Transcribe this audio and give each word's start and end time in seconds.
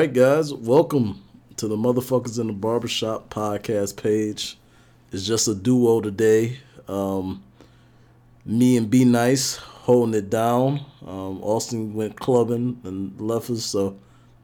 right, 0.00 0.14
guys, 0.14 0.50
welcome 0.54 1.22
to 1.58 1.68
the 1.68 1.76
Motherfuckers 1.76 2.40
in 2.40 2.46
the 2.46 2.54
Barbershop 2.54 3.28
podcast 3.28 4.02
page. 4.02 4.56
It's 5.12 5.26
just 5.26 5.46
a 5.46 5.54
duo 5.54 6.00
today. 6.00 6.56
Um, 6.88 7.42
me 8.46 8.78
and 8.78 8.88
Be 8.88 9.04
Nice 9.04 9.56
holding 9.56 10.14
it 10.14 10.30
down. 10.30 10.86
Um, 11.06 11.42
Austin 11.42 11.92
went 11.92 12.18
clubbing 12.18 12.80
and 12.82 13.20
left 13.20 13.50
us, 13.50 13.62
so 13.62 13.98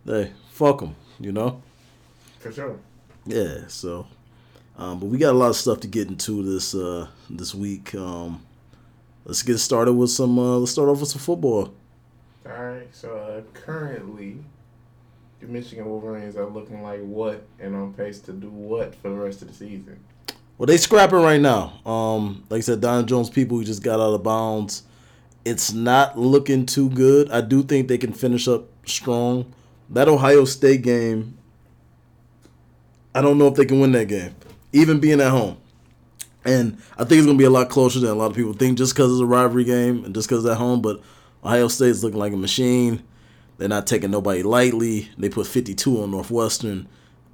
hey, 0.04 0.30
fuck 0.50 0.80
them, 0.80 0.95
you 1.18 1.32
know? 1.32 1.63
For 2.38 2.52
sure. 2.52 2.79
Yeah, 3.25 3.66
so. 3.68 4.07
Um, 4.77 5.00
but 5.00 5.07
we 5.07 5.16
got 5.16 5.32
a 5.32 5.38
lot 5.38 5.49
of 5.49 5.57
stuff 5.57 5.80
to 5.80 5.88
get 5.88 6.08
into 6.08 6.43
this 6.43 6.75
uh, 6.75 7.08
this 7.30 7.54
week. 7.54 7.94
Um, 7.94 8.44
let's 9.25 9.43
get 9.43 9.57
started 9.57 9.94
with 9.94 10.11
some. 10.11 10.38
Uh, 10.38 10.58
let's 10.58 10.72
start 10.72 10.91
off 10.91 11.00
with 11.00 11.08
some 11.08 11.22
football. 11.22 11.72
All 12.44 12.63
right. 12.63 12.94
So 12.94 13.16
uh, 13.16 13.41
currently, 13.54 14.41
Michigan 15.40 15.86
Wolverines 15.86 16.36
are 16.36 16.46
looking 16.46 16.82
like 16.82 17.00
what 17.00 17.46
and 17.58 17.75
on 17.75 17.93
pace 17.93 18.21
to 18.21 18.32
do 18.32 18.49
what 18.49 18.94
for 18.94 19.11
the 19.11 19.17
rest 19.17 19.43
of 19.43 19.49
the 19.49 19.54
season. 19.54 19.99
Well, 20.58 20.67
they 20.67 20.79
scrapping 20.79 21.18
right 21.21 21.40
now. 21.40 21.81
Um, 21.85 22.44
like 22.49 22.58
I 22.58 22.63
said, 22.63 22.81
Don 22.81 23.07
Jones 23.07 23.29
people 23.29 23.58
who 23.58 23.64
just 23.64 23.82
got 23.82 24.00
out 24.00 24.14
of 24.14 24.22
bounds. 24.22 24.85
It's 25.44 25.72
not 25.72 26.18
looking 26.18 26.67
too 26.67 26.89
good. 26.91 27.30
I 27.30 27.41
do 27.43 27.63
think 27.63 27.89
they 27.89 27.99
can 27.99 28.13
finish 28.13 28.49
up 28.49 28.64
strong. 28.86 29.53
That 29.91 30.08
Ohio 30.08 30.44
State 30.44 30.82
game, 30.82 31.36
I 33.14 33.20
don't 33.20 33.38
know 33.38 33.47
if 33.47 33.55
they 33.55 33.66
can 33.66 33.78
win 33.78 33.92
that 33.92 34.08
game, 34.08 34.34
even 34.72 34.98
being 34.98 35.20
at 35.20 35.30
home. 35.30 35.58
And 36.44 36.78
I 36.97 37.05
think 37.05 37.19
it's 37.19 37.27
gonna 37.27 37.38
be 37.38 37.44
a 37.44 37.50
lot 37.50 37.69
closer 37.69 38.00
than 38.00 38.10
a 38.10 38.14
lot 38.14 38.30
of 38.30 38.36
people 38.36 38.53
think, 38.55 38.78
just 38.78 38.94
because 38.94 39.12
it's 39.12 39.20
a 39.20 39.27
rivalry 39.27 39.64
game 39.64 40.05
and 40.05 40.14
just 40.14 40.28
because 40.28 40.44
it's 40.44 40.50
at 40.53 40.58
home. 40.58 40.80
But 40.80 41.00
Ohio 41.44 41.69
State 41.69 41.91
is 41.91 42.03
looking 42.03 42.19
like 42.19 42.32
a 42.32 42.36
machine. 42.36 43.03
They're 43.58 43.68
not 43.68 43.86
taking 43.86 44.10
nobody 44.10 44.42
lightly. 44.42 45.10
They 45.16 45.28
put 45.28 45.46
52 45.46 46.02
on 46.02 46.10
Northwestern. 46.10 46.88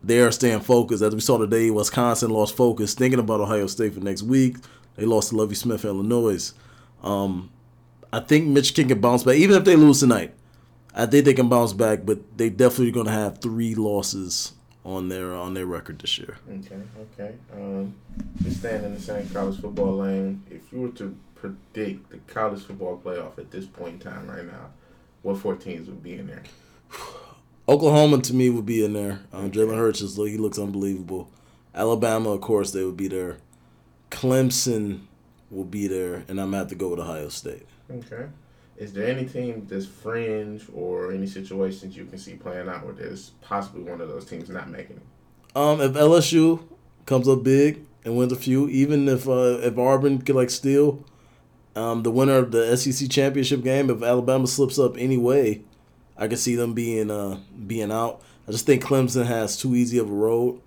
They 0.04 0.20
are 0.20 0.32
staying 0.32 0.60
focused. 0.60 1.02
As 1.02 1.14
we 1.14 1.20
saw 1.20 1.38
today, 1.38 1.70
Wisconsin 1.70 2.30
lost 2.30 2.56
focus, 2.56 2.94
thinking 2.94 3.20
about 3.20 3.40
Ohio 3.40 3.66
State 3.66 3.94
for 3.94 4.00
next 4.00 4.22
week. 4.22 4.56
They 4.96 5.04
lost 5.04 5.30
to 5.30 5.36
Lovie 5.36 5.54
Smith, 5.54 5.84
Illinois. 5.84 6.52
Um, 7.02 7.50
I 8.12 8.20
think 8.20 8.46
Michigan 8.46 8.88
can 8.88 9.00
bounce 9.00 9.22
back, 9.22 9.36
even 9.36 9.56
if 9.56 9.64
they 9.64 9.76
lose 9.76 10.00
tonight. 10.00 10.34
I 10.94 11.06
think 11.06 11.24
they 11.24 11.34
can 11.34 11.48
bounce 11.48 11.72
back, 11.72 12.00
but 12.04 12.36
they 12.36 12.50
definitely 12.50 12.90
going 12.90 13.06
to 13.06 13.12
have 13.12 13.38
three 13.38 13.74
losses 13.74 14.52
on 14.84 15.08
their 15.08 15.32
on 15.32 15.54
their 15.54 15.66
record 15.66 16.00
this 16.00 16.18
year. 16.18 16.38
Okay, 16.50 16.82
okay. 17.14 17.34
Um, 17.54 17.94
staying 18.50 18.84
in 18.84 18.94
the 18.94 19.00
same 19.00 19.28
college 19.30 19.60
football 19.60 19.96
lane, 19.98 20.42
if 20.50 20.60
you 20.72 20.82
were 20.82 20.88
to 20.90 21.16
predict 21.34 22.10
the 22.10 22.18
college 22.32 22.62
football 22.62 23.00
playoff 23.02 23.38
at 23.38 23.50
this 23.50 23.64
point 23.64 23.94
in 23.94 24.10
time 24.10 24.28
right 24.28 24.44
now, 24.44 24.70
what 25.22 25.38
four 25.38 25.56
teams 25.56 25.88
would 25.88 26.02
be 26.02 26.14
in 26.14 26.26
there? 26.26 26.42
Oklahoma 27.68 28.20
to 28.22 28.34
me 28.34 28.50
would 28.50 28.66
be 28.66 28.84
in 28.84 28.92
there. 28.92 29.20
Um, 29.32 29.50
Jalen 29.50 29.76
Hurts 29.76 30.00
is 30.00 30.16
he 30.16 30.36
looks 30.36 30.58
unbelievable. 30.58 31.30
Alabama, 31.74 32.30
of 32.30 32.40
course, 32.40 32.72
they 32.72 32.84
would 32.84 32.96
be 32.96 33.08
there. 33.08 33.38
Clemson 34.10 35.02
will 35.50 35.64
be 35.64 35.86
there, 35.86 36.24
and 36.28 36.40
I'm 36.40 36.48
gonna 36.48 36.58
have 36.58 36.68
to 36.68 36.74
go 36.74 36.88
with 36.88 37.00
Ohio 37.00 37.28
State. 37.28 37.66
Okay. 37.90 38.26
Is 38.76 38.92
there 38.92 39.06
any 39.06 39.26
team 39.26 39.66
that's 39.70 39.86
fringe 39.86 40.66
or 40.74 41.12
any 41.12 41.26
situations 41.26 41.96
you 41.96 42.04
can 42.06 42.18
see 42.18 42.34
playing 42.34 42.68
out 42.68 42.84
where 42.84 42.94
there's 42.94 43.30
possibly 43.40 43.82
one 43.82 44.00
of 44.00 44.08
those 44.08 44.24
teams 44.24 44.48
not 44.48 44.68
making 44.70 44.96
it? 44.96 45.56
Um, 45.56 45.80
if 45.80 45.92
LSU 45.92 46.62
comes 47.06 47.28
up 47.28 47.44
big 47.44 47.84
and 48.04 48.16
wins 48.16 48.32
a 48.32 48.36
few, 48.36 48.68
even 48.68 49.08
if 49.08 49.28
uh, 49.28 49.60
if 49.60 49.78
Auburn 49.78 50.20
could 50.22 50.34
like 50.34 50.50
steal 50.50 51.04
um, 51.74 52.02
the 52.02 52.10
winner 52.10 52.36
of 52.36 52.50
the 52.52 52.76
SEC 52.76 53.08
championship 53.08 53.62
game, 53.62 53.90
if 53.90 54.02
Alabama 54.02 54.46
slips 54.46 54.78
up 54.78 54.96
anyway, 54.98 55.62
I 56.16 56.28
could 56.28 56.38
see 56.38 56.54
them 56.54 56.74
being 56.74 57.10
uh 57.10 57.40
being 57.66 57.90
out. 57.90 58.22
I 58.46 58.52
just 58.52 58.66
think 58.66 58.82
Clemson 58.82 59.26
has 59.26 59.56
too 59.56 59.74
easy 59.74 59.98
of 59.98 60.10
a 60.10 60.12
road 60.12 60.60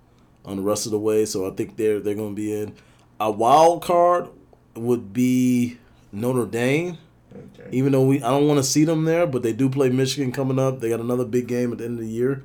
on 0.44 0.56
the 0.56 0.62
rest 0.62 0.86
of 0.86 0.92
the 0.92 0.98
way, 0.98 1.24
so 1.24 1.46
I 1.46 1.54
think 1.54 1.76
they're 1.76 2.00
they're 2.00 2.14
going 2.14 2.34
to 2.34 2.36
be 2.36 2.52
in. 2.52 2.74
A 3.20 3.30
wild 3.30 3.82
card 3.82 4.28
would 4.74 5.12
be 5.12 5.78
Notre 6.12 6.46
Dame. 6.46 6.98
Okay. 7.34 7.68
Even 7.70 7.92
though 7.92 8.04
we, 8.04 8.22
I 8.22 8.30
don't 8.30 8.46
want 8.46 8.58
to 8.58 8.64
see 8.64 8.84
them 8.84 9.04
there, 9.04 9.26
but 9.26 9.42
they 9.42 9.52
do 9.52 9.68
play 9.68 9.90
Michigan 9.90 10.32
coming 10.32 10.58
up. 10.58 10.80
They 10.80 10.88
got 10.88 11.00
another 11.00 11.24
big 11.24 11.46
game 11.48 11.70
at 11.70 11.78
the 11.78 11.84
end 11.84 11.98
of 11.98 12.04
the 12.04 12.10
year, 12.10 12.42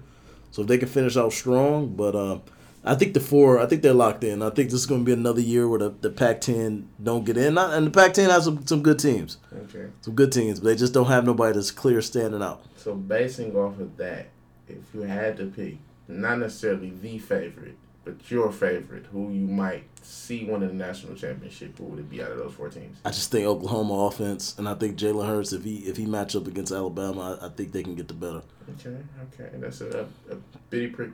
so 0.52 0.64
if 0.64 0.68
they 0.68 0.78
can 0.78 0.90
finish 0.90 1.16
out 1.16 1.32
strong, 1.32 1.96
but 1.96 2.14
uh, 2.16 2.40
I 2.84 2.96
think 2.96 3.14
the 3.14 3.20
four, 3.20 3.60
I 3.60 3.68
think 3.68 3.84
they're 3.84 3.94
locked 3.94 4.24
in. 4.24 4.42
I 4.42 4.50
think 4.50 4.72
this 4.72 4.80
is 4.80 4.86
going 4.88 5.02
to 5.02 5.06
be 5.06 5.14
another 5.14 5.42
year 5.42 5.68
where 5.68 5.80
the, 5.80 5.90
the 6.02 6.10
Pac-10 6.10 6.86
don't 7.04 7.24
get 7.26 7.38
in, 7.38 7.54
Not, 7.54 7.74
and 7.74 7.86
the 7.88 7.92
Pac-10 7.92 8.30
has 8.30 8.46
some, 8.46 8.66
some 8.66 8.82
good 8.82 8.98
teams, 8.98 9.38
Okay. 9.56 9.88
some 10.02 10.16
good 10.16 10.32
teams, 10.32 10.60
but 10.60 10.66
they 10.70 10.76
just 10.76 10.94
don't 10.94 11.06
have 11.06 11.24
nobody 11.26 11.54
that's 11.54 11.70
clear 11.70 12.02
standing 12.02 12.42
out. 12.42 12.64
So 12.78 12.96
basing 12.96 13.56
off 13.56 13.80
of 13.80 13.98
that, 13.98 14.30
if 14.68 14.78
you 14.96 15.02
had 15.02 15.38
to 15.38 15.46
pick, 15.46 15.78
not 16.08 16.40
necessarily 16.40 16.90
the 16.90 17.20
favorite, 17.20 17.78
but 18.04 18.32
your 18.32 18.52
favorite, 18.52 19.06
who 19.12 19.32
you 19.32 19.46
might 19.46 19.84
see 20.02 20.44
winning 20.46 20.70
the 20.70 20.74
national 20.74 21.14
championship, 21.16 21.78
who 21.78 21.84
would 21.84 22.00
it 22.00 22.10
be 22.10 22.24
out 22.24 22.32
of 22.32 22.40
those 22.40 22.54
four 22.54 22.70
teams? 22.70 22.98
I 23.06 23.10
just 23.12 23.30
think 23.30 23.46
Oklahoma 23.46 23.94
offense, 24.08 24.58
and 24.58 24.68
I 24.68 24.74
think 24.74 24.98
Jalen 24.98 25.28
Hurts, 25.28 25.54
if 25.54 25.64
he 25.64 25.76
if 25.80 25.98
he 25.98 26.08
match 26.08 26.36
up 26.36 26.48
against 26.48 26.72
Alabama, 26.72 27.38
I, 27.40 27.46
I 27.46 27.50
think 27.50 27.74
they 27.74 27.84
can 27.84 27.94
get 27.94 28.08
the 28.08 28.16
better. 28.16 28.42
Okay, 28.80 28.98
okay, 29.40 29.52
that's 29.60 29.82
a, 29.82 30.08
a, 30.32 30.34
a 30.34 30.38
big, 30.72 30.94
pre- 30.96 31.12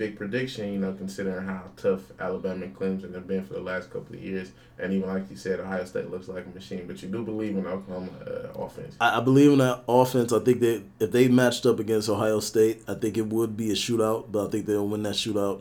big 0.00 0.16
prediction. 0.16 0.72
You 0.72 0.78
know, 0.78 0.94
considering 0.94 1.46
how 1.46 1.64
tough 1.76 2.00
Alabama 2.18 2.64
and 2.64 2.76
Clemson 2.76 3.14
have 3.14 3.28
been 3.28 3.44
for 3.44 3.52
the 3.52 3.60
last 3.60 3.92
couple 3.92 4.16
of 4.16 4.22
years, 4.22 4.50
and 4.78 4.92
even 4.94 5.08
like 5.08 5.30
you 5.30 5.36
said, 5.36 5.60
Ohio 5.60 5.84
State 5.84 6.10
looks 6.10 6.26
like 6.26 6.46
a 6.46 6.48
machine. 6.48 6.86
But 6.86 7.02
you 7.02 7.08
do 7.10 7.22
believe 7.22 7.56
in 7.56 7.66
Oklahoma 7.66 8.10
uh, 8.26 8.58
offense. 8.58 8.96
I, 8.98 9.18
I 9.18 9.20
believe 9.20 9.52
in 9.52 9.58
that 9.58 9.84
offense. 9.86 10.32
I 10.32 10.40
think 10.40 10.60
that 10.60 10.82
if 10.98 11.12
they 11.12 11.28
matched 11.28 11.66
up 11.66 11.78
against 11.78 12.08
Ohio 12.08 12.40
State, 12.40 12.82
I 12.88 12.94
think 12.94 13.18
it 13.18 13.26
would 13.26 13.56
be 13.56 13.70
a 13.70 13.74
shootout, 13.74 14.32
but 14.32 14.48
I 14.48 14.50
think 14.50 14.66
they'll 14.66 14.88
win 14.88 15.02
that 15.04 15.14
shootout. 15.14 15.60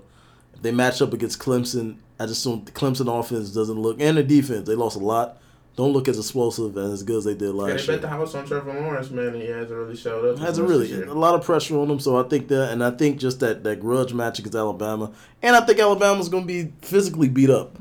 If 0.55 0.61
they 0.61 0.71
match 0.71 1.01
up 1.01 1.13
against 1.13 1.39
Clemson, 1.39 1.97
I 2.17 2.25
just 2.25 2.43
don't. 2.43 2.65
The 2.65 2.71
Clemson 2.71 3.19
offense 3.19 3.51
doesn't 3.51 3.77
look, 3.77 4.01
and 4.01 4.17
the 4.17 4.23
defense, 4.23 4.67
they 4.67 4.75
lost 4.75 4.95
a 4.95 4.99
lot. 4.99 5.37
Don't 5.79 5.93
look 5.93 6.09
as 6.09 6.17
explosive 6.19 6.75
and 6.75 6.91
as 6.91 7.03
good 7.03 7.19
as 7.19 7.23
they 7.23 7.35
did 7.35 7.55
Yeah, 7.55 7.61
last 7.61 7.87
they 7.87 7.93
year. 7.93 8.01
bet 8.01 8.01
the 8.01 8.09
house 8.09 8.35
on 8.35 8.45
Trevor 8.45 8.73
Lawrence, 8.73 9.09
man. 9.11 9.27
and 9.27 9.35
He 9.41 9.47
hasn't 9.47 9.71
really 9.79 9.95
showed 9.95 10.25
up. 10.25 10.33
as 10.35 10.41
Hasn't 10.41 10.67
really 10.67 10.91
a 11.03 11.13
lot 11.13 11.35
of 11.35 11.45
pressure 11.45 11.77
on 11.79 11.87
them, 11.87 12.01
so 12.01 12.17
I 12.19 12.27
think 12.27 12.49
that, 12.49 12.73
and 12.73 12.83
I 12.83 12.91
think 12.91 13.17
just 13.17 13.39
that 13.39 13.63
that 13.63 13.79
grudge 13.79 14.13
match 14.13 14.39
against 14.39 14.57
Alabama, 14.57 15.13
and 15.41 15.55
I 15.55 15.61
think 15.61 15.79
Alabama's 15.79 16.27
going 16.27 16.43
to 16.43 16.47
be 16.47 16.73
physically 16.81 17.29
beat 17.29 17.49
up 17.49 17.77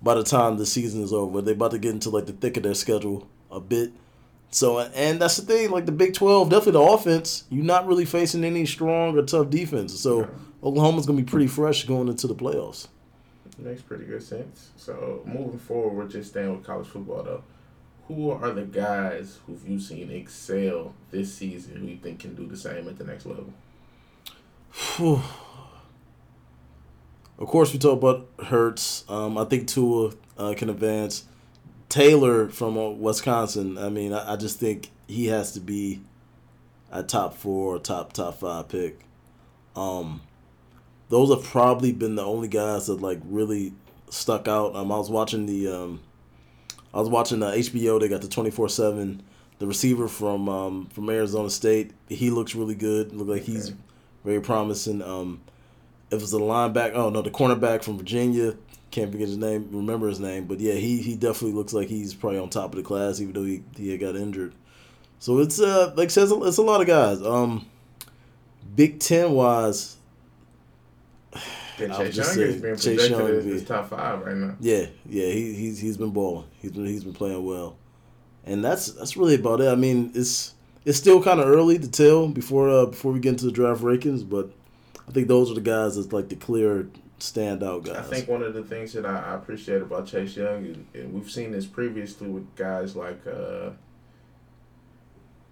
by 0.00 0.14
the 0.14 0.22
time 0.22 0.56
the 0.56 0.64
season 0.66 1.02
is 1.02 1.12
over. 1.12 1.42
They're 1.42 1.54
about 1.54 1.72
to 1.72 1.78
get 1.80 1.90
into 1.90 2.10
like 2.10 2.26
the 2.26 2.32
thick 2.32 2.56
of 2.58 2.62
their 2.62 2.74
schedule 2.74 3.26
a 3.50 3.58
bit. 3.58 3.90
So, 4.52 4.78
and 4.78 5.20
that's 5.20 5.36
the 5.38 5.42
thing, 5.44 5.70
like 5.72 5.86
the 5.86 5.90
Big 5.92 6.14
Twelve, 6.14 6.48
definitely 6.48 6.72
the 6.84 6.92
offense. 6.92 7.42
You're 7.50 7.64
not 7.64 7.88
really 7.88 8.04
facing 8.04 8.44
any 8.44 8.66
strong 8.66 9.18
or 9.18 9.22
tough 9.22 9.50
defense, 9.50 9.98
so 9.98 10.20
Yeah. 10.20 10.26
Oklahoma's 10.62 11.06
going 11.06 11.18
to 11.18 11.24
be 11.24 11.28
pretty 11.28 11.48
fresh 11.48 11.84
going 11.86 12.06
into 12.06 12.28
the 12.28 12.36
playoffs. 12.36 12.86
Makes 13.58 13.82
pretty 13.82 14.04
good 14.04 14.22
sense. 14.22 14.70
So 14.76 15.22
moving 15.24 15.58
forward, 15.58 15.94
we're 15.94 16.08
just 16.08 16.30
staying 16.30 16.56
with 16.56 16.66
college 16.66 16.88
football 16.88 17.22
though. 17.22 17.44
Who 18.08 18.30
are 18.30 18.50
the 18.50 18.62
guys 18.62 19.38
who've 19.46 19.66
you 19.68 19.78
seen 19.78 20.10
excel 20.10 20.94
this 21.10 21.32
season 21.34 21.76
who 21.76 21.86
you 21.86 21.96
think 21.96 22.20
can 22.20 22.34
do 22.34 22.46
the 22.46 22.56
same 22.56 22.88
at 22.88 22.98
the 22.98 23.04
next 23.04 23.26
level? 23.26 23.52
Of 27.38 27.48
course, 27.48 27.72
we 27.72 27.78
talk 27.78 27.98
about 27.98 28.28
Hurts. 28.46 29.04
Um, 29.08 29.36
I 29.36 29.44
think 29.44 29.68
Tua 29.68 30.12
uh, 30.38 30.54
can 30.56 30.70
advance. 30.70 31.24
Taylor 31.88 32.48
from 32.48 32.78
uh, 32.78 32.90
Wisconsin. 32.90 33.76
I 33.78 33.88
mean, 33.88 34.12
I, 34.12 34.34
I 34.34 34.36
just 34.36 34.58
think 34.58 34.90
he 35.08 35.26
has 35.26 35.52
to 35.52 35.60
be 35.60 36.02
a 36.90 37.02
top 37.02 37.34
four, 37.34 37.78
top 37.78 38.12
top 38.12 38.38
five 38.38 38.68
pick. 38.68 39.00
Um, 39.74 40.22
those 41.12 41.28
have 41.28 41.44
probably 41.44 41.92
been 41.92 42.14
the 42.14 42.24
only 42.24 42.48
guys 42.48 42.86
that 42.86 43.02
like 43.02 43.20
really 43.26 43.74
stuck 44.08 44.48
out. 44.48 44.74
Um, 44.74 44.90
I 44.90 44.96
was 44.96 45.10
watching 45.10 45.44
the 45.44 45.68
um, 45.68 46.00
I 46.94 47.00
was 47.00 47.10
watching 47.10 47.42
uh, 47.42 47.50
HBO. 47.50 48.00
They 48.00 48.08
got 48.08 48.22
the 48.22 48.28
twenty 48.28 48.50
four 48.50 48.70
seven. 48.70 49.22
The 49.58 49.66
receiver 49.66 50.08
from 50.08 50.48
um, 50.48 50.86
from 50.86 51.10
Arizona 51.10 51.50
State. 51.50 51.90
He 52.08 52.30
looks 52.30 52.54
really 52.54 52.74
good. 52.74 53.12
Look 53.12 53.28
like 53.28 53.42
he's 53.42 53.74
very 54.24 54.40
promising. 54.40 55.02
Um, 55.02 55.42
if 56.10 56.22
it's 56.22 56.32
a 56.32 56.36
linebacker, 56.36 56.94
oh 56.94 57.10
no, 57.10 57.20
the 57.20 57.30
cornerback 57.30 57.84
from 57.84 57.98
Virginia, 57.98 58.56
can't 58.90 59.12
forget 59.12 59.28
his 59.28 59.36
name, 59.36 59.68
remember 59.70 60.08
his 60.08 60.18
name, 60.18 60.46
but 60.46 60.60
yeah, 60.60 60.74
he 60.74 61.02
he 61.02 61.14
definitely 61.14 61.52
looks 61.52 61.74
like 61.74 61.88
he's 61.88 62.14
probably 62.14 62.38
on 62.38 62.48
top 62.48 62.70
of 62.72 62.76
the 62.76 62.82
class, 62.82 63.20
even 63.20 63.34
though 63.34 63.44
he 63.44 63.62
he 63.76 63.98
got 63.98 64.16
injured. 64.16 64.54
So 65.18 65.40
it's 65.40 65.60
uh 65.60 65.92
like 65.94 66.08
says 66.08 66.32
it's 66.32 66.56
a 66.56 66.62
lot 66.62 66.80
of 66.80 66.86
guys. 66.86 67.20
Um, 67.22 67.66
Big 68.74 68.98
Ten 68.98 69.32
wise, 69.32 69.98
Would 71.78 71.92
Chase 71.92 72.16
Young 72.16 72.46
is 72.46 72.62
being 72.62 72.76
Chase 72.76 73.08
projected 73.08 73.44
Young 73.44 73.54
as, 73.54 73.64
top 73.64 73.90
five 73.90 74.24
right 74.24 74.36
now. 74.36 74.56
yeah, 74.60 74.86
yeah, 75.06 75.26
he 75.26 75.54
he's 75.54 75.78
he's 75.78 75.96
been 75.96 76.10
balling. 76.10 76.46
He's 76.60 76.72
been 76.72 76.86
he's 76.86 77.04
been 77.04 77.14
playing 77.14 77.44
well, 77.44 77.78
and 78.44 78.62
that's 78.64 78.92
that's 78.92 79.16
really 79.16 79.36
about 79.36 79.60
it. 79.60 79.68
I 79.68 79.74
mean, 79.74 80.12
it's 80.14 80.54
it's 80.84 80.98
still 80.98 81.22
kind 81.22 81.40
of 81.40 81.48
early 81.48 81.78
to 81.78 81.90
tell 81.90 82.28
before 82.28 82.68
uh, 82.68 82.86
before 82.86 83.12
we 83.12 83.20
get 83.20 83.30
into 83.30 83.46
the 83.46 83.52
draft 83.52 83.82
rankings, 83.82 84.28
but 84.28 84.50
I 85.08 85.12
think 85.12 85.28
those 85.28 85.50
are 85.50 85.54
the 85.54 85.60
guys 85.60 85.96
that's 85.96 86.12
like 86.12 86.28
the 86.28 86.36
clear 86.36 86.88
standout 87.18 87.84
guys. 87.84 87.96
I 87.96 88.02
think 88.02 88.28
one 88.28 88.42
of 88.42 88.52
the 88.52 88.64
things 88.64 88.92
that 88.92 89.06
I, 89.06 89.32
I 89.32 89.34
appreciate 89.34 89.80
about 89.80 90.06
Chase 90.06 90.36
Young, 90.36 90.66
is, 90.66 90.76
and 90.94 91.12
we've 91.12 91.30
seen 91.30 91.52
this 91.52 91.66
previously 91.66 92.28
with 92.28 92.54
guys 92.56 92.96
like 92.96 93.26
uh, 93.26 93.70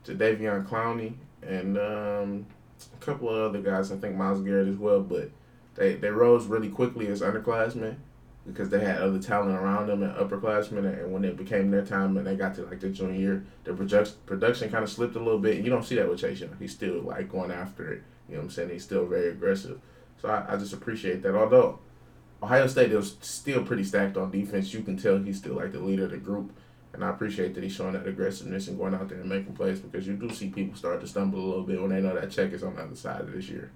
Davion 0.04 0.66
Clowney 0.66 1.14
and 1.42 1.78
um, 1.78 2.46
a 2.94 3.04
couple 3.04 3.28
of 3.28 3.36
other 3.36 3.60
guys. 3.62 3.92
I 3.92 3.96
think 3.96 4.16
Myles 4.16 4.42
Garrett 4.42 4.68
as 4.68 4.76
well, 4.76 5.00
but 5.00 5.30
they 5.74 5.94
they 5.94 6.10
rose 6.10 6.46
really 6.46 6.68
quickly 6.68 7.06
as 7.08 7.20
underclassmen 7.20 7.96
because 8.46 8.70
they 8.70 8.80
had 8.80 8.98
other 8.98 9.18
talent 9.18 9.52
around 9.52 9.88
them 9.88 10.02
and 10.02 10.14
upperclassmen. 10.16 11.02
And 11.02 11.12
when 11.12 11.24
it 11.24 11.36
became 11.36 11.70
their 11.70 11.84
time 11.84 12.16
and 12.16 12.26
they 12.26 12.36
got 12.36 12.54
to 12.56 12.62
like 12.62 12.80
their 12.80 12.90
junior 12.90 13.18
year, 13.18 13.44
their 13.64 13.74
production 13.74 14.16
production 14.26 14.70
kind 14.70 14.84
of 14.84 14.90
slipped 14.90 15.16
a 15.16 15.20
little 15.20 15.38
bit. 15.38 15.62
You 15.62 15.70
don't 15.70 15.84
see 15.84 15.96
that 15.96 16.08
with 16.08 16.20
Chase 16.20 16.40
Young. 16.40 16.56
He's 16.58 16.72
still 16.72 17.00
like 17.02 17.30
going 17.30 17.50
after 17.50 17.92
it. 17.92 18.02
You 18.28 18.34
know 18.34 18.40
what 18.40 18.44
I'm 18.44 18.50
saying? 18.50 18.70
He's 18.70 18.84
still 18.84 19.06
very 19.06 19.30
aggressive. 19.30 19.80
So 20.20 20.28
I, 20.28 20.54
I 20.54 20.56
just 20.56 20.72
appreciate 20.72 21.22
that. 21.22 21.34
Although 21.34 21.78
Ohio 22.42 22.66
State 22.66 22.92
is 22.92 23.16
still 23.20 23.64
pretty 23.64 23.84
stacked 23.84 24.16
on 24.16 24.30
defense, 24.30 24.72
you 24.72 24.82
can 24.82 24.96
tell 24.96 25.18
he's 25.18 25.38
still 25.38 25.54
like 25.54 25.72
the 25.72 25.80
leader 25.80 26.04
of 26.04 26.10
the 26.10 26.16
group. 26.16 26.52
And 26.92 27.04
I 27.04 27.10
appreciate 27.10 27.54
that 27.54 27.62
he's 27.62 27.72
showing 27.72 27.92
that 27.92 28.06
aggressiveness 28.06 28.66
and 28.66 28.76
going 28.76 28.94
out 28.94 29.08
there 29.08 29.20
and 29.20 29.28
making 29.28 29.54
plays 29.54 29.78
because 29.78 30.06
you 30.06 30.14
do 30.14 30.28
see 30.30 30.48
people 30.48 30.76
start 30.76 31.00
to 31.00 31.06
stumble 31.06 31.38
a 31.38 31.46
little 31.46 31.62
bit 31.62 31.80
when 31.80 31.90
they 31.90 32.00
know 32.00 32.14
that 32.14 32.32
check 32.32 32.52
is 32.52 32.64
on 32.64 32.74
the 32.74 32.82
other 32.82 32.96
side 32.96 33.20
of 33.20 33.32
this 33.32 33.48
year. 33.48 33.70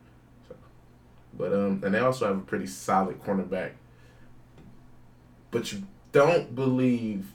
But 1.36 1.52
um, 1.52 1.82
and 1.84 1.94
they 1.94 1.98
also 1.98 2.26
have 2.26 2.38
a 2.38 2.42
pretty 2.42 2.66
solid 2.66 3.22
cornerback. 3.24 3.72
But 5.50 5.72
you 5.72 5.82
don't 6.12 6.54
believe 6.54 7.26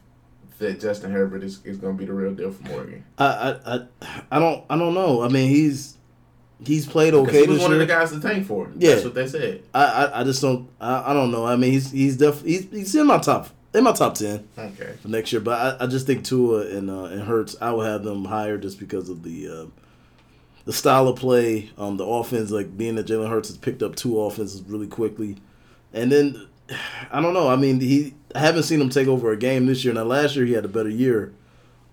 that 0.60 0.80
Justin 0.80 1.12
Herbert 1.12 1.44
is, 1.44 1.64
is 1.66 1.78
going 1.78 1.96
to 1.96 2.00
be 2.00 2.06
the 2.06 2.14
real 2.14 2.34
deal 2.34 2.52
for 2.52 2.64
Morgan. 2.64 3.04
I, 3.18 3.26
I 3.26 3.76
I 3.76 3.88
I 4.32 4.40
don't 4.40 4.64
I 4.70 4.78
don't 4.78 4.94
know. 4.94 5.22
I 5.22 5.28
mean 5.30 5.50
he's 5.50 5.98
he's 6.66 6.86
played 6.86 7.14
okay. 7.14 7.42
He 7.42 7.48
was 7.48 7.60
one 7.60 7.72
year. 7.72 7.82
of 7.82 7.88
the 7.88 7.94
guys 7.94 8.12
to 8.12 8.20
tank 8.20 8.46
for. 8.46 8.70
Yeah. 8.76 8.92
That's 8.92 9.06
what 9.06 9.14
they 9.16 9.28
said. 9.28 9.64
I, 9.74 9.84
I 9.84 10.22
I 10.22 10.24
just 10.24 10.42
don't 10.42 10.70
I, 10.80 11.12
I 11.12 11.14
don't 11.14 11.32
know. 11.32 11.46
I 11.46 11.56
mean 11.56 11.72
he's 11.72 11.92
he's 11.92 12.18
def 12.18 12.42
he's, 12.44 12.70
he's 12.70 12.96
in 12.96 13.08
my 13.08 13.20
top 13.20 13.50
in 13.74 13.84
my 13.84 13.92
top 13.94 14.16
ten 14.16 14.48
Okay. 14.58 14.94
for 15.02 15.08
next 15.08 15.32
year. 15.32 15.42
But 15.42 15.82
I, 15.82 15.86
I 15.86 15.88
just 15.88 16.06
think 16.06 16.26
Tua 16.26 16.68
and 16.68 16.90
uh, 16.90 17.04
and 17.06 17.22
Hurts 17.22 17.56
I 17.62 17.72
would 17.72 17.86
have 17.86 18.04
them 18.04 18.26
higher 18.26 18.58
just 18.58 18.80
because 18.80 19.10
of 19.10 19.24
the 19.24 19.48
uh, 19.50 19.66
the 20.66 20.74
style 20.74 21.08
of 21.08 21.18
play, 21.18 21.70
um, 21.78 21.98
the 21.98 22.06
offense. 22.06 22.52
Like 22.52 22.78
being 22.78 22.96
that 22.96 23.08
Jalen 23.08 23.30
Hurts 23.30 23.50
has 23.50 23.58
picked 23.58 23.82
up 23.84 23.96
two 23.96 24.20
offenses 24.22 24.62
really 24.64 24.88
quickly, 24.88 25.38
and 25.94 26.12
then 26.12 26.48
I 27.12 27.22
don't 27.22 27.34
know. 27.34 27.50
I 27.50 27.56
mean 27.56 27.80
he 27.80 28.14
I 28.36 28.40
haven't 28.40 28.64
seen 28.64 28.80
him 28.82 28.90
take 28.90 29.08
over 29.08 29.32
a 29.32 29.38
game 29.38 29.66
this 29.66 29.84
year. 29.84 29.94
Now 29.94 30.04
last 30.04 30.36
year 30.36 30.46
he 30.46 30.54
had 30.54 30.66
a 30.66 30.70
better 30.70 30.90
year. 30.90 31.34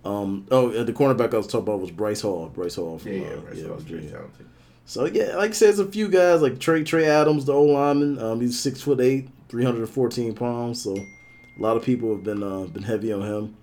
Um, 0.04 0.46
oh, 0.52 0.70
the 0.84 0.92
cornerback 0.92 1.34
I 1.34 1.38
was 1.38 1.46
talking 1.48 1.62
about 1.66 1.80
was 1.80 1.90
Bryce 1.90 2.20
Hall. 2.20 2.48
Bryce 2.48 2.76
Hall 2.76 2.98
from 2.98 3.12
Yeah, 3.12 3.18
yeah, 3.22 3.26
uh, 3.28 3.36
Bryce 3.40 3.58
yeah, 3.58 3.68
Hall's 3.68 3.82
Virginia. 3.82 4.10
talented. 4.12 4.46
So 4.84 5.04
yeah, 5.06 5.36
like 5.36 5.50
I 5.50 5.52
said, 5.52 5.66
there's 5.66 5.78
a 5.80 5.86
few 5.90 6.08
guys 6.08 6.42
like 6.42 6.60
Trey 6.60 6.84
Trey 6.84 7.06
Adams, 7.06 7.44
the 7.46 7.52
old 7.52 7.70
lineman. 7.70 8.20
Um, 8.20 8.40
he's 8.40 8.58
six 8.60 8.80
foot 8.82 9.00
eight, 9.00 9.28
three 9.48 9.64
hundred 9.64 9.80
and 9.80 9.90
fourteen 9.90 10.32
pounds. 10.32 10.80
So 10.80 10.96
a 10.96 11.60
lot 11.60 11.76
of 11.76 11.82
people 11.84 12.14
have 12.14 12.22
been 12.22 12.42
uh, 12.44 12.66
been 12.66 12.84
heavy 12.84 13.12
on 13.12 13.22
him. 13.22 13.56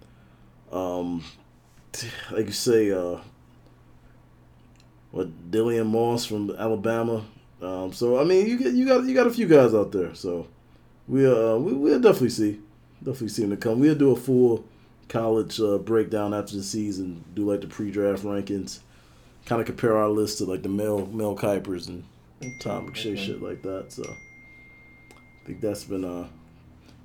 Um, 0.78 1.24
like 2.32 2.48
you 2.48 2.52
say, 2.52 2.92
uh, 2.92 3.20
what 5.14 5.52
Dylan 5.52 5.86
Moss 5.86 6.26
from 6.26 6.50
Alabama. 6.58 7.24
Um, 7.62 7.94
so 7.94 8.20
I 8.20 8.24
mean, 8.26 8.48
you 8.48 8.58
get 8.58 8.74
you 8.74 8.86
got 8.86 9.06
you 9.06 9.14
got 9.14 9.28
a 9.28 9.32
few 9.32 9.48
guys 9.48 9.74
out 9.74 9.92
there. 9.92 10.14
So 10.16 10.48
we 11.08 11.26
uh 11.26 11.56
we 11.56 11.72
we'll 11.74 12.00
definitely 12.02 12.32
see, 12.32 12.60
definitely 13.00 13.30
see 13.30 13.44
them 13.44 13.52
to 13.52 13.58
come. 13.58 13.80
We'll 13.80 13.96
do 13.96 14.12
a 14.12 14.16
full 14.18 14.66
college 15.08 15.60
uh, 15.62 15.78
breakdown 15.78 16.34
after 16.34 16.56
the 16.58 16.64
season. 16.64 17.24
Do 17.36 17.50
like 17.50 17.62
the 17.62 17.68
pre-draft 17.68 18.24
rankings 18.24 18.80
kind 19.46 19.62
of 19.62 19.68
compare 19.68 19.96
our 19.96 20.10
list 20.10 20.40
to 20.40 20.46
like 20.46 20.64
the 20.64 20.70
Mel 20.70 21.06
Mel 21.06 21.36
Kipers 21.36 21.88
and 21.88 22.04
Tom 22.60 22.90
McShay 22.90 23.14
Okay. 23.14 23.16
shit 23.16 23.42
like 23.42 23.62
that. 23.62 23.92
So 23.94 24.04
I 24.04 25.46
think 25.46 25.62
that's 25.62 25.84
been 25.84 26.04
uh 26.04 26.28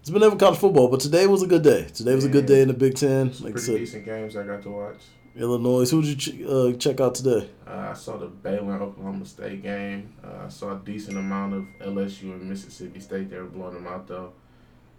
it's 0.01 0.11
been 0.11 0.23
never 0.23 0.37
college 0.37 0.59
football, 0.59 0.89
but 0.89 1.01
today 1.01 1.27
was 1.27 1.43
a 1.43 1.47
good 1.47 1.63
day. 1.63 1.85
Today 1.93 2.15
was 2.15 2.25
a 2.25 2.29
good 2.31 2.47
day 2.47 2.63
in 2.63 2.69
the 2.69 2.75
Big 2.75 2.95
Ten. 2.95 3.27
Like 3.27 3.37
I 3.39 3.43
pretty 3.51 3.61
said, 3.61 3.79
decent 3.79 4.05
games 4.07 4.37
I 4.37 4.45
got 4.47 4.63
to 4.63 4.71
watch. 4.71 4.97
Illinois. 5.39 5.91
Who 5.91 6.03
did 6.03 6.27
you 6.27 6.47
ch- 6.47 6.49
uh, 6.51 6.77
check 6.79 7.01
out 7.01 7.15
today? 7.15 7.49
Uh, 7.67 7.89
I 7.91 7.95
saw 7.95 8.17
the 8.17 8.27
Baylor 8.27 8.83
Oklahoma 8.83 9.25
State 9.25 9.63
game. 9.63 10.13
Uh, 10.23 10.47
I 10.47 10.49
saw 10.49 10.73
a 10.77 10.79
decent 10.85 11.17
amount 11.17 11.55
of 11.55 11.65
LSU 11.81 12.33
and 12.33 12.49
Mississippi 12.49 13.01
State. 13.01 13.31
They 13.31 13.37
were 13.39 13.45
blowing 13.45 13.75
them 13.75 13.87
out 13.87 14.07
though, 14.09 14.33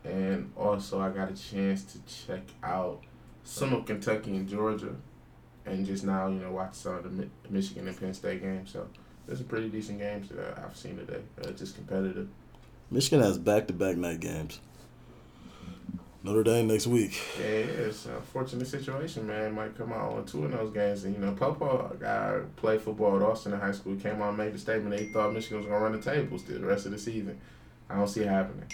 and 0.03 0.51
also 0.55 0.99
I 1.01 1.09
got 1.09 1.29
a 1.31 1.35
chance 1.35 1.83
to 1.83 1.99
check 2.27 2.43
out 2.63 3.01
some 3.43 3.73
of 3.73 3.85
Kentucky 3.85 4.35
and 4.35 4.47
Georgia, 4.47 4.95
and 5.65 5.85
just 5.85 6.03
now 6.03 6.27
you 6.27 6.39
know 6.39 6.51
watch 6.51 6.73
some 6.75 6.95
of 6.95 7.03
the 7.03 7.09
Mi- 7.09 7.29
Michigan 7.49 7.87
and 7.87 7.99
Penn 7.99 8.13
State 8.13 8.41
games. 8.41 8.71
So 8.71 8.87
there's 9.25 9.39
some 9.39 9.47
pretty 9.47 9.69
decent 9.69 9.99
games 9.99 10.29
that 10.29 10.57
I've 10.63 10.75
seen 10.77 10.97
today. 10.97 11.21
Uh, 11.43 11.51
just 11.51 11.75
competitive. 11.75 12.27
Michigan 12.91 13.21
has 13.21 13.37
back 13.37 13.67
to 13.67 13.73
back 13.73 13.97
night 13.97 14.19
games. 14.19 14.61
Notre 16.21 16.43
Dame 16.43 16.67
next 16.67 16.87
week. 16.87 17.21
Yeah, 17.39 17.45
it's 17.45 18.05
an 18.05 18.15
unfortunate 18.15 18.67
situation, 18.67 19.25
man. 19.25 19.53
Might 19.53 19.77
come 19.77 19.93
out 19.93 20.11
on 20.13 20.25
two 20.25 20.43
of 20.45 20.51
those 20.51 20.71
games. 20.71 21.05
And, 21.05 21.15
you 21.15 21.21
know, 21.21 21.31
Popo, 21.31 21.91
a 21.93 21.95
guy 21.95 22.41
played 22.57 22.81
football 22.81 23.15
at 23.15 23.21
Austin 23.21 23.53
in 23.53 23.59
high 23.59 23.71
school, 23.71 23.95
came 23.95 24.21
out 24.21 24.29
and 24.29 24.37
made 24.37 24.53
the 24.53 24.59
statement 24.59 24.91
that 24.91 24.99
he 24.99 25.13
thought 25.13 25.31
Michigan 25.31 25.59
was 25.59 25.67
going 25.67 25.79
to 25.79 25.83
run 25.83 25.93
the 25.93 26.01
table 26.01 26.37
still 26.37 26.59
the 26.59 26.65
rest 26.65 26.85
of 26.85 26.91
the 26.91 26.99
season. 26.99 27.39
I 27.89 27.95
don't 27.95 28.07
see 28.07 28.21
it 28.21 28.27
happening. 28.27 28.69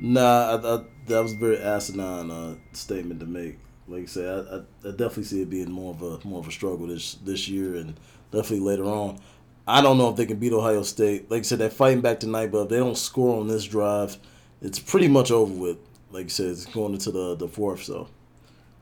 Nah, 0.00 0.20
I, 0.20 0.54
I, 0.56 0.84
that 1.06 1.22
was 1.22 1.32
a 1.34 1.36
very 1.36 1.58
asinine 1.58 2.30
uh, 2.30 2.56
statement 2.72 3.20
to 3.20 3.26
make. 3.26 3.58
Like 3.88 4.02
I 4.02 4.06
said, 4.06 4.26
I, 4.28 4.56
I, 4.56 4.88
I 4.88 4.90
definitely 4.90 5.24
see 5.24 5.42
it 5.42 5.50
being 5.50 5.70
more 5.70 5.94
of 5.94 6.02
a 6.02 6.26
more 6.26 6.40
of 6.40 6.48
a 6.48 6.50
struggle 6.50 6.88
this 6.88 7.14
this 7.14 7.48
year 7.48 7.76
and 7.76 7.98
definitely 8.32 8.66
later 8.66 8.84
on. 8.84 9.20
I 9.68 9.80
don't 9.80 9.98
know 9.98 10.10
if 10.10 10.16
they 10.16 10.26
can 10.26 10.38
beat 10.38 10.52
Ohio 10.52 10.82
State. 10.82 11.30
Like 11.30 11.40
I 11.40 11.42
said, 11.42 11.60
they're 11.60 11.70
fighting 11.70 12.00
back 12.00 12.20
tonight, 12.20 12.50
but 12.50 12.62
if 12.62 12.68
they 12.68 12.78
don't 12.78 12.98
score 12.98 13.40
on 13.40 13.46
this 13.46 13.64
drive, 13.64 14.16
it's 14.60 14.78
pretty 14.78 15.08
much 15.08 15.30
over 15.30 15.52
with. 15.52 15.78
Like 16.16 16.24
I 16.24 16.28
said, 16.28 16.46
it's 16.46 16.64
going 16.64 16.94
into 16.94 17.10
the 17.10 17.34
the 17.34 17.46
fourth. 17.46 17.82
So, 17.84 18.08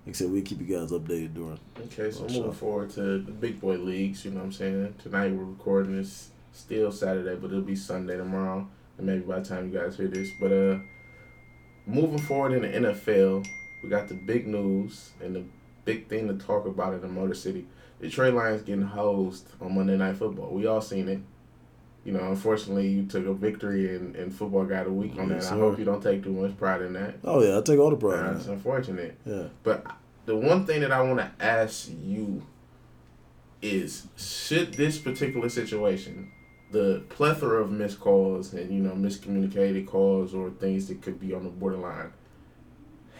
like 0.06 0.10
I 0.10 0.12
said, 0.12 0.30
we 0.30 0.40
keep 0.40 0.60
you 0.60 0.78
guys 0.78 0.92
updated 0.92 1.34
during. 1.34 1.58
Okay, 1.86 2.12
so 2.12 2.26
Oh, 2.28 2.32
moving 2.32 2.52
forward 2.52 2.90
to 2.90 3.18
the 3.18 3.32
big 3.32 3.60
boy 3.60 3.74
leagues, 3.74 4.24
you 4.24 4.30
know 4.30 4.38
what 4.38 4.46
I'm 4.46 4.52
saying? 4.52 4.94
Tonight 5.02 5.32
we're 5.32 5.42
recording 5.42 5.96
this 5.96 6.30
still 6.52 6.92
Saturday, 6.92 7.34
but 7.34 7.50
it'll 7.50 7.62
be 7.62 7.74
Sunday 7.74 8.16
tomorrow, 8.16 8.68
and 8.98 9.06
maybe 9.08 9.22
by 9.22 9.40
the 9.40 9.44
time 9.44 9.72
you 9.72 9.76
guys 9.76 9.96
hear 9.96 10.06
this. 10.06 10.30
But 10.40 10.52
uh 10.52 10.78
moving 11.86 12.20
forward 12.20 12.52
in 12.52 12.62
the 12.62 12.88
NFL, 12.88 13.44
we 13.82 13.88
got 13.88 14.06
the 14.06 14.14
big 14.14 14.46
news 14.46 15.10
and 15.20 15.34
the 15.34 15.42
big 15.84 16.08
thing 16.08 16.28
to 16.28 16.34
talk 16.34 16.66
about 16.66 16.94
in 16.94 17.00
the 17.00 17.08
Motor 17.08 17.34
City. 17.34 17.66
The 17.98 18.06
Detroit 18.10 18.34
Lions 18.34 18.62
getting 18.62 18.82
hosed 18.82 19.48
on 19.60 19.74
Monday 19.74 19.96
Night 19.96 20.18
Football. 20.18 20.50
We 20.50 20.66
all 20.66 20.80
seen 20.80 21.08
it. 21.08 21.18
You 22.04 22.12
know, 22.12 22.28
unfortunately, 22.28 22.86
you 22.88 23.06
took 23.06 23.26
a 23.26 23.32
victory 23.32 23.94
in, 23.96 24.14
in 24.14 24.30
Football 24.30 24.66
Guy 24.66 24.80
of 24.80 24.86
the 24.86 24.92
Week 24.92 25.14
on 25.18 25.30
Yes, 25.30 25.48
that. 25.48 25.54
I 25.54 25.58
hope 25.58 25.78
you 25.78 25.86
don't 25.86 26.02
take 26.02 26.22
too 26.22 26.32
much 26.32 26.56
pride 26.58 26.82
in 26.82 26.92
that. 26.92 27.14
Oh 27.24 27.42
yeah, 27.42 27.56
I 27.58 27.62
take 27.62 27.78
all 27.78 27.90
the 27.90 27.96
pride. 27.96 28.18
in 28.26 28.34
That's 28.34 28.46
that. 28.46 28.52
unfortunate. 28.52 29.16
Yeah. 29.24 29.44
But 29.62 29.86
the 30.26 30.36
one 30.36 30.66
thing 30.66 30.82
that 30.82 30.92
I 30.92 31.00
want 31.02 31.18
to 31.20 31.30
ask 31.44 31.88
you 32.04 32.42
is 33.62 34.06
should 34.16 34.74
this 34.74 34.98
particular 34.98 35.48
situation, 35.48 36.30
the 36.70 37.02
plethora 37.08 37.62
of 37.62 37.70
missed 37.70 38.00
calls 38.00 38.52
and 38.52 38.70
you 38.70 38.80
know 38.82 38.92
miscommunicated 38.92 39.86
calls 39.86 40.34
or 40.34 40.50
things 40.50 40.88
that 40.88 41.00
could 41.00 41.18
be 41.18 41.32
on 41.32 41.44
the 41.44 41.50
borderline, 41.50 42.12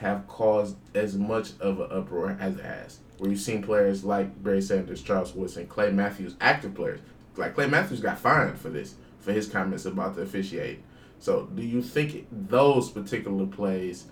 have 0.00 0.26
caused 0.28 0.76
as 0.94 1.16
much 1.16 1.52
of 1.60 1.80
an 1.80 1.88
uproar 1.90 2.36
as 2.38 2.56
it 2.56 2.64
has? 2.64 2.98
Where 3.16 3.30
you've 3.30 3.40
seen 3.40 3.62
players 3.62 4.04
like 4.04 4.42
Barry 4.42 4.60
Sanders, 4.60 5.00
Charles 5.02 5.34
Woodson, 5.34 5.66
Clay 5.68 5.90
Matthews, 5.90 6.34
active 6.40 6.74
players 6.74 7.00
like 7.36 7.54
Clay 7.54 7.66
Matthews 7.66 8.00
got 8.00 8.18
fined 8.18 8.58
for 8.58 8.68
this 8.68 8.94
for 9.20 9.32
his 9.32 9.48
comments 9.48 9.84
about 9.84 10.14
the 10.14 10.22
officiate. 10.22 10.82
So, 11.18 11.48
do 11.54 11.62
you 11.62 11.82
think 11.82 12.26
those 12.30 12.90
particular 12.90 13.46
plays 13.46 14.06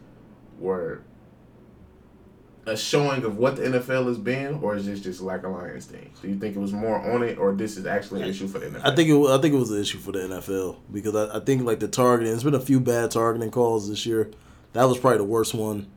were 0.59 1.03
a 2.65 2.77
showing 2.77 3.25
of 3.25 3.39
what 3.39 3.57
the 3.57 3.63
NFL 3.63 4.07
has 4.07 4.19
been, 4.19 4.61
or 4.63 4.77
is 4.77 4.87
this 4.87 5.01
just 5.01 5.21
like 5.21 5.43
a 5.43 5.49
Lions 5.49 5.87
thing? 5.87 6.13
Do 6.23 6.29
you 6.29 6.39
think 6.39 6.55
it 6.55 6.61
was 6.61 6.73
more 6.73 6.97
on 6.97 7.23
it, 7.23 7.39
or 7.39 7.53
this 7.53 7.77
is 7.77 7.87
actually 7.87 8.23
an 8.23 8.29
issue 8.29 8.47
for 8.47 8.61
the 8.61 8.67
NFL? 8.67 8.85
I 8.85 8.95
think 8.95 9.09
it. 9.09 9.31
I 9.31 9.41
think 9.41 9.55
it 9.55 9.59
was 9.59 9.71
an 9.71 9.81
issue 9.81 9.99
for 9.99 10.13
the 10.13 10.21
NFL 10.21 10.77
because 10.93 11.15
I, 11.15 11.37
I 11.37 11.41
think 11.41 11.65
like 11.65 11.81
the 11.81 11.89
targeting. 11.89 12.33
There's 12.33 12.45
been 12.45 12.55
a 12.55 12.61
few 12.61 12.81
bad 12.81 13.11
targeting 13.11 13.51
calls 13.51 13.89
this 13.89 14.07
year. 14.07 14.31
That 14.73 14.85
was 14.85 14.99
probably 14.99 15.19
the 15.19 15.25
worst 15.25 15.55
one 15.55 15.89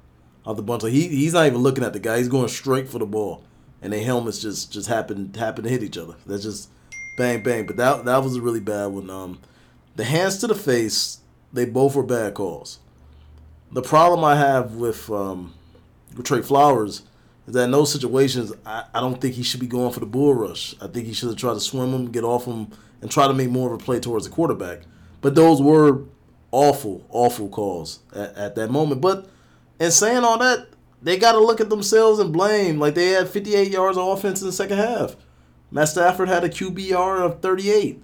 of 0.45 0.57
the 0.57 0.63
bunch. 0.63 0.83
Like 0.83 0.93
he 0.93 1.07
he's 1.07 1.33
not 1.33 1.45
even 1.45 1.59
looking 1.59 1.83
at 1.83 1.93
the 1.93 1.99
guy. 1.99 2.17
He's 2.17 2.27
going 2.27 2.47
straight 2.47 2.89
for 2.89 2.99
the 2.99 3.05
ball, 3.05 3.43
and 3.81 3.93
their 3.93 4.03
helmets 4.03 4.41
just 4.41 4.71
just 4.73 4.89
happen 4.89 5.33
happen 5.33 5.63
to 5.63 5.69
hit 5.69 5.83
each 5.83 5.97
other. 5.97 6.15
That's 6.25 6.43
just 6.43 6.69
bang 7.15 7.41
bang. 7.43 7.65
But 7.65 7.77
that 7.77 8.05
that 8.05 8.23
was 8.23 8.35
a 8.35 8.41
really 8.41 8.59
bad 8.59 8.87
one. 8.87 9.09
Um, 9.09 9.39
the 9.95 10.03
hands 10.03 10.37
to 10.39 10.47
the 10.47 10.55
face. 10.55 11.19
They 11.53 11.65
both 11.65 11.95
were 11.95 12.03
bad 12.03 12.33
calls. 12.33 12.79
The 13.71 13.81
problem 13.81 14.23
I 14.25 14.35
have 14.35 14.75
with 14.75 15.09
um, 15.09 15.53
with 16.15 16.25
Trey 16.25 16.41
Flowers 16.41 17.03
is 17.47 17.53
that 17.53 17.63
in 17.63 17.71
those 17.71 17.91
situations, 17.91 18.51
I, 18.65 18.85
I 18.93 18.99
don't 18.99 19.19
think 19.21 19.35
he 19.35 19.43
should 19.43 19.59
be 19.59 19.67
going 19.67 19.93
for 19.93 19.99
the 19.99 20.05
bull 20.05 20.33
rush. 20.33 20.75
I 20.81 20.87
think 20.87 21.05
he 21.05 21.13
should 21.13 21.29
have 21.29 21.37
tried 21.37 21.53
to 21.53 21.59
swim 21.59 21.93
him, 21.93 22.11
get 22.11 22.23
off 22.23 22.45
him, 22.45 22.71
and 23.01 23.09
try 23.09 23.27
to 23.27 23.33
make 23.33 23.49
more 23.49 23.73
of 23.73 23.81
a 23.81 23.83
play 23.83 23.99
towards 23.99 24.27
the 24.27 24.33
quarterback. 24.33 24.81
But 25.21 25.35
those 25.35 25.61
were 25.61 26.03
awful, 26.51 27.05
awful 27.09 27.49
calls 27.49 27.99
at, 28.13 28.35
at 28.35 28.55
that 28.55 28.71
moment. 28.71 29.01
But 29.01 29.27
in 29.79 29.91
saying 29.91 30.23
all 30.23 30.37
that, 30.39 30.67
they 31.01 31.17
got 31.17 31.33
to 31.33 31.39
look 31.39 31.61
at 31.61 31.69
themselves 31.69 32.19
and 32.19 32.33
blame. 32.33 32.79
Like 32.79 32.95
they 32.95 33.09
had 33.09 33.29
58 33.29 33.71
yards 33.71 33.97
of 33.97 34.07
offense 34.07 34.41
in 34.41 34.47
the 34.47 34.53
second 34.53 34.77
half. 34.77 35.15
Matt 35.75 35.89
Stafford 35.89 36.29
had 36.29 36.45
a 36.45 36.49
QBR 36.49 37.19
of 37.19 37.41
38. 37.41 38.01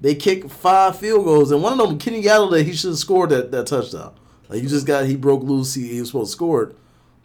They 0.00 0.14
kicked 0.14 0.50
five 0.50 0.98
field 0.98 1.26
goals, 1.26 1.52
and 1.52 1.62
one 1.62 1.78
of 1.78 1.86
them, 1.86 1.98
Kenny 1.98 2.22
Golladay, 2.22 2.64
he 2.64 2.72
should 2.72 2.88
have 2.88 2.98
scored 2.98 3.28
that, 3.28 3.50
that 3.50 3.66
touchdown. 3.66 4.14
Like 4.48 4.62
you 4.62 4.70
just 4.70 4.86
got, 4.86 5.04
he 5.04 5.16
broke 5.16 5.42
loose. 5.42 5.74
He, 5.74 5.88
he 5.88 6.00
was 6.00 6.08
supposed 6.08 6.30
to 6.30 6.36
score 6.36 6.62
it. 6.62 6.76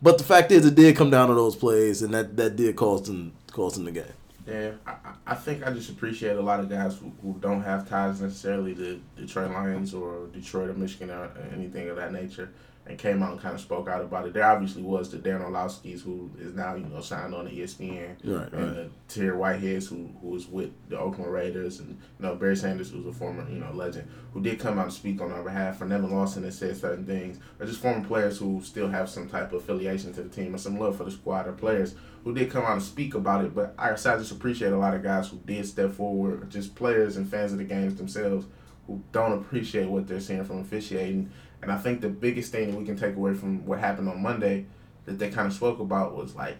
But 0.01 0.17
the 0.17 0.25
fact 0.25 0.51
is, 0.51 0.65
it 0.65 0.75
did 0.75 0.97
come 0.97 1.11
down 1.11 1.29
to 1.29 1.33
those 1.33 1.55
plays, 1.55 2.01
and 2.01 2.13
that, 2.13 2.35
that 2.35 2.57
did 2.57 2.75
cost 2.75 3.07
him 3.07 3.31
cost 3.53 3.77
him 3.77 3.85
the 3.85 3.91
game. 3.93 4.03
Yeah, 4.45 4.71
I, 4.85 4.95
I 5.27 5.35
think 5.35 5.65
I 5.65 5.71
just 5.71 5.89
appreciate 5.89 6.35
a 6.35 6.41
lot 6.41 6.59
of 6.59 6.69
guys 6.69 6.97
who, 6.97 7.13
who 7.21 7.39
don't 7.39 7.61
have 7.61 7.87
ties 7.87 8.19
necessarily 8.19 8.75
to 8.75 9.01
Detroit 9.15 9.51
Lions 9.51 9.93
or 9.93 10.27
Detroit 10.33 10.71
or 10.71 10.73
Michigan 10.73 11.09
or 11.09 11.31
anything 11.53 11.87
of 11.87 11.95
that 11.95 12.11
nature 12.11 12.51
and 12.87 12.99
came 12.99 13.23
out 13.23 13.31
and 13.31 13.41
kind 13.41 13.55
of 13.55 13.61
spoke 13.61 13.87
out 13.87 14.01
about 14.01 14.27
it. 14.27 14.33
There 14.33 14.45
obviously 14.45 14.83
was 14.83 15.09
the 15.09 15.17
Dan 15.17 15.41
Orlovsky's 15.41 16.03
who 16.03 16.29
is 16.37 16.53
now, 16.53 16.75
you 16.75 16.85
know, 16.85 17.01
signed 17.01 17.33
on 17.33 17.45
to 17.45 17.51
ESPN. 17.51 18.15
Right, 18.23 18.53
and 18.53 18.53
right. 18.53 18.75
the 18.75 18.89
Tahir 19.07 19.33
Whiteheads 19.33 19.87
who 19.87 20.09
who 20.21 20.29
was 20.29 20.47
with 20.47 20.71
the 20.89 20.99
Oakland 20.99 21.31
Raiders 21.31 21.79
and 21.79 21.89
you 21.89 22.25
know, 22.25 22.35
Barry 22.35 22.55
Sanders 22.55 22.91
who's 22.91 23.05
a 23.05 23.11
former, 23.11 23.49
you 23.49 23.59
know, 23.59 23.71
legend, 23.71 24.07
who 24.33 24.41
did 24.41 24.59
come 24.59 24.77
out 24.77 24.85
and 24.85 24.93
speak 24.93 25.19
on 25.19 25.31
our 25.31 25.43
behalf. 25.43 25.77
For 25.77 25.85
Nevin 25.85 26.11
Lawson 26.11 26.43
that 26.43 26.53
said 26.53 26.77
certain 26.77 27.05
things. 27.05 27.39
Or 27.59 27.65
just 27.65 27.81
former 27.81 28.05
players 28.05 28.37
who 28.37 28.61
still 28.63 28.89
have 28.89 29.09
some 29.09 29.27
type 29.27 29.51
of 29.51 29.63
affiliation 29.63 30.13
to 30.13 30.23
the 30.23 30.29
team 30.29 30.53
or 30.53 30.59
some 30.59 30.79
love 30.79 30.97
for 30.97 31.05
the 31.05 31.11
squad 31.11 31.47
or 31.47 31.53
players 31.53 31.95
who 32.23 32.33
did 32.33 32.51
come 32.51 32.65
out 32.65 32.73
and 32.73 32.83
speak 32.83 33.15
about 33.15 33.45
it. 33.45 33.55
But 33.55 33.73
I, 33.79 33.91
I 33.91 33.95
just 33.95 34.31
appreciate 34.31 34.73
a 34.73 34.77
lot 34.77 34.93
of 34.93 35.01
guys 35.01 35.29
who 35.29 35.37
did 35.45 35.65
step 35.65 35.91
forward, 35.91 36.49
just 36.51 36.75
players 36.75 37.17
and 37.17 37.27
fans 37.27 37.51
of 37.51 37.57
the 37.57 37.63
games 37.63 37.95
themselves 37.95 38.45
who 38.87 39.01
don't 39.11 39.33
appreciate 39.33 39.87
what 39.87 40.07
they're 40.07 40.19
seeing 40.19 40.43
from 40.43 40.59
officiating. 40.59 41.31
And 41.61 41.71
I 41.71 41.77
think 41.77 42.01
the 42.01 42.09
biggest 42.09 42.51
thing 42.51 42.71
that 42.71 42.77
we 42.77 42.85
can 42.85 42.97
take 42.97 43.15
away 43.15 43.33
from 43.33 43.65
what 43.65 43.79
happened 43.79 44.09
on 44.09 44.21
Monday 44.21 44.65
that 45.05 45.19
they 45.19 45.29
kind 45.29 45.47
of 45.47 45.53
spoke 45.53 45.79
about 45.79 46.15
was 46.15 46.35
like, 46.35 46.57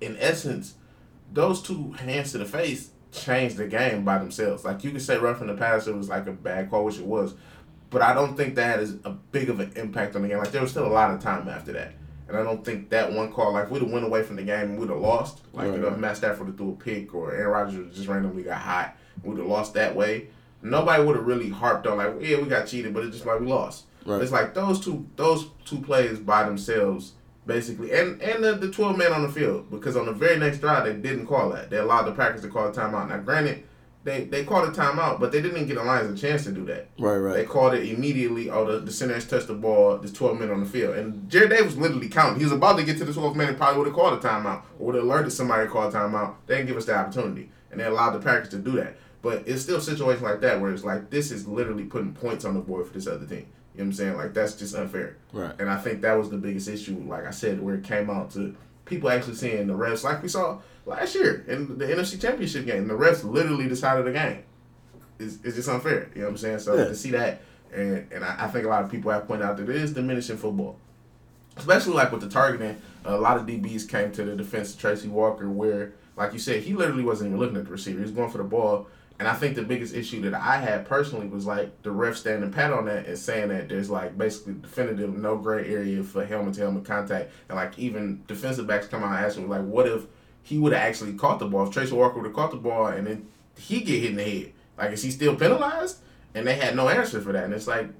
in 0.00 0.16
essence, 0.18 0.74
those 1.32 1.62
two 1.62 1.92
hands 1.92 2.32
to 2.32 2.38
the 2.38 2.44
face 2.44 2.90
changed 3.12 3.56
the 3.56 3.66
game 3.66 4.04
by 4.04 4.18
themselves. 4.18 4.64
Like 4.64 4.82
you 4.84 4.90
could 4.90 5.02
say 5.02 5.18
roughing 5.18 5.48
the 5.48 5.54
passer 5.54 5.94
was 5.94 6.08
like 6.08 6.26
a 6.26 6.32
bad 6.32 6.70
call, 6.70 6.84
which 6.84 6.98
it 6.98 7.04
was, 7.06 7.34
but 7.90 8.02
I 8.02 8.14
don't 8.14 8.36
think 8.36 8.54
that 8.54 8.78
had 8.78 9.00
a 9.04 9.10
big 9.10 9.50
of 9.50 9.60
an 9.60 9.72
impact 9.76 10.16
on 10.16 10.22
the 10.22 10.28
game. 10.28 10.38
Like 10.38 10.52
there 10.52 10.62
was 10.62 10.70
still 10.70 10.86
a 10.86 10.88
lot 10.88 11.10
of 11.12 11.20
time 11.20 11.48
after 11.48 11.72
that. 11.72 11.92
And 12.28 12.38
I 12.38 12.44
don't 12.44 12.64
think 12.64 12.90
that 12.90 13.12
one 13.12 13.32
call, 13.32 13.52
like 13.52 13.70
we'd 13.70 13.82
have 13.82 13.90
went 13.90 14.04
away 14.04 14.22
from 14.22 14.36
the 14.36 14.44
game 14.44 14.70
and 14.70 14.78
we'd 14.78 14.90
have 14.90 15.00
lost. 15.00 15.40
Like 15.52 15.66
Right, 15.66 15.74
you 15.74 15.80
know, 15.82 15.88
if. 15.88 15.98
Matt 15.98 16.16
Stafford 16.16 16.56
threw 16.56 16.70
a 16.70 16.76
pick 16.76 17.12
or 17.12 17.34
Aaron 17.34 17.50
Rodgers 17.50 17.96
just 17.96 18.06
randomly 18.06 18.44
got 18.44 18.58
hot, 18.58 18.96
we'd 19.24 19.38
have 19.38 19.46
lost 19.46 19.74
that 19.74 19.96
way. 19.96 20.28
Nobody 20.62 21.02
would 21.02 21.16
have 21.16 21.26
really 21.26 21.48
harped 21.48 21.86
on 21.86 21.98
like, 21.98 22.14
yeah, 22.20 22.38
we 22.38 22.48
got 22.48 22.66
cheated, 22.66 22.92
but 22.92 23.04
it's 23.04 23.16
just 23.16 23.26
like 23.26 23.40
we 23.40 23.46
lost. 23.46 23.84
Right. 24.04 24.20
It's 24.22 24.32
like 24.32 24.54
those 24.54 24.80
two 24.80 25.06
those 25.16 25.46
two 25.64 25.80
plays 25.80 26.18
by 26.18 26.44
themselves, 26.44 27.12
basically, 27.46 27.92
and 27.92 28.20
and 28.22 28.42
the, 28.42 28.52
the 28.52 28.70
twelve 28.70 28.96
men 28.96 29.12
on 29.12 29.22
the 29.22 29.28
field 29.28 29.70
because 29.70 29.96
on 29.96 30.06
the 30.06 30.12
very 30.12 30.38
next 30.38 30.58
drive 30.58 30.84
they 30.84 30.94
didn't 30.94 31.26
call 31.26 31.50
that. 31.50 31.70
They 31.70 31.78
allowed 31.78 32.04
the 32.04 32.12
Packers 32.12 32.42
to 32.42 32.48
call 32.48 32.68
a 32.68 32.72
timeout. 32.72 33.08
Now, 33.08 33.18
granted, 33.18 33.64
they 34.02 34.24
they 34.24 34.44
called 34.44 34.68
a 34.68 34.72
timeout, 34.72 35.20
but 35.20 35.32
they 35.32 35.42
didn't 35.42 35.66
get 35.66 35.74
the 35.74 35.84
Lions 35.84 36.18
a 36.18 36.20
chance 36.20 36.44
to 36.44 36.52
do 36.52 36.64
that. 36.66 36.88
Right, 36.98 37.18
right. 37.18 37.34
They 37.34 37.44
called 37.44 37.74
it 37.74 37.86
immediately. 37.86 38.48
Oh, 38.48 38.64
the, 38.64 38.78
the 38.80 38.92
center 38.92 39.14
has 39.14 39.26
touched 39.26 39.48
the 39.48 39.54
ball. 39.54 39.98
There's 39.98 40.12
12 40.12 40.40
men 40.40 40.50
on 40.50 40.60
the 40.60 40.66
field. 40.66 40.96
And 40.96 41.28
Jerry 41.28 41.48
Davis 41.48 41.76
literally 41.76 42.08
counting. 42.08 42.38
He 42.38 42.44
was 42.44 42.52
about 42.52 42.78
to 42.78 42.84
get 42.84 42.96
to 42.98 43.04
the 43.04 43.12
12 43.12 43.36
men 43.36 43.48
and 43.48 43.58
probably 43.58 43.78
would 43.78 43.86
have 43.88 43.96
called 43.96 44.24
a 44.24 44.26
timeout 44.26 44.62
or 44.78 44.86
would 44.86 44.94
have 44.94 45.04
alerted 45.04 45.32
somebody 45.32 45.66
to 45.66 45.70
call 45.70 45.88
a 45.88 45.92
timeout. 45.92 46.36
They 46.46 46.56
didn't 46.56 46.68
give 46.68 46.78
us 46.78 46.86
the 46.86 46.96
opportunity. 46.96 47.50
And 47.70 47.78
they 47.78 47.84
allowed 47.84 48.12
the 48.12 48.20
Packers 48.20 48.48
to 48.50 48.58
do 48.58 48.72
that. 48.72 48.96
But 49.22 49.46
it's 49.46 49.62
still 49.62 49.76
a 49.76 49.80
situation 49.82 50.22
like 50.24 50.40
that 50.40 50.60
where 50.60 50.72
it's 50.72 50.84
like, 50.84 51.10
this 51.10 51.30
is 51.30 51.46
literally 51.46 51.84
putting 51.84 52.14
points 52.14 52.44
on 52.44 52.54
the 52.54 52.60
board 52.60 52.86
for 52.86 52.92
this 52.94 53.06
other 53.06 53.26
team. 53.26 53.38
You 53.38 53.44
know 53.44 53.46
what 53.74 53.84
I'm 53.84 53.92
saying? 53.92 54.16
Like, 54.16 54.34
that's 54.34 54.54
just 54.54 54.74
unfair. 54.74 55.16
Right. 55.32 55.54
And 55.58 55.68
I 55.68 55.76
think 55.78 56.00
that 56.02 56.14
was 56.14 56.30
the 56.30 56.36
biggest 56.38 56.68
issue, 56.68 56.96
like 57.06 57.26
I 57.26 57.30
said, 57.30 57.60
where 57.62 57.74
it 57.74 57.84
came 57.84 58.08
out 58.10 58.30
to 58.32 58.56
people 58.86 59.10
actually 59.10 59.34
seeing 59.34 59.66
the 59.66 59.74
refs, 59.74 60.02
like 60.02 60.22
we 60.22 60.28
saw 60.28 60.58
last 60.86 61.14
year 61.14 61.44
in 61.46 61.78
the 61.78 61.84
NFC 61.86 62.20
Championship 62.20 62.64
game. 62.66 62.88
The 62.88 62.94
refs 62.94 63.22
literally 63.22 63.68
decided 63.68 64.06
the 64.06 64.12
game. 64.12 64.42
It's, 65.18 65.38
it's 65.44 65.54
just 65.56 65.68
unfair. 65.68 66.08
You 66.14 66.22
know 66.22 66.26
what 66.28 66.30
I'm 66.32 66.36
saying? 66.38 66.58
So 66.60 66.74
Yeah. 66.76 66.84
to 66.84 66.94
see 66.94 67.10
that, 67.10 67.42
and, 67.72 68.06
and 68.10 68.24
I, 68.24 68.46
I 68.46 68.48
think 68.48 68.64
a 68.64 68.68
lot 68.68 68.82
of 68.84 68.90
people 68.90 69.10
have 69.12 69.28
pointed 69.28 69.44
out 69.44 69.58
that 69.58 69.68
it 69.68 69.76
is 69.76 69.92
diminishing 69.92 70.38
football. 70.38 70.78
Especially 71.56 71.92
like 71.92 72.10
with 72.10 72.22
the 72.22 72.28
targeting, 72.28 72.80
a 73.04 73.16
lot 73.18 73.36
of 73.36 73.46
DBs 73.46 73.86
came 73.88 74.10
to 74.12 74.24
the 74.24 74.34
defense 74.34 74.72
of 74.74 74.80
Tracy 74.80 75.08
Walker, 75.08 75.48
where, 75.50 75.92
like 76.16 76.32
you 76.32 76.38
said, 76.38 76.62
he 76.62 76.72
literally 76.72 77.02
wasn't 77.02 77.28
even 77.28 77.38
looking 77.38 77.56
at 77.56 77.64
the 77.66 77.70
receiver. 77.70 77.98
He 77.98 78.02
was 78.02 78.12
going 78.12 78.30
for 78.30 78.38
the 78.38 78.44
ball. 78.44 78.86
And 79.20 79.28
I 79.28 79.34
think 79.34 79.54
the 79.54 79.62
biggest 79.62 79.94
issue 79.94 80.22
that 80.22 80.32
I 80.32 80.56
had 80.56 80.86
personally 80.86 81.26
was 81.26 81.44
like 81.44 81.82
the 81.82 81.90
ref 81.90 82.16
standing 82.16 82.50
pat 82.50 82.72
on 82.72 82.86
that 82.86 83.04
and 83.04 83.18
saying 83.18 83.50
that 83.50 83.68
there's 83.68 83.90
like 83.90 84.16
basically 84.16 84.54
definitive 84.54 85.14
no 85.14 85.36
gray 85.36 85.68
area 85.70 86.02
for 86.02 86.24
helmet 86.24 86.54
to 86.54 86.62
helmet 86.62 86.86
contact. 86.86 87.30
And 87.50 87.56
like 87.56 87.78
even 87.78 88.22
defensive 88.26 88.66
backs 88.66 88.86
come 88.86 89.04
out 89.04 89.14
and 89.14 89.26
ask 89.26 89.38
like, 89.38 89.60
what 89.60 89.86
if 89.86 90.06
he 90.42 90.56
would 90.56 90.72
have 90.72 90.80
actually 90.80 91.12
caught 91.12 91.38
the 91.38 91.44
ball? 91.44 91.66
If 91.66 91.70
Tracy 91.70 91.92
Walker 91.92 92.16
would 92.16 92.24
have 92.24 92.34
caught 92.34 92.50
the 92.50 92.56
ball 92.56 92.86
and 92.86 93.06
then 93.06 93.28
he 93.58 93.82
get 93.82 94.00
hit 94.00 94.12
in 94.12 94.16
the 94.16 94.24
head, 94.24 94.52
like 94.78 94.92
is 94.92 95.02
he 95.02 95.10
still 95.10 95.36
penalized? 95.36 95.98
And 96.34 96.46
they 96.46 96.54
had 96.54 96.74
no 96.74 96.88
answer 96.88 97.20
for 97.20 97.32
that. 97.32 97.44
And 97.44 97.52
it's 97.52 97.66
like 97.66 97.90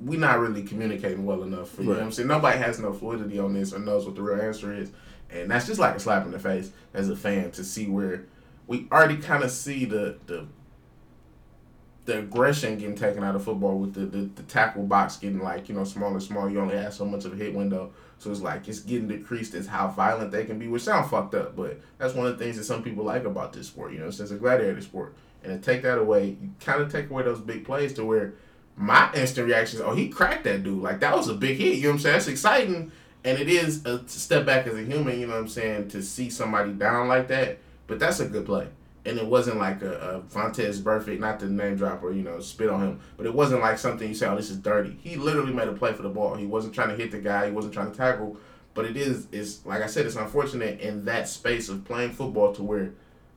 we're 0.00 0.18
not 0.18 0.40
really 0.40 0.62
communicating 0.62 1.26
well 1.26 1.42
enough. 1.42 1.68
For, 1.68 1.82
you 1.82 1.88
know 1.88 1.96
what 1.96 2.04
I'm 2.04 2.10
saying? 2.10 2.28
Nobody 2.28 2.56
has 2.56 2.78
no 2.78 2.94
fluidity 2.94 3.38
on 3.38 3.52
this 3.52 3.74
or 3.74 3.80
knows 3.80 4.06
what 4.06 4.14
the 4.14 4.22
real 4.22 4.40
answer 4.40 4.74
is. 4.74 4.92
And 5.28 5.50
that's 5.50 5.66
just 5.66 5.78
like 5.78 5.94
a 5.94 6.00
slap 6.00 6.24
in 6.24 6.32
the 6.32 6.38
face 6.38 6.70
as 6.94 7.10
a 7.10 7.16
fan 7.16 7.50
to 7.50 7.64
see 7.64 7.86
where 7.86 8.24
we 8.66 8.88
already 8.90 9.18
kind 9.18 9.44
of 9.44 9.50
see 9.50 9.84
the 9.84 10.16
the 10.24 10.46
the 12.06 12.20
aggression 12.20 12.78
getting 12.78 12.96
taken 12.96 13.22
out 13.22 13.36
of 13.36 13.44
football 13.44 13.78
with 13.78 13.94
the, 13.94 14.00
the, 14.00 14.24
the 14.34 14.42
tackle 14.44 14.82
box 14.84 15.16
getting 15.16 15.40
like, 15.40 15.68
you 15.68 15.74
know, 15.74 15.84
smaller 15.84 16.14
and 16.14 16.22
smaller. 16.22 16.50
You 16.50 16.60
only 16.60 16.76
have 16.76 16.94
so 16.94 17.04
much 17.04 17.24
of 17.24 17.32
a 17.32 17.36
hit 17.36 17.54
window. 17.54 17.92
So 18.18 18.30
it's 18.30 18.40
like 18.40 18.68
it's 18.68 18.80
getting 18.80 19.08
decreased 19.08 19.54
as 19.54 19.66
how 19.66 19.88
violent 19.88 20.30
they 20.30 20.44
can 20.44 20.58
be, 20.58 20.68
which 20.68 20.82
sounds 20.82 21.10
fucked 21.10 21.34
up, 21.34 21.56
but 21.56 21.80
that's 21.96 22.14
one 22.14 22.26
of 22.26 22.36
the 22.36 22.44
things 22.44 22.56
that 22.58 22.64
some 22.64 22.82
people 22.82 23.04
like 23.04 23.24
about 23.24 23.52
this 23.52 23.68
sport, 23.68 23.92
you 23.92 23.98
know, 23.98 24.10
since 24.10 24.30
it's 24.30 24.38
a 24.38 24.40
gladiator 24.40 24.80
sport. 24.82 25.14
And 25.42 25.62
to 25.62 25.70
take 25.70 25.82
that 25.82 25.98
away, 25.98 26.36
you 26.40 26.50
kind 26.60 26.82
of 26.82 26.92
take 26.92 27.08
away 27.08 27.22
those 27.22 27.40
big 27.40 27.64
plays 27.64 27.94
to 27.94 28.04
where 28.04 28.34
my 28.76 29.10
instant 29.14 29.46
reaction 29.46 29.78
is, 29.80 29.86
oh, 29.86 29.94
he 29.94 30.08
cracked 30.08 30.44
that 30.44 30.62
dude. 30.64 30.82
Like, 30.82 31.00
that 31.00 31.16
was 31.16 31.28
a 31.28 31.34
big 31.34 31.56
hit. 31.56 31.76
You 31.76 31.84
know 31.84 31.88
what 31.88 31.94
I'm 31.94 31.98
saying? 32.00 32.14
That's 32.14 32.28
exciting. 32.28 32.92
And 33.24 33.38
it 33.38 33.48
is 33.48 33.84
a 33.86 34.06
step 34.06 34.44
back 34.44 34.66
as 34.66 34.74
a 34.74 34.82
human, 34.82 35.18
you 35.18 35.26
know 35.26 35.34
what 35.34 35.40
I'm 35.40 35.48
saying, 35.48 35.88
to 35.88 36.02
see 36.02 36.28
somebody 36.28 36.72
down 36.72 37.08
like 37.08 37.28
that. 37.28 37.58
But 37.86 37.98
that's 37.98 38.20
a 38.20 38.26
good 38.26 38.44
play. 38.46 38.68
And 39.06 39.18
it 39.18 39.26
wasn't 39.26 39.56
like 39.56 39.80
a, 39.82 39.92
a 39.94 40.20
Vontaze 40.20 40.80
Burfict, 40.80 41.20
not 41.20 41.40
the 41.40 41.46
name 41.46 41.76
drop 41.76 42.02
or, 42.02 42.12
you 42.12 42.22
know, 42.22 42.38
spit 42.40 42.68
on 42.68 42.82
him. 42.82 43.00
But 43.16 43.26
it 43.26 43.34
wasn't 43.34 43.62
like 43.62 43.78
something 43.78 44.06
you 44.06 44.14
say, 44.14 44.26
oh, 44.26 44.36
this 44.36 44.50
is 44.50 44.58
dirty. 44.58 44.98
He 45.02 45.16
literally 45.16 45.54
made 45.54 45.68
a 45.68 45.72
play 45.72 45.94
for 45.94 46.02
the 46.02 46.10
ball. 46.10 46.34
He 46.34 46.46
wasn't 46.46 46.74
trying 46.74 46.90
to 46.90 46.96
hit 46.96 47.10
the 47.10 47.18
guy. 47.18 47.46
He 47.46 47.52
wasn't 47.52 47.72
trying 47.72 47.90
to 47.90 47.96
tackle. 47.96 48.36
But 48.74 48.84
it 48.84 48.96
is, 48.96 49.26
is 49.32 49.64
like 49.64 49.82
I 49.82 49.86
said, 49.86 50.06
it's 50.06 50.16
unfortunate 50.16 50.80
in 50.80 51.06
that 51.06 51.28
space 51.28 51.68
of 51.68 51.84
playing 51.84 52.12
football 52.12 52.52
to 52.54 52.62
where 52.62 52.92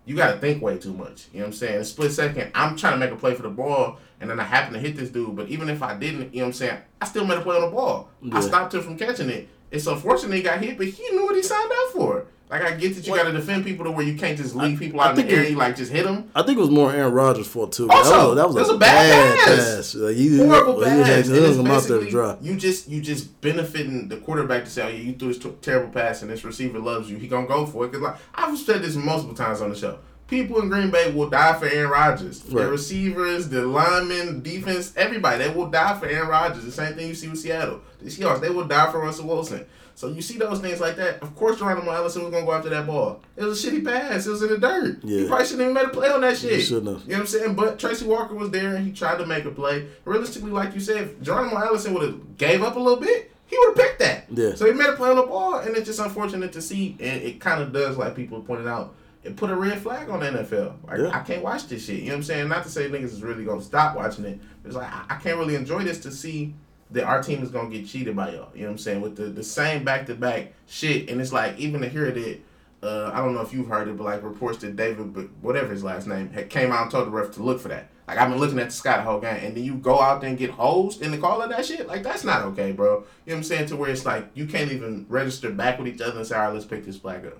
you 0.05 0.15
got 0.15 0.33
to 0.33 0.37
think 0.37 0.61
way 0.61 0.77
too 0.77 0.93
much. 0.93 1.27
You 1.31 1.39
know 1.39 1.45
what 1.45 1.47
I'm 1.47 1.53
saying? 1.53 1.79
A 1.79 1.85
split 1.85 2.11
second, 2.11 2.51
I'm 2.53 2.75
trying 2.75 2.93
to 2.93 2.99
make 2.99 3.11
a 3.11 3.15
play 3.15 3.33
for 3.33 3.43
the 3.43 3.49
ball, 3.49 3.99
and 4.19 4.29
then 4.29 4.39
I 4.39 4.43
happen 4.43 4.73
to 4.73 4.79
hit 4.79 4.95
this 4.95 5.09
dude. 5.09 5.35
But 5.35 5.47
even 5.47 5.69
if 5.69 5.81
I 5.81 5.95
didn't, 5.95 6.33
you 6.33 6.41
know 6.41 6.47
what 6.47 6.47
I'm 6.47 6.53
saying? 6.53 6.77
I 7.01 7.05
still 7.05 7.25
made 7.25 7.37
a 7.37 7.41
play 7.41 7.55
on 7.55 7.61
the 7.61 7.67
ball. 7.75 8.09
I 8.31 8.41
stopped 8.41 8.73
him 8.73 8.81
from 8.81 8.97
catching 8.97 9.29
it. 9.29 9.47
It's 9.71 9.87
unfortunate 9.87 10.35
he 10.35 10.43
got 10.43 10.61
hit, 10.61 10.77
but 10.77 10.87
he 10.87 11.09
knew 11.11 11.25
what 11.25 11.35
he 11.35 11.41
signed 11.41 11.71
up 11.71 11.93
for. 11.93 12.27
Like 12.53 12.71
I 12.71 12.75
get 12.75 12.95
that 12.95 13.07
you 13.07 13.15
got 13.15 13.23
to 13.23 13.31
defend 13.31 13.65
people 13.65 13.83
to 13.85 13.91
where 13.91 14.05
you 14.05 14.15
can't 14.15 14.37
just 14.37 14.53
leave 14.53 14.77
people 14.77 15.01
I 15.01 15.05
out 15.07 15.09
in 15.11 15.15
the 15.15 15.21
think 15.23 15.33
air. 15.35 15.49
You 15.49 15.55
like 15.57 15.75
just 15.75 15.91
hit 15.91 16.03
them. 16.05 16.29
I 16.35 16.43
think 16.43 16.59
it 16.59 16.61
was 16.61 16.69
more 16.69 16.91
Aaron 16.93 17.11
Rodgers' 17.11 17.47
fault 17.47 17.71
too. 17.71 17.89
Also, 17.89 18.35
that 18.35 18.45
was, 18.45 18.55
that 18.55 18.61
was 18.61 18.69
it 18.69 18.75
a, 18.75 18.77
bad 18.77 19.37
pass. 19.39 19.75
pass. 19.75 19.95
Like, 19.95 20.15
he, 20.15 20.37
Horrible 20.37 20.73
he 20.73 20.77
was 20.79 21.07
pass. 21.07 21.09
actually 21.09 21.37
And 21.37 21.45
hung 21.45 21.49
it's 21.49 21.59
him 21.59 21.67
out 21.67 21.83
there 21.83 21.97
to 21.97 22.05
basically 22.05 22.11
dry. 22.11 22.37
you 22.41 22.55
just 22.55 22.87
you 22.87 23.01
just 23.01 23.41
benefiting 23.41 24.07
the 24.07 24.17
quarterback 24.17 24.65
to 24.65 24.69
say, 24.69 24.83
oh 24.83 24.87
yeah, 24.87 24.97
you 25.01 25.13
threw 25.13 25.29
this 25.29 25.39
t- 25.39 25.51
terrible 25.61 25.91
pass 25.91 26.21
and 26.21 26.29
this 26.29 26.43
receiver 26.43 26.77
loves 26.77 27.09
you. 27.09 27.17
He 27.17 27.27
gonna 27.27 27.47
go 27.47 27.65
for 27.65 27.85
it 27.85 27.91
because 27.91 28.03
like 28.03 28.17
I've 28.35 28.55
said 28.59 28.83
this 28.83 28.95
multiple 28.95 29.33
times 29.35 29.59
on 29.59 29.71
the 29.71 29.75
show. 29.75 29.97
People 30.27 30.61
in 30.61 30.69
Green 30.69 30.89
Bay 30.89 31.11
will 31.11 31.29
die 31.29 31.53
for 31.59 31.65
Aaron 31.65 31.91
Rodgers. 31.91 32.39
The 32.39 32.65
receivers, 32.67 33.49
the 33.49 33.65
linemen, 33.67 34.41
defense, 34.41 34.93
everybody, 34.95 35.37
they 35.43 35.49
will 35.53 35.67
die 35.67 35.97
for 35.99 36.05
Aaron 36.07 36.29
Rodgers. 36.29 36.63
The 36.65 36.71
same 36.71 36.93
thing 36.95 37.07
you 37.07 37.13
see 37.15 37.27
with 37.27 37.39
Seattle. 37.39 37.81
The 38.01 38.09
Seahawks, 38.09 38.41
they 38.41 38.49
will 38.49 38.65
die 38.65 38.91
for 38.91 38.99
Russell 38.99 39.27
Wilson. 39.27 39.65
So 39.95 40.07
you 40.07 40.21
see 40.21 40.37
those 40.37 40.59
things 40.59 40.79
like 40.81 40.95
that. 40.95 41.21
Of 41.21 41.35
course, 41.35 41.59
Geronimo 41.59 41.91
Allison 41.91 42.23
was 42.23 42.31
gonna 42.31 42.45
go 42.45 42.51
after 42.53 42.69
that 42.69 42.87
ball. 42.87 43.21
It 43.37 43.43
was 43.43 43.63
a 43.63 43.69
shitty 43.71 43.85
pass. 43.85 44.25
It 44.25 44.31
was 44.31 44.41
in 44.41 44.49
the 44.49 44.57
dirt. 44.57 44.99
He 45.03 45.21
Yeah. 45.21 45.27
probably 45.27 45.45
shouldn't 45.45 45.61
even 45.61 45.73
made 45.73 45.85
a 45.85 45.89
play 45.89 46.09
on 46.09 46.21
that 46.21 46.35
shit. 46.37 46.53
You 46.53 46.59
shouldn't 46.61 46.87
have. 46.87 47.01
You 47.03 47.11
know 47.11 47.15
what 47.17 47.21
I'm 47.21 47.27
saying? 47.27 47.55
But 47.55 47.79
Tracy 47.79 48.05
Walker 48.05 48.33
was 48.33 48.49
there 48.49 48.75
and 48.75 48.85
he 48.85 48.91
tried 48.91 49.17
to 49.19 49.25
make 49.25 49.45
a 49.45 49.51
play. 49.51 49.87
Realistically, 50.05 50.51
like 50.51 50.73
you 50.73 50.79
said, 50.81 50.97
if 50.97 51.21
Geronimo 51.21 51.57
Allison 51.57 51.93
would 51.93 52.03
have 52.03 52.37
gave 52.37 52.63
up 52.63 52.75
a 52.75 52.79
little 52.79 52.99
bit, 52.99 53.31
he 53.45 53.57
would 53.57 53.77
have 53.77 53.85
picked 53.87 53.99
that. 53.99 54.25
Yeah. 54.31 54.55
So 54.55 54.65
he 54.65 54.73
made 54.73 54.87
a 54.89 54.93
play 54.93 55.09
on 55.11 55.15
the 55.17 55.23
ball, 55.23 55.55
and 55.59 55.75
it's 55.77 55.85
just 55.85 55.99
unfortunate 55.99 56.51
to 56.53 56.61
see. 56.61 56.97
And 56.99 57.21
it 57.21 57.39
kind 57.39 57.61
of 57.61 57.71
does, 57.71 57.95
like 57.97 58.15
people 58.15 58.41
pointed 58.41 58.67
out, 58.67 58.95
it 59.23 59.35
put 59.37 59.51
a 59.51 59.55
red 59.55 59.79
flag 59.79 60.09
on 60.09 60.21
the 60.21 60.25
NFL. 60.25 60.73
Like 60.87 60.99
Yeah. 60.99 61.11
I 61.13 61.19
can't 61.19 61.43
watch 61.43 61.67
this 61.67 61.85
shit. 61.85 61.97
You 61.99 62.07
know 62.07 62.13
what 62.13 62.17
I'm 62.17 62.23
saying? 62.23 62.49
Not 62.49 62.63
to 62.63 62.69
say 62.69 62.89
niggas 62.89 63.05
is 63.05 63.21
really 63.23 63.45
gonna 63.45 63.61
stop 63.61 63.95
watching 63.95 64.25
it. 64.25 64.39
It's 64.65 64.75
like 64.75 64.87
I, 64.91 65.03
I 65.11 65.15
can't 65.17 65.37
really 65.37 65.55
enjoy 65.55 65.83
this 65.83 65.99
to 65.99 66.11
see 66.11 66.55
that 66.93 67.03
our 67.03 67.21
team 67.21 67.43
is 67.43 67.49
gonna 67.51 67.69
get 67.69 67.85
cheated 67.87 68.15
by 68.15 68.31
y'all. 68.31 68.49
You 68.53 68.61
know 68.61 68.67
what 68.67 68.71
I'm 68.71 68.77
saying? 68.77 69.01
With 69.01 69.15
the, 69.15 69.25
the 69.25 69.43
same 69.43 69.83
back 69.83 70.05
to 70.07 70.15
back 70.15 70.53
shit, 70.67 71.09
and 71.09 71.19
it's 71.21 71.33
like 71.33 71.57
even 71.59 71.81
to 71.81 71.89
hear 71.89 72.11
that. 72.11 72.39
Uh, 72.81 73.09
I 73.13 73.19
don't 73.19 73.33
know 73.33 73.39
if 73.39 73.53
you've 73.53 73.67
heard 73.69 73.87
it, 73.87 73.95
but 73.97 74.03
like 74.03 74.21
reports 74.23 74.57
that 74.57 74.75
David, 74.75 75.13
but 75.13 75.27
whatever 75.41 75.71
his 75.71 75.85
last 75.85 76.05
name, 76.05 76.29
had 76.31 76.49
came 76.49 76.69
out 76.69 76.81
and 76.81 76.91
told 76.91 77.07
the 77.07 77.11
ref 77.11 77.31
to 77.35 77.41
look 77.41 77.61
for 77.61 77.69
that. 77.69 77.87
Like 78.09 78.17
I've 78.17 78.29
been 78.29 78.39
looking 78.39 78.59
at 78.59 78.65
the 78.71 78.75
sky 78.75 78.97
the 78.97 79.03
whole 79.03 79.21
game, 79.21 79.37
and 79.37 79.55
then 79.55 79.63
you 79.63 79.75
go 79.75 80.01
out 80.01 80.19
there 80.19 80.29
and 80.29 80.37
get 80.37 80.49
hosed 80.49 81.01
in 81.01 81.11
the 81.11 81.17
call 81.17 81.41
of 81.41 81.49
that 81.49 81.65
shit. 81.65 81.87
Like 81.87 82.03
that's 82.03 82.25
not 82.25 82.41
okay, 82.47 82.73
bro. 82.73 82.87
You 82.95 82.97
know 82.97 83.05
what 83.25 83.35
I'm 83.37 83.43
saying? 83.43 83.67
To 83.67 83.77
where 83.77 83.89
it's 83.89 84.05
like 84.05 84.27
you 84.33 84.45
can't 84.47 84.69
even 84.71 85.05
register 85.07 85.49
back 85.49 85.79
with 85.79 85.87
each 85.87 86.01
other 86.01 86.17
and 86.17 86.27
say, 86.27 86.35
all 86.35 86.41
right, 86.47 86.53
let's 86.53 86.65
pick 86.65 86.83
this 86.83 86.97
flag 86.97 87.25
up. 87.25 87.37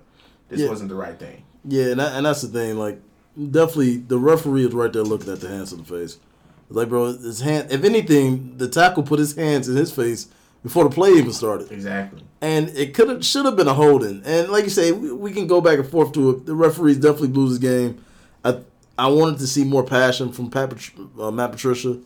This 0.48 0.60
Yeah. 0.60 0.68
wasn't 0.70 0.88
the 0.88 0.94
right 0.94 1.18
thing. 1.18 1.44
Yeah, 1.66 1.88
and, 1.90 2.00
that, 2.00 2.12
and 2.14 2.24
that's 2.24 2.40
the 2.40 2.48
thing. 2.48 2.78
Like, 2.78 2.98
definitely, 3.36 3.98
the 3.98 4.18
referee 4.18 4.66
is 4.66 4.72
right 4.72 4.92
there 4.92 5.02
looking 5.02 5.30
at 5.30 5.40
the 5.40 5.48
hands 5.48 5.72
of 5.72 5.78
the 5.78 5.84
face. 5.84 6.18
Like, 6.68 6.88
bro, 6.88 7.06
his 7.06 7.40
hand. 7.40 7.70
If 7.70 7.84
anything, 7.84 8.56
the 8.56 8.68
tackle 8.68 9.02
put 9.02 9.18
his 9.18 9.36
hands 9.36 9.68
in 9.68 9.76
his 9.76 9.92
face 9.92 10.28
before 10.62 10.84
the 10.84 10.90
play 10.90 11.10
even 11.10 11.32
started. 11.32 11.70
Exactly. 11.70 12.22
And 12.40 12.70
it 12.70 12.94
could 12.94 13.08
have 13.08 13.24
should 13.24 13.44
have 13.44 13.56
been 13.56 13.68
a 13.68 13.74
holding. 13.74 14.22
And 14.24 14.48
like 14.48 14.64
you 14.64 14.70
say, 14.70 14.92
we, 14.92 15.12
we 15.12 15.32
can 15.32 15.46
go 15.46 15.60
back 15.60 15.78
and 15.78 15.88
forth 15.88 16.12
to 16.12 16.30
it. 16.30 16.46
The 16.46 16.54
referees 16.54 16.96
definitely 16.96 17.28
blew 17.28 17.48
his 17.48 17.58
game. 17.58 18.02
I 18.44 18.60
I 18.98 19.08
wanted 19.08 19.38
to 19.38 19.46
see 19.46 19.64
more 19.64 19.84
passion 19.84 20.32
from 20.32 20.50
Pat, 20.50 20.72
uh, 21.20 21.30
Matt 21.30 21.52
Patricia 21.52 21.98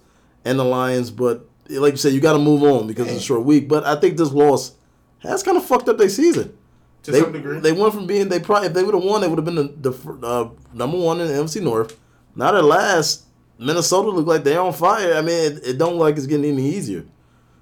and 0.44 0.58
the 0.58 0.64
Lions, 0.64 1.10
but 1.10 1.46
like 1.68 1.92
you 1.92 1.98
said, 1.98 2.12
you 2.12 2.20
got 2.20 2.32
to 2.32 2.38
move 2.38 2.62
on 2.62 2.86
because 2.86 3.08
it's 3.08 3.18
a 3.18 3.24
short 3.24 3.44
week. 3.44 3.68
But 3.68 3.84
I 3.84 3.96
think 3.96 4.16
this 4.16 4.32
loss 4.32 4.72
has 5.20 5.42
kind 5.42 5.56
of 5.56 5.64
fucked 5.64 5.88
up 5.88 5.98
their 5.98 6.08
season. 6.08 6.56
To 7.04 7.12
they, 7.12 7.20
some 7.20 7.32
degree. 7.32 7.60
They 7.60 7.72
went 7.72 7.94
from 7.94 8.06
being 8.06 8.28
they 8.28 8.40
probably 8.40 8.68
if 8.68 8.74
they 8.74 8.82
would 8.82 8.94
have 8.94 9.04
won, 9.04 9.20
they 9.20 9.28
would 9.28 9.38
have 9.38 9.44
been 9.44 9.54
the, 9.54 9.90
the 9.90 10.26
uh, 10.26 10.50
number 10.72 10.98
one 10.98 11.20
in 11.20 11.28
the 11.28 11.34
NFC 11.34 11.62
North. 11.62 11.98
Now 12.34 12.56
at 12.56 12.64
last, 12.64 13.24
Minnesota 13.58 14.10
look 14.10 14.26
like 14.26 14.44
they're 14.44 14.60
on 14.60 14.72
fire. 14.72 15.14
I 15.14 15.20
mean, 15.22 15.52
it, 15.52 15.66
it 15.66 15.78
don't 15.78 15.92
look 15.94 16.00
like 16.02 16.16
it's 16.16 16.26
getting 16.26 16.52
any 16.52 16.68
easier. 16.74 17.04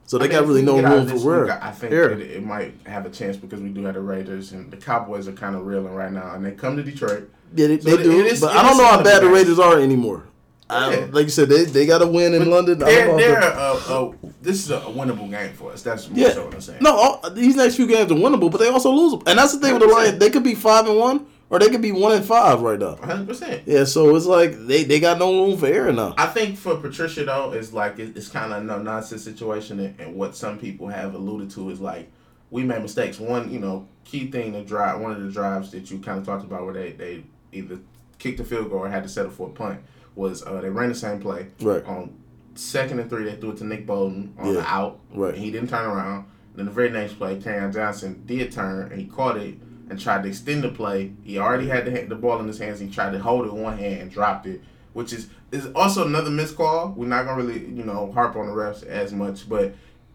So 0.04 0.18
they 0.18 0.26
I 0.26 0.28
mean, 0.28 0.38
got 0.38 0.46
really 0.46 0.62
no 0.62 0.76
get 0.76 0.84
out 0.84 0.98
of 0.98 1.10
room 1.10 1.18
for 1.18 1.26
work. 1.26 1.58
I 1.62 1.72
think 1.72 1.92
it, 1.92 2.20
it 2.20 2.44
might 2.44 2.74
have 2.86 3.06
a 3.06 3.10
chance 3.10 3.36
because 3.36 3.60
we 3.60 3.70
do 3.70 3.84
have 3.84 3.94
the 3.94 4.00
Raiders 4.00 4.52
and 4.52 4.70
the 4.70 4.76
Cowboys 4.76 5.26
are 5.26 5.32
kind 5.32 5.56
of 5.56 5.66
reeling 5.66 5.94
right 5.94 6.12
now, 6.12 6.34
and 6.34 6.44
they 6.44 6.52
come 6.52 6.76
to 6.76 6.82
Detroit. 6.82 7.28
Yeah, 7.54 7.66
they, 7.68 7.80
So 7.80 7.96
they 7.96 8.02
do. 8.02 8.10
is- 8.24 8.40
but 8.40 8.54
I 8.54 8.62
don't 8.62 8.76
know 8.78 8.86
how 8.86 9.02
bad 9.02 9.22
the. 9.22 9.28
Raiders 9.28 9.58
are 9.58 9.80
anymore. 9.80 10.24
I, 10.68 11.04
like 11.12 11.24
you 11.24 11.30
said, 11.30 11.48
they, 11.48 11.64
they 11.64 11.86
got 11.86 11.98
to 11.98 12.08
win 12.08 12.34
in 12.34 12.50
London. 12.50 12.82
I 12.82 12.86
They're, 12.86 13.16
they're 13.16 13.40
they- 13.40 13.46
uh, 13.46 14.12
this 14.42 14.64
is 14.64 14.70
a 14.70 14.80
winnable 14.80 15.30
game 15.30 15.52
for 15.54 15.72
us. 15.72 15.82
That's 15.82 16.08
yeah. 16.08 16.30
so 16.32 16.44
what 16.46 16.54
I'm 16.54 16.60
saying. 16.60 16.78
No, 16.82 16.96
all, 16.96 17.30
these 17.30 17.54
next 17.56 17.76
few 17.76 17.86
games 17.86 18.10
are 18.10 18.16
winnable, 18.16 18.50
but 18.50 18.58
they 18.58 18.68
also 18.68 18.90
lose 18.90 19.12
them. 19.12 19.22
And 19.26 19.38
that's 19.38 19.52
the 19.52 19.60
thing 19.60 19.74
with 19.74 19.82
the 19.82 19.88
100%. 19.88 19.92
Lions. 19.94 20.18
They 20.18 20.30
could 20.30 20.42
be 20.42 20.54
five 20.56 20.86
and 20.88 20.98
one, 20.98 21.26
or 21.50 21.58
they 21.58 21.68
could 21.68 21.82
be 21.82 21.92
one 21.92 22.12
and 22.12 22.24
five 22.24 22.60
right 22.60 22.78
now. 22.78 22.94
100. 22.96 23.26
percent 23.28 23.62
Yeah, 23.66 23.84
so 23.84 24.14
it's 24.16 24.26
like 24.26 24.52
they, 24.66 24.84
they 24.84 24.98
got 25.00 25.18
no 25.18 25.44
room 25.46 25.56
for 25.58 25.66
error 25.66 25.92
now. 25.92 26.14
I 26.18 26.26
think 26.26 26.56
for 26.58 26.76
Patricia 26.76 27.24
though, 27.24 27.52
it's 27.52 27.72
like 27.72 27.98
it, 27.98 28.16
it's 28.16 28.28
kind 28.28 28.52
of 28.52 28.62
a 28.62 28.64
no 28.64 28.80
nonsense 28.82 29.22
situation, 29.24 29.78
and, 29.80 30.00
and 30.00 30.14
what 30.16 30.34
some 30.36 30.58
people 30.58 30.88
have 30.88 31.14
alluded 31.14 31.50
to 31.50 31.70
is 31.70 31.80
like 31.80 32.10
we 32.50 32.62
made 32.64 32.82
mistakes. 32.82 33.18
One, 33.20 33.50
you 33.50 33.58
know, 33.58 33.88
key 34.04 34.30
thing 34.30 34.52
to 34.52 34.64
drive 34.64 35.00
one 35.00 35.12
of 35.12 35.20
the 35.22 35.30
drives 35.30 35.70
that 35.72 35.90
you 35.90 35.98
kind 35.98 36.18
of 36.18 36.24
talked 36.26 36.44
about 36.44 36.64
where 36.64 36.74
they 36.74 36.92
they 36.92 37.24
either 37.52 37.78
kicked 38.18 38.38
the 38.38 38.44
field 38.44 38.70
goal 38.70 38.80
or 38.80 38.88
had 38.88 39.02
to 39.02 39.08
settle 39.08 39.30
for 39.30 39.48
a 39.48 39.52
punt 39.52 39.80
was 40.14 40.42
uh, 40.44 40.60
they 40.60 40.70
ran 40.70 40.88
the 40.88 40.94
same 40.94 41.20
play 41.20 41.48
Right. 41.60 41.84
on 41.84 42.16
second 42.54 42.98
and 43.00 43.10
three. 43.10 43.24
They 43.24 43.36
threw 43.36 43.50
it 43.50 43.58
to 43.58 43.64
Nick 43.64 43.86
Bolton 43.86 44.34
on 44.38 44.54
the 44.54 44.62
out, 44.66 44.98
Right. 45.14 45.34
and 45.34 45.42
he 45.44 45.50
didn't 45.50 45.68
turn 45.68 45.84
around. 45.84 46.24
Then 46.54 46.64
the 46.64 46.70
very 46.72 46.88
next 46.88 47.14
play, 47.18 47.36
Kerryon 47.38 47.72
Johnson 47.74 48.22
did 48.24 48.50
turn 48.50 48.90
and 48.90 48.98
he 49.00 49.06
caught 49.06 49.36
it 49.36 49.56
and 49.88 50.00
tried 50.00 50.22
to 50.22 50.28
extend 50.28 50.64
the 50.64 50.68
play. 50.70 51.12
He 51.22 51.38
already 51.38 51.68
had 51.68 51.84
the, 51.84 52.02
the 52.04 52.14
ball 52.14 52.40
in 52.40 52.46
his 52.46 52.58
hands. 52.58 52.80
He 52.80 52.88
tried 52.88 53.12
to 53.12 53.18
hold 53.18 53.46
it 53.46 53.52
one 53.52 53.78
hand 53.78 54.00
and 54.00 54.10
dropped 54.10 54.46
it, 54.46 54.62
which 54.92 55.12
is 55.12 55.28
is 55.52 55.66
also 55.74 56.06
another 56.06 56.30
missed 56.30 56.56
call. 56.56 56.92
We're 56.96 57.06
not 57.06 57.24
gonna 57.24 57.42
really 57.42 57.60
you 57.60 57.84
know 57.84 58.12
harp 58.12 58.36
on 58.36 58.46
the 58.46 58.52
refs 58.52 58.84
as 58.84 59.12
much, 59.12 59.48
but 59.48 59.74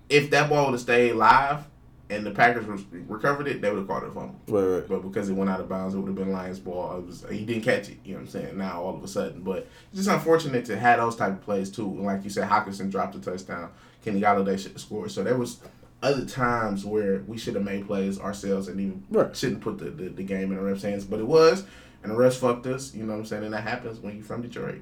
if 0.09 0.29
that 0.31 0.49
ball 0.49 0.65
would 0.65 0.73
have 0.73 0.81
stayed 0.81 1.13
live 1.13 1.65
and 2.09 2.25
the 2.25 2.31
Packers 2.31 2.65
re- 2.65 3.01
recovered 3.07 3.47
it, 3.47 3.61
they 3.61 3.69
would 3.69 3.79
have 3.79 3.87
called 3.87 4.03
it 4.03 4.09
a 4.09 4.11
fumble. 4.11 4.35
Right, 4.47 4.79
right. 4.79 4.87
But 4.87 4.99
because 4.99 5.29
it 5.29 5.33
went 5.33 5.49
out 5.49 5.61
of 5.61 5.69
bounds, 5.69 5.95
it 5.95 5.99
would 5.99 6.07
have 6.07 6.15
been 6.15 6.33
Lions 6.33 6.59
ball. 6.59 6.97
It 6.97 7.05
was 7.05 7.25
he 7.31 7.45
didn't 7.45 7.63
catch 7.63 7.89
it. 7.89 7.99
You 8.03 8.13
know 8.13 8.19
what 8.19 8.23
I'm 8.23 8.29
saying? 8.29 8.57
Now 8.57 8.81
all 8.81 8.95
of 8.95 9.03
a 9.03 9.07
sudden, 9.07 9.41
but 9.41 9.67
it's 9.89 9.97
just 9.97 10.09
unfortunate 10.09 10.65
to 10.65 10.77
have 10.77 10.99
those 10.99 11.15
type 11.15 11.31
of 11.31 11.41
plays 11.41 11.71
too. 11.71 11.87
And 11.87 12.03
like 12.03 12.23
you 12.23 12.29
said, 12.29 12.49
Hockenson 12.49 12.91
dropped 12.91 13.15
a 13.15 13.19
touchdown. 13.19 13.71
Kenny 14.03 14.19
Golladay 14.19 14.59
should 14.59 14.73
have 14.73 14.81
scored. 14.81 15.11
So 15.11 15.23
there 15.23 15.37
was 15.37 15.59
other 16.01 16.25
times 16.25 16.83
where 16.85 17.19
we 17.27 17.37
should 17.37 17.55
have 17.55 17.63
made 17.63 17.85
plays 17.87 18.19
ourselves 18.19 18.67
and 18.67 18.79
even 18.79 19.03
Right. 19.09 19.35
shouldn't 19.35 19.61
put 19.61 19.77
the, 19.77 19.85
the, 19.91 20.09
the 20.09 20.23
game 20.23 20.51
in 20.51 20.57
the 20.57 20.61
refs' 20.63 20.81
hands. 20.81 21.05
But 21.05 21.19
it 21.19 21.27
was, 21.27 21.63
and 22.03 22.11
the 22.11 22.15
refs 22.15 22.37
fucked 22.37 22.65
us. 22.65 22.93
You 22.95 23.03
know 23.03 23.13
what 23.13 23.19
I'm 23.19 23.25
saying? 23.25 23.43
And 23.43 23.53
that 23.53 23.63
happens 23.63 23.99
when 23.99 24.15
you're 24.15 24.23
from 24.25 24.41
Detroit. 24.41 24.81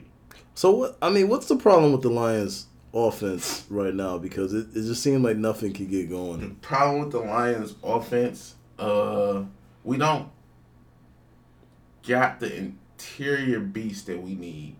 So 0.56 0.72
what? 0.72 0.98
I 1.02 1.10
mean, 1.10 1.28
what's 1.30 1.48
the 1.48 1.58
problem 1.58 1.92
with 1.92 2.02
the 2.02 2.10
Lions' 2.10 2.68
offense 2.94 3.66
right 3.70 3.94
now? 3.94 4.18
Because 4.18 4.54
it, 4.54 4.68
it 4.72 4.82
just 4.84 5.04
seemed 5.04 5.24
like 5.24 5.38
nothing 5.38 5.74
could 5.74 5.90
get 5.90 6.10
going. 6.10 6.40
The 6.40 6.48
problem 6.56 7.02
with 7.02 7.12
the 7.12 7.20
Lions 7.20 7.76
offense, 7.84 8.56
uh, 8.78 9.44
we 9.84 9.98
don't 9.98 10.30
got 12.08 12.40
the 12.40 12.56
interior 12.56 13.60
beast 13.60 14.08
that 14.08 14.22
we 14.22 14.36
need 14.36 14.76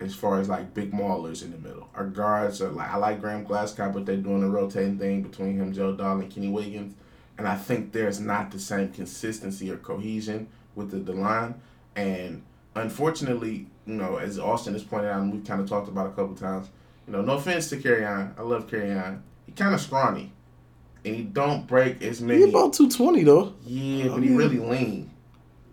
as 0.00 0.14
far 0.14 0.40
as 0.40 0.48
like 0.48 0.72
big 0.74 0.92
maulers 0.92 1.42
in 1.44 1.50
the 1.52 1.58
middle. 1.58 1.88
Our 1.94 2.06
guards 2.06 2.60
are 2.62 2.70
like 2.70 2.90
I 2.90 2.96
like 2.96 3.20
Graham 3.20 3.44
Glasgow, 3.44 3.90
but 3.92 4.06
they're 4.06 4.16
doing 4.16 4.42
a 4.42 4.48
rotating 4.48 4.98
thing 4.98 5.22
between 5.22 5.56
him, 5.56 5.72
Joe 5.72 5.94
Dahl, 5.94 6.18
and 6.20 6.30
Kenny 6.30 6.48
Wiggins. 6.48 6.94
And 7.38 7.46
I 7.48 7.56
think 7.56 7.92
there's 7.92 8.20
not 8.20 8.50
the 8.50 8.58
same 8.58 8.90
consistency 8.92 9.70
or 9.70 9.76
cohesion 9.78 10.48
with 10.74 10.90
the, 10.90 10.98
the 10.98 11.12
line. 11.12 11.54
And 11.96 12.42
unfortunately, 12.74 13.66
you 13.86 13.94
know, 13.94 14.16
as 14.16 14.38
Austin 14.38 14.72
has 14.74 14.82
pointed 14.82 15.10
out, 15.10 15.22
and 15.22 15.32
we've 15.32 15.44
kind 15.44 15.60
of 15.60 15.68
talked 15.68 15.88
about 15.88 16.06
a 16.06 16.10
couple 16.10 16.34
times, 16.34 16.68
you 17.06 17.12
know, 17.12 17.22
no 17.22 17.34
offense 17.34 17.68
to 17.70 17.76
Kerryon. 17.76 18.38
I 18.38 18.42
love 18.42 18.66
Kerryon. 18.68 19.20
He 19.46 19.52
kind 19.52 19.74
of 19.74 19.80
scrawny. 19.80 20.32
And 21.04 21.16
he 21.16 21.22
don't 21.22 21.66
break 21.66 22.02
as 22.02 22.20
many. 22.20 22.42
He 22.44 22.48
about 22.50 22.74
two 22.74 22.90
twenty 22.90 23.24
though. 23.24 23.54
yeah, 23.64 24.06
oh, 24.10 24.14
but 24.16 24.22
I 24.22 24.26
he 24.26 24.34
really 24.34 24.58
lean. 24.58 25.10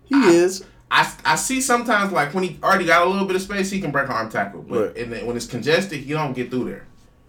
He 0.04 0.14
I- 0.14 0.30
is. 0.30 0.64
I, 0.90 1.12
I 1.24 1.36
see 1.36 1.60
sometimes 1.60 2.12
like 2.12 2.32
when 2.34 2.44
he 2.44 2.58
already 2.62 2.86
got 2.86 3.06
a 3.06 3.10
little 3.10 3.26
bit 3.26 3.36
of 3.36 3.42
space, 3.42 3.70
he 3.70 3.80
can 3.80 3.90
break 3.90 4.06
an 4.06 4.12
arm 4.12 4.30
tackle. 4.30 4.62
But 4.62 4.78
Right. 4.88 4.96
and 4.98 5.12
then 5.12 5.26
when 5.26 5.36
it's 5.36 5.46
congested, 5.46 6.00
he 6.00 6.12
don't 6.12 6.32
get 6.32 6.50
through 6.50 6.64
there. 6.70 6.86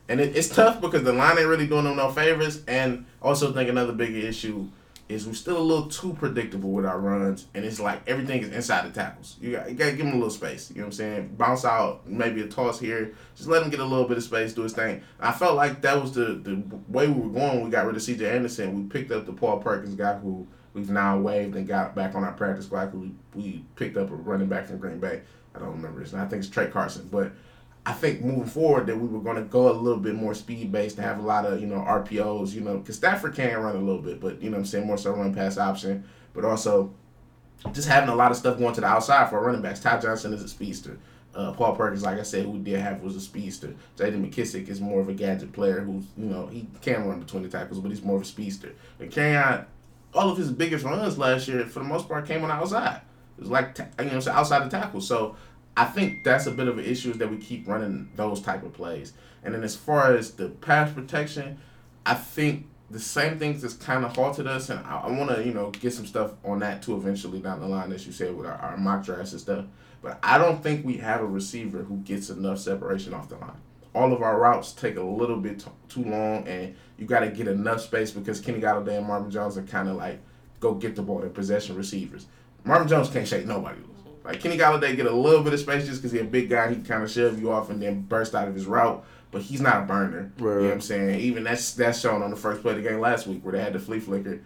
And 0.07 0.19
it, 0.19 0.35
it's 0.35 0.49
tough 0.49 0.81
because 0.81 1.03
the 1.03 1.13
line 1.13 1.37
ain't 1.37 1.47
really 1.47 1.67
doing 1.67 1.85
him 1.85 1.97
no 1.97 2.09
favors. 2.09 2.63
And 2.67 3.05
also 3.21 3.51
think 3.53 3.69
another 3.69 3.91
bigger 3.93 4.17
issue 4.17 4.67
is 5.09 5.25
we're 5.25 5.33
still 5.33 5.57
a 5.57 5.59
little 5.59 5.87
too 5.87 6.13
predictable 6.13 6.69
with 6.71 6.85
our 6.85 6.99
runs, 6.99 7.47
and 7.55 7.65
it's 7.65 7.79
like 7.79 7.99
everything 8.07 8.43
is 8.43 8.49
inside 8.51 8.85
the 8.85 8.91
tackles. 8.91 9.37
You 9.41 9.53
got 9.53 9.67
you 9.67 9.75
got 9.75 9.85
to 9.85 9.91
give 9.93 10.05
him 10.05 10.11
a 10.13 10.15
little 10.15 10.29
space. 10.29 10.69
You 10.69 10.77
know 10.77 10.81
what 10.83 10.87
I'm 10.87 10.91
saying? 10.93 11.35
Bounce 11.35 11.65
out, 11.65 12.07
maybe 12.07 12.41
a 12.41 12.47
toss 12.47 12.79
here. 12.79 13.13
Just 13.35 13.49
let 13.49 13.63
him 13.63 13.71
get 13.71 13.79
a 13.79 13.83
little 13.85 14.07
bit 14.07 14.17
of 14.17 14.23
space, 14.23 14.53
do 14.53 14.61
his 14.61 14.73
thing. 14.73 15.01
I 15.19 15.31
felt 15.31 15.55
like 15.55 15.81
that 15.81 15.99
was 15.99 16.11
the 16.13 16.25
the 16.35 16.61
way 16.87 17.07
we 17.07 17.21
were 17.21 17.29
going. 17.33 17.55
when 17.55 17.63
We 17.65 17.69
got 17.71 17.87
rid 17.87 17.95
of 17.95 18.03
C.J. 18.03 18.29
Anderson. 18.29 18.75
We 18.75 18.83
picked 18.87 19.11
up 19.11 19.25
the 19.25 19.33
Paul 19.33 19.57
Perkins 19.59 19.95
guy 19.95 20.13
who 20.13 20.47
we've 20.79 20.89
now 20.89 21.19
waived 21.19 21.55
and 21.55 21.67
got 21.67 21.95
back 21.95 22.15
on 22.15 22.23
our 22.23 22.31
practice 22.31 22.65
squad. 22.65 22.93
We, 22.93 23.11
we 23.35 23.63
picked 23.75 23.97
up 23.97 24.09
a 24.09 24.15
running 24.15 24.47
back 24.47 24.67
from 24.67 24.77
Green 24.77 24.99
Bay. 24.99 25.21
I 25.55 25.59
don't 25.59 25.71
remember 25.71 26.01
his 26.01 26.13
name. 26.13 26.21
I 26.21 26.27
think 26.27 26.43
it's 26.43 26.49
Tra 26.49 26.67
Carson, 26.67 27.07
but. 27.11 27.31
I 27.85 27.93
think 27.93 28.21
moving 28.21 28.45
forward 28.45 28.85
that 28.87 28.97
we 28.97 29.07
were 29.07 29.21
going 29.21 29.37
to 29.37 29.43
go 29.43 29.71
a 29.71 29.73
little 29.73 30.01
bit 30.01 30.13
more 30.13 30.35
speed 30.35 30.71
based 30.71 30.97
to 30.97 31.01
have 31.01 31.17
a 31.17 31.21
lot 31.23 31.45
of 31.45 31.59
you 31.59 31.65
know 31.65 31.77
RPOs, 31.77 32.53
you 32.53 32.61
know, 32.61 32.77
because 32.77 32.97
Stafford 32.97 33.33
can 33.33 33.57
run 33.57 33.75
a 33.75 33.79
little 33.79 34.01
bit, 34.01 34.19
but 34.19 34.39
you 34.43 34.49
know 34.49 34.57
I'm 34.57 34.65
saying 34.65 34.85
more 34.85 34.97
so 34.97 35.11
run 35.11 35.33
pass 35.33 35.57
option, 35.57 36.03
but 36.33 36.45
also 36.45 36.93
just 37.71 37.87
having 37.87 38.09
a 38.09 38.15
lot 38.15 38.31
of 38.31 38.37
stuff 38.37 38.59
going 38.59 38.75
to 38.75 38.81
the 38.81 38.87
outside 38.87 39.29
for 39.29 39.41
running 39.41 39.61
backs. 39.61 39.79
Ty 39.79 40.01
Johnson 40.01 40.33
is 40.33 40.43
a 40.43 40.47
speedster. 40.47 40.99
Uh, 41.33 41.51
Paul 41.53 41.75
Perkins, 41.75 42.03
like 42.03 42.19
I 42.19 42.23
said, 42.23 42.45
who 42.45 42.51
we 42.51 42.59
did 42.59 42.79
have 42.79 43.01
was 43.01 43.15
a 43.15 43.21
speedster. 43.21 43.75
J.D. 43.97 44.17
McKissic 44.17 44.67
is 44.67 44.81
more 44.81 44.99
of 44.99 45.09
a 45.09 45.13
gadget 45.13 45.53
player 45.53 45.81
who's 45.81 46.05
you 46.17 46.25
know 46.25 46.47
he 46.47 46.67
can 46.81 47.07
run 47.07 47.19
between 47.19 47.43
the 47.43 47.49
tackles, 47.49 47.79
but 47.79 47.89
he's 47.89 48.03
more 48.03 48.17
of 48.17 48.23
a 48.23 48.25
speedster. 48.25 48.73
And 48.99 49.17
out 49.17 49.67
all 50.13 50.29
of 50.29 50.37
his 50.37 50.51
biggest 50.51 50.85
runs 50.85 51.17
last 51.17 51.47
year, 51.47 51.65
for 51.65 51.79
the 51.79 51.85
most 51.85 52.07
part, 52.07 52.25
came 52.25 52.43
on 52.43 52.51
outside. 52.51 53.01
It 53.37 53.41
was 53.41 53.49
like 53.49 53.77
you 53.99 54.05
know 54.05 54.21
outside 54.31 54.65
the 54.65 54.69
tackle. 54.69 55.01
So 55.01 55.35
I 55.77 55.85
think 55.85 56.23
that's 56.23 56.45
a 56.45 56.51
bit 56.51 56.67
of 56.67 56.77
an 56.77 56.85
issue 56.85 57.11
is 57.11 57.17
that 57.19 57.29
we 57.29 57.37
keep 57.37 57.67
running 57.67 58.09
those 58.15 58.41
type 58.41 58.63
of 58.63 58.73
plays. 58.73 59.13
And 59.43 59.53
then 59.53 59.63
as 59.63 59.75
far 59.75 60.13
as 60.13 60.31
the 60.31 60.49
pass 60.49 60.91
protection, 60.91 61.59
I 62.05 62.15
think 62.15 62.67
the 62.91 62.99
same 62.99 63.37
things 63.37 63.61
that's 63.61 63.75
kind 63.75 64.03
of 64.03 64.15
halted 64.15 64.47
us, 64.47 64.69
and 64.69 64.79
I, 64.85 65.01
I 65.01 65.11
want 65.11 65.29
to 65.35 65.43
you 65.43 65.53
know 65.53 65.69
get 65.69 65.93
some 65.93 66.05
stuff 66.05 66.33
on 66.43 66.59
that 66.59 66.81
too 66.81 66.95
eventually 66.95 67.39
down 67.39 67.59
the 67.59 67.67
line, 67.67 67.91
as 67.91 68.05
you 68.05 68.11
said 68.11 68.35
with 68.35 68.47
our, 68.47 68.53
our 68.53 68.77
mock 68.77 69.05
drafts 69.05 69.31
and 69.31 69.41
stuff. 69.41 69.65
But 70.01 70.17
I 70.23 70.37
don't 70.37 70.63
think 70.63 70.85
we 70.85 70.97
have 70.97 71.21
a 71.21 71.25
receiver 71.25 71.79
who 71.79 71.97
gets 71.97 72.29
enough 72.29 72.59
separation 72.59 73.13
off 73.13 73.29
the 73.29 73.35
line. 73.37 73.51
All 73.95 74.13
of 74.13 74.21
our 74.21 74.39
routes 74.39 74.71
take 74.73 74.97
a 74.97 75.01
little 75.03 75.37
bit 75.37 75.59
t- 75.59 75.71
too 75.87 76.03
long, 76.03 76.47
and 76.47 76.75
you 76.97 77.05
got 77.07 77.21
to 77.21 77.29
get 77.29 77.47
enough 77.47 77.81
space 77.81 78.11
because 78.11 78.39
Kenny 78.39 78.59
Golladay 78.61 78.97
and 78.97 79.07
Marvin 79.07 79.31
Jones 79.31 79.57
are 79.57 79.63
kind 79.63 79.89
of 79.89 79.95
like 79.95 80.19
go 80.59 80.73
get 80.75 80.95
the 80.95 81.01
ball. 81.01 81.19
They're 81.19 81.29
possession 81.29 81.75
receivers. 81.75 82.27
Marvin 82.63 82.87
Jones 82.87 83.09
can't 83.09 83.27
shake 83.27 83.45
nobody 83.45 83.79
loose. 83.79 83.85
Like 84.23 84.41
Kenny 84.41 84.57
Golladay 84.57 84.95
get 84.95 85.05
a 85.07 85.11
little 85.11 85.41
bit 85.43 85.53
of 85.53 85.59
space 85.59 85.87
just 85.87 86.01
because 86.01 86.11
he's 86.11 86.21
a 86.21 86.25
big 86.25 86.49
guy. 86.49 86.73
He 86.73 86.81
kind 86.81 87.01
of 87.03 87.09
shove 87.09 87.39
you 87.39 87.51
off 87.51 87.69
and 87.69 87.81
then 87.81 88.01
burst 88.01 88.35
out 88.35 88.47
of 88.47 88.53
his 88.53 88.65
route. 88.65 89.03
But 89.31 89.43
he's 89.43 89.61
not 89.61 89.83
a 89.83 89.85
burner. 89.85 90.31
Right. 90.39 90.55
You 90.55 90.59
know 90.61 90.65
what 90.67 90.73
I'm 90.73 90.81
saying? 90.81 91.19
Even 91.19 91.43
that's 91.43 91.73
that's 91.73 91.99
shown 91.99 92.21
on 92.23 92.29
the 92.31 92.35
first 92.35 92.61
play 92.61 92.71
of 92.71 92.83
the 92.83 92.89
game 92.89 92.99
last 92.99 93.27
week 93.27 93.43
where 93.43 93.53
they 93.53 93.61
had 93.61 93.73
the 93.73 93.79
flea 93.79 93.99
flicker. 93.99 94.41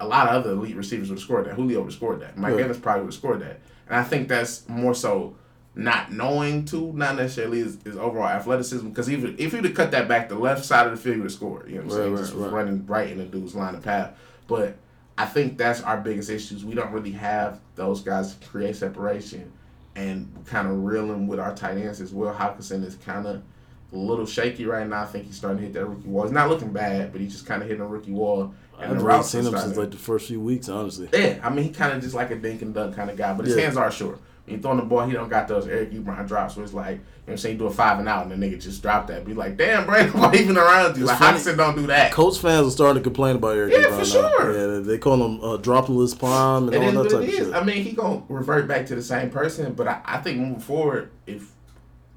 A 0.00 0.06
lot 0.06 0.28
of 0.28 0.34
other 0.36 0.52
elite 0.52 0.76
receivers 0.76 1.10
would 1.10 1.18
have 1.18 1.22
scored 1.24 1.46
that. 1.46 1.54
Julio 1.54 1.80
would 1.80 1.86
have 1.86 1.94
scored 1.94 2.20
that. 2.20 2.38
Mike 2.38 2.52
Right. 2.54 2.62
Evans 2.62 2.78
probably 2.78 3.02
would 3.02 3.08
have 3.08 3.14
scored 3.14 3.40
that. 3.42 3.60
And 3.88 3.96
I 3.98 4.02
think 4.04 4.28
that's 4.28 4.66
more 4.68 4.94
so 4.94 5.34
not 5.74 6.12
knowing 6.12 6.64
to, 6.66 6.92
not 6.94 7.16
necessarily 7.16 7.60
his, 7.60 7.78
his 7.84 7.96
overall 7.96 8.26
athleticism. 8.28 8.88
Because 8.88 9.08
even 9.10 9.36
if 9.38 9.52
he'd 9.52 9.64
have 9.64 9.74
cut 9.74 9.90
that 9.92 10.08
back 10.08 10.28
the 10.28 10.34
left 10.34 10.64
side 10.64 10.86
of 10.86 10.92
the 10.92 10.98
field, 10.98 11.18
would 11.18 11.24
have 11.24 11.32
scored. 11.32 11.68
You 11.70 11.76
know 11.76 11.82
what 11.82 11.84
I'm 11.84 11.88
Right, 11.90 11.96
saying? 12.02 12.12
right, 12.14 12.20
Just 12.20 12.34
right. 12.34 12.52
running 12.52 12.86
right 12.86 13.10
in 13.10 13.18
the 13.18 13.24
dude's 13.24 13.54
line 13.54 13.74
of 13.74 13.82
path. 13.82 14.16
But 14.48 14.76
I 15.16 15.26
think 15.26 15.58
that's 15.58 15.80
our 15.82 15.98
biggest 15.98 16.28
issues. 16.30 16.64
We 16.64 16.74
don't 16.74 16.90
really 16.92 17.12
have 17.12 17.60
those 17.76 18.00
guys 18.02 18.34
to 18.34 18.46
create 18.48 18.74
separation, 18.76 19.52
and 19.96 20.32
kind 20.46 20.68
of 20.68 20.82
reeling 20.84 21.26
with 21.26 21.38
our 21.40 21.54
tight 21.54 21.76
ends 21.78 22.00
as 22.00 22.12
well. 22.12 22.34
Hockenson 22.34 22.84
is 22.84 22.94
kind 22.96 23.26
of 23.26 23.42
a 23.92 23.96
little 23.96 24.24
shaky 24.26 24.64
right 24.66 24.86
now. 24.86 25.02
I 25.02 25.06
think 25.06 25.26
he's 25.26 25.36
starting 25.36 25.58
to 25.58 25.64
hit 25.64 25.72
that 25.74 25.84
rookie 25.86 26.08
wall. 26.08 26.22
He's 26.24 26.32
not 26.32 26.48
looking 26.48 26.72
bad, 26.72 27.12
but 27.12 27.20
he's 27.20 27.32
just 27.32 27.44
kind 27.46 27.60
of 27.62 27.68
hitting 27.68 27.82
a 27.82 27.86
rookie 27.86 28.12
wall. 28.12 28.54
I 28.78 28.82
And 28.84 28.92
haven't 28.92 29.04
really 29.04 29.22
seen 29.24 29.44
him 29.44 29.56
since 29.58 29.76
like 29.76 29.90
the 29.90 29.96
first 29.96 30.28
few 30.28 30.40
weeks, 30.40 30.68
honestly. 30.68 31.08
yeah, 31.12 31.38
I 31.42 31.50
mean, 31.50 31.64
he 31.64 31.70
kind 31.70 31.92
of 31.92 32.00
just 32.02 32.14
like 32.14 32.30
a 32.30 32.36
dink 32.36 32.62
and 32.62 32.72
dunk 32.72 32.94
kind 32.96 33.10
of 33.10 33.16
guy, 33.16 33.34
but 33.34 33.46
his 33.46 33.56
Yeah. 33.56 33.62
hands 33.64 33.76
are 33.76 33.90
short. 33.90 34.20
You 34.50 34.58
throwing 34.58 34.78
the 34.78 34.84
ball, 34.84 35.06
he 35.06 35.12
don't 35.12 35.28
got 35.28 35.48
those 35.48 35.66
Eric 35.66 35.92
Ebron 35.92 36.26
drops 36.26 36.56
where 36.56 36.64
it's 36.64 36.74
like, 36.74 36.90
you 36.90 36.96
know 36.96 37.02
what 37.26 37.32
I'm 37.32 37.38
saying, 37.38 37.58
do 37.58 37.66
a 37.66 37.70
five 37.70 37.98
and 37.98 38.08
out 38.08 38.26
and 38.26 38.42
the 38.42 38.46
nigga 38.46 38.60
just 38.60 38.82
drop 38.82 39.06
that. 39.06 39.24
Be 39.24 39.34
like, 39.34 39.56
damn, 39.56 39.86
bro, 39.86 40.04
nobody 40.06 40.38
even 40.40 40.56
around 40.58 40.96
you. 40.96 41.08
It's 41.08 41.20
like. 41.20 41.34
Hockenson 41.36 41.56
don't 41.56 41.76
do 41.76 41.86
that. 41.86 42.12
Colts 42.12 42.38
fans 42.38 42.66
are 42.66 42.70
starting 42.70 43.02
to 43.02 43.04
complain 43.08 43.36
about 43.36 43.56
Eric 43.56 43.72
Yeah, 43.72 43.78
Ebron 43.84 43.90
for 43.90 43.96
now. 43.98 44.04
sure. 44.04 44.74
Yeah, 44.76 44.80
they- 44.80 44.98
call 44.98 45.14
him 45.24 45.40
uh, 45.42 45.56
dropperless 45.58 46.18
prime 46.18 46.68
and 46.72 46.96
all 46.96 47.02
that 47.04 47.10
type 47.10 47.22
of 47.28 47.30
shit. 47.30 47.54
I 47.54 47.62
mean, 47.64 47.82
he 47.84 47.92
gonna 47.92 48.22
revert 48.28 48.66
back 48.68 48.86
to 48.86 48.94
the 48.94 49.02
same 49.02 49.30
person, 49.30 49.72
but 49.74 49.86
I, 49.88 50.00
I 50.04 50.18
think 50.18 50.38
moving 50.38 50.60
forward, 50.60 51.10
if 51.26 51.52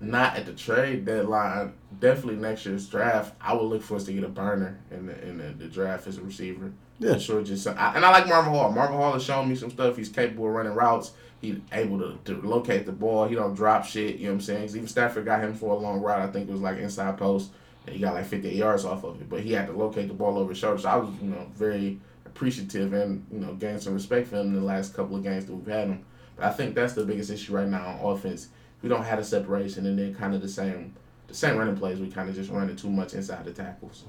not 0.02 0.36
at 0.36 0.46
the 0.46 0.52
trade 0.54 1.06
deadline, 1.06 1.72
definitely 2.00 2.36
next 2.36 2.66
year's 2.66 2.88
draft, 2.90 3.34
I 3.40 3.54
would 3.54 3.64
look 3.64 3.82
for 3.82 3.96
us 3.96 4.04
to 4.06 4.14
get 4.14 4.24
a 4.24 4.28
burner 4.28 4.78
in 4.92 5.06
the 5.06 5.28
in 5.28 5.38
the, 5.38 5.46
the 5.58 5.66
draft 5.68 6.08
as 6.08 6.18
a 6.18 6.22
receiver. 6.22 6.72
Yeah. 7.00 7.14
For 7.14 7.20
sure. 7.20 7.44
Just 7.44 7.66
I, 7.68 7.94
and 7.96 8.04
I 8.04 8.12
like 8.12 8.28
Marvin 8.28 8.52
Hall. 8.52 8.72
Marvin 8.72 8.98
Hall 8.98 9.14
has 9.14 9.24
shown 9.24 9.48
me 9.48 9.56
some 9.56 9.70
stuff. 9.72 9.96
He's 9.96 10.10
capable 10.10 10.46
of 10.48 10.52
running 10.54 10.74
routes. 10.74 11.12
He's 11.44 11.60
able 11.74 12.00
to, 12.00 12.18
to 12.24 12.42
locate 12.42 12.86
the 12.86 12.94
ball. 12.94 13.28
He 13.28 13.36
don't 13.36 13.54
drop 13.54 13.86
shit. 13.86 14.16
You 14.16 14.28
know 14.28 14.32
what 14.32 14.36
I'm 14.36 14.42
saying? 14.42 14.70
even 14.70 14.88
Stafford 14.88 15.26
got 15.26 15.42
him 15.42 15.54
for 15.54 15.76
a 15.76 15.78
long 15.78 16.00
route. 16.02 16.22
I 16.22 16.32
think 16.32 16.48
it 16.48 16.52
was 16.54 16.62
like 16.62 16.78
inside 16.78 17.18
post, 17.18 17.52
and 17.86 17.94
he 17.94 18.02
got 18.02 18.14
like 18.14 18.26
58 18.26 18.56
yards 18.56 18.86
off 18.86 19.04
of 19.04 19.20
it. 19.20 19.30
But 19.30 19.42
he 19.42 19.52
had 19.52 19.68
to 19.68 19.74
locate 19.74 20.08
the 20.08 20.14
ball 20.14 20.38
over 20.38 20.52
his 20.52 20.58
shoulder. 20.60 20.80
So 20.82 20.88
I 20.88 20.96
was, 20.96 21.10
you 21.22 21.32
know, 21.32 21.46
very 21.54 22.00
appreciative 22.26 22.94
and 22.94 23.26
you 23.30 23.40
know 23.40 23.54
gained 23.56 23.84
some 23.84 23.94
respect 23.94 24.30
for 24.30 24.38
him 24.38 24.48
in 24.48 24.54
the 24.54 24.62
last 24.62 24.94
couple 24.94 25.18
of 25.18 25.24
games 25.24 25.46
that 25.46 25.54
we've 25.54 25.68
had 25.68 25.90
him. 25.90 26.06
But 26.38 26.46
I 26.46 26.52
think 26.54 26.76
that's 26.76 26.94
the 26.94 27.04
biggest 27.04 27.30
issue 27.30 27.54
right 27.54 27.68
now 27.68 27.86
on 27.88 28.16
offense. 28.16 28.48
We 28.82 28.88
don't 28.88 29.04
have 29.04 29.20
a 29.20 29.24
separation, 29.26 29.86
and 29.86 30.00
then 30.00 30.16
kind 30.16 30.34
of 30.34 30.42
the 30.42 30.48
same 30.48 30.96
the 31.28 31.34
same 31.34 31.58
running 31.58 31.76
plays. 31.76 32.00
We 32.00 32.10
kind 32.10 32.30
of 32.30 32.36
just 32.36 32.52
running 32.52 32.76
too 32.78 32.90
much 32.90 33.14
inside 33.14 33.44
the 33.44 33.52
tackles. 33.52 34.06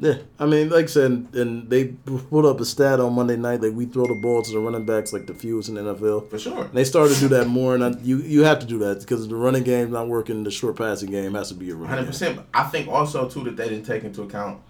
Yeah, 0.00 0.18
I 0.38 0.46
mean, 0.46 0.68
like 0.68 0.84
I 0.84 0.86
said, 0.86 1.26
and 1.34 1.68
they 1.68 1.86
put 1.86 2.44
up 2.44 2.60
a 2.60 2.64
stat 2.64 3.00
on 3.00 3.14
Monday 3.14 3.36
night 3.36 3.60
that 3.62 3.74
we 3.74 3.84
throw 3.86 4.06
the 4.06 4.14
ball 4.14 4.42
to 4.42 4.52
the 4.52 4.58
running 4.60 4.84
backs 4.86 5.12
like 5.12 5.26
the 5.26 5.34
fewest 5.34 5.68
in 5.68 5.74
the 5.74 5.80
NFL. 5.82 6.30
For 6.30 6.38
sure. 6.38 6.64
And 6.66 6.72
they 6.72 6.84
started 6.84 7.14
to 7.14 7.20
do 7.20 7.28
that 7.28 7.48
more, 7.48 7.74
and 7.74 7.84
I, 7.84 7.90
you 8.02 8.18
you 8.18 8.44
have 8.44 8.60
to 8.60 8.66
do 8.66 8.78
that 8.78 9.00
because 9.00 9.26
the 9.26 9.34
running 9.34 9.64
game's 9.64 9.90
not 9.90 10.06
working. 10.06 10.44
The 10.44 10.52
short 10.52 10.76
passing 10.76 11.10
game 11.10 11.34
has 11.34 11.48
to 11.48 11.54
be 11.54 11.70
a 11.70 11.74
running 11.74 11.88
Hundred 11.88 12.02
game. 12.02 12.10
percent. 12.10 12.40
I 12.54 12.64
think 12.64 12.86
also 12.88 13.28
too 13.28 13.42
that 13.44 13.56
they 13.56 13.68
didn't 13.68 13.86
take 13.86 14.04
into 14.04 14.22
account 14.22 14.60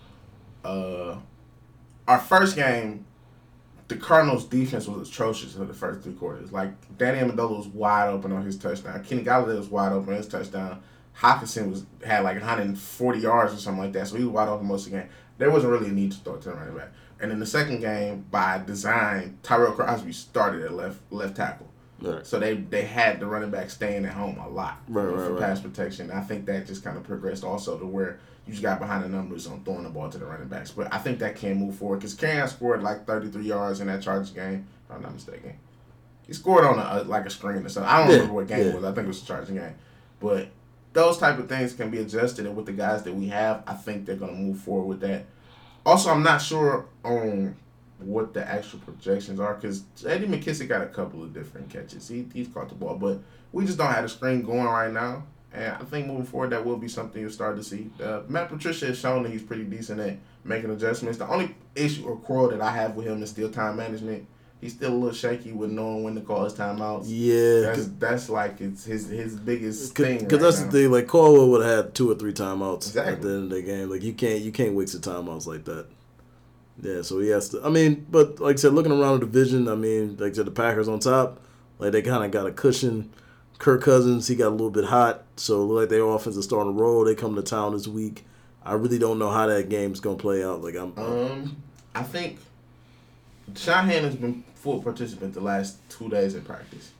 uh, 0.64 1.16
our 2.06 2.18
first 2.18 2.56
game. 2.56 3.04
The 3.88 3.96
Cardinals' 3.96 4.44
defense 4.44 4.86
was 4.86 5.08
atrocious 5.08 5.54
for 5.54 5.64
the 5.64 5.72
first 5.72 6.02
three 6.02 6.12
quarters. 6.12 6.52
Like 6.52 6.72
Danny 6.98 7.20
Amendola 7.20 7.56
was 7.56 7.68
wide 7.68 8.08
open 8.08 8.32
on 8.32 8.44
his 8.44 8.56
touchdown. 8.58 9.02
Kenny 9.02 9.24
Golladay 9.24 9.56
was 9.56 9.68
wide 9.68 9.92
open 9.92 10.10
on 10.10 10.16
his 10.18 10.28
touchdown. 10.28 10.82
Hockenson 11.20 11.70
was 11.70 11.84
had 12.04 12.20
like 12.22 12.36
140 12.36 13.18
yards 13.18 13.52
or 13.54 13.56
something 13.56 13.82
like 13.82 13.92
that, 13.92 14.08
so 14.08 14.16
he 14.16 14.24
was 14.24 14.32
wide 14.32 14.48
open 14.48 14.66
most 14.66 14.86
of 14.86 14.92
the 14.92 14.98
game. 14.98 15.08
There 15.38 15.50
wasn't 15.50 15.72
really 15.72 15.88
a 15.88 15.92
need 15.92 16.12
to 16.12 16.18
throw 16.18 16.34
it 16.34 16.42
to 16.42 16.50
the 16.50 16.54
running 16.54 16.76
back. 16.76 16.88
And 17.20 17.32
in 17.32 17.40
the 17.40 17.46
second 17.46 17.80
game, 17.80 18.24
by 18.30 18.58
design, 18.64 19.38
Tyrell 19.42 19.72
Crosby 19.72 20.12
started 20.12 20.62
at 20.62 20.72
left 20.72 21.00
left 21.10 21.36
tackle. 21.36 21.66
Right. 22.00 22.24
So 22.24 22.38
they 22.38 22.54
they 22.54 22.82
had 22.82 23.18
the 23.18 23.26
running 23.26 23.50
back 23.50 23.70
staying 23.70 24.04
at 24.04 24.12
home 24.12 24.38
a 24.38 24.48
lot 24.48 24.80
Right, 24.88 25.02
for 25.04 25.16
right, 25.16 25.30
right. 25.32 25.40
pass 25.40 25.60
protection. 25.60 26.12
I 26.12 26.20
think 26.20 26.46
that 26.46 26.66
just 26.66 26.84
kind 26.84 26.96
of 26.96 27.02
progressed 27.02 27.42
also 27.42 27.76
to 27.76 27.84
where 27.86 28.20
you 28.46 28.52
just 28.52 28.62
got 28.62 28.78
behind 28.78 29.02
the 29.04 29.08
numbers 29.08 29.46
on 29.48 29.62
throwing 29.64 29.82
the 29.82 29.90
ball 29.90 30.08
to 30.08 30.16
the 30.18 30.24
running 30.24 30.46
backs. 30.46 30.70
But 30.70 30.94
I 30.94 30.98
think 30.98 31.18
that 31.18 31.34
can 31.34 31.56
move 31.56 31.74
forward 31.74 31.96
because 31.98 32.14
Kerryon 32.14 32.48
scored 32.48 32.82
like 32.84 33.04
33 33.06 33.42
yards 33.42 33.80
in 33.80 33.88
that 33.88 34.00
Chargers 34.02 34.30
game. 34.30 34.66
If 34.88 34.94
I'm 34.94 35.02
not 35.02 35.12
mistaken. 35.12 35.54
He 36.26 36.32
scored 36.34 36.64
on 36.64 36.78
a, 36.78 37.02
like 37.02 37.26
a 37.26 37.30
screen 37.30 37.64
or 37.66 37.68
something. 37.68 37.90
I 37.90 37.98
don't 37.98 38.08
Yeah, 38.10 38.14
remember 38.14 38.34
what 38.34 38.46
game 38.46 38.58
yeah. 38.60 38.64
it 38.66 38.74
was. 38.76 38.84
I 38.84 38.92
think 38.92 39.04
it 39.06 39.08
was 39.08 39.22
a 39.22 39.26
Chargers 39.26 39.50
game. 39.50 39.74
But 40.20 40.48
those 40.98 41.16
type 41.16 41.38
of 41.38 41.48
things 41.48 41.74
can 41.74 41.90
be 41.90 41.98
adjusted, 41.98 42.44
and 42.44 42.56
with 42.56 42.66
the 42.66 42.72
guys 42.72 43.04
that 43.04 43.14
we 43.14 43.28
have, 43.28 43.62
I 43.68 43.74
think 43.74 44.04
they're 44.04 44.16
going 44.16 44.34
to 44.34 44.36
move 44.36 44.58
forward 44.58 44.86
with 44.86 45.00
that. 45.00 45.26
Also, 45.86 46.10
I'm 46.10 46.24
not 46.24 46.42
sure 46.42 46.86
on 47.04 47.54
what 48.00 48.34
the 48.34 48.46
actual 48.46 48.80
projections 48.80 49.38
are 49.38 49.54
because 49.54 49.84
Eddie 50.04 50.26
McKissic 50.26 50.68
got 50.68 50.82
a 50.82 50.86
couple 50.86 51.22
of 51.22 51.32
different 51.32 51.70
catches. 51.70 52.08
He, 52.08 52.26
he's 52.34 52.48
caught 52.48 52.68
the 52.68 52.74
ball, 52.74 52.96
but 52.96 53.20
we 53.52 53.64
just 53.64 53.78
don't 53.78 53.92
have 53.92 54.02
the 54.02 54.08
screen 54.08 54.42
going 54.42 54.64
right 54.64 54.92
now. 54.92 55.22
And 55.52 55.72
I 55.72 55.84
think 55.84 56.08
moving 56.08 56.26
forward, 56.26 56.50
that 56.50 56.64
will 56.66 56.76
be 56.76 56.88
something 56.88 57.22
you'll 57.22 57.30
start 57.30 57.56
to 57.56 57.62
see. 57.62 57.90
Uh, 58.02 58.22
Matt 58.28 58.48
Patricia 58.48 58.86
has 58.86 58.98
shown 58.98 59.22
that 59.22 59.30
he's 59.30 59.42
pretty 59.42 59.64
decent 59.64 60.00
at 60.00 60.16
making 60.42 60.70
adjustments. 60.70 61.18
The 61.18 61.28
only 61.28 61.54
issue 61.76 62.06
or 62.06 62.16
quarrel 62.16 62.50
that 62.50 62.60
I 62.60 62.72
have 62.72 62.96
with 62.96 63.06
him 63.06 63.22
is 63.22 63.30
still 63.30 63.50
time 63.50 63.76
management. 63.76 64.26
He's 64.60 64.72
still 64.74 64.92
a 64.92 64.94
little 64.94 65.12
shaky 65.14 65.52
with 65.52 65.70
knowing 65.70 66.02
when 66.02 66.14
to 66.16 66.20
call 66.20 66.42
his 66.42 66.54
timeouts. 66.54 67.04
Yeah, 67.06 67.60
That's 67.70 67.86
that's 67.98 68.28
like 68.28 68.60
it's 68.60 68.84
his 68.84 69.08
his 69.08 69.36
biggest 69.36 69.94
because 69.94 70.18
thing. 70.18 70.28
right 70.28 70.40
that's 70.40 70.58
now. 70.60 70.66
the 70.66 70.72
thing. 70.72 70.90
Like 70.90 71.06
Caldwell 71.06 71.48
would 71.50 71.64
have 71.64 71.84
had 71.86 71.94
two 71.94 72.10
or 72.10 72.16
three 72.16 72.32
timeouts 72.32 72.96
at 72.96 73.22
the 73.22 73.28
end 73.28 73.44
of 73.44 73.50
the 73.50 73.62
game. 73.62 73.88
Like 73.88 74.02
you 74.02 74.14
can't 74.14 74.40
you 74.40 74.50
can't 74.50 74.74
waste 74.74 75.00
the 75.00 75.10
timeouts 75.10 75.46
like 75.46 75.64
that. 75.66 75.86
Yeah, 76.82 77.02
so 77.02 77.20
he 77.20 77.28
has 77.28 77.48
to. 77.50 77.64
I 77.64 77.70
mean, 77.70 78.06
but 78.10 78.40
like 78.40 78.54
I 78.54 78.56
said, 78.56 78.72
looking 78.72 78.92
around 78.92 79.20
the 79.20 79.26
division, 79.26 79.68
I 79.68 79.74
mean, 79.76 80.16
like 80.16 80.32
I 80.32 80.34
said, 80.34 80.46
the 80.46 80.50
Packers 80.52 80.88
on 80.88 80.98
top, 81.00 81.40
like 81.78 81.92
they 81.92 82.02
kind 82.02 82.24
of 82.24 82.30
got 82.30 82.46
a 82.46 82.52
cushion. 82.52 83.10
Kirk 83.58 83.82
Cousins, 83.82 84.28
he 84.28 84.36
got 84.36 84.48
a 84.48 84.50
little 84.50 84.70
bit 84.70 84.84
hot, 84.84 85.24
so 85.36 85.64
look 85.64 85.80
like 85.82 85.88
their 85.88 86.04
offense 86.06 86.36
is 86.36 86.44
starting 86.44 86.76
to 86.76 86.80
roll. 86.80 87.04
They 87.04 87.16
come 87.16 87.34
to 87.34 87.42
town 87.42 87.72
this 87.72 87.88
week. 87.88 88.24
I 88.64 88.74
really 88.74 88.98
don't 89.00 89.18
know 89.18 89.30
how 89.30 89.48
that 89.48 89.68
game's 89.68 89.98
gonna 89.98 90.16
play 90.16 90.44
out. 90.44 90.62
Like 90.62 90.76
I'm, 90.76 90.92
Um, 90.96 91.56
I 91.94 92.04
think 92.04 92.38
Shanahan 93.56 94.04
has 94.04 94.14
been 94.14 94.44
full 94.68 94.82
participant 94.82 95.32
the 95.32 95.40
last 95.40 95.78
two 95.88 96.08
days 96.10 96.34
in 96.34 96.42
practice. 96.42 96.92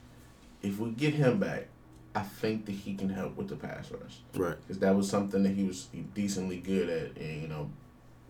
If 0.62 0.78
we 0.78 0.90
get 0.90 1.12
him 1.14 1.38
back, 1.38 1.66
I 2.14 2.22
think 2.22 2.64
that 2.66 2.72
he 2.72 2.94
can 2.94 3.10
help 3.10 3.36
with 3.36 3.48
the 3.48 3.56
pass 3.56 3.90
rush 3.90 4.16
right. 4.34 4.56
because 4.66 4.78
that 4.80 4.96
was 4.96 5.08
something 5.08 5.42
that 5.42 5.50
he 5.50 5.64
was 5.64 5.88
decently 6.14 6.56
good 6.56 6.88
at, 6.88 7.16
and 7.22 7.42
you 7.42 7.48
know, 7.48 7.70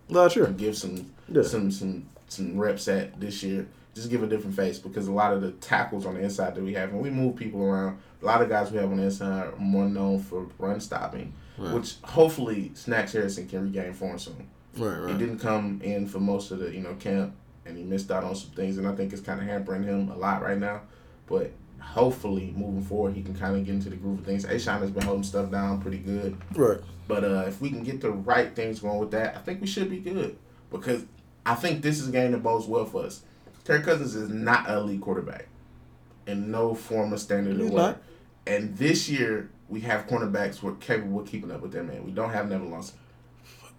Not 0.09 0.33
sure. 0.33 0.49
give 0.49 0.77
some 0.77 1.13
Yeah. 1.29 1.43
some 1.43 1.71
some 1.71 2.07
some 2.29 2.59
reps 2.59 2.89
at 2.89 3.19
this 3.21 3.43
year. 3.45 3.69
Just 3.95 4.11
give 4.11 4.23
a 4.23 4.27
different 4.27 4.57
face 4.57 4.79
because 4.79 5.07
a 5.07 5.13
lot 5.13 5.33
of 5.33 5.41
the 5.41 5.53
tackles 5.53 6.05
on 6.05 6.15
the 6.15 6.21
inside 6.21 6.55
that 6.57 6.63
we 6.65 6.75
have, 6.75 6.91
and 6.91 7.01
we 7.01 7.09
move 7.11 7.37
people 7.37 7.63
around. 7.63 7.99
A 8.21 8.27
lot 8.27 8.43
of 8.43 8.49
guys 8.49 8.71
we 8.73 8.79
have 8.79 8.91
on 8.91 8.97
the 8.99 9.05
inside 9.05 9.47
are 9.47 9.57
more 9.57 9.87
known 9.89 10.21
for 10.21 10.49
run 10.59 10.81
stopping, 10.81 11.33
Right. 11.57 11.73
which 11.75 11.97
hopefully 12.03 12.73
Snacks 12.75 13.13
Harrison 13.13 13.47
can 13.49 13.63
regain 13.63 13.93
form 13.95 14.19
soon. 14.19 14.49
Right. 14.77 14.99
right. 14.99 15.13
He 15.13 15.19
didn't 15.19 15.39
come 15.39 15.81
in 15.83 16.07
for 16.09 16.19
most 16.21 16.51
of 16.51 16.59
the 16.59 16.75
you 16.75 16.81
know 16.81 16.95
camp, 16.95 17.33
and 17.69 17.77
he 17.77 17.85
missed 17.85 18.11
out 18.11 18.25
on 18.25 18.35
some 18.35 18.51
things, 18.51 18.79
and 18.79 18.89
I 18.89 18.95
think 18.95 19.13
it's 19.13 19.23
kind 19.23 19.41
of 19.41 19.47
hampering 19.47 19.83
him 19.85 20.09
a 20.11 20.17
lot 20.17 20.43
right 20.43 20.59
now. 20.59 20.81
But 21.27 21.53
hopefully, 21.81 22.53
moving 22.57 22.83
forward, 22.83 23.15
he 23.15 23.23
can 23.23 23.35
kind 23.35 23.57
of 23.57 23.65
get 23.65 23.75
into 23.75 23.91
the 23.91 23.97
groove 23.97 24.21
of 24.21 24.25
things. 24.25 24.45
A'Shawn 24.47 24.81
has 24.81 24.91
been 24.91 25.03
holding 25.05 25.23
stuff 25.23 25.51
down 25.51 25.81
pretty 25.81 25.99
good, 25.99 26.37
Right. 26.55 26.79
but 27.07 27.23
uh, 27.25 27.45
if 27.47 27.61
we 27.61 27.71
can 27.71 27.83
get 27.85 28.01
the 28.01 28.11
right 28.11 28.55
things 28.57 28.81
going 28.81 28.99
with 28.99 29.11
that, 29.13 29.37
I 29.37 29.41
think 29.41 29.61
we 29.61 29.67
should 29.67 29.91
be 29.91 29.99
good 29.99 30.37
because 30.71 31.05
I 31.47 31.55
think 31.55 31.83
this 31.83 32.01
is 32.01 32.09
a 32.09 32.13
game 32.13 32.33
that 32.33 32.43
bodes 32.43 32.67
well 32.67 32.85
for 32.87 33.05
us. 33.05 33.23
Kirk 33.65 33.85
Cousins 33.85 34.15
is 34.15 34.31
not 34.31 34.69
a 34.69 34.79
elite 34.79 35.01
quarterback 35.03 35.47
in 36.27 36.51
no 36.51 36.75
form 36.75 37.13
or 37.13 37.19
standard 37.19 37.61
of 37.61 37.73
not. 37.73 38.01
And 38.47 38.77
this 38.79 39.11
year, 39.11 39.51
we 39.69 39.81
have 39.81 40.07
cornerbacks 40.07 40.57
who 40.57 40.69
are 40.69 40.75
capable 40.77 41.21
of 41.21 41.27
keeping 41.29 41.51
up 41.51 41.61
with 41.61 41.73
that 41.73 41.85
man. 41.85 42.05
We 42.05 42.11
don't 42.13 42.31
have 42.31 42.49
Neville 42.49 42.69
Lawson. 42.69 42.97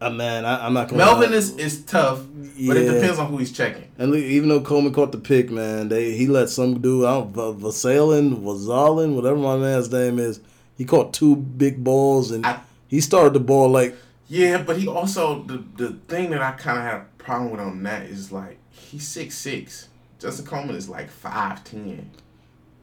Uh, 0.02 0.10
man, 0.10 0.46
I, 0.46 0.66
I'm 0.66 0.74
not 0.74 0.88
gonna. 0.88 1.04
Melvin 1.04 1.34
is, 1.34 1.58
is 1.58 1.84
tough, 1.84 2.22
but 2.68 2.78
it 2.78 2.86
depends 2.94 3.20
on 3.20 3.28
who 3.28 3.38
he's 3.38 3.52
checking. 3.52 3.84
And 3.98 4.16
even 4.16 4.48
though 4.48 4.62
Coleman 4.62 4.94
caught 4.94 5.12
the 5.12 5.18
pick, 5.18 5.50
man, 5.52 5.90
they 5.90 6.12
he 6.12 6.28
let 6.28 6.50
some 6.50 6.80
dude 6.82 7.06
out, 7.06 7.28
V- 7.30 7.40
Vasalin, 7.62 8.42
Vazalin, 8.42 9.16
whatever 9.16 9.36
my 9.38 9.58
man's 9.58 9.92
name 9.92 10.18
is. 10.20 10.40
He 10.78 10.86
caught 10.86 11.14
two 11.14 11.36
big 11.36 11.84
balls, 11.84 12.32
and 12.32 12.46
I- 12.46 12.62
he 12.88 13.02
started 13.02 13.34
the 13.34 13.42
ball 13.42 13.68
like 13.70 13.94
Yeah, 14.30 14.64
but 14.64 14.78
he 14.78 14.88
also 14.88 15.44
the 15.44 15.64
the 15.76 15.90
thing 16.08 16.30
that 16.30 16.42
I 16.42 16.52
kind 16.52 16.78
of 16.78 16.86
have 16.86 17.02
a 17.02 17.06
problem 17.24 17.52
with 17.52 17.60
on 17.60 17.84
that 17.84 18.04
is 18.04 18.32
like 18.32 18.58
he's 18.72 19.06
six 19.08 19.36
six. 19.38 19.90
Justin 20.18 20.46
Coleman 20.46 20.76
is 20.78 20.88
like 20.88 21.10
five 21.10 21.64
ten, 21.66 22.10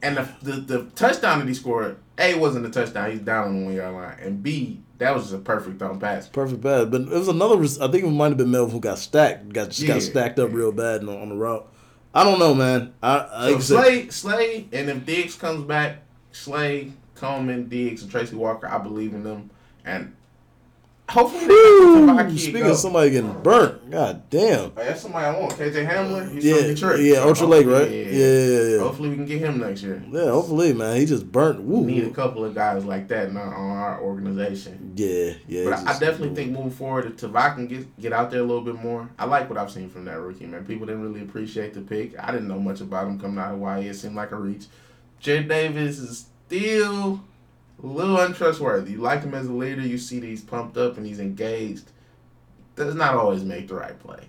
and 0.03 0.17
the, 0.19 0.29
the 0.43 0.53
the 0.61 0.83
touchdown 0.95 1.39
that 1.39 1.49
he 1.49 1.55
scored, 1.55 1.97
a 2.19 2.35
wasn't 2.35 2.67
a 2.67 2.71
touchdown. 2.71 3.11
He's 3.11 3.21
down 3.21 3.49
on 3.49 3.59
the 3.61 3.65
one 3.65 3.75
yard 3.75 3.95
line, 3.95 4.17
and 4.21 4.43
b 4.43 4.81
that 4.99 5.15
was 5.15 5.25
just 5.25 5.35
a 5.35 5.39
perfect 5.39 5.79
thrown 5.79 5.99
pass. 6.01 6.29
perfect 6.29 6.63
pass. 6.63 6.87
But 6.87 7.03
it 7.03 7.09
was 7.09 7.29
another. 7.29 7.57
I 7.63 7.89
think 7.91 8.05
it 8.05 8.11
might 8.11 8.29
have 8.29 8.37
been 8.37 8.51
Melvin 8.51 8.73
who 8.75 8.81
got 8.81 8.99
stacked, 8.99 9.53
got 9.53 9.69
just 9.69 9.81
Yeah. 9.83 9.95
got 9.95 10.03
stacked 10.03 10.39
up 10.39 10.53
real 10.53 10.73
bad 10.73 11.03
on, 11.03 11.09
on 11.09 11.29
the 11.31 11.35
route. 11.37 11.67
I 12.15 12.25
don't 12.25 12.39
know, 12.39 12.55
man. 12.55 12.95
I, 13.03 13.19
So 13.19 13.35
like 13.37 13.55
I 13.57 13.59
said- 13.59 13.61
Slay 13.61 14.09
Slay, 14.11 14.69
and 14.73 14.89
if 14.89 15.05
Diggs 15.05 15.35
comes 15.35 15.65
back, 15.65 15.99
Slay 16.33 16.93
Coleman, 17.15 17.69
Diggs, 17.69 18.03
and 18.03 18.11
Tracy 18.11 18.37
Walker, 18.37 18.67
I 18.69 18.79
believe 18.79 19.13
in 19.15 19.23
them, 19.23 19.51
and 19.85 20.15
hopefully 21.09 21.47
they 21.47 21.53
Woo! 21.55 22.07
can 22.17 22.37
Speaking 22.39 22.63
go. 22.63 22.71
of 22.73 22.77
somebody 22.79 23.11
getting 23.11 23.43
burnt, 23.43 23.91
god 23.91 24.29
damn. 24.31 24.65
Oh, 24.67 24.73
that's 24.77 25.03
somebody 25.03 25.25
I 25.27 25.39
want. 25.41 25.53
KJ 25.55 25.87
Hamler. 25.89 26.31
He's 26.33 26.45
Yeah, 26.45 26.57
from 26.57 26.67
Detroit. 26.67 27.01
yeah, 27.01 27.25
Orchard 27.25 27.47
Lake, 27.47 27.67
right? 27.67 27.75
hopefully- 27.83 28.19
Yeah, 28.19 28.43
yeah, 28.43 28.63
yeah. 28.75 28.79
Hopefully 28.81 29.09
we 29.11 29.15
can 29.17 29.27
get 29.27 29.39
him 29.41 29.59
next 29.61 29.83
year. 29.83 30.03
Yeah, 30.11 30.31
hopefully, 30.31 30.73
man. 30.73 30.97
He 30.97 31.07
just 31.07 31.31
burnt. 31.31 31.63
Woo. 31.63 31.81
We 31.81 31.93
need 31.95 32.05
a 32.05 32.11
couple 32.11 32.45
of 32.45 32.55
guys 32.55 32.85
like 32.85 33.09
that 33.09 33.29
in 33.29 33.37
our, 33.37 33.55
on 33.55 33.77
our 33.77 34.01
organization. 34.01 34.93
Yeah, 34.97 35.33
yeah. 35.47 35.65
But 35.65 35.79
he 35.79 35.81
I, 35.81 35.81
I 35.81 35.85
just- 35.87 36.01
definitely 36.01 36.35
think 36.35 36.53
moving 36.53 36.71
forward, 36.71 37.07
if 37.07 37.17
Tavai 37.17 37.55
can 37.55 37.67
get 37.67 38.01
get 38.01 38.13
out 38.13 38.31
there 38.31 38.41
a 38.41 38.45
little 38.45 38.63
bit 38.65 38.75
more, 38.83 39.09
I 39.19 39.25
like 39.27 39.49
what 39.49 39.59
I've 39.59 39.71
seen 39.71 39.89
from 39.89 40.05
that 40.07 40.19
rookie 40.21 40.47
man. 40.47 40.65
People 40.65 40.87
didn't 40.87 41.03
really 41.03 41.23
appreciate 41.23 41.75
the 41.75 41.81
pick. 41.83 42.15
I 42.19 42.33
didn't 42.33 42.49
know 42.49 42.59
much 42.59 42.81
about 42.81 43.07
him 43.07 43.19
coming 43.19 43.39
out 43.39 43.53
of 43.53 43.59
Hawaii. 43.59 43.87
It 43.89 43.95
seemed 43.95 44.17
like 44.17 44.33
a 44.33 44.37
reach. 44.37 44.67
Jarrad 45.23 45.49
Davis 45.49 45.99
is 45.99 46.27
still 46.47 47.21
a 47.83 47.87
little 47.87 48.19
untrustworthy. 48.19 48.93
You 48.93 48.99
like 48.99 49.23
him 49.23 49.35
as 49.35 49.47
a 49.47 49.53
leader. 49.53 49.83
You 49.83 49.99
see 49.99 50.19
that 50.21 50.27
he's 50.27 50.43
pumped 50.43 50.77
up 50.77 50.97
and 50.97 51.07
he's 51.07 51.21
engaged. 51.21 51.91
Does 52.75 52.95
not 52.95 53.15
always 53.15 53.43
make 53.43 53.69
the 53.69 53.75
right 53.75 53.99
play, 53.99 54.29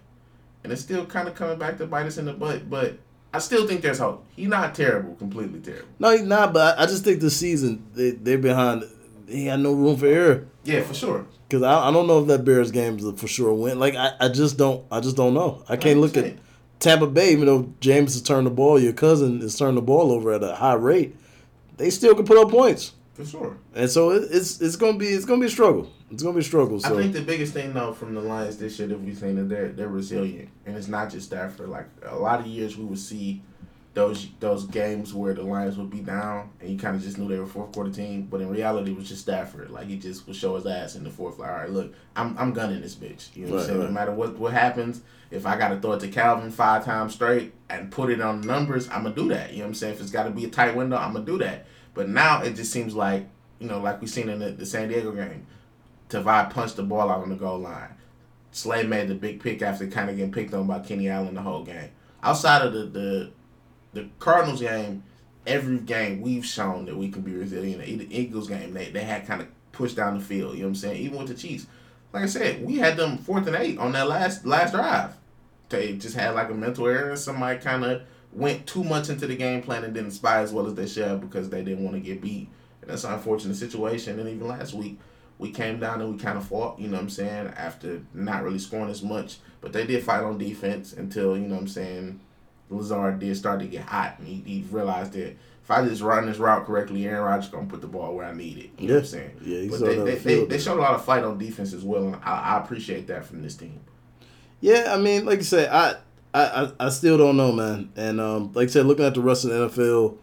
and 0.64 0.72
it's 0.72 0.82
still 0.82 1.06
kind 1.06 1.28
of 1.28 1.36
coming 1.36 1.60
back 1.60 1.78
to 1.80 1.86
bite 1.86 2.06
us 2.06 2.18
in 2.18 2.26
the 2.26 2.34
butt. 2.34 2.70
But 2.70 2.98
I 3.34 3.40
still 3.40 3.68
think 3.68 3.82
there's 3.82 4.00
hope. 4.00 4.26
He's 4.36 4.48
not 4.48 4.74
terrible, 4.74 5.16
completely 5.16 5.60
terrible. 5.60 5.90
No, 6.00 6.12
he's 6.12 6.22
not. 6.22 6.54
But 6.54 6.80
I, 6.80 6.86
just 6.86 7.04
think 7.04 7.20
this 7.20 7.36
season 7.36 7.86
they 7.94 8.12
they're 8.12 8.38
behind. 8.38 8.86
He 9.28 9.48
had 9.48 9.60
no 9.60 9.74
room 9.74 9.98
for 9.98 10.06
error. 10.06 10.48
Yeah, 10.64 10.82
for 10.84 10.94
sure. 10.94 11.26
Because 11.48 11.64
I, 11.64 11.90
I 11.90 11.92
don't 11.92 12.08
know 12.08 12.22
if 12.22 12.28
that 12.28 12.46
Bears 12.46 12.72
game 12.72 12.98
is 12.98 13.06
a 13.06 13.14
for 13.14 13.28
sure 13.28 13.54
win. 13.54 13.80
Like 13.80 13.96
I, 13.96 14.14
I 14.20 14.30
just 14.30 14.58
don't 14.58 14.86
I 14.90 15.02
just 15.02 15.18
don't 15.18 15.34
know. 15.34 15.64
I 15.68 15.76
can't 15.76 16.00
look 16.00 16.16
at 16.16 16.38
Tampa 16.80 17.08
Bay. 17.08 17.34
Even 17.34 17.48
though 17.48 17.74
James 17.82 18.14
has 18.14 18.22
turned 18.22 18.48
the 18.48 18.52
ball, 18.52 18.80
your 18.80 18.94
cousin 18.94 19.42
is 19.42 19.58
turning 19.58 19.76
the 19.76 19.82
ball 19.82 20.14
over 20.14 20.32
at 20.32 20.44
a 20.44 20.56
high 20.56 20.76
rate. 20.76 21.16
They 21.76 21.90
still 21.90 22.16
can 22.16 22.26
put 22.26 22.38
up 22.38 22.50
points 22.50 22.94
for 23.18 23.26
sure. 23.26 23.58
And 23.74 23.90
so 23.90 24.12
it, 24.12 24.28
it's 24.30 24.62
it's 24.62 24.76
gonna 24.76 24.98
be 24.98 25.08
it's 25.08 25.26
gonna 25.26 25.42
be 25.42 25.48
a 25.48 25.50
struggle. 25.50 25.92
It's 26.12 26.22
gonna 26.22 26.36
be 26.36 26.42
a 26.42 26.44
struggle. 26.44 26.80
So. 26.80 26.96
I 26.96 27.02
think 27.02 27.14
the 27.14 27.22
biggest 27.22 27.52
thing 27.52 27.74
though 27.74 27.92
from 27.92 28.14
the 28.14 28.22
Lions 28.22 28.58
this 28.58 28.78
year 28.78 28.88
that 28.90 29.02
we've 29.02 29.18
seen 29.18 29.36
that 29.38 29.50
they're 29.50 29.70
they're 29.70 29.88
resilient, 29.88 30.50
and 30.68 30.78
it's 30.78 30.88
not 30.88 31.10
just 31.10 31.26
Stafford. 31.26 31.70
Like 31.70 31.88
a 32.04 32.16
lot 32.16 32.40
of 32.40 32.46
years 32.46 32.78
we 32.78 32.86
would 32.86 33.00
see 33.00 33.42
those 33.96 34.28
those 34.40 34.66
games 34.66 35.16
where 35.16 35.34
the 35.34 35.42
Lions 35.42 35.78
would 35.78 35.90
be 35.90 36.02
down 36.02 36.52
and 36.62 36.70
you 36.70 36.78
kind 36.78 36.96
of 36.96 37.02
just 37.02 37.18
knew 37.18 37.28
they 37.28 37.40
were 37.40 37.48
fourth 37.48 37.72
quarter 37.72 37.90
team, 37.90 38.28
but 38.30 38.40
in 38.40 38.50
reality 38.50 38.92
it 38.92 38.98
was 38.98 39.10
just 39.10 39.24
Stafford. 39.24 39.72
Like 39.72 39.88
he 39.88 39.98
just 39.98 40.28
would 40.28 40.36
show 40.36 40.56
his 40.56 40.68
ass 40.68 40.96
in 40.96 41.04
the 41.04 41.10
fourth. 41.10 41.40
Like, 41.40 41.50
all 41.50 41.56
right, 41.56 41.70
look, 41.72 41.96
I'm 42.16 42.38
I'm 42.38 42.54
gunning 42.54 42.82
this 42.82 42.94
bitch. 42.94 43.36
You 43.36 43.48
know 43.48 43.54
what 43.54 43.62
I'm 43.62 43.66
saying? 43.66 43.80
Right. 43.80 43.88
No 43.88 43.92
matter 43.92 44.12
what 44.12 44.38
what 44.38 44.54
happens, 44.54 45.02
if 45.32 45.48
I 45.48 45.58
got 45.58 45.70
to 45.70 45.80
throw 45.80 45.94
it 45.94 46.02
to 46.02 46.10
Calvin 46.10 46.52
five 46.52 46.86
times 46.86 47.16
straight 47.16 47.54
and 47.68 47.90
put 47.90 48.12
it 48.12 48.22
on 48.22 48.42
numbers, 48.42 48.88
I'm 48.90 49.02
gonna 49.02 49.16
do 49.16 49.30
that. 49.30 49.54
You 49.54 49.58
know 49.58 49.64
what 49.64 49.70
I'm 49.70 49.74
saying? 49.74 49.96
If 49.96 50.02
it's 50.02 50.12
got 50.12 50.26
to 50.26 50.30
be 50.30 50.46
a 50.46 50.50
tight 50.50 50.76
window, 50.76 50.98
I'm 50.98 51.14
gonna 51.14 51.26
do 51.26 51.40
that. 51.40 51.66
But 51.98 52.10
now 52.10 52.44
it 52.44 52.56
just 52.56 52.72
seems 52.72 52.96
like 52.96 53.28
you 53.60 53.68
know, 53.68 53.80
like 53.80 54.00
we've 54.00 54.10
seen 54.10 54.30
in 54.30 54.38
the, 54.40 54.52
the 54.52 54.68
San 54.68 54.88
Diego 54.88 55.12
game, 55.12 55.48
Tavai 56.10 56.52
punched 56.52 56.76
the 56.76 56.84
ball 56.84 57.10
out 57.10 57.24
on 57.24 57.30
the 57.30 57.36
goal 57.36 57.58
line. 57.58 57.90
Slay 58.52 58.84
made 58.84 59.08
the 59.08 59.16
big 59.16 59.42
pick 59.42 59.64
after 59.64 59.88
kind 59.88 60.10
of 60.10 60.16
getting 60.16 60.32
picked 60.32 60.54
on 60.54 60.68
by 60.68 60.80
Keenan 60.80 61.08
Allen 61.08 61.34
the 61.34 61.42
whole 61.42 61.64
game. 61.64 61.90
Outside 62.22 62.62
of 62.62 62.74
the 62.74 62.86
the 62.86 63.32
the 63.94 64.10
Cardinals 64.20 64.62
game, 64.62 65.04
every 65.48 65.80
game 65.80 66.22
we've 66.22 66.46
shown 66.46 66.86
that 66.86 66.96
we 66.96 67.10
can 67.10 67.24
be 67.24 67.34
resilient. 67.34 67.82
The 67.82 68.16
Eagles 68.16 68.48
game, 68.48 68.74
they, 68.74 68.92
they 68.92 69.04
had 69.04 69.26
kind 69.26 69.42
of 69.42 69.48
pushed 69.72 69.96
down 69.96 70.20
the 70.20 70.24
field. 70.24 70.54
You 70.54 70.62
know 70.62 70.66
what 70.68 70.70
I'm 70.70 70.76
saying? 70.76 71.02
Even 71.02 71.18
with 71.18 71.30
the 71.30 71.34
Chiefs, 71.34 71.66
like 72.14 72.24
I 72.24 72.28
said, 72.28 72.64
we 72.64 72.76
had 72.78 72.96
them 72.96 73.18
fourth 73.18 73.48
and 73.48 73.56
eight 73.56 73.80
on 73.80 73.92
that 73.94 74.08
last 74.08 74.46
last 74.46 74.72
drive. 74.72 75.16
They 75.70 75.94
just 75.94 76.16
had 76.16 76.36
like 76.36 76.52
a 76.52 76.54
mental 76.54 76.86
error. 76.88 77.16
Somebody 77.16 77.60
kind 77.60 77.84
of 77.84 78.04
went 78.34 78.68
too 78.68 78.84
much 78.84 79.10
into 79.10 79.28
the 79.28 79.36
game 79.36 79.62
plan 79.62 79.84
and 79.84 79.94
didn't 79.94 80.12
spy 80.12 80.40
as 80.40 80.52
well 80.54 80.68
as 80.68 80.76
they 80.76 80.88
should 80.88 81.08
have 81.08 81.22
because 81.22 81.50
they 81.50 81.64
didn't 81.64 81.84
want 81.84 81.96
to 81.96 82.02
get 82.02 82.22
beat. 82.22 82.50
And 82.82 82.92
that's 82.92 83.04
an 83.04 83.14
unfortunate 83.14 83.56
situation. 83.56 84.20
And 84.20 84.30
even 84.30 84.48
last 84.48 84.74
week, 84.74 85.00
we 85.40 85.52
came 85.52 85.80
down 85.80 86.02
and 86.02 86.12
we 86.12 86.20
kind 86.20 86.38
of 86.38 86.46
fought, 86.46 86.80
you 86.80 86.88
know 86.88 86.98
what 86.98 87.04
I'm 87.04 87.10
saying, 87.10 87.54
after 87.58 88.02
not 88.14 88.44
really 88.44 88.60
scoring 88.60 88.90
as 88.90 89.04
much. 89.04 89.38
But 89.62 89.74
they 89.74 89.86
did 89.86 90.04
fight 90.04 90.24
on 90.24 90.38
defense 90.38 90.94
until, 90.94 91.38
you 91.38 91.48
know 91.48 91.56
what 91.56 91.62
I'm 91.62 91.68
saying, 91.68 92.20
Lazard 92.70 93.20
did 93.20 93.36
start 93.38 93.60
to 93.62 93.66
get 93.66 93.84
hot, 93.84 94.20
and 94.20 94.28
he, 94.28 94.44
he 94.46 94.66
realized 94.70 95.14
that 95.14 95.36
if 95.64 95.72
I 95.72 95.86
just 95.86 96.02
run 96.02 96.26
this 96.26 96.38
route 96.38 96.66
correctly, 96.66 97.06
Aaron 97.06 97.24
Rodgers 97.24 97.50
gonna 97.50 97.68
put 97.68 97.82
the 97.82 97.88
ball 97.88 98.16
where 98.16 98.26
I 98.26 98.34
need 98.34 98.58
it. 98.58 98.64
You 98.64 98.72
yeah. 98.80 98.88
know 98.88 98.94
what 98.96 99.00
I'm 99.00 99.06
saying? 99.06 99.42
Yeah, 99.42 99.68
but 99.70 99.80
they, 99.80 99.96
they, 99.96 100.16
they, 100.16 100.46
they, 100.46 100.60
showed 100.60 100.78
a 100.78 100.82
lot 100.82 100.94
of 100.94 101.06
fight 101.06 101.24
on 101.24 101.38
defense 101.38 101.74
as 101.74 101.84
well, 101.84 102.08
and 102.08 102.16
I, 102.24 102.56
I 102.56 102.64
appreciate 102.64 103.08
that 103.08 103.26
from 103.26 103.42
this 103.42 103.56
team. 103.56 103.80
Yeah, 104.60 104.94
I 104.94 104.98
mean, 104.98 105.26
like 105.26 105.40
you 105.40 105.44
said, 105.44 105.70
I 105.70 105.98
I, 106.44 106.72
I 106.80 106.90
still 106.90 107.18
don't 107.18 107.38
know, 107.38 107.52
man. 107.52 107.92
And 107.96 108.20
um, 108.20 108.52
like 108.54 108.70
I 108.70 108.72
said, 108.72 108.86
looking 108.86 109.06
at 109.06 109.14
the 109.14 109.22
rest 109.22 109.46
of 109.46 109.52
the 109.52 109.70
NFL, 109.70 110.18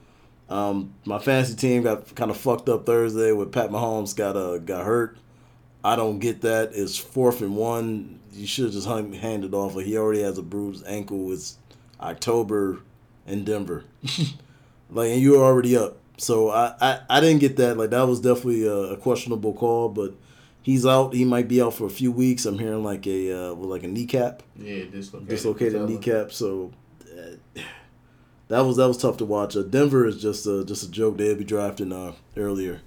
um, 0.48 0.94
my 1.04 1.18
fantasy 1.18 1.56
team 1.56 1.82
got 1.82 2.14
kind 2.14 2.30
of 2.30 2.36
fucked 2.36 2.68
up 2.68 2.86
Thursday 2.86 3.32
with 3.32 3.52
Pat 3.52 3.70
Mahomes 3.70 4.14
got 4.14 4.36
uh 4.36 4.58
got 4.58 4.84
hurt. 4.84 5.18
I 5.82 5.96
don't 5.96 6.18
get 6.18 6.40
that. 6.40 6.70
It's 6.72 6.96
fourth 6.96 7.42
and 7.42 7.56
one. 7.56 8.20
You 8.32 8.46
should 8.46 8.64
have 8.64 8.74
just 8.74 8.88
hung, 8.88 9.12
handed 9.12 9.52
off. 9.52 9.74
He 9.74 9.98
already 9.98 10.22
has 10.22 10.38
a 10.38 10.42
bruised 10.42 10.86
ankle. 10.86 11.30
It's 11.30 11.58
October 12.00 12.80
in 13.26 13.44
Denver. 13.44 13.84
like, 14.90 15.10
and 15.10 15.20
you 15.20 15.32
were 15.32 15.44
already 15.44 15.76
up. 15.76 15.98
So 16.16 16.50
I, 16.50 16.74
I, 16.80 17.00
I 17.10 17.20
didn't 17.20 17.40
get 17.40 17.56
that. 17.56 17.76
Like, 17.76 17.90
that 17.90 18.06
was 18.08 18.20
definitely 18.20 18.66
a, 18.66 18.74
a, 18.74 18.96
questionable 18.96 19.52
call, 19.52 19.88
but 19.88 20.14
he's 20.64 20.84
out. 20.84 21.14
He 21.14 21.24
might 21.24 21.46
be 21.46 21.62
out 21.62 21.74
for 21.74 21.86
a 21.86 21.90
few 21.90 22.10
weeks. 22.10 22.44
I'm 22.44 22.58
hearing 22.58 22.82
like 22.82 23.06
a 23.06 23.50
uh, 23.50 23.54
like 23.54 23.84
a 23.84 23.88
kneecap. 23.88 24.42
Yeah, 24.56 24.86
dislocated. 24.90 25.28
Dislocated 25.28 25.88
kneecap. 25.88 26.32
So 26.32 26.72
uh, 27.16 27.60
that 28.48 28.60
was 28.62 28.76
that 28.78 28.88
was 28.88 28.98
tough 28.98 29.18
to 29.18 29.24
watch. 29.24 29.56
Uh, 29.56 29.62
Denver 29.62 30.06
is 30.06 30.20
just 30.20 30.46
a 30.46 30.64
just 30.64 30.82
a 30.82 30.90
joke. 30.90 31.16
They'd 31.16 31.38
be 31.38 31.44
drafting 31.44 31.92
uh, 31.92 32.14
earlier 32.36 32.80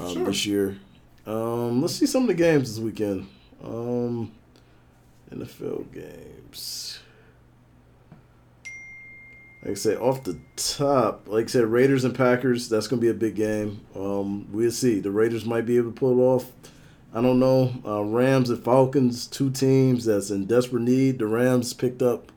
um, 0.00 0.14
sure. 0.14 0.24
this 0.24 0.44
year. 0.46 0.78
Um, 1.24 1.80
let's 1.80 1.94
see 1.94 2.06
some 2.06 2.22
of 2.22 2.28
the 2.28 2.34
games 2.34 2.74
this 2.74 2.82
weekend. 2.82 3.28
Um, 3.62 4.32
NFL 5.30 5.92
games 5.92 6.98
like 9.62 9.70
I 9.70 9.74
said, 9.74 9.98
off 9.98 10.24
the 10.24 10.36
top, 10.56 11.28
like 11.28 11.44
I 11.44 11.48
said, 11.48 11.66
Raiders 11.66 12.04
and 12.04 12.14
Packers, 12.14 12.68
that's 12.68 12.88
gonna 12.88 13.00
be 13.00 13.10
a 13.10 13.14
big 13.14 13.36
game. 13.36 13.80
Um, 13.94 14.48
we'll 14.50 14.72
see. 14.72 14.98
The 14.98 15.12
Raiders 15.12 15.44
might 15.44 15.66
be 15.66 15.76
able 15.76 15.92
to 15.92 15.94
pull 15.94 16.18
it 16.18 16.22
off. 16.22 16.50
I 17.14 17.20
don't 17.20 17.38
know. 17.38 17.72
Uh, 17.84 18.02
Rams 18.02 18.48
and 18.48 18.62
Falcons, 18.62 19.26
two 19.26 19.50
teams 19.50 20.06
that's 20.06 20.30
in 20.30 20.46
desperate 20.46 20.82
need. 20.82 21.18
The 21.18 21.26
Rams 21.26 21.74
picked 21.74 22.00
up 22.00 22.32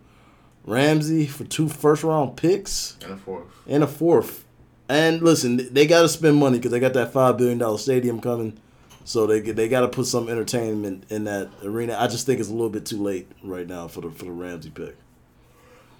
Ramsey 0.65 1.25
for 1.27 1.45
two 1.45 1.69
first 1.69 2.03
round 2.03 2.35
picks 2.35 2.97
and 3.01 3.13
a 3.13 3.17
fourth. 3.17 3.47
And 3.67 3.83
a 3.83 3.87
fourth. 3.87 4.43
And 4.89 5.21
listen, 5.21 5.73
they 5.73 5.87
got 5.87 6.01
to 6.01 6.09
spend 6.09 6.37
money 6.37 6.57
because 6.57 6.71
they 6.71 6.79
got 6.79 6.93
that 6.93 7.13
five 7.13 7.37
billion 7.37 7.57
dollar 7.57 7.77
stadium 7.77 8.19
coming, 8.19 8.59
so 9.03 9.25
they 9.25 9.39
they 9.39 9.69
got 9.69 9.81
to 9.81 9.87
put 9.87 10.07
some 10.07 10.29
entertainment 10.29 11.05
in 11.09 11.23
that 11.23 11.49
arena. 11.63 11.97
I 11.99 12.07
just 12.07 12.25
think 12.25 12.39
it's 12.39 12.49
a 12.49 12.53
little 12.53 12.69
bit 12.69 12.85
too 12.85 13.01
late 13.01 13.31
right 13.43 13.67
now 13.67 13.87
for 13.87 14.01
the 14.01 14.11
for 14.11 14.25
the 14.25 14.31
Ramsey 14.31 14.69
pick. 14.69 14.95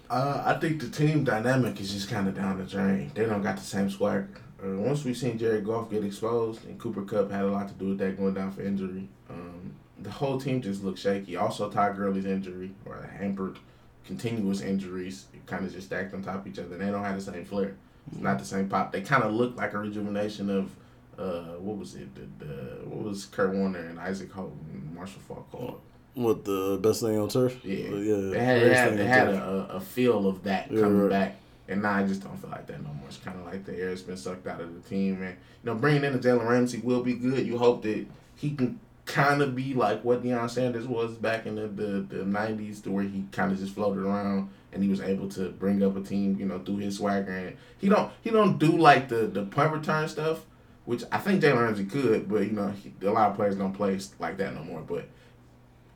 Uh, 0.08 0.42
I 0.46 0.54
think 0.60 0.80
the 0.80 0.88
team 0.88 1.24
dynamic 1.24 1.80
is 1.80 1.92
just 1.92 2.08
kind 2.08 2.28
of 2.28 2.36
down 2.36 2.58
the 2.58 2.64
drain. 2.64 3.10
They 3.14 3.24
don't 3.24 3.42
got 3.42 3.56
the 3.56 3.64
same 3.64 3.90
swagger. 3.90 4.28
Uh, 4.66 4.76
once 4.78 5.04
we 5.04 5.14
seen 5.14 5.38
Jared 5.38 5.64
Goff 5.64 5.90
get 5.90 6.04
exposed, 6.04 6.64
and 6.64 6.78
Cooper 6.78 7.02
Kupp 7.02 7.30
had 7.30 7.42
a 7.42 7.50
lot 7.50 7.68
to 7.68 7.74
do 7.74 7.90
with 7.90 7.98
that 7.98 8.16
going 8.16 8.34
down 8.34 8.50
for 8.50 8.62
injury. 8.62 9.08
Um, 9.30 9.74
the 9.98 10.10
whole 10.10 10.40
team 10.40 10.60
just 10.60 10.82
looked 10.82 10.98
shaky. 10.98 11.36
Also, 11.36 11.70
Todd 11.70 11.96
Gurley's 11.96 12.26
injury 12.26 12.72
or 12.84 13.08
hampered 13.18 13.58
continuous 14.04 14.60
injuries. 14.60 15.26
Kind 15.46 15.64
of 15.64 15.72
just 15.72 15.86
stacked 15.86 16.14
on 16.14 16.22
top 16.22 16.36
of 16.36 16.46
each 16.46 16.58
other. 16.58 16.76
They 16.76 16.86
don't 16.86 17.04
have 17.04 17.16
the 17.16 17.32
same 17.32 17.44
flair. 17.44 17.76
It's 18.10 18.20
not 18.20 18.38
the 18.38 18.44
same 18.44 18.68
pop. 18.68 18.92
They 18.92 19.00
kind 19.00 19.22
of 19.22 19.32
look 19.32 19.56
like 19.56 19.72
a 19.74 19.78
rejuvenation 19.78 20.50
of 20.50 20.70
uh, 21.18 21.56
what 21.58 21.76
was 21.76 21.94
it? 21.94 22.14
The, 22.14 22.44
the, 22.44 22.54
what 22.84 23.04
was 23.04 23.26
Kurt 23.26 23.54
Warner 23.54 23.80
and 23.80 23.98
Isaac 23.98 24.30
Holton, 24.30 24.92
Marshall 24.94 25.22
Faulk 25.26 25.50
called? 25.50 25.80
What 26.14 26.44
the 26.44 26.78
best 26.80 27.02
thing 27.02 27.18
on 27.18 27.28
turf? 27.28 27.58
Yeah, 27.64 27.88
yeah. 27.88 28.30
They 28.30 28.44
had, 28.44 28.62
they 28.62 28.74
had, 28.74 28.98
they 28.98 29.06
had 29.06 29.28
a, 29.28 29.68
a 29.74 29.80
feel 29.80 30.26
of 30.28 30.44
that 30.44 30.70
yeah, 30.70 30.80
coming 30.80 31.00
right. 31.02 31.10
back, 31.10 31.36
and 31.68 31.82
now 31.82 31.92
I 31.92 32.06
just 32.06 32.22
don't 32.22 32.36
feel 32.36 32.50
like 32.50 32.66
that 32.66 32.82
no 32.82 32.88
more. 32.88 33.08
It's 33.08 33.18
kind 33.18 33.38
of 33.38 33.46
like 33.46 33.64
the 33.64 33.76
air's 33.78 34.02
been 34.02 34.16
sucked 34.16 34.46
out 34.46 34.60
of 34.60 34.74
the 34.74 34.88
team, 34.88 35.22
and 35.22 35.36
you 35.62 35.72
know, 35.72 35.74
bringing 35.74 36.04
in 36.04 36.12
the 36.12 36.18
Jalen 36.18 36.48
Ramsey 36.48 36.78
will 36.78 37.02
be 37.02 37.14
good. 37.14 37.46
You 37.46 37.58
hope 37.58 37.82
that 37.82 38.06
he 38.36 38.54
can 38.54 38.80
kind 39.04 39.40
of 39.40 39.54
be 39.54 39.72
like 39.72 40.02
what 40.04 40.22
Deion 40.22 40.50
Sanders 40.50 40.86
was 40.86 41.14
back 41.14 41.46
in 41.46 41.54
the 41.56 41.68
the, 41.68 42.00
the 42.00 42.24
'90s, 42.24 42.82
to 42.84 42.90
where 42.90 43.04
he 43.04 43.24
kind 43.32 43.52
of 43.52 43.58
just 43.58 43.74
floated 43.74 44.02
around 44.02 44.50
and 44.76 44.84
he 44.84 44.90
was 44.90 45.00
able 45.00 45.28
to 45.30 45.48
bring 45.50 45.82
up 45.82 45.96
a 45.96 46.02
team, 46.02 46.36
you 46.38 46.44
know, 46.44 46.58
through 46.58 46.76
his 46.76 46.98
swagger. 46.98 47.32
And 47.32 47.56
he 47.78 47.88
don't 47.88 48.12
he 48.20 48.30
don't 48.30 48.58
do 48.58 48.76
like 48.76 49.08
the 49.08 49.26
the 49.26 49.44
punt 49.44 49.72
return 49.72 50.08
stuff, 50.08 50.44
which 50.84 51.02
I 51.10 51.18
think 51.18 51.42
Jalen 51.42 51.64
Ramsey 51.64 51.86
could, 51.86 52.28
but 52.28 52.42
you 52.42 52.52
know, 52.52 52.68
he, 52.70 52.92
a 53.06 53.10
lot 53.10 53.30
of 53.30 53.36
players 53.36 53.56
don't 53.56 53.72
play 53.72 53.98
like 54.18 54.36
that 54.36 54.54
no 54.54 54.62
more. 54.62 54.82
But 54.82 55.08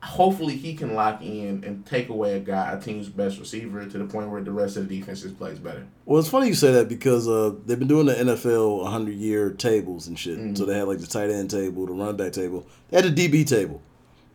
hopefully 0.01 0.57
he 0.57 0.73
can 0.73 0.95
lock 0.95 1.21
in 1.21 1.63
and 1.63 1.85
take 1.85 2.09
away 2.09 2.35
a 2.35 2.39
guy, 2.39 2.71
a 2.71 2.81
team's 2.81 3.07
best 3.07 3.39
receiver, 3.39 3.85
to 3.85 3.97
the 3.97 4.05
point 4.05 4.29
where 4.29 4.41
the 4.41 4.51
rest 4.51 4.75
of 4.75 4.87
the 4.87 4.99
defense 4.99 5.21
just 5.21 5.37
plays 5.37 5.59
better. 5.59 5.85
Well, 6.05 6.19
it's 6.19 6.29
funny 6.29 6.47
you 6.47 6.55
say 6.55 6.71
that 6.71 6.89
because 6.89 7.27
uh, 7.27 7.53
they've 7.65 7.77
been 7.77 7.87
doing 7.87 8.07
the 8.07 8.15
NFL 8.15 8.81
100 8.83 9.13
year 9.13 9.51
tables 9.51 10.07
and 10.07 10.17
shit. 10.17 10.37
Mm-hmm. 10.37 10.55
So 10.55 10.65
they 10.65 10.77
had 10.77 10.87
like 10.87 10.99
the 10.99 11.07
tight 11.07 11.29
end 11.29 11.51
table, 11.51 11.85
the 11.85 11.93
running 11.93 12.17
back 12.17 12.33
table, 12.33 12.65
they 12.89 13.01
had 13.01 13.15
the 13.15 13.29
DB 13.29 13.47
table. 13.47 13.81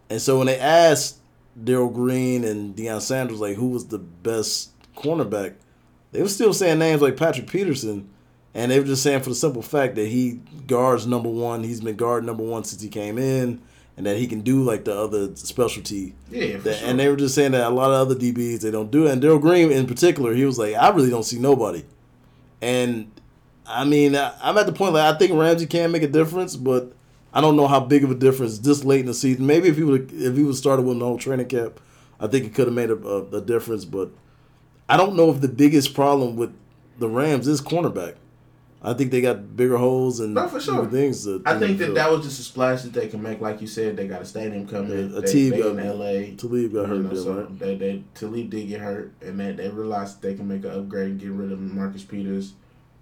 And 0.08 0.20
so 0.20 0.38
when 0.38 0.46
they 0.46 0.58
asked 0.58 1.18
Darrell 1.62 1.90
Green 1.90 2.44
and 2.44 2.76
Deion 2.76 3.00
Sanders, 3.00 3.40
like, 3.40 3.56
who 3.56 3.68
was 3.68 3.86
the 3.88 3.98
best 3.98 4.70
cornerback, 4.94 5.54
they 6.12 6.22
were 6.22 6.28
still 6.28 6.52
saying 6.52 6.78
names 6.78 7.02
like 7.02 7.16
Patrick 7.16 7.48
Peterson. 7.48 8.08
And 8.54 8.70
they 8.70 8.78
were 8.78 8.86
just 8.86 9.02
saying 9.02 9.20
for 9.20 9.30
the 9.30 9.34
simple 9.34 9.60
fact 9.60 9.96
that 9.96 10.06
he 10.06 10.40
guards 10.66 11.06
number 11.06 11.28
one. 11.28 11.64
He's 11.64 11.80
been 11.80 11.96
guard 11.96 12.24
number 12.24 12.42
one 12.42 12.64
since 12.64 12.80
he 12.80 12.88
came 12.88 13.18
in 13.18 13.60
and 13.96 14.04
that 14.06 14.18
he 14.18 14.26
can 14.26 14.42
do 14.42 14.62
like 14.62 14.84
the 14.84 14.94
other 14.94 15.34
specialty. 15.36 16.14
Yeah, 16.30 16.58
that, 16.58 16.78
sure. 16.78 16.88
And 16.88 16.98
they 16.98 17.08
were 17.08 17.16
just 17.16 17.34
saying 17.34 17.52
that 17.52 17.66
a 17.66 17.74
lot 17.74 17.90
of 17.90 18.08
other 18.08 18.14
DBs 18.14 18.60
they 18.60 18.70
don't 18.70 18.90
do 18.90 19.06
it. 19.06 19.12
And 19.12 19.22
Darrell 19.22 19.38
Green 19.38 19.70
in 19.72 19.86
particular, 19.86 20.34
he 20.34 20.44
was 20.44 20.58
like, 20.58 20.74
I 20.74 20.90
really 20.90 21.10
don't 21.10 21.24
see 21.24 21.38
nobody. 21.38 21.84
And 22.60 23.10
I 23.66 23.84
mean, 23.84 24.14
I'm 24.14 24.58
at 24.58 24.66
the 24.66 24.72
point 24.72 24.94
like 24.94 25.14
I 25.14 25.18
think 25.18 25.32
Ramsey 25.32 25.66
can 25.66 25.90
make 25.90 26.02
a 26.02 26.08
difference, 26.08 26.56
but 26.56 26.92
I 27.32 27.40
don't 27.40 27.56
know 27.56 27.66
how 27.66 27.80
big 27.80 28.04
of 28.04 28.10
a 28.10 28.14
difference 28.14 28.58
this 28.58 28.84
late 28.84 29.00
in 29.00 29.06
the 29.06 29.14
season. 29.14 29.46
Maybe 29.46 29.68
if 29.68 29.76
he 29.76 29.82
would 29.82 30.12
if 30.12 30.36
he 30.36 30.42
would 30.42 30.56
started 30.56 30.84
with 30.84 30.98
the 30.98 31.04
whole 31.04 31.18
training 31.18 31.48
camp, 31.48 31.80
I 32.20 32.26
think 32.26 32.46
it 32.46 32.54
could 32.54 32.66
have 32.66 32.74
made 32.74 32.90
a, 32.90 32.96
a, 32.96 33.38
a 33.38 33.40
difference. 33.40 33.84
But 33.84 34.10
I 34.88 34.96
don't 34.96 35.16
know 35.16 35.30
if 35.30 35.40
the 35.40 35.48
biggest 35.48 35.94
problem 35.94 36.36
with 36.36 36.54
the 36.98 37.08
Rams 37.08 37.48
is 37.48 37.60
cornerback. 37.60 38.16
I 38.86 38.94
think 38.94 39.10
they 39.10 39.20
got 39.20 39.56
bigger 39.56 39.76
holes 39.76 40.20
and 40.20 40.32
No, 40.34 40.46
for 40.46 40.60
sure. 40.60 40.86
things. 40.86 41.24
To, 41.24 41.42
I 41.44 41.58
think 41.58 41.78
that 41.78 41.94
that 41.96 42.08
was 42.10 42.24
just 42.24 42.38
a 42.38 42.42
splash 42.44 42.82
that 42.82 42.92
they 42.92 43.08
can 43.08 43.20
make. 43.20 43.40
Like 43.40 43.60
you 43.60 43.66
said, 43.66 43.96
they 43.96 44.06
got 44.06 44.22
a 44.22 44.24
stadium 44.24 44.66
coming. 44.68 45.10
Yeah, 45.12 45.18
a 45.18 45.22
team 45.22 45.50
they 45.50 45.58
got- 45.62 45.72
in 45.72 45.80
L.A. 45.80 46.34
Talib 46.36 46.72
got 46.72 46.88
hurt 46.88 47.00
know, 47.00 47.14
so 47.14 47.40
right? 47.40 47.58
they, 47.58 47.74
they 47.76 48.04
Talib 48.14 48.48
did 48.48 48.68
get 48.68 48.80
hurt, 48.80 49.12
and 49.20 49.40
they, 49.40 49.50
they 49.52 49.68
realized 49.68 50.22
they 50.22 50.34
can 50.34 50.46
make 50.46 50.64
an 50.64 50.70
upgrade 50.70 51.10
and 51.10 51.20
get 51.20 51.30
rid 51.32 51.50
of 51.50 51.58
Marcus 51.60 52.04
Peters. 52.04 52.54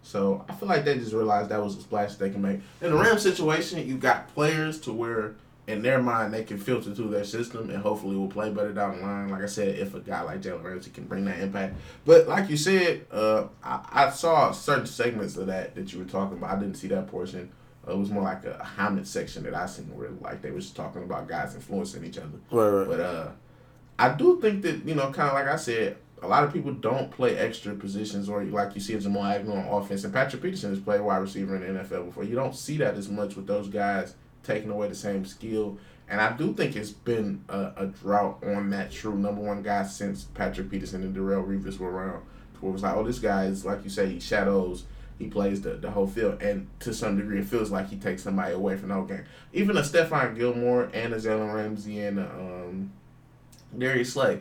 So 0.03 0.45
I 0.49 0.55
feel 0.55 0.69
like 0.69 0.85
they 0.87 0.99
just 0.99 1.13
realized 1.13 1.51
that 1.51 1.63
was 1.63 1.77
a 1.77 1.81
splash 1.81 2.15
they 2.15 2.31
can 2.31 2.41
make. 2.43 2.61
In 2.81 2.91
the 2.91 2.97
Rams 2.97 3.23
situation, 3.23 3.87
you 3.87 3.97
got 3.99 4.29
players 4.35 4.81
to 4.83 4.93
where 4.93 5.35
in 5.67 5.83
their 5.83 6.01
mind 6.03 6.33
they 6.33 6.45
can 6.45 6.59
filter 6.59 6.95
through 6.95 7.09
their 7.09 7.25
system 7.25 7.71
and 7.71 7.79
hopefully 7.83 8.17
will 8.17 8.29
play 8.29 8.51
better 8.51 8.73
down 8.73 8.97
the 8.97 9.03
line. 9.03 9.29
Like 9.29 9.43
I 9.43 9.47
said, 9.47 9.79
if 9.79 9.95
a 9.95 10.01
guy 10.01 10.21
like 10.23 10.43
Jalen 10.43 10.63
Ramsey 10.63 10.91
can 10.91 11.05
bring 11.05 11.25
that 11.25 11.39
impact. 11.39 11.77
But 12.05 12.29
like 12.29 12.51
you 12.51 12.57
said, 12.57 13.07
uh, 13.11 13.47
I, 13.63 13.81
I 13.91 14.11
saw 14.11 14.53
certain 14.53 14.87
segments 14.87 15.37
of 15.37 15.47
that 15.47 15.75
that 15.75 15.93
you 15.93 16.01
were 16.01 16.05
talking 16.05 16.37
about. 16.37 16.57
I 16.57 16.61
didn't 16.61 16.75
see 16.77 16.89
that 16.89 17.09
portion. 17.09 17.51
Uh, 17.87 17.93
it 17.93 17.99
was 17.99 18.11
more 18.11 18.23
like 18.23 18.45
a 18.45 18.63
Hamlet 18.77 19.07
section 19.07 19.43
that 19.45 19.55
I 19.55 19.67
seen 19.67 19.87
where 19.97 20.11
like 20.21 20.43
they 20.43 20.51
was 20.51 20.71
talking 20.71 21.03
about 21.03 21.29
guys 21.29 21.55
influencing 21.55 22.05
each 22.05 22.19
other. 22.19 22.29
Right, 22.51 22.69
right. 22.69 22.89
But 22.89 23.01
uh, 23.01 23.29
I 23.99 24.11
do 24.11 24.41
think 24.41 24.63
that 24.63 24.85
you 24.85 24.95
know, 24.95 25.11
kind 25.13 25.29
of 25.29 25.35
like 25.35 25.49
I 25.49 25.57
said, 25.57 25.97
a 26.23 26.29
lot 26.29 26.45
of 26.45 26.53
people 26.53 26.73
don't 26.73 27.11
play 27.11 27.39
extra 27.39 27.75
positions, 27.75 28.29
or 28.29 28.45
like 28.45 28.75
you 28.75 28.81
see 28.83 28.99
Jamal 28.99 29.25
Agnew 29.25 29.53
on 29.53 29.67
offense, 29.67 30.05
and 30.05 30.13
Patrick 30.13 30.43
Peterson 30.43 30.71
has 30.71 30.81
played 30.81 31.01
wide 31.01 31.19
receiver 31.19 31.57
in 31.57 31.75
the 31.75 31.81
NFL 31.81 32.07
before. 32.07 32.25
You 32.25 32.35
don't 32.35 32.55
see 32.55 32.77
that 32.79 32.97
as 32.97 33.09
much 33.09 33.35
with 33.37 33.47
those 33.47 33.69
guys 33.69 34.15
taking 34.45 34.71
away 34.71 34.89
the 34.89 34.95
same 34.95 35.25
skill. 35.25 35.79
And 36.09 36.21
I 36.21 36.37
do 36.37 36.53
think 36.53 36.77
it's 36.77 36.91
been 36.91 37.45
a, 37.49 37.73
a 37.77 37.87
drought 37.87 38.45
on 38.45 38.71
that 38.71 38.93
true 38.93 39.17
number 39.17 39.41
one 39.41 39.63
guy 39.63 39.85
since 39.85 40.25
Patrick 40.25 40.71
Peterson 40.71 41.03
and 41.03 41.17
Darrelle 41.17 41.47
Revis 41.47 41.79
were 41.79 41.91
around. 41.91 42.23
Where 42.61 42.71
it 42.71 42.73
was 42.73 42.83
like, 42.83 42.95
oh, 42.95 43.05
this 43.05 43.19
guy 43.19 43.47
is 43.47 43.65
like 43.65 43.85
you 43.85 43.91
say, 43.91 44.09
he 44.09 44.21
shadows. 44.21 44.85
He 45.19 45.29
plays 45.29 45.63
the, 45.63 45.75
the 45.75 45.91
whole 45.91 46.09
field, 46.09 46.43
and 46.43 46.67
to 46.81 46.93
some 46.93 47.17
degree, 47.17 47.39
it 47.39 47.47
feels 47.47 47.71
like 47.71 47.89
he 47.89 47.97
takes 47.97 48.25
somebody 48.25 48.53
away 48.53 48.77
from 48.77 48.89
the 48.89 48.95
whole 48.95 49.05
game. 49.05 49.25
Even 49.53 49.77
a 49.77 49.81
Stephon 49.81 50.35
Gilmore 50.35 50.91
and 50.93 51.15
a 51.15 51.19
Jalen 51.19 51.55
Ramsey 51.55 52.01
and 52.01 52.19
um, 52.19 52.93
Darius 53.79 54.13
Slay, 54.15 54.41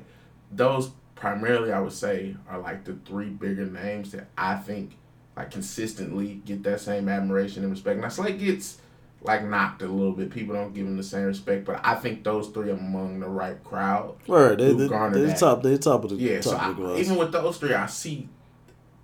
those 0.51 0.89
primarily 1.15 1.71
I 1.71 1.79
would 1.79 1.93
say 1.93 2.35
are 2.49 2.59
like 2.59 2.85
the 2.85 2.97
three 3.05 3.29
bigger 3.29 3.65
names 3.65 4.11
that 4.11 4.27
I 4.37 4.55
think 4.55 4.97
like 5.37 5.51
consistently 5.51 6.41
get 6.45 6.63
that 6.63 6.81
same 6.81 7.07
admiration 7.07 7.63
and 7.63 7.71
respect. 7.71 7.99
Now 7.99 8.09
Slay 8.09 8.33
gets 8.33 8.79
like 9.23 9.45
knocked 9.45 9.81
a 9.81 9.87
little 9.87 10.11
bit. 10.11 10.29
People 10.29 10.53
don't 10.55 10.73
give 10.73 10.85
him 10.85 10.97
the 10.97 11.03
same 11.03 11.23
respect, 11.25 11.65
but 11.65 11.79
I 11.83 11.95
think 11.95 12.23
those 12.23 12.49
three 12.49 12.69
are 12.69 12.73
among 12.73 13.19
the 13.19 13.27
right 13.27 13.61
crowd. 13.63 14.15
Right, 14.27 14.57
they, 14.57 14.73
they, 14.73 14.87
they're 14.87 15.09
that. 15.11 15.37
top. 15.39 15.63
They're 15.63 15.77
top 15.77 16.03
of 16.03 16.09
the 16.11 16.15
Yeah, 16.17 16.41
top 16.41 16.75
so 16.75 16.83
of 16.83 16.97
I, 16.97 16.99
even 16.99 17.15
with 17.17 17.31
those 17.31 17.57
three, 17.57 17.73
I 17.73 17.85
see 17.87 18.27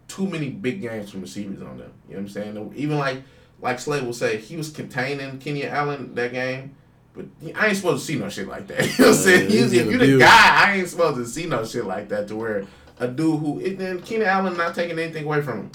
too 0.08 0.27
many 0.27 0.49
big 0.49 0.82
games 0.82 1.12
from 1.12 1.21
receivers 1.21 1.62
on 1.62 1.77
them. 1.77 1.91
You 2.08 2.15
know 2.15 2.21
what 2.21 2.27
I'm 2.27 2.29
saying? 2.29 2.73
Even 2.75 2.97
like 2.97 3.23
like 3.62 3.79
Slade 3.79 4.03
will 4.03 4.13
say, 4.13 4.38
he 4.38 4.58
was 4.58 4.69
containing 4.69 5.38
Keenan 5.39 5.69
Allen 5.69 6.15
that 6.15 6.32
game. 6.32 6.75
But 7.13 7.25
I 7.55 7.67
ain't 7.67 7.77
supposed 7.77 8.05
to 8.05 8.13
see 8.13 8.19
no 8.19 8.29
shit 8.29 8.47
like 8.47 8.67
that. 8.67 8.79
You 8.99 9.05
know 9.05 9.12
what 9.12 9.17
I'm 9.17 9.23
saying? 9.23 9.51
Yeah, 9.51 9.62
if 9.65 9.73
you're 9.73 9.97
the 9.97 10.19
guy, 10.19 10.65
I 10.65 10.75
ain't 10.77 10.88
supposed 10.88 11.17
to 11.17 11.25
see 11.25 11.45
no 11.45 11.65
shit 11.65 11.86
like 11.86 12.10
that 12.10 12.27
to 12.29 12.36
where 12.36 12.65
a 12.99 13.08
dude 13.08 13.39
who 13.39 13.60
and 13.60 13.77
then 13.77 14.01
Keenan 14.01 14.27
Allen 14.27 14.58
not 14.58 14.75
taking 14.75 14.97
anything 14.99 15.25
away 15.25 15.41
from 15.41 15.58
him. 15.58 15.71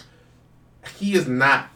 He 0.98 1.14
is 1.14 1.26
not 1.26 1.68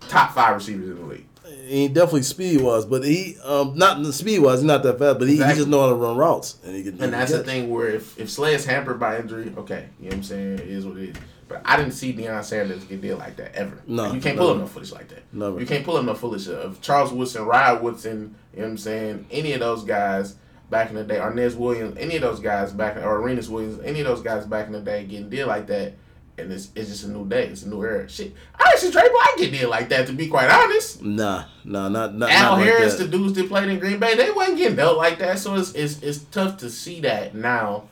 top 0.00 0.32
five 0.32 0.54
receivers 0.56 0.88
in 0.90 0.96
the 0.96 1.04
league. 1.04 1.26
He 1.68 1.88
definitely 1.88 2.22
speed 2.22 2.60
wise, 2.60 2.84
but 2.84 3.04
he 3.04 3.36
um 3.44 3.76
not 3.76 4.02
the 4.02 4.12
speed 4.12 4.40
wise, 4.40 4.58
he's 4.60 4.66
not 4.66 4.82
that 4.82 4.98
fast, 4.98 5.18
but 5.18 5.28
he, 5.28 5.34
he 5.36 5.42
just 5.54 5.68
know 5.68 5.80
how 5.82 5.88
to 5.90 5.94
run 5.94 6.16
routes 6.16 6.58
and 6.64 6.74
he 6.74 6.82
can. 6.82 7.00
And 7.02 7.12
that's 7.12 7.32
the 7.32 7.44
thing 7.44 7.70
where 7.70 7.88
if, 7.88 8.18
if 8.18 8.30
Slay 8.30 8.54
is 8.54 8.64
hampered 8.64 8.98
by 8.98 9.18
injury, 9.18 9.52
okay, 9.58 9.88
you 9.98 10.04
know 10.04 10.08
what 10.10 10.14
I'm 10.16 10.22
saying, 10.22 10.54
it 10.54 10.68
is 10.68 10.86
what 10.86 10.96
it 10.96 11.10
is. 11.10 11.16
But 11.48 11.62
I 11.64 11.76
didn't 11.78 11.92
see 11.92 12.12
Deion 12.12 12.44
Sanders 12.44 12.84
get 12.84 13.00
deal 13.00 13.16
like 13.16 13.36
that 13.36 13.54
ever. 13.54 13.80
No, 13.86 14.04
Like, 14.04 14.14
you 14.14 14.20
can't 14.20 14.36
pull 14.36 14.48
never. 14.48 14.58
him 14.58 14.64
no 14.64 14.66
footage 14.66 14.92
like 14.92 15.08
that. 15.08 15.22
Never. 15.32 15.58
You 15.58 15.64
can't 15.64 15.82
pull 15.82 15.96
him 15.96 16.04
no 16.04 16.14
footage 16.14 16.46
of 16.48 16.80
Charles 16.82 17.10
Woodson, 17.10 17.46
Ryan 17.46 17.82
Woodson, 17.82 18.34
you 18.52 18.58
know 18.60 18.64
what 18.66 18.70
I'm 18.72 18.76
saying, 18.78 19.26
any 19.30 19.52
of 19.54 19.60
those 19.60 19.82
guys 19.82 20.36
back 20.68 20.90
in 20.90 20.96
the 20.96 21.04
day, 21.04 21.16
Arnez 21.16 21.54
Williams, 21.56 21.96
any 21.98 22.16
of 22.16 22.20
those 22.22 22.40
guys 22.40 22.72
back 22.72 22.96
in, 22.98 23.02
or 23.02 23.16
Arenas 23.22 23.48
Williams, 23.48 23.80
any 23.82 24.00
of 24.00 24.06
those 24.06 24.20
guys 24.20 24.44
back 24.44 24.66
in 24.66 24.72
the 24.74 24.80
day 24.80 25.04
getting 25.06 25.30
deal 25.30 25.46
like 25.46 25.66
that. 25.68 25.94
And 26.38 26.52
it's, 26.52 26.70
it's 26.74 26.88
just 26.88 27.04
a 27.04 27.08
new 27.08 27.26
day. 27.28 27.46
It's 27.48 27.64
a 27.64 27.68
new 27.68 27.82
era. 27.82 28.08
Shit, 28.08 28.32
I 28.54 28.70
actually 28.72 28.92
Trey 28.92 29.08
Black 29.08 29.36
get 29.38 29.50
deal 29.52 29.68
like 29.70 29.88
that. 29.88 30.06
To 30.06 30.12
be 30.12 30.28
quite 30.28 30.50
honest, 30.50 31.02
Nah, 31.02 31.44
nah, 31.64 31.88
not 31.88 32.14
not. 32.14 32.30
Al 32.30 32.52
not 32.52 32.58
like 32.58 32.66
Harris, 32.68 32.94
that. 32.96 33.04
the 33.10 33.18
dudes 33.18 33.34
that 33.34 33.48
played 33.48 33.68
in 33.68 33.78
Green 33.78 33.98
Bay, 33.98 34.14
they 34.14 34.30
wasn't 34.30 34.58
getting 34.58 34.76
dealt 34.76 34.96
like 34.96 35.18
that. 35.18 35.38
So 35.38 35.54
it's, 35.56 35.72
it's 35.74 36.00
it's 36.02 36.18
tough 36.30 36.58
to 36.58 36.70
see 36.70 37.00
that 37.00 37.34
now. 37.34 37.84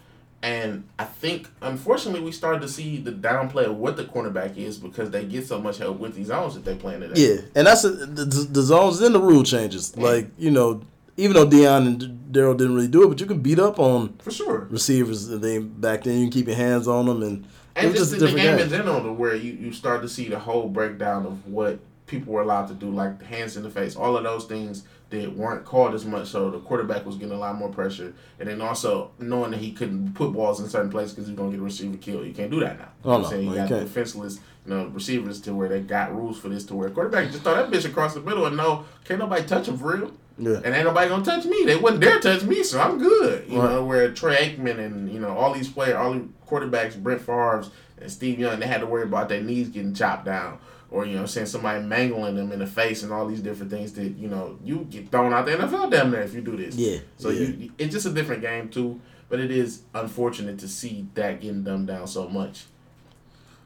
And 0.42 0.84
I 0.98 1.04
think, 1.04 1.48
unfortunately, 1.60 2.20
we 2.20 2.30
started 2.30 2.60
to 2.60 2.68
see 2.68 2.98
the 2.98 3.10
downplay 3.10 3.64
of 3.64 3.76
what 3.78 3.96
the 3.96 4.04
cornerback 4.04 4.56
is 4.56 4.78
because 4.78 5.10
they 5.10 5.24
get 5.24 5.46
so 5.46 5.60
much 5.60 5.78
help 5.78 5.98
with 5.98 6.14
these 6.14 6.28
zones 6.28 6.54
that 6.54 6.64
they 6.64 6.76
play 6.76 7.00
today. 7.00 7.14
Yeah, 7.20 7.40
and 7.56 7.66
that's 7.66 7.82
a, 7.84 7.90
the, 7.90 8.24
the 8.24 8.62
zones 8.62 9.00
and 9.00 9.12
the 9.14 9.20
rule 9.20 9.42
changes. 9.42 9.96
Like 9.96 10.28
you 10.38 10.50
know, 10.52 10.82
even 11.16 11.34
though 11.34 11.46
Deion 11.48 11.86
and 11.86 12.32
Darrell 12.32 12.54
didn't 12.54 12.76
really 12.76 12.86
do 12.86 13.02
it, 13.02 13.08
but 13.08 13.18
you 13.18 13.26
can 13.26 13.40
beat 13.40 13.58
up 13.58 13.80
on 13.80 14.14
For 14.18 14.30
sure. 14.30 14.68
receivers. 14.70 15.26
They 15.26 15.58
back 15.58 16.04
then 16.04 16.18
you 16.18 16.24
can 16.26 16.32
keep 16.32 16.46
your 16.46 16.56
hands 16.56 16.86
on 16.86 17.06
them, 17.06 17.22
and, 17.22 17.46
And 17.76 17.94
just, 17.94 18.10
just 18.10 18.14
in 18.14 18.18
the 18.20 18.26
game 18.42 18.56
game. 18.56 18.58
in 18.64 18.70
general, 18.70 19.02
to 19.02 19.12
where 19.12 19.34
you, 19.34 19.52
you 19.52 19.72
start 19.72 20.02
to 20.02 20.08
see 20.08 20.28
the 20.28 20.38
whole 20.38 20.68
breakdown 20.68 21.26
of 21.26 21.46
what 21.46 21.78
people 22.06 22.32
were 22.32 22.42
allowed 22.42 22.68
to 22.68 22.74
do, 22.74 22.88
like 22.90 23.22
hands 23.24 23.56
in 23.56 23.62
the 23.62 23.70
face, 23.70 23.96
all 23.96 24.16
of 24.16 24.24
those 24.24 24.44
things 24.46 24.84
that 25.10 25.32
weren't 25.36 25.64
called 25.64 25.94
as 25.94 26.04
much. 26.04 26.28
So 26.28 26.50
the 26.50 26.58
quarterback 26.60 27.04
was 27.04 27.16
getting 27.16 27.34
a 27.34 27.38
lot 27.38 27.56
more 27.56 27.68
pressure, 27.68 28.14
and 28.40 28.48
then 28.48 28.60
also 28.60 29.10
knowing 29.18 29.50
that 29.52 29.60
he 29.60 29.72
couldn't 29.72 30.14
put 30.14 30.32
balls 30.32 30.60
in 30.60 30.68
certain 30.68 30.90
places 30.90 31.12
because 31.14 31.28
he's 31.28 31.36
gonna 31.36 31.50
get 31.50 31.60
a 31.60 31.62
receiver 31.62 31.96
killed. 31.96 32.26
You 32.26 32.32
can't 32.32 32.50
do 32.50 32.60
that 32.60 32.78
now. 32.78 32.88
Oh, 33.04 33.08
You 33.08 33.10
know 33.10 33.12
what 33.12 33.18
no. 33.18 33.24
I'm 33.24 33.30
saying 33.30 33.48
you 33.48 33.54
got 33.54 33.68
defenseless, 33.68 34.40
you 34.64 34.74
know, 34.74 34.86
receivers 34.86 35.40
to 35.42 35.54
where 35.54 35.68
they 35.68 35.80
got 35.80 36.14
rules 36.14 36.38
for 36.38 36.48
this 36.48 36.64
to 36.66 36.74
where 36.74 36.88
quarterback 36.90 37.30
just 37.30 37.42
throw 37.42 37.54
that 37.54 37.70
bitch 37.70 37.84
across 37.84 38.14
the 38.14 38.20
middle 38.20 38.46
and 38.46 38.56
no, 38.56 38.84
can't 39.04 39.20
nobody 39.20 39.44
touch 39.46 39.68
him 39.68 39.76
for 39.78 39.96
real. 39.96 40.12
Yeah. 40.38 40.60
And 40.64 40.74
ain't 40.74 40.84
nobody 40.84 41.08
gonna 41.08 41.24
touch 41.24 41.44
me. 41.46 41.64
They 41.64 41.76
wouldn't 41.76 42.02
dare 42.02 42.20
touch 42.20 42.42
me, 42.42 42.62
so 42.62 42.78
I'm 42.80 42.98
good. 42.98 43.48
You 43.48 43.58
Right. 43.60 43.70
know, 43.70 43.84
where 43.84 44.10
Troy 44.12 44.34
Aikman 44.36 44.78
and 44.78 45.10
you 45.10 45.18
know 45.18 45.30
all 45.36 45.54
these 45.54 45.68
players, 45.68 45.94
all 45.96 46.12
the 46.12 46.24
quarterbacks, 46.46 47.00
Brett 47.02 47.20
Favre's 47.20 47.70
and 48.00 48.10
Steve 48.12 48.38
Young, 48.38 48.60
they 48.60 48.66
had 48.66 48.80
to 48.82 48.86
worry 48.86 49.04
about 49.04 49.28
their 49.30 49.40
knees 49.42 49.68
getting 49.70 49.94
chopped 49.94 50.26
down, 50.26 50.58
or 50.90 51.06
you 51.06 51.16
know, 51.16 51.24
saying 51.24 51.46
somebody 51.46 51.82
mangling 51.82 52.36
them 52.36 52.52
in 52.52 52.58
the 52.58 52.66
face 52.66 53.02
and 53.02 53.12
all 53.12 53.26
these 53.26 53.40
different 53.40 53.70
things 53.72 53.92
that 53.94 54.16
you 54.18 54.28
know 54.28 54.58
you 54.62 54.86
get 54.90 55.10
thrown 55.10 55.32
out 55.32 55.46
the 55.46 55.52
NFL 55.52 55.90
damn 55.90 56.10
near 56.10 56.20
if 56.20 56.34
you 56.34 56.42
do 56.42 56.54
this. 56.56 56.76
Yeah, 56.76 56.98
So 57.16 57.30
yeah. 57.30 57.48
you, 57.48 57.70
it's 57.78 57.94
just 57.94 58.04
a 58.06 58.10
different 58.10 58.42
game 58.42 58.68
too. 58.68 59.00
But 59.28 59.40
it 59.40 59.50
is 59.50 59.80
unfortunate 59.94 60.58
to 60.60 60.68
see 60.68 61.06
that 61.14 61.40
getting 61.40 61.64
dumbed 61.64 61.88
down 61.88 62.06
so 62.06 62.28
much. 62.28 62.66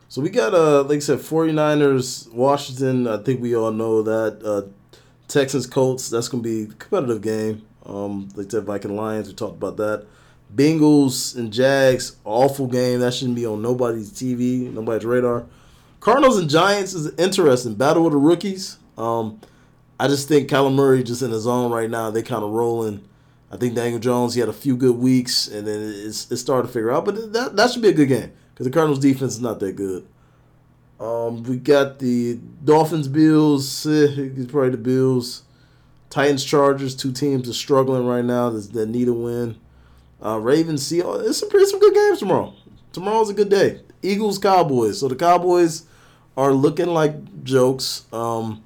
So 0.08 0.20
we 0.22 0.30
got 0.30 0.54
uh 0.54 0.84
like 0.84 0.96
I 0.96 1.00
said, 1.00 1.18
49ers, 1.18 2.32
Washington, 2.32 3.06
I 3.06 3.18
think 3.18 3.40
we 3.42 3.54
all 3.56 3.70
know 3.72 4.02
that. 4.02 4.40
Uh 4.44 4.70
Texans 5.30 5.66
Colts, 5.66 6.10
that's 6.10 6.28
gonna 6.28 6.42
be 6.42 6.64
a 6.64 6.66
competitive 6.66 7.22
game. 7.22 7.62
Um 7.86 8.28
I 8.38 8.42
said, 8.48 8.64
Viking 8.64 8.96
Lions, 8.96 9.28
we 9.28 9.34
talked 9.34 9.56
about 9.56 9.76
that. 9.78 10.06
Bengals 10.54 11.36
and 11.36 11.52
Jags, 11.52 12.16
awful 12.24 12.66
game. 12.66 13.00
That 13.00 13.14
shouldn't 13.14 13.36
be 13.36 13.46
on 13.46 13.62
nobody's 13.62 14.10
TV, 14.10 14.72
nobody's 14.72 15.06
radar. 15.06 15.46
Cardinals 16.00 16.38
and 16.38 16.50
Giants 16.50 16.94
is 16.94 17.14
interesting. 17.14 17.74
Battle 17.74 18.06
of 18.06 18.12
the 18.12 18.18
rookies. 18.18 18.78
Um 18.98 19.40
I 19.98 20.08
just 20.08 20.28
think 20.28 20.50
Kyler 20.50 20.74
Murray 20.74 21.02
just 21.04 21.22
in 21.22 21.30
his 21.30 21.42
zone 21.44 21.70
right 21.70 21.90
now. 21.90 22.10
They 22.10 22.22
kind 22.22 22.42
of 22.42 22.50
rolling. 22.50 23.04
I 23.52 23.56
think 23.56 23.74
Daniel 23.74 24.00
Jones 24.00 24.34
he 24.34 24.40
had 24.40 24.48
a 24.48 24.52
few 24.52 24.76
good 24.76 24.96
weeks, 24.96 25.46
and 25.48 25.66
then 25.66 25.80
it's 25.82 26.30
it 26.30 26.38
started 26.38 26.68
to 26.68 26.72
figure 26.72 26.90
out. 26.90 27.04
But 27.04 27.32
that 27.32 27.56
that 27.56 27.70
should 27.70 27.82
be 27.82 27.88
a 27.88 27.92
good 27.92 28.08
game 28.08 28.32
because 28.52 28.64
the 28.64 28.72
Cardinals 28.72 28.98
defense 28.98 29.34
is 29.34 29.40
not 29.40 29.60
that 29.60 29.76
good. 29.76 30.06
Um, 31.00 31.42
we 31.44 31.56
got 31.56 31.98
the 31.98 32.38
Dolphins, 32.62 33.08
Bills. 33.08 33.86
Eh, 33.86 34.06
it's 34.36 34.52
probably 34.52 34.70
the 34.70 34.76
Bills. 34.76 35.42
Titans, 36.10 36.44
Chargers. 36.44 36.94
Two 36.94 37.10
teams 37.10 37.48
are 37.48 37.54
struggling 37.54 38.06
right 38.06 38.24
now 38.24 38.50
that, 38.50 38.72
that 38.74 38.86
need 38.86 39.08
a 39.08 39.14
win. 39.14 39.56
Uh, 40.22 40.38
Ravens, 40.38 40.82
Seahawks. 40.82 41.26
It's 41.26 41.38
some 41.38 41.48
pretty 41.48 41.66
some 41.66 41.80
good 41.80 41.94
games 41.94 42.18
tomorrow. 42.18 42.52
Tomorrow's 42.92 43.30
a 43.30 43.34
good 43.34 43.48
day. 43.48 43.80
Eagles, 44.02 44.38
Cowboys. 44.38 45.00
So 45.00 45.08
the 45.08 45.16
Cowboys 45.16 45.84
are 46.36 46.52
looking 46.52 46.88
like 46.88 47.44
jokes. 47.44 48.04
Um, 48.12 48.62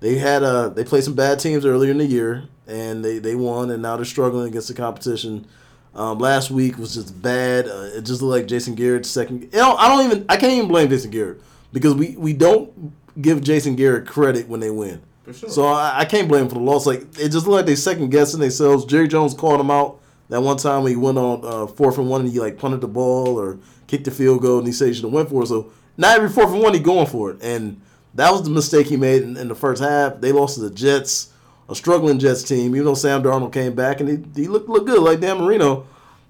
they 0.00 0.16
had 0.16 0.42
uh 0.42 0.68
they 0.70 0.84
played 0.84 1.04
some 1.04 1.14
bad 1.14 1.38
teams 1.38 1.64
earlier 1.64 1.90
in 1.90 1.98
the 1.98 2.04
year 2.04 2.44
and 2.66 3.04
they, 3.04 3.18
they 3.18 3.34
won 3.34 3.70
and 3.70 3.82
now 3.82 3.96
they're 3.96 4.04
struggling 4.04 4.46
against 4.48 4.68
the 4.68 4.74
competition. 4.74 5.46
Um, 5.94 6.18
last 6.18 6.50
week 6.50 6.76
was 6.76 6.94
just 6.94 7.20
bad. 7.22 7.66
Uh, 7.68 7.90
it 7.94 8.02
just 8.02 8.20
looked 8.20 8.40
like 8.40 8.48
Jason 8.48 8.74
Garrett's 8.74 9.08
second. 9.08 9.42
You 9.42 9.48
know, 9.58 9.76
I 9.76 9.88
don't 9.88 10.04
even 10.04 10.26
I 10.28 10.36
can't 10.36 10.52
even 10.52 10.68
blame 10.68 10.88
Jason 10.88 11.10
Garrett 11.10 11.40
because 11.74 11.94
we, 11.94 12.16
we 12.16 12.32
don't 12.32 12.92
give 13.20 13.42
Jason 13.42 13.74
Garrett 13.74 14.06
credit 14.06 14.48
when 14.48 14.60
they 14.60 14.70
win. 14.70 15.02
For 15.24 15.32
sure. 15.32 15.48
So 15.50 15.66
I, 15.66 16.00
I 16.00 16.04
can't 16.04 16.28
blame 16.28 16.44
him 16.44 16.48
for 16.48 16.54
the 16.54 16.60
loss. 16.60 16.86
Like 16.86 17.02
it 17.18 17.30
just 17.30 17.46
looked 17.46 17.48
like 17.48 17.66
they 17.66 17.74
second 17.74 18.10
guessing 18.10 18.40
themselves. 18.40 18.84
Jerry 18.84 19.08
Jones 19.08 19.34
called 19.34 19.60
him 19.60 19.70
out 19.70 20.00
that 20.28 20.40
one 20.40 20.56
time 20.56 20.84
when 20.84 20.92
he 20.92 20.96
went 20.96 21.18
on 21.18 21.40
uh, 21.44 21.66
fourth 21.66 21.98
and 21.98 22.08
one 22.08 22.22
and 22.22 22.30
he 22.30 22.38
like 22.38 22.58
punted 22.58 22.80
the 22.80 22.88
ball 22.88 23.38
or 23.38 23.58
kicked 23.88 24.04
the 24.04 24.10
field 24.10 24.40
goal 24.40 24.58
and 24.58 24.66
he 24.66 24.72
said 24.72 24.88
he 24.88 24.94
should 24.94 25.04
have 25.04 25.12
went 25.12 25.28
for 25.28 25.42
it. 25.42 25.48
So 25.48 25.72
not 25.96 26.16
every 26.16 26.28
fourth 26.28 26.52
and 26.52 26.62
one 26.62 26.74
he 26.74 26.80
going 26.80 27.06
for 27.06 27.30
it. 27.30 27.42
And 27.42 27.80
that 28.14 28.30
was 28.30 28.44
the 28.44 28.50
mistake 28.50 28.86
he 28.86 28.96
made 28.96 29.22
in, 29.22 29.36
in 29.36 29.48
the 29.48 29.54
first 29.54 29.82
half. 29.82 30.20
They 30.20 30.30
lost 30.30 30.54
to 30.54 30.60
the 30.60 30.70
Jets, 30.70 31.32
a 31.68 31.74
struggling 31.74 32.18
Jets 32.18 32.42
team. 32.42 32.74
Even 32.74 32.84
though 32.84 32.94
Sam 32.94 33.22
Darnold 33.22 33.52
came 33.52 33.74
back 33.74 34.00
and 34.00 34.08
he, 34.08 34.42
he 34.42 34.48
looked 34.48 34.68
looked 34.68 34.86
good 34.86 35.02
like 35.02 35.20
Dan 35.20 35.38
Marino, 35.38 35.86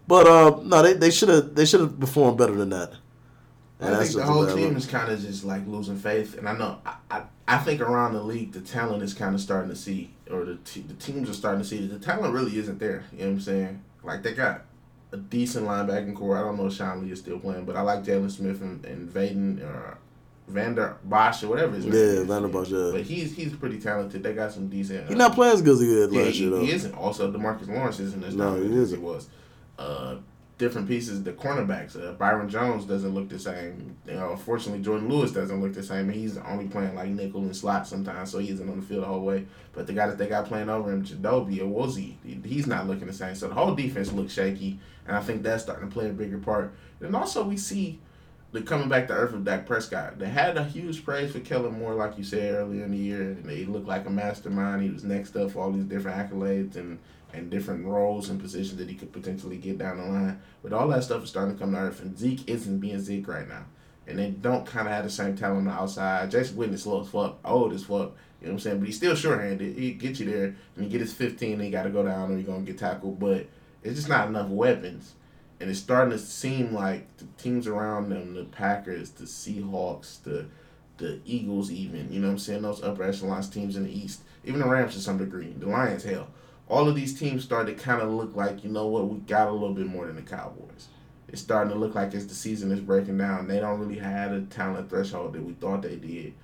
but 0.07 0.27
uh, 0.27 0.61
no, 0.63 0.83
they 0.83 0.95
they 0.95 1.11
should 1.11 1.29
have 1.29 1.55
they 1.55 1.67
should 1.67 1.81
have 1.81 2.01
performed 2.01 2.39
better 2.39 2.55
than 2.55 2.71
that. 2.71 2.95
And 3.81 3.95
I 3.95 4.05
think 4.05 4.17
the 4.17 4.25
whole 4.25 4.47
team 4.47 4.77
is 4.77 4.87
kind 4.87 5.11
of 5.11 5.21
just 5.21 5.45
like 5.45 5.67
losing 5.67 5.97
faith, 5.97 6.39
and 6.39 6.49
I 6.49 6.57
know 6.57 6.81
I, 6.87 6.95
I, 7.11 7.23
I 7.47 7.59
think 7.59 7.81
around 7.81 8.15
the 8.15 8.23
league 8.23 8.53
the 8.53 8.61
talent 8.61 9.03
is 9.03 9.15
kind 9.15 9.35
of 9.35 9.41
starting 9.41 9.69
to 9.69 9.77
see, 9.77 10.11
or 10.31 10.45
the 10.45 10.57
t- 10.57 10.83
the 10.83 10.95
teams 10.95 11.29
are 11.29 11.35
starting 11.35 11.61
to 11.61 11.67
see 11.67 11.87
that 11.87 11.99
the 11.99 12.05
talent 12.05 12.33
really 12.33 12.57
isn't 12.59 12.79
there. 12.79 13.05
You 13.13 13.19
know 13.19 13.25
what 13.27 13.33
I'm 13.33 13.41
saying? 13.41 13.83
Like 14.05 14.23
they 14.23 14.33
got 14.33 14.63
a 15.11 15.17
decent 15.17 15.67
linebacking 15.67 16.15
core. 16.15 16.39
I 16.39 16.43
don't 16.43 16.57
know 16.57 16.67
if 16.67 16.75
Sean 16.75 17.03
Lee 17.03 17.13
is 17.13 17.19
still 17.19 17.39
playing, 17.39 17.65
but 17.65 17.77
I 17.77 17.81
like 17.81 18.05
Jaylon 18.05 18.31
Smith 18.31 18.63
and, 18.63 18.85
and 18.85 19.09
Vaden 19.09 19.63
or 19.63 19.99
Vander 20.47 20.99
Bosch 21.05 21.43
or 21.43 21.49
whatever 21.49 21.75
his 21.75 21.87
name 21.87 21.95
yeah, 21.95 22.23
Vander 22.25 22.49
Bosch, 22.49 22.69
yeah. 22.69 22.91
But 22.93 23.03
he's 23.03 23.35
he's 23.35 23.53
pretty 23.55 23.81
talented. 23.81 24.23
They 24.23 24.35
got 24.35 24.53
some 24.53 24.69
decent. 24.69 25.09
He's 25.09 25.17
uh, 25.17 25.19
not 25.19 25.35
playing 25.35 25.55
as 25.55 25.63
good 25.63 25.75
as 25.75 25.81
he 25.81 25.87
did 25.87 26.13
yeah, 26.13 26.23
last 26.23 26.35
he, 26.35 26.41
year 26.43 26.51
though. 26.51 26.61
He 26.61 26.71
isn't. 26.71 26.95
Also, 26.95 27.33
Demarcus 27.33 27.69
Lawrence 27.69 27.99
isn't 27.99 28.25
as 28.25 28.37
no, 28.37 28.55
he 28.55 28.79
as 28.79 28.91
he 28.91 28.99
was. 28.99 29.29
Uh, 29.79 30.17
different 30.57 30.87
pieces. 30.87 31.23
The 31.23 31.33
cornerbacks, 31.33 32.01
uh, 32.01 32.13
Byron 32.13 32.49
Jones 32.49 32.85
doesn't 32.85 33.15
look 33.15 33.29
the 33.29 33.39
same. 33.39 33.97
You 34.07 34.15
know, 34.15 34.33
unfortunately, 34.33 34.85
Jourdan 34.85 35.11
Lewis 35.11 35.33
doesn't 35.33 35.61
look 35.61 35.75
the 35.75 35.83
same. 35.83 36.09
He's 36.09 36.39
only 36.39 36.67
playing 36.67 36.95
like 36.95 37.09
nickel 37.09 37.43
and 37.43 37.57
slot 37.57 37.87
sometimes, 37.87 38.31
so 38.31 38.39
he 38.39 38.51
isn't 38.51 38.69
on 38.69 38.81
the 38.81 38.87
field 38.87 39.03
the 39.03 39.09
whole 39.09 39.25
way. 39.25 39.47
But 39.73 39.87
the 39.87 39.93
guy 39.93 40.07
that 40.07 40.19
they 40.19 40.29
got 40.29 40.47
playing 40.47 40.69
over 40.69 40.91
him, 40.91 41.05
Chidobe 41.05 41.59
Awuzie, 41.59 42.45
he's 42.45 42.67
not 42.67 42.87
looking 42.87 43.07
the 43.07 43.13
same. 43.13 43.35
So 43.35 43.49
the 43.49 43.55
whole 43.55 43.75
defense 43.75 44.13
looks 44.13 44.33
shaky, 44.33 44.79
and 45.07 45.17
I 45.17 45.21
think 45.21 45.43
that's 45.43 45.65
starting 45.65 45.89
to 45.89 45.93
play 45.93 46.09
a 46.09 46.13
bigger 46.13 46.39
part. 46.39 46.73
And 47.01 47.17
also, 47.17 47.45
we 47.45 47.57
see 47.57 47.99
the 48.53 48.63
coming 48.63 48.89
back 48.89 49.09
to 49.09 49.13
earth 49.13 49.35
of 49.35 49.45
Dak 49.45 49.67
Prescott. 49.67 50.21
They 50.21 50.29
had 50.29 50.57
a 50.57 50.65
huge 50.65 51.05
praise 51.05 51.33
for 51.33 51.41
Kellen 51.41 51.77
Moore, 51.77 51.95
like 51.95 52.17
you 52.17 52.23
said 52.23 52.55
earlier 52.55 52.85
in 52.85 52.93
the 52.93 52.97
year, 52.97 53.23
and 53.23 53.51
he 53.51 53.65
looked 53.65 53.89
like 53.89 54.07
a 54.07 54.11
mastermind. 54.11 54.83
He 54.83 54.91
was 54.91 55.03
next 55.03 55.35
up 55.35 55.51
for 55.51 55.61
all 55.61 55.73
these 55.73 55.85
different 55.85 56.17
accolades 56.17 56.77
and 56.77 57.01
and 57.35 57.51
different 57.51 57.85
roles 57.85 58.31
and 58.31 58.41
positions 58.41 58.79
that 58.79 58.89
he 58.89 58.95
could 58.95 59.13
potentially 59.13 59.57
get 59.57 59.79
down 59.79 59.99
the 59.99 60.05
line. 60.05 60.41
But 60.63 60.73
all 60.73 60.89
that 60.89 61.05
stuff 61.05 61.25
is 61.25 61.31
starting 61.31 61.55
to 61.55 61.61
come 61.61 61.73
to 61.73 61.79
earth, 61.79 62.01
and 62.01 62.19
Zeke 62.19 62.49
isn't 62.49 62.79
being 62.79 63.01
Zeke 63.01 63.27
right 63.29 63.49
now. 63.49 63.65
And 64.07 64.19
they 64.19 64.31
don't 64.31 64.67
kind 64.67 64.87
of 64.87 64.93
have 64.93 65.05
the 65.05 65.11
same 65.11 65.37
talent 65.37 65.59
on 65.59 65.65
the 65.65 65.71
outside. 65.71 66.31
Jason 66.31 66.57
Witten 66.57 66.75
is 66.75 66.83
slow 66.83 67.01
as 67.01 67.09
fuck, 67.09 67.39
old 67.45 67.73
as 67.73 67.85
fuck. 67.85 68.13
You 68.41 68.49
know 68.49 68.53
what 68.53 68.53
I'm 68.53 68.59
saying? 68.59 68.79
But 68.79 68.87
he's 68.87 68.97
still 68.97 69.15
short-handed. 69.15 69.77
He 69.77 69.93
get 69.93 70.21
you 70.21 70.27
there, 70.31 70.57
and 70.77 70.85
he 70.85 70.89
get 70.89 71.01
his 71.01 71.13
15, 71.13 71.61
and 71.61 71.73
got 71.73 71.85
to 71.85 71.91
go 71.91 72.05
down, 72.05 72.33
or 72.33 72.37
he's 72.37 72.47
gonna 72.47 72.61
get 72.61 72.79
tackled. 72.79 73.19
But 73.19 73.47
it's 73.83 73.97
just 73.97 74.09
not 74.09 74.29
enough 74.29 74.49
weapons, 74.49 75.15
and 75.59 75.71
it's 75.71 75.79
starting 75.79 76.13
to 76.13 76.19
seem 76.19 76.75
like 76.75 77.17
the 77.17 77.25
teams 77.39 77.67
around 77.67 78.11
them, 78.11 78.35
the 78.35 78.45
Packers, 78.45 79.11
the 79.11 79.25
Seahawks, 79.25 80.23
the 80.23 80.47
the 80.99 81.21
Eagles, 81.25 81.73
even 81.73 82.13
you 82.13 82.21
know 82.21 82.29
what 82.29 82.35
I'm 82.35 82.39
saying, 82.39 82.63
those 82.63 82.83
upper 82.83 83.03
echelon 83.03 83.43
teams 83.43 83.77
in 83.77 83.83
the 83.83 83.99
East, 83.99 84.21
even 84.45 84.61
the 84.61 84.69
Rams 84.69 84.95
to 84.95 85.01
some 85.01 85.19
degree, 85.19 85.53
the 85.59 85.67
Lions, 85.67 86.05
hell 86.05 86.29
all 86.69 86.89
of 86.89 86.95
these 86.95 87.19
teams 87.19 87.45
started 87.45 87.77
to 87.77 87.83
kind 87.83 88.01
of 88.01 88.11
look 88.11 88.35
like, 88.35 88.65
you 88.65 88.71
know 88.71 88.87
what, 88.87 89.09
we 89.09 89.19
got 89.19 89.49
a 89.49 89.53
little 89.53 89.75
bit 89.75 89.87
more 89.87 90.07
than 90.07 90.17
the 90.17 90.23
Cowboys. 90.23 90.89
It's 91.29 91.43
starting 91.43 91.73
to 91.73 91.79
look 91.79 91.95
like 91.95 92.15
as 92.15 92.27
the 92.27 92.35
season 92.35 92.71
is 92.71 92.81
breaking 92.81 93.19
down, 93.19 93.49
they 93.49 93.61
don't 93.61 93.81
really 93.81 93.99
have 93.99 94.33
a 94.33 94.43
talent 94.43 94.89
threshold 94.89 95.33
that 95.33 95.43
we 95.43 95.53
thought 95.55 95.83
they 95.83 95.97
did. 95.97 96.35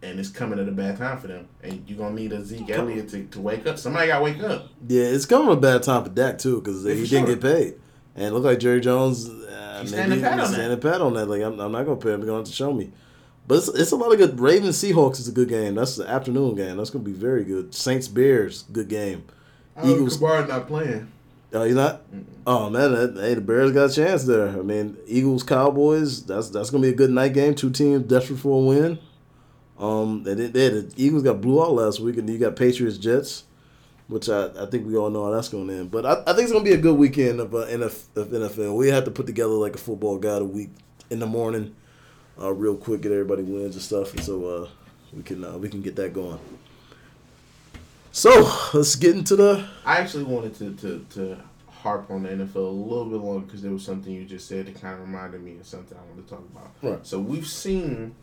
And 0.00 0.20
it's 0.20 0.28
coming 0.28 0.58
at 0.58 0.68
a 0.68 0.72
bad 0.72 0.96
time 0.96 1.18
for 1.18 1.26
them. 1.26 1.48
And 1.62 1.82
you're 1.88 1.98
going 1.98 2.14
to 2.14 2.22
need 2.22 2.32
a 2.32 2.44
Zeke 2.44 2.70
Elliott 2.70 3.08
to, 3.10 3.24
to 3.24 3.40
wake 3.40 3.66
up. 3.66 3.78
Somebody 3.78 4.06
got 4.06 4.18
to 4.18 4.24
wake 4.24 4.42
up. 4.42 4.68
Yeah, 4.86 5.04
it's 5.04 5.26
coming 5.26 5.50
a 5.50 5.56
bad 5.56 5.82
time 5.82 6.04
for 6.04 6.10
Dak, 6.10 6.38
too, 6.38 6.60
because 6.60 6.84
he 6.84 7.06
didn't 7.06 7.26
get 7.26 7.40
paid. 7.40 7.74
And 8.14 8.26
it 8.26 8.32
looked 8.32 8.46
like 8.46 8.60
Jerry 8.60 8.80
Jones, 8.80 9.28
uh, 9.28 9.78
he's 9.80 9.90
standing 9.90 10.20
pat 10.20 10.38
on 10.38 10.52
that. 10.52 10.80
pat 10.80 11.00
on 11.00 11.14
that. 11.14 11.26
Like, 11.26 11.42
I'm, 11.42 11.58
I'm 11.58 11.72
not 11.72 11.84
going 11.84 11.98
to 11.98 12.04
pay 12.04 12.12
him. 12.12 12.20
They're 12.20 12.28
going 12.28 12.44
to 12.44 12.50
to 12.50 12.56
show 12.56 12.72
me. 12.72 12.92
But 13.46 13.58
it's, 13.58 13.68
it's 13.68 13.92
a 13.92 13.96
lot 13.96 14.12
of 14.12 14.18
good. 14.18 14.38
Ravens 14.38 14.82
Seahawks 14.82 15.18
is 15.18 15.28
a 15.28 15.32
good 15.32 15.48
game. 15.48 15.74
That's 15.74 15.96
the 15.96 16.08
afternoon 16.08 16.54
game. 16.54 16.76
That's 16.76 16.90
going 16.90 17.04
to 17.04 17.10
be 17.10 17.16
very 17.16 17.44
good. 17.44 17.74
Saints 17.74 18.06
Bears, 18.06 18.62
good 18.72 18.88
game. 18.88 19.24
Eagles. 19.84 20.18
Kamara 20.18 20.48
not 20.48 20.66
playing. 20.66 21.10
Oh, 21.52 21.64
he's 21.64 21.74
not. 21.74 22.10
Mm-mm. 22.12 22.24
Oh 22.46 22.70
man, 22.70 22.92
that, 22.92 23.20
hey, 23.20 23.34
the 23.34 23.40
Bears 23.40 23.72
got 23.72 23.90
a 23.90 23.94
chance 23.94 24.24
there. 24.24 24.48
I 24.48 24.62
mean, 24.62 24.96
Eagles 25.06 25.42
Cowboys. 25.42 26.24
That's 26.24 26.48
that's 26.50 26.70
gonna 26.70 26.82
be 26.82 26.88
a 26.88 26.94
good 26.94 27.10
night 27.10 27.34
game. 27.34 27.54
Two 27.54 27.70
teams 27.70 28.04
desperate 28.04 28.38
for 28.38 28.62
a 28.62 28.64
win. 28.64 28.98
Um, 29.78 30.22
they, 30.24 30.34
they, 30.34 30.46
they 30.46 30.68
the 30.68 30.92
Eagles 30.96 31.22
got 31.22 31.40
blew 31.40 31.62
out 31.62 31.72
last 31.72 32.00
week, 32.00 32.16
and 32.16 32.28
you 32.28 32.38
got 32.38 32.56
Patriots 32.56 32.98
Jets, 32.98 33.44
which 34.08 34.28
I, 34.28 34.46
I 34.58 34.66
think 34.66 34.86
we 34.86 34.96
all 34.96 35.10
know 35.10 35.24
how 35.26 35.30
that's 35.30 35.48
going 35.48 35.68
to 35.68 35.74
end. 35.74 35.90
But 35.90 36.06
I, 36.06 36.22
I 36.26 36.32
think 36.32 36.44
it's 36.44 36.52
gonna 36.52 36.64
be 36.64 36.72
a 36.72 36.78
good 36.78 36.96
weekend 36.96 37.40
of, 37.40 37.54
uh, 37.54 37.66
NFL, 37.66 38.16
of 38.16 38.28
NFL. 38.28 38.76
We 38.76 38.88
have 38.88 39.04
to 39.04 39.10
put 39.10 39.26
together 39.26 39.52
like 39.52 39.74
a 39.74 39.78
football 39.78 40.18
guide 40.18 40.42
a 40.42 40.46
week 40.46 40.70
in 41.10 41.18
the 41.18 41.26
morning, 41.26 41.74
uh, 42.40 42.52
real 42.52 42.76
quick, 42.76 43.02
get 43.02 43.12
everybody 43.12 43.42
wins 43.42 43.74
and 43.74 43.82
stuff, 43.82 44.12
and 44.14 44.22
so 44.24 44.44
uh, 44.46 44.68
we 45.12 45.22
can 45.22 45.44
uh, 45.44 45.56
we 45.58 45.68
can 45.68 45.80
get 45.80 45.96
that 45.96 46.12
going. 46.12 46.38
So 48.18 48.52
let's 48.74 48.96
get 48.96 49.14
into 49.14 49.36
the. 49.36 49.64
I 49.84 49.98
actually 49.98 50.24
wanted 50.24 50.56
to, 50.56 50.74
to, 50.74 51.06
to 51.10 51.38
harp 51.70 52.10
on 52.10 52.24
the 52.24 52.30
NFL 52.30 52.56
a 52.56 52.58
little 52.58 53.04
bit 53.04 53.20
longer 53.20 53.46
because 53.46 53.62
there 53.62 53.70
was 53.70 53.84
something 53.84 54.12
you 54.12 54.24
just 54.24 54.48
said 54.48 54.66
that 54.66 54.80
kind 54.80 54.94
of 54.94 55.02
reminded 55.02 55.40
me 55.40 55.56
of 55.60 55.64
something 55.64 55.96
I 55.96 56.00
wanted 56.02 56.26
to 56.26 56.34
talk 56.34 56.44
about. 56.52 56.72
Right. 56.82 57.06
So 57.06 57.20
we've 57.20 57.46
seen 57.46 58.16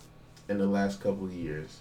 in 0.50 0.58
the 0.58 0.68
last 0.68 1.00
couple 1.00 1.24
of 1.24 1.32
years. 1.32 1.80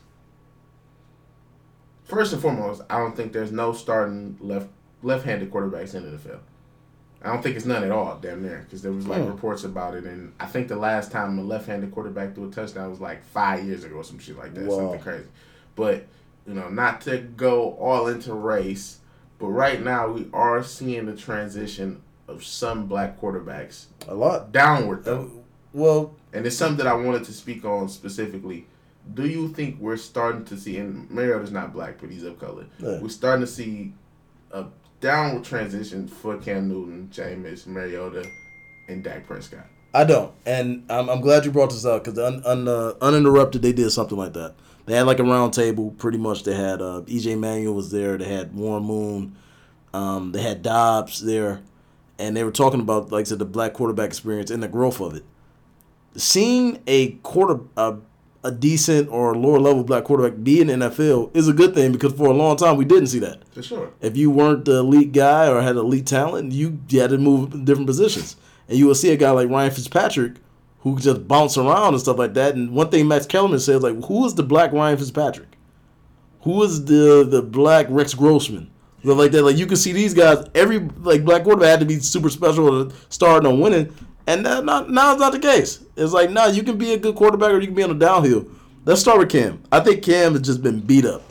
First 2.04 2.32
and 2.32 2.40
foremost, 2.40 2.82
I 2.88 2.98
don't 2.98 3.16
think 3.16 3.32
there's 3.32 3.50
no 3.50 3.72
starting 3.72 4.38
left 4.40 4.68
left-handed 5.02 5.50
quarterbacks 5.50 5.96
in 5.96 6.08
the 6.08 6.16
NFL. 6.16 6.38
I 7.20 7.32
don't 7.32 7.42
think 7.42 7.56
it's 7.56 7.66
none 7.66 7.82
at 7.82 7.90
all, 7.90 8.16
damn 8.22 8.42
near, 8.42 8.60
because 8.64 8.80
there 8.80 8.92
was 8.92 9.08
like 9.08 9.22
oh. 9.22 9.26
reports 9.26 9.64
about 9.64 9.94
it, 9.94 10.04
and 10.04 10.32
I 10.38 10.46
think 10.46 10.68
the 10.68 10.76
last 10.76 11.10
time 11.10 11.36
a 11.36 11.42
left-handed 11.42 11.90
quarterback 11.90 12.36
threw 12.36 12.48
a 12.48 12.52
touchdown 12.52 12.90
was 12.90 13.00
like 13.00 13.24
five 13.24 13.64
years 13.64 13.82
ago 13.82 13.96
or 13.96 14.04
some 14.04 14.20
shit 14.20 14.38
like 14.38 14.54
that, 14.54 14.66
wow. 14.66 14.76
something 14.76 15.00
crazy. 15.00 15.26
But 15.74 16.06
you 16.46 16.54
know, 16.54 16.68
not 16.68 17.00
to 17.02 17.18
go 17.18 17.72
all 17.74 18.06
into 18.06 18.34
race, 18.34 19.00
but 19.38 19.48
right 19.48 19.82
now 19.82 20.08
we 20.08 20.28
are 20.32 20.62
seeing 20.62 21.06
the 21.06 21.16
transition 21.16 22.02
of 22.28 22.44
some 22.44 22.86
black 22.86 23.20
quarterbacks. 23.20 23.86
A 24.08 24.14
lot 24.14 24.52
downward 24.52 25.04
though. 25.04 25.22
Uh, 25.22 25.40
well, 25.72 26.14
and 26.32 26.46
it's 26.46 26.56
something 26.56 26.78
that 26.78 26.86
I 26.86 26.94
wanted 26.94 27.24
to 27.24 27.32
speak 27.32 27.64
on 27.64 27.88
specifically. 27.88 28.66
Do 29.12 29.26
you 29.26 29.48
think 29.48 29.78
we're 29.80 29.96
starting 29.96 30.44
to 30.46 30.56
see, 30.56 30.78
and 30.78 31.10
Mariota's 31.10 31.52
not 31.52 31.72
black, 31.72 32.00
but 32.00 32.10
he's 32.10 32.22
of 32.22 32.38
color. 32.38 32.66
Yeah. 32.78 33.00
We're 33.00 33.08
starting 33.08 33.44
to 33.44 33.50
see 33.50 33.92
a 34.50 34.66
downward 35.00 35.44
transition 35.44 36.08
for 36.08 36.38
Cam 36.38 36.68
Newton, 36.68 37.10
Jameis, 37.12 37.66
Mariota, 37.66 38.24
and 38.88 39.04
Dak 39.04 39.26
Prescott. 39.26 39.66
I 39.92 40.04
don't, 40.04 40.32
and 40.46 40.84
I'm, 40.90 41.08
I'm 41.08 41.20
glad 41.20 41.44
you 41.44 41.50
brought 41.52 41.70
this 41.70 41.84
up 41.84 42.04
because 42.04 42.18
un, 42.18 42.42
un, 42.44 42.66
uh, 42.66 42.94
uninterrupted 43.00 43.62
they 43.62 43.72
did 43.72 43.90
something 43.90 44.18
like 44.18 44.32
that. 44.32 44.54
They 44.86 44.94
had 44.96 45.06
like 45.06 45.18
a 45.18 45.24
round 45.24 45.54
table. 45.54 45.92
Pretty 45.92 46.18
much, 46.18 46.44
they 46.44 46.54
had 46.54 46.82
uh, 46.82 47.02
EJ 47.06 47.38
Manuel 47.38 47.74
was 47.74 47.90
there. 47.90 48.18
They 48.18 48.28
had 48.28 48.54
Warren 48.54 48.84
Moon. 48.84 49.36
Um, 49.94 50.32
they 50.32 50.42
had 50.42 50.62
Dobbs 50.62 51.24
there, 51.24 51.62
and 52.18 52.36
they 52.36 52.44
were 52.44 52.50
talking 52.50 52.80
about 52.80 53.12
like 53.12 53.22
I 53.22 53.24
said 53.24 53.38
the 53.38 53.44
black 53.44 53.72
quarterback 53.72 54.08
experience 54.08 54.50
and 54.50 54.62
the 54.62 54.68
growth 54.68 55.00
of 55.00 55.14
it. 55.14 55.24
Seeing 56.16 56.82
a 56.86 57.12
quarter 57.22 57.60
a, 57.76 57.96
a 58.42 58.50
decent 58.50 59.08
or 59.08 59.34
lower 59.36 59.58
level 59.58 59.84
black 59.84 60.04
quarterback 60.04 60.42
be 60.42 60.60
in 60.60 60.66
the 60.66 60.74
NFL 60.74 61.34
is 61.34 61.48
a 61.48 61.52
good 61.52 61.74
thing 61.74 61.92
because 61.92 62.12
for 62.12 62.26
a 62.26 62.32
long 62.32 62.56
time 62.56 62.76
we 62.76 62.84
didn't 62.84 63.06
see 63.06 63.20
that. 63.20 63.48
For 63.52 63.62
sure. 63.62 63.92
If 64.00 64.16
you 64.16 64.30
weren't 64.30 64.64
the 64.64 64.78
elite 64.78 65.12
guy 65.12 65.48
or 65.48 65.62
had 65.62 65.76
elite 65.76 66.06
talent, 66.06 66.52
you 66.52 66.78
had 66.90 67.10
to 67.10 67.18
move 67.18 67.54
in 67.54 67.64
different 67.64 67.86
positions, 67.86 68.36
and 68.68 68.76
you 68.76 68.86
will 68.86 68.94
see 68.94 69.12
a 69.12 69.16
guy 69.16 69.30
like 69.30 69.48
Ryan 69.48 69.70
Fitzpatrick 69.70 70.34
who 70.84 70.98
just 70.98 71.26
bounce 71.26 71.56
around 71.56 71.94
and 71.94 72.00
stuff 72.00 72.18
like 72.18 72.34
that. 72.34 72.54
And 72.54 72.70
one 72.70 72.90
thing 72.90 73.08
Max 73.08 73.26
Kellerman 73.26 73.58
says, 73.58 73.82
like, 73.82 74.04
who 74.04 74.24
is 74.26 74.34
the 74.34 74.42
black 74.42 74.70
Ryan 74.70 74.98
Fitzpatrick? 74.98 75.48
Who 76.42 76.62
is 76.62 76.84
the 76.84 77.26
the 77.28 77.40
black 77.40 77.86
Rex 77.88 78.12
Grossman? 78.12 78.70
Stuff 79.00 79.16
like 79.16 79.32
that. 79.32 79.42
Like 79.42 79.56
you 79.56 79.66
can 79.66 79.78
see 79.78 79.92
these 79.92 80.12
guys. 80.12 80.46
Every 80.54 80.78
like 80.78 81.24
black 81.24 81.42
quarterback 81.44 81.70
had 81.70 81.80
to 81.80 81.86
be 81.86 81.98
super 82.00 82.28
special 82.28 82.86
to 82.86 82.96
start 83.08 83.46
on 83.46 83.60
winning, 83.60 83.94
and 84.26 84.44
that 84.44 84.66
not 84.66 84.90
now 84.90 85.12
it's 85.12 85.20
not 85.20 85.32
the 85.32 85.38
case. 85.38 85.82
It's 85.96 86.12
like 86.12 86.30
now 86.30 86.44
nah, 86.44 86.50
you 86.50 86.62
can 86.62 86.76
be 86.76 86.92
a 86.92 86.98
good 86.98 87.14
quarterback 87.14 87.50
or 87.50 87.60
you 87.60 87.68
can 87.68 87.74
be 87.74 87.82
on 87.82 87.98
the 87.98 88.06
downhill. 88.06 88.46
Let's 88.84 89.00
start 89.00 89.18
with 89.18 89.30
Cam. 89.30 89.62
I 89.72 89.80
think 89.80 90.02
Cam 90.02 90.32
has 90.32 90.42
just 90.42 90.62
been 90.62 90.80
beat 90.80 91.06
up. 91.06 91.22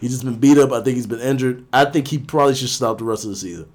He's 0.00 0.10
just 0.10 0.24
been 0.24 0.40
beat 0.40 0.58
up. 0.58 0.72
I 0.72 0.82
think 0.82 0.96
he's 0.96 1.06
been 1.06 1.20
injured. 1.20 1.64
I 1.72 1.84
think 1.84 2.08
he 2.08 2.18
probably 2.18 2.56
should 2.56 2.70
stop 2.70 2.98
the 2.98 3.04
rest 3.04 3.22
of 3.22 3.30
the 3.30 3.36
season 3.36 3.70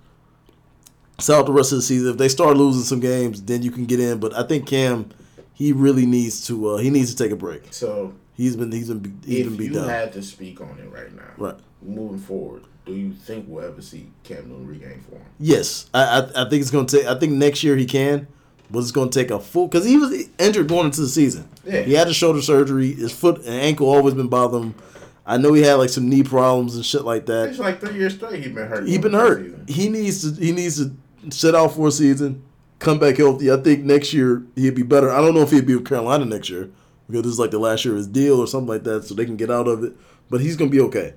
sell 1.19 1.39
out 1.39 1.45
the 1.45 1.51
rest 1.53 1.71
of 1.71 1.77
the 1.77 1.81
season. 1.81 2.09
If 2.09 2.17
they 2.17 2.29
start 2.29 2.57
losing 2.57 2.83
some 2.83 2.99
games, 2.99 3.41
then 3.43 3.61
you 3.61 3.71
can 3.71 3.85
get 3.85 3.99
in. 3.99 4.19
But 4.19 4.33
I 4.35 4.43
think 4.43 4.67
Cam, 4.67 5.09
he 5.53 5.71
really 5.71 6.05
needs 6.05 6.45
to. 6.47 6.69
Uh, 6.69 6.77
he 6.77 6.89
needs 6.89 7.13
to 7.13 7.23
take 7.23 7.31
a 7.31 7.35
break. 7.35 7.73
So 7.73 8.13
he's 8.35 8.55
been 8.55 8.71
he's 8.71 8.89
been 8.89 9.19
he's 9.25 9.45
been 9.47 9.57
beat 9.57 9.71
you 9.71 9.79
down. 9.79 9.89
had 9.89 10.13
to 10.13 10.23
speak 10.23 10.61
on 10.61 10.77
it 10.79 10.89
right 10.91 11.13
now, 11.15 11.23
right? 11.37 11.55
Moving 11.81 12.19
forward, 12.19 12.63
do 12.85 12.93
you 12.93 13.13
think 13.13 13.45
we'll 13.47 13.65
ever 13.65 13.81
see 13.81 14.11
Cam 14.23 14.49
Newton 14.49 14.67
regain 14.67 15.01
form? 15.01 15.21
Yes, 15.39 15.89
I 15.93 16.03
I, 16.03 16.45
I 16.45 16.49
think 16.49 16.61
it's 16.61 16.71
going 16.71 16.85
to 16.87 16.97
take. 16.97 17.05
I 17.07 17.17
think 17.17 17.33
next 17.33 17.63
year 17.63 17.75
he 17.75 17.85
can. 17.85 18.27
But 18.71 18.79
it's 18.79 18.91
going 18.91 19.11
to 19.11 19.19
take 19.19 19.29
a 19.29 19.39
full 19.39 19.67
because 19.67 19.85
he 19.85 19.95
was 19.95 20.27
injured 20.39 20.67
going 20.67 20.87
into 20.87 21.01
the 21.01 21.07
season. 21.07 21.47
Yeah. 21.63 21.81
He 21.81 21.93
had 21.93 22.07
a 22.07 22.13
shoulder 22.15 22.41
surgery. 22.41 22.93
His 22.93 23.11
foot 23.11 23.37
and 23.45 23.49
ankle 23.49 23.87
always 23.87 24.15
been 24.15 24.27
bothering 24.27 24.63
him. 24.63 24.75
I 25.23 25.37
know 25.37 25.53
he 25.53 25.61
had 25.61 25.75
like 25.75 25.89
some 25.89 26.09
knee 26.09 26.23
problems 26.23 26.75
and 26.75 26.83
shit 26.83 27.03
like 27.03 27.27
that. 27.27 27.49
It's 27.49 27.59
like 27.59 27.79
three 27.79 27.95
years 27.95 28.15
straight. 28.15 28.43
He 28.43 28.49
been 28.49 28.67
hurt. 28.67 28.87
He 28.87 28.97
been 28.97 29.13
hurt. 29.13 29.69
He 29.69 29.89
needs 29.89 30.21
to. 30.21 30.43
He 30.43 30.51
needs 30.51 30.77
to 30.77 30.95
sit 31.31 31.55
out 31.55 31.73
for 31.73 31.87
a 31.87 31.91
season, 31.91 32.43
come 32.79 32.99
back 32.99 33.17
healthy. 33.17 33.51
I 33.51 33.57
think 33.57 33.83
next 33.83 34.13
year 34.13 34.43
he'd 34.55 34.75
be 34.75 34.83
better. 34.83 35.11
I 35.11 35.21
don't 35.21 35.33
know 35.33 35.41
if 35.41 35.51
he'd 35.51 35.65
be 35.65 35.75
with 35.75 35.87
Carolina 35.87 36.25
next 36.25 36.49
year 36.49 36.69
because 37.07 37.23
this 37.23 37.33
is 37.33 37.39
like 37.39 37.51
the 37.51 37.59
last 37.59 37.85
year 37.85 37.93
of 37.93 37.97
his 37.97 38.07
deal 38.07 38.39
or 38.39 38.47
something 38.47 38.69
like 38.69 38.83
that, 38.83 39.05
so 39.05 39.15
they 39.15 39.25
can 39.25 39.37
get 39.37 39.51
out 39.51 39.67
of 39.67 39.83
it. 39.83 39.93
But 40.29 40.41
he's 40.41 40.55
gonna 40.55 40.71
be 40.71 40.81
okay. 40.81 41.13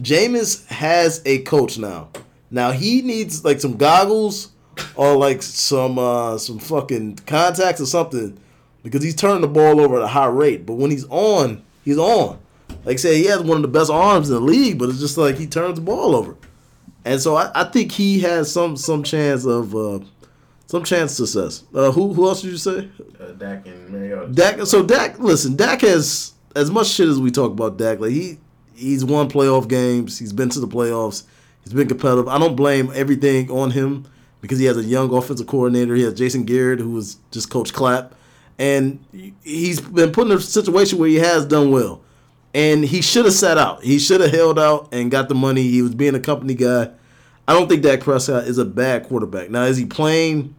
Jameis 0.00 0.66
has 0.66 1.22
a 1.24 1.42
coach 1.42 1.78
now. 1.78 2.10
Now 2.50 2.72
he 2.72 3.02
needs 3.02 3.44
like 3.44 3.60
some 3.60 3.76
goggles 3.76 4.52
or 4.94 5.16
like 5.16 5.42
some 5.42 5.98
uh 5.98 6.38
some 6.38 6.58
fucking 6.58 7.16
contacts 7.26 7.80
or 7.80 7.86
something 7.86 8.38
because 8.82 9.02
he's 9.02 9.14
turning 9.14 9.42
the 9.42 9.48
ball 9.48 9.80
over 9.80 9.96
at 9.96 10.02
a 10.02 10.08
high 10.08 10.26
rate. 10.26 10.66
But 10.66 10.74
when 10.74 10.90
he's 10.90 11.06
on, 11.08 11.62
he's 11.84 11.98
on. 11.98 12.38
Like 12.84 12.94
I 12.94 12.96
said, 12.96 13.16
he 13.16 13.26
has 13.26 13.40
one 13.40 13.56
of 13.56 13.62
the 13.62 13.68
best 13.68 13.90
arms 13.90 14.28
in 14.28 14.34
the 14.34 14.40
league, 14.40 14.78
but 14.78 14.88
it's 14.88 14.98
just 15.00 15.16
like 15.18 15.36
he 15.36 15.46
turns 15.46 15.76
the 15.76 15.82
ball 15.82 16.16
over. 16.16 16.36
And 17.04 17.20
so 17.20 17.36
I, 17.36 17.50
I 17.54 17.64
think 17.64 17.92
he 17.92 18.20
has 18.20 18.52
some 18.52 18.76
some 18.76 19.02
chance 19.02 19.44
of 19.44 19.74
uh, 19.74 20.00
some 20.66 20.84
chance 20.84 21.18
of 21.18 21.28
success. 21.28 21.64
Uh, 21.74 21.90
who 21.90 22.12
who 22.12 22.26
else 22.26 22.42
did 22.42 22.52
you 22.52 22.56
say? 22.56 22.88
Uh, 23.20 23.32
Dak 23.32 23.66
and 23.66 23.88
Mariota. 23.90 24.32
Dak. 24.32 24.66
So 24.66 24.82
Dak, 24.82 25.18
listen, 25.18 25.56
Dak 25.56 25.80
has 25.80 26.32
as 26.54 26.70
much 26.70 26.88
shit 26.88 27.08
as 27.08 27.20
we 27.20 27.30
talk 27.30 27.52
about 27.52 27.76
Dak. 27.76 28.00
Like 28.00 28.12
he 28.12 28.38
he's 28.74 29.04
won 29.04 29.28
playoff 29.28 29.68
games. 29.68 30.18
He's 30.18 30.32
been 30.32 30.48
to 30.50 30.60
the 30.60 30.68
playoffs. 30.68 31.24
He's 31.64 31.72
been 31.72 31.88
competitive. 31.88 32.28
I 32.28 32.38
don't 32.38 32.56
blame 32.56 32.90
everything 32.94 33.50
on 33.50 33.70
him 33.70 34.06
because 34.40 34.58
he 34.58 34.64
has 34.66 34.76
a 34.76 34.82
young 34.82 35.14
offensive 35.14 35.46
coordinator. 35.46 35.94
He 35.94 36.02
has 36.02 36.14
Jason 36.14 36.44
Garrett, 36.44 36.80
who 36.80 36.90
was 36.90 37.16
just 37.30 37.50
Coach 37.50 37.72
Clapp, 37.72 38.14
and 38.58 39.04
he's 39.42 39.80
been 39.80 40.12
put 40.12 40.26
in 40.26 40.32
a 40.32 40.40
situation 40.40 40.98
where 40.98 41.08
he 41.08 41.16
has 41.16 41.46
done 41.46 41.70
well. 41.70 42.01
And 42.54 42.84
he 42.84 43.00
should 43.00 43.24
have 43.24 43.34
sat 43.34 43.56
out. 43.56 43.82
He 43.82 43.98
should 43.98 44.20
have 44.20 44.30
held 44.30 44.58
out 44.58 44.88
and 44.92 45.10
got 45.10 45.28
the 45.28 45.34
money. 45.34 45.62
He 45.62 45.80
was 45.80 45.94
being 45.94 46.14
a 46.14 46.20
company 46.20 46.54
guy. 46.54 46.90
I 47.48 47.54
don't 47.54 47.68
think 47.68 47.82
Dak 47.82 48.00
Prescott 48.00 48.44
is 48.44 48.58
a 48.58 48.64
bad 48.64 49.04
quarterback. 49.04 49.50
Now, 49.50 49.64
is 49.64 49.76
he 49.76 49.86
playing 49.86 50.54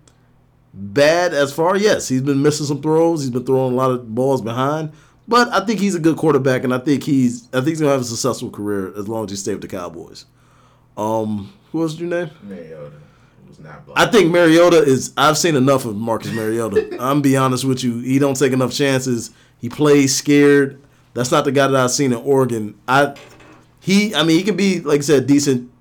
bad 0.73 1.33
as 1.33 1.53
far? 1.53 1.77
Yes, 1.77 2.07
he's 2.07 2.21
been 2.21 2.41
missing 2.41 2.65
some 2.65 2.81
throws. 2.81 3.21
He's 3.21 3.29
been 3.29 3.45
throwing 3.45 3.73
a 3.73 3.75
lot 3.75 3.91
of 3.91 4.13
balls 4.13 4.41
behind. 4.41 4.91
But 5.27 5.49
I 5.49 5.65
think 5.65 5.79
he's 5.79 5.95
a 5.95 5.99
good 5.99 6.17
quarterback, 6.17 6.63
and 6.63 6.73
I 6.73 6.79
think 6.79 7.03
he's 7.03 7.47
I 7.53 7.57
think 7.57 7.69
he's 7.69 7.79
gonna 7.79 7.93
have 7.93 8.01
a 8.01 8.05
successful 8.05 8.49
career 8.49 8.93
as 8.97 9.07
long 9.07 9.23
as 9.25 9.31
he 9.31 9.37
stays 9.37 9.53
with 9.53 9.61
the 9.61 9.67
Cowboys. 9.69 10.25
Um, 10.97 11.53
who 11.71 11.81
else 11.81 11.93
did 11.93 12.01
you 12.01 12.07
name? 12.07 12.29
Mariota. 12.43 12.91
Was 13.47 13.59
not 13.59 13.83
I 13.95 14.07
think 14.07 14.31
Mariota 14.31 14.77
is. 14.77 15.13
I've 15.15 15.37
seen 15.37 15.55
enough 15.55 15.85
of 15.85 15.95
Marcus 15.95 16.31
Mariota. 16.31 16.97
I'm 16.99 17.21
be 17.21 17.37
honest 17.37 17.63
with 17.63 17.83
you. 17.83 17.99
He 17.99 18.19
don't 18.19 18.35
take 18.35 18.51
enough 18.51 18.73
chances. 18.73 19.31
He 19.59 19.69
plays 19.69 20.13
scared. 20.13 20.81
That's 21.13 21.31
not 21.31 21.45
the 21.45 21.51
guy 21.51 21.67
that 21.67 21.75
I've 21.75 21.91
seen 21.91 22.11
in 22.11 22.19
Oregon. 22.19 22.75
I 22.87 23.15
he. 23.79 24.15
I 24.15 24.23
mean, 24.23 24.37
he 24.37 24.43
can 24.43 24.55
be 24.55 24.79
like 24.79 24.99
I 24.99 25.03
said, 25.03 25.27
decent, 25.27 25.71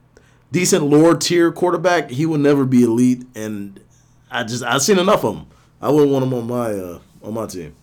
decent 0.51 0.85
lower 0.85 1.17
tier 1.17 1.51
quarterback. 1.53 2.11
He 2.11 2.27
will 2.27 2.39
never 2.39 2.65
be 2.65 2.83
elite, 2.83 3.25
and 3.35 3.81
I 4.31 4.45
just 4.45 4.63
I've 4.63 4.83
seen 4.83 4.99
enough 4.99 5.25
of 5.25 5.37
him. 5.37 5.47
I 5.81 5.91
wouldn't 5.91 6.13
want 6.13 6.25
him 6.25 6.35
on 6.35 6.47
my 6.47 6.71
uh, 6.73 6.99
on 7.23 7.35
my 7.35 7.47
team. 7.47 7.75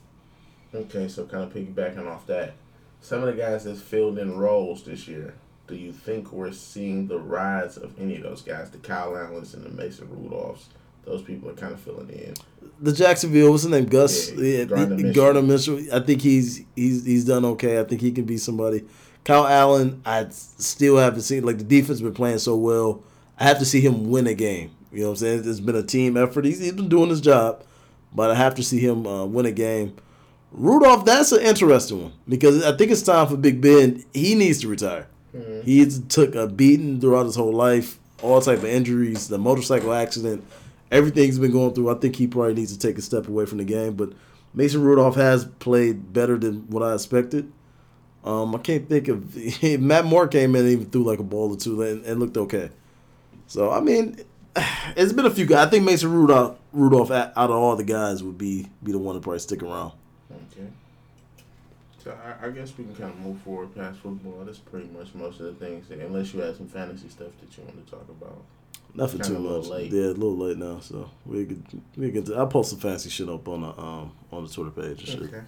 Okay, 0.74 1.08
so 1.08 1.26
kind 1.26 1.43
of 1.43 1.52
piggybacking 1.52 2.08
off 2.08 2.28
that, 2.28 2.54
some 3.02 3.24
of 3.24 3.26
the 3.26 3.41
guys 3.41 3.64
that 3.64 3.76
filled 3.78 4.20
in 4.20 4.38
roles 4.38 4.84
this 4.84 5.08
year, 5.08 5.34
do 5.68 5.76
you 5.76 5.91
think 5.91 6.32
we're 6.32 6.52
seeing 6.52 7.08
the 7.08 7.18
rise 7.18 7.76
of 7.76 8.00
any 8.00 8.18
of 8.18 8.24
those 8.24 8.43
guys, 8.43 8.70
the 8.70 8.78
Kyle 8.78 9.18
Allens 9.18 9.56
and 9.56 9.66
the 9.66 9.70
Mason 9.70 10.08
Rudolphs? 10.08 10.66
Those 11.10 11.24
people 11.24 11.49
are 11.49 11.53
kind 11.53 11.74
of 11.74 11.80
filling 11.80 12.07
in. 12.10 12.36
The 12.82 12.93
Jacksonville, 12.93 13.49
what's 13.49 13.64
his 13.64 13.72
name? 13.72 13.86
Gus 13.86 14.32
Yeah, 14.32 14.66
Gardner 14.66 14.95
Minshew. 14.95 15.16
Gardner 15.16 15.41
Minshew. 15.41 15.91
I 15.91 15.99
think 16.01 16.22
he's 16.22 16.64
he's 16.76 17.03
he's 17.03 17.26
done 17.26 17.43
okay. 17.45 17.80
I 17.80 17.84
think 17.84 17.99
he 17.99 18.12
can 18.12 18.26
be 18.26 18.38
somebody. 18.38 18.86
Kyle 19.26 19.47
Allen, 19.47 20.03
I 20.05 20.28
still 20.30 20.97
haven't 20.97 21.24
seen 21.24 21.43
like 21.43 21.57
the 21.57 21.64
defense 21.64 21.99
been 21.99 22.14
playing 22.14 22.38
so 22.38 22.55
well. 22.55 23.03
I 23.39 23.45
have 23.45 23.57
to 23.57 23.66
see 23.66 23.82
him 23.82 24.12
win 24.12 24.28
a 24.28 24.36
game. 24.36 24.70
You 24.91 24.99
know 25.01 25.05
what 25.07 25.12
I'm 25.14 25.16
saying? 25.18 25.49
It's 25.49 25.60
been 25.60 25.76
a 25.76 25.84
team 25.84 26.16
effort. 26.16 26.45
He's, 26.45 26.60
he's 26.60 26.74
been 26.74 26.89
doing 26.89 27.10
his 27.10 27.22
job, 27.22 27.64
but 28.14 28.30
I 28.30 28.36
have 28.36 28.53
to 28.55 28.64
see 28.64 28.80
him 28.80 29.07
uh, 29.07 29.26
win 29.26 29.47
a 29.47 29.51
game. 29.51 29.95
Rudolph, 30.51 31.05
that's 31.05 31.32
an 31.32 31.41
interesting 31.41 32.03
one 32.03 32.14
because 32.28 32.64
I 32.64 32.76
think 32.78 32.91
it's 32.91 33.01
time 33.01 33.28
for 33.28 33.38
Big 33.38 33.62
Ben. 33.62 34.03
He 34.14 34.36
needs 34.36 34.62
to 34.62 34.68
retire. 34.68 35.07
He 35.64 35.86
took 35.88 36.36
a 36.36 36.47
beating 36.47 36.99
throughout 37.01 37.26
his 37.26 37.36
whole 37.36 37.53
life, 37.53 37.99
all 38.22 38.41
type 38.41 38.60
of 38.60 38.66
injuries, 38.66 39.28
the 39.28 39.38
motorcycle 39.38 39.93
accident, 39.93 40.43
everything 40.92 41.26
he's 41.26 41.40
been 41.40 41.52
going 41.52 41.74
through. 41.74 41.90
I 41.90 41.96
think 41.96 42.16
he 42.16 42.28
probably 42.28 42.56
needs 42.56 42.76
to 42.76 42.80
take 42.80 42.98
a 42.98 43.02
step 43.02 43.28
away 43.28 43.46
from 43.46 43.60
the 43.60 43.64
game. 43.64 43.96
But 43.96 44.14
Mason 44.54 44.82
Rudolph 44.82 45.16
has 45.16 45.46
played 45.46 46.14
better 46.14 46.38
than 46.38 46.70
what 46.70 46.84
I 46.84 46.94
expected. 46.94 47.52
Um, 48.24 48.54
I 48.54 48.58
can't 48.60 48.88
think 48.90 49.08
of 49.08 49.36
Matt 49.80 50.06
Moore 50.06 50.28
came 50.28 50.56
in 50.56 50.62
and 50.62 50.72
even 50.72 50.90
threw 50.90 51.04
like 51.04 51.20
a 51.20 51.24
ball 51.24 51.54
or 51.54 51.58
two 51.58 51.82
and, 51.82 52.06
and 52.06 52.20
looked 52.20 52.38
okay. 52.38 52.70
So 53.48 53.72
I 53.72 53.80
mean, 53.80 54.20
it's 54.96 55.14
been 55.14 55.26
a 55.26 55.32
few 55.32 55.46
guys. 55.46 55.68
I 55.68 55.70
think 55.70 55.86
Mason 55.86 56.12
Rudolph, 56.12 56.58
Rudolph 56.74 57.12
out 57.12 57.36
of 57.36 57.52
all 57.52 57.76
the 57.76 57.84
guys 57.84 58.24
would 58.24 58.38
be 58.38 58.68
be 58.84 58.92
the 58.92 58.98
one 58.98 59.16
to 59.16 59.22
probably 59.22 59.40
stick 59.40 59.64
around. 59.64 59.94
Okay. 60.32 60.68
So 62.04 62.18
I, 62.24 62.48
I 62.48 62.50
guess 62.50 62.78
we 62.78 62.86
can 62.86 62.96
kind 62.96 63.12
of 63.12 63.20
move 63.20 63.42
forward 63.42 63.74
past 63.76 64.00
football. 64.00 64.44
That's 64.46 64.58
pretty 64.58 64.88
much 64.88 65.14
most 65.14 65.40
of 65.40 65.46
the 65.46 65.66
things. 65.66 65.90
Unless 65.90 66.34
you 66.34 66.42
had 66.42 66.58
some 66.58 66.68
fantasy 66.68 67.10
stuff 67.10 67.32
that 67.40 67.58
you 67.58 67.64
want 67.64 67.86
to 67.86 67.92
talk 67.92 68.08
about. 68.10 68.42
Nothing 68.96 69.22
Kinda 69.22 69.38
too 69.38 69.58
much. 69.58 69.68
late. 69.68 69.92
Yeah, 69.92 70.08
a 70.08 70.18
little 70.18 70.38
late 70.38 70.58
now. 70.58 70.80
So 70.80 71.10
we 71.26 71.46
could 71.46 71.64
we 71.96 72.12
could. 72.12 72.32
I'll 72.34 72.48
post 72.48 72.72
some 72.72 72.80
fancy 72.80 73.10
shit 73.10 73.30
up 73.30 73.48
on 73.48 73.62
the 73.62 73.80
um 73.80 74.12
on 74.32 74.44
the 74.46 74.50
Twitter 74.50 74.72
page 74.72 75.00
and 75.00 75.08
shit. 75.08 75.22
Okay. 75.22 75.42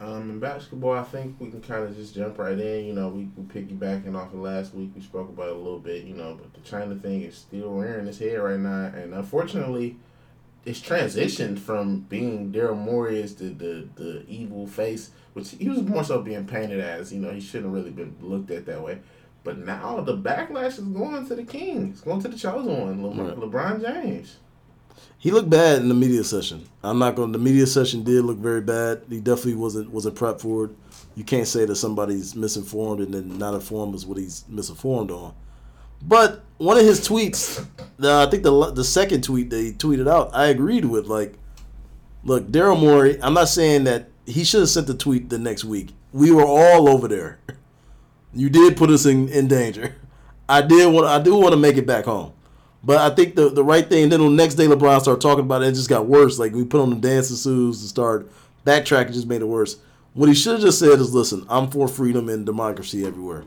Um, 0.00 0.30
in 0.30 0.38
basketball, 0.38 0.92
I 0.92 1.02
think 1.02 1.40
we 1.40 1.50
can 1.50 1.60
kind 1.60 1.82
of 1.82 1.96
just 1.96 2.14
jump 2.14 2.38
right 2.38 2.58
in. 2.58 2.84
You 2.84 2.92
know, 2.92 3.08
we, 3.08 3.28
we 3.36 3.42
piggybacking 3.42 4.14
off 4.14 4.32
of 4.32 4.38
last 4.38 4.72
week. 4.72 4.92
We 4.94 5.02
spoke 5.02 5.28
about 5.28 5.48
it 5.48 5.56
a 5.56 5.58
little 5.58 5.80
bit, 5.80 6.04
you 6.04 6.14
know, 6.14 6.38
but 6.40 6.54
the 6.54 6.60
China 6.60 6.94
thing 6.94 7.22
is 7.22 7.36
still 7.36 7.70
rearing 7.70 8.06
its 8.06 8.18
head 8.18 8.36
right 8.38 8.60
now. 8.60 8.92
And 8.94 9.12
unfortunately, 9.12 9.96
it's 10.64 10.80
transitioned 10.80 11.58
from 11.58 12.00
being 12.02 12.52
Daryl 12.52 12.78
Morey 12.78 13.20
as 13.22 13.34
the, 13.34 13.46
the, 13.46 13.88
the 13.96 14.24
evil 14.28 14.68
face, 14.68 15.10
which 15.32 15.50
he 15.50 15.68
was 15.68 15.82
more 15.82 16.04
so 16.04 16.22
being 16.22 16.46
painted 16.46 16.78
as. 16.78 17.12
You 17.12 17.18
know, 17.18 17.32
he 17.32 17.40
shouldn't 17.40 17.72
really 17.72 17.90
been 17.90 18.14
looked 18.20 18.52
at 18.52 18.66
that 18.66 18.80
way. 18.80 19.00
But 19.48 19.64
now 19.64 20.02
the 20.02 20.14
backlash 20.14 20.72
is 20.78 20.80
going 20.80 21.26
to 21.26 21.34
the 21.34 21.42
king. 21.42 21.88
It's 21.92 22.02
going 22.02 22.20
to 22.20 22.28
the 22.28 22.36
chosen 22.36 22.66
one, 22.82 23.02
Le- 23.02 23.24
Right. 23.24 23.34
LeBron 23.34 23.80
James. 23.80 24.36
He 25.16 25.30
looked 25.30 25.48
bad 25.48 25.80
in 25.80 25.88
the 25.88 25.94
media 25.94 26.22
session. 26.22 26.68
I'm 26.84 26.98
not 26.98 27.16
going. 27.16 27.32
to 27.32 27.38
The 27.38 27.42
media 27.42 27.66
session 27.66 28.04
did 28.04 28.26
look 28.26 28.36
very 28.36 28.60
bad. 28.60 29.04
He 29.08 29.20
definitely 29.20 29.54
wasn't 29.54 29.90
wasn't 29.90 30.16
prepped 30.16 30.42
for 30.42 30.66
it. 30.66 30.70
You 31.14 31.24
can't 31.24 31.48
say 31.48 31.64
that 31.64 31.76
somebody's 31.76 32.36
misinformed 32.36 33.00
and 33.00 33.14
then 33.14 33.38
not 33.38 33.54
informed 33.54 33.94
is 33.94 34.04
what 34.04 34.18
he's 34.18 34.44
misinformed 34.50 35.10
on. 35.10 35.32
But 36.02 36.44
one 36.58 36.76
of 36.76 36.84
his 36.84 37.08
tweets, 37.08 37.64
uh, 38.02 38.26
I 38.26 38.30
think 38.30 38.42
the 38.42 38.70
the 38.72 38.84
second 38.84 39.24
tweet 39.24 39.48
that 39.48 39.62
he 39.62 39.72
tweeted 39.72 40.10
out, 40.10 40.28
I 40.34 40.48
agreed 40.48 40.84
with. 40.84 41.06
Like, 41.06 41.38
look, 42.22 42.48
Daryl 42.48 42.78
Morey. 42.78 43.18
I'm 43.22 43.32
not 43.32 43.48
saying 43.48 43.84
that 43.84 44.10
he 44.26 44.44
should 44.44 44.60
have 44.60 44.68
sent 44.68 44.88
the 44.88 44.94
tweet 44.94 45.30
the 45.30 45.38
next 45.38 45.64
week. 45.64 45.94
We 46.12 46.32
were 46.32 46.44
all 46.44 46.86
over 46.90 47.08
there. 47.08 47.38
You 48.32 48.50
did 48.50 48.76
put 48.76 48.90
us 48.90 49.06
in, 49.06 49.28
in 49.28 49.48
danger. 49.48 49.94
I 50.48 50.62
did 50.62 50.92
want. 50.92 51.06
I 51.06 51.22
do 51.22 51.34
want 51.34 51.52
to 51.52 51.58
make 51.58 51.76
it 51.76 51.86
back 51.86 52.04
home. 52.04 52.32
But 52.82 52.98
I 52.98 53.14
think 53.14 53.34
the 53.34 53.48
the 53.48 53.64
right 53.64 53.88
thing. 53.88 54.08
Then 54.08 54.20
the 54.20 54.28
next 54.30 54.54
day, 54.54 54.66
LeBron 54.66 55.00
started 55.00 55.20
talking 55.20 55.44
about 55.44 55.62
it. 55.62 55.68
It 55.68 55.74
just 55.74 55.88
got 55.88 56.06
worse. 56.06 56.38
Like 56.38 56.52
we 56.52 56.64
put 56.64 56.80
on 56.80 56.90
the 56.90 56.96
dancing 56.96 57.36
suits 57.36 57.80
and 57.80 57.88
start 57.88 58.30
backtracking, 58.64 59.12
just 59.12 59.26
made 59.26 59.42
it 59.42 59.46
worse. 59.46 59.76
What 60.14 60.28
he 60.28 60.34
should 60.34 60.54
have 60.54 60.62
just 60.62 60.78
said 60.78 60.98
is, 61.00 61.12
"Listen, 61.14 61.44
I'm 61.48 61.70
for 61.70 61.88
freedom 61.88 62.28
and 62.28 62.46
democracy 62.46 63.04
everywhere," 63.04 63.44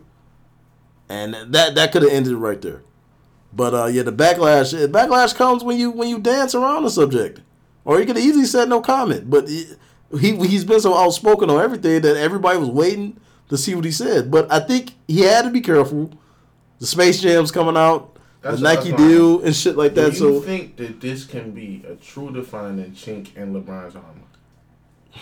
and 1.09 1.33
that 1.53 1.75
that 1.75 1.91
could 1.91 2.03
have 2.03 2.11
ended 2.11 2.33
right 2.33 2.61
there. 2.61 2.83
But 3.53 3.73
uh, 3.73 3.85
yeah, 3.85 4.03
the 4.03 4.13
backlash 4.13 4.73
backlash 4.87 5.35
comes 5.35 5.63
when 5.63 5.77
you 5.77 5.91
when 5.91 6.07
you 6.09 6.19
dance 6.19 6.53
around 6.53 6.83
the 6.83 6.89
subject, 6.89 7.41
or 7.85 7.99
he 7.99 8.05
could 8.05 8.15
have 8.17 8.25
easily 8.25 8.45
said 8.45 8.69
no 8.69 8.81
comment. 8.81 9.29
But 9.29 9.47
he 9.49 9.65
he's 10.11 10.65
been 10.65 10.81
so 10.81 10.95
outspoken 10.95 11.49
on 11.49 11.61
everything 11.61 12.01
that 12.01 12.17
everybody 12.17 12.59
was 12.59 12.69
waiting 12.69 13.19
to 13.51 13.57
see 13.57 13.75
what 13.75 13.85
he 13.85 13.91
said. 13.91 14.31
But 14.31 14.51
I 14.51 14.59
think 14.61 14.95
he 15.07 15.19
had 15.21 15.43
to 15.43 15.51
be 15.51 15.61
careful. 15.61 16.09
The 16.79 16.87
Space 16.87 17.21
Jam's 17.21 17.51
coming 17.51 17.77
out, 17.77 18.17
That's 18.41 18.57
the 18.57 18.63
Nike 18.63 18.91
deal 18.93 19.43
and 19.43 19.53
shit 19.55 19.75
like 19.77 19.93
that. 19.95 20.13
So 20.15 20.19
do 20.19 20.25
that. 20.25 20.33
you 20.33 20.39
So 20.39 20.45
think 20.47 20.77
that 20.77 21.01
this 21.01 21.25
can 21.25 21.51
be 21.51 21.83
a 21.87 21.95
true 21.95 22.33
defining 22.33 22.91
chink 22.91 23.35
in 23.35 23.53
LeBron's 23.53 23.95
armor? 23.95 24.07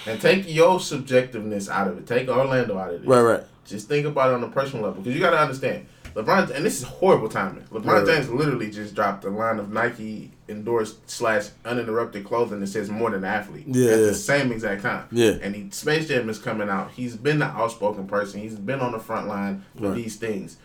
And 0.06 0.22
take 0.22 0.46
your 0.48 0.78
subjectiveness 0.78 1.68
out 1.70 1.88
of 1.88 1.98
it. 1.98 2.06
Take 2.06 2.30
Orlando 2.30 2.78
out 2.78 2.94
of 2.94 3.04
it. 3.04 3.08
right, 3.08 3.22
right. 3.22 3.44
Just 3.66 3.88
think 3.88 4.06
about 4.06 4.30
it 4.30 4.36
on 4.36 4.44
a 4.44 4.48
personal 4.50 4.86
level, 4.86 5.02
because 5.02 5.16
you 5.16 5.20
got 5.20 5.32
to 5.32 5.40
understand, 5.40 5.88
LeBron, 6.24 6.50
and 6.52 6.66
this 6.66 6.78
is 6.82 6.84
horrible 6.88 7.30
timing. 7.30 7.64
LeBron 7.72 7.86
Right. 7.86 8.06
James 8.06 8.30
literally 8.30 8.70
just 8.70 8.94
dropped 8.96 9.24
a 9.26 9.30
line 9.30 9.60
of 9.60 9.72
Nike 9.72 10.32
endorsed 10.48 11.10
slash 11.10 11.50
uninterrupted 11.64 12.26
clothing 12.26 12.60
that 12.60 12.68
says 12.68 12.90
more 12.90 13.12
than 13.12 13.24
athlete 13.24 13.66
Yeah, 13.68 13.92
at 13.92 14.00
yeah. 14.00 14.06
the 14.08 14.16
same 14.16 14.52
exact 14.52 14.82
time. 14.82 15.06
Yeah. 15.12 15.38
And 15.42 15.56
he 15.56 15.70
Space 15.72 16.08
Jam 16.08 16.28
is 16.30 16.40
coming 16.40 16.70
out. 16.70 16.92
He's 16.92 17.16
been 17.16 17.40
the 17.40 17.46
outspoken 17.46 18.08
person. 18.08 18.42
He's 18.42 18.56
been 18.56 18.80
on 18.80 18.92
the 18.92 19.00
front 19.00 19.28
line 19.28 19.64
for 19.78 19.88
Right. 19.90 19.96
these 19.96 20.16
things. 20.16 20.58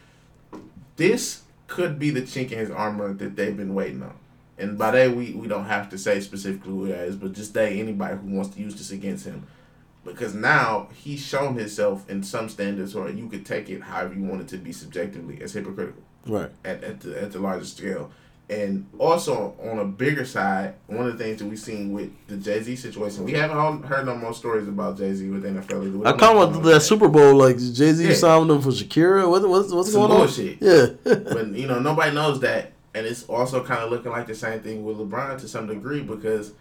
This 0.96 1.42
could 1.66 1.98
be 1.98 2.10
the 2.10 2.22
chink 2.22 2.52
in 2.52 2.58
his 2.58 2.70
armor 2.70 3.12
that 3.14 3.36
they've 3.36 3.56
been 3.56 3.74
waiting 3.74 4.02
on. 4.02 4.14
And 4.56 4.78
by 4.78 4.92
that 4.92 5.16
we, 5.16 5.32
we 5.32 5.48
don't 5.48 5.64
have 5.64 5.88
to 5.90 5.98
say 5.98 6.20
specifically 6.20 6.70
who 6.70 6.84
it 6.86 6.90
is, 6.92 7.16
but 7.16 7.32
just 7.32 7.54
they 7.54 7.80
anybody 7.80 8.16
who 8.16 8.28
wants 8.36 8.54
to 8.54 8.60
use 8.60 8.74
this 8.76 8.90
against 8.92 9.26
him. 9.26 9.46
Because 10.04 10.34
now 10.34 10.88
he's 10.94 11.24
shown 11.24 11.56
himself 11.56 12.08
in 12.10 12.22
some 12.22 12.48
standards 12.48 12.94
or 12.94 13.08
you 13.08 13.26
could 13.28 13.46
take 13.46 13.70
it 13.70 13.82
however 13.82 14.14
you 14.14 14.24
want 14.24 14.42
it 14.42 14.48
to 14.48 14.58
be 14.58 14.72
subjectively 14.72 15.40
as 15.42 15.52
hypocritical 15.52 16.02
Right. 16.26 16.50
at, 16.64 16.82
at 16.84 17.00
the 17.00 17.22
at 17.22 17.32
the 17.32 17.38
largest 17.38 17.76
scale. 17.78 18.10
And 18.50 18.86
also 18.98 19.54
on 19.62 19.78
a 19.78 19.86
bigger 19.86 20.26
side, 20.26 20.74
one 20.86 21.06
of 21.08 21.16
the 21.16 21.24
things 21.24 21.38
that 21.38 21.46
we've 21.46 21.58
seen 21.58 21.92
with 21.94 22.10
the 22.26 22.36
Jay 22.36 22.60
Z 22.62 22.76
situation, 22.76 23.24
we 23.24 23.32
haven't 23.32 23.84
heard 23.84 24.04
no 24.04 24.14
more 24.14 24.34
stories 24.34 24.68
about 24.68 24.98
Jay 24.98 25.14
Z 25.14 25.26
with 25.30 25.44
NFL. 25.44 25.98
We 25.98 26.04
I 26.04 26.12
kind 26.12 26.36
of 26.38 26.62
that 26.64 26.80
Super 26.82 27.08
Bowl 27.08 27.34
like 27.36 27.56
Jay 27.56 27.92
Z 27.92 28.06
Yeah. 28.06 28.12
signed 28.14 28.50
them 28.50 28.60
for 28.60 28.68
Shakira. 28.68 29.26
What, 29.30 29.48
what's 29.48 29.72
what's 29.72 29.90
Some 29.92 30.02
going 30.08 30.18
bullshit. 30.18 30.60
on? 30.62 30.68
Yeah. 30.68 31.14
but 31.32 31.46
you 31.54 31.66
know 31.66 31.78
nobody 31.78 32.14
knows 32.14 32.40
that, 32.40 32.72
and 32.94 33.06
it's 33.06 33.24
also 33.24 33.64
kind 33.64 33.80
of 33.80 33.90
looking 33.90 34.12
like 34.12 34.26
the 34.26 34.34
same 34.34 34.60
thing 34.60 34.84
with 34.84 34.98
LeBron 34.98 35.38
to 35.40 35.48
some 35.48 35.66
degree 35.66 36.02
because 36.02 36.52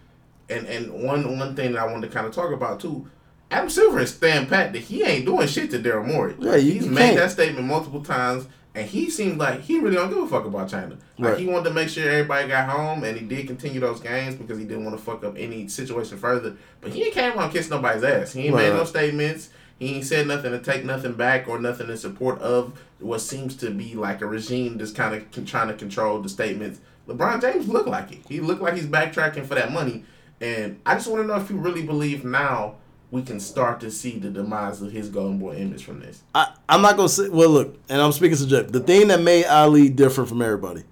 and 0.50 0.66
and 0.68 0.90
one 1.04 1.38
one 1.38 1.54
thing 1.54 1.74
that 1.74 1.82
I 1.82 1.86
wanted 1.92 2.08
to 2.08 2.14
kind 2.14 2.26
of 2.26 2.34
talk 2.34 2.54
about 2.54 2.80
too. 2.80 3.08
Adam 3.52 3.70
Silver 3.70 4.00
is 4.00 4.14
stand 4.14 4.50
pat 4.50 4.74
that 4.74 4.80
he 4.80 5.04
ain't 5.04 5.26
doing 5.26 5.48
shit 5.48 5.70
to 5.72 5.80
Daryl 5.80 6.06
Morey. 6.08 6.36
Yeah, 6.40 6.58
he's 6.58 6.88
made 6.88 7.02
can't. 7.08 7.18
that 7.18 7.32
statement 7.32 7.68
multiple 7.68 8.04
times, 8.04 8.48
and 8.74 8.88
he 8.88 9.10
seems 9.12 9.38
like 9.38 9.62
he 9.62 9.80
really 9.80 9.96
don't 9.96 10.10
give 10.10 10.18
a 10.18 10.28
fuck 10.28 10.46
about 10.46 10.70
China. 10.70 10.98
Like 11.20 11.32
Right. 11.34 11.40
he 11.40 11.46
wanted 11.46 11.66
to 11.70 11.76
make 11.76 11.90
sure 11.90 12.10
everybody 12.10 12.48
got 12.48 12.68
home, 12.70 13.04
and 13.04 13.16
he 13.16 13.26
did 13.26 13.46
continue 13.46 13.80
those 13.80 14.00
games 14.00 14.36
because 14.36 14.58
he 14.58 14.66
didn't 14.66 14.86
want 14.86 14.98
to 14.98 15.04
fuck 15.04 15.24
up 15.24 15.36
any 15.38 15.68
situation 15.68 16.18
further. 16.18 16.56
But 16.82 16.94
he 16.94 17.04
ain't 17.04 17.14
came 17.14 17.38
and 17.38 17.52
kissed 17.52 17.70
nobody's 17.70 18.04
ass. 18.04 18.34
He 18.34 18.48
ain't 18.48 18.56
made 18.56 18.74
no 18.74 18.86
statements. 18.86 19.50
He 19.78 19.96
ain't 19.96 20.06
said 20.06 20.28
nothing 20.28 20.52
to 20.52 20.60
take 20.60 20.84
nothing 20.86 21.14
back 21.14 21.48
or 21.48 21.60
nothing 21.60 21.90
in 21.90 21.98
support 21.98 22.40
of 22.40 22.74
what 23.00 23.20
seems 23.22 23.56
to 23.58 23.70
be 23.70 23.94
like 23.96 24.22
a 24.22 24.26
regime 24.26 24.78
that's 24.78 24.92
kind 24.92 25.14
of 25.14 25.46
trying 25.46 25.68
to 25.68 25.74
control 25.76 26.20
the 26.22 26.30
statements. 26.30 26.80
LeBron 27.08 27.42
James 27.42 27.68
looked 27.68 27.90
like 27.90 28.12
it. 28.14 28.20
He 28.30 28.40
looked 28.40 28.62
like 28.62 28.76
he's 28.76 28.86
backtracking 28.86 29.46
for 29.46 29.56
that 29.56 29.72
money. 29.74 30.06
And 30.40 30.80
I 30.86 30.94
just 30.96 31.08
want 31.08 31.22
to 31.22 31.28
know 31.28 31.36
if 31.36 31.50
you 31.50 31.58
really 31.58 31.84
believe 31.84 32.24
now 32.24 32.76
we 33.14 33.22
can 33.22 33.40
start 33.40 33.80
to 33.80 33.92
see 33.92 34.18
the 34.18 34.32
demise 34.32 34.82
of 34.82 34.92
his 34.92 35.08
Golden 35.08 35.38
Boy 35.38 35.56
image 35.58 35.84
from 35.84 36.00
this. 36.00 36.24
I, 36.34 36.52
I'm 36.68 36.82
not 36.82 36.98
gonna 36.98 37.08
say. 37.08 37.30
Well, 37.30 37.50
look, 37.50 37.78
and 37.88 38.02
I'm 38.02 38.12
speaking 38.12 38.36
subject. 38.36 38.74
The 38.74 38.80
thing 38.80 39.10
that 39.10 39.22
made 39.22 39.46
Ali 39.46 39.88
different 39.88 40.30
from 40.30 40.42
everybody, 40.42 40.84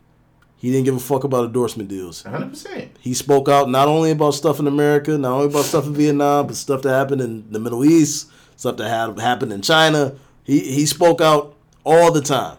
he 0.55 0.69
didn't 0.69 0.86
give 0.86 0.95
a 0.95 0.99
fuck 0.99 1.24
about 1.24 1.45
endorsement 1.45 1.89
deals. 1.89 2.22
100%. 2.22 2.89
He 2.99 3.15
spoke 3.15 3.49
out 3.49 3.72
not 3.72 3.88
only 3.88 4.11
about 4.11 4.36
stuff 4.36 4.59
in 4.59 4.67
America, 4.67 5.17
not 5.17 5.32
only 5.32 5.47
about 5.47 5.65
stuff 5.65 5.88
in 5.88 5.95
Vietnam, 5.95 6.45
but 6.45 6.55
stuff 6.55 6.84
that 6.84 6.91
happened 6.93 7.22
in 7.22 7.51
the 7.51 7.59
Middle 7.59 7.84
East, 7.84 8.30
stuff 8.55 8.78
that 8.78 8.88
had 8.88 9.19
happened 9.19 9.51
in 9.51 9.63
China. 9.63 10.13
He 10.43 10.59
he 10.59 10.86
spoke 10.86 11.22
out 11.22 11.55
all 11.84 12.11
the 12.11 12.22
time, 12.22 12.57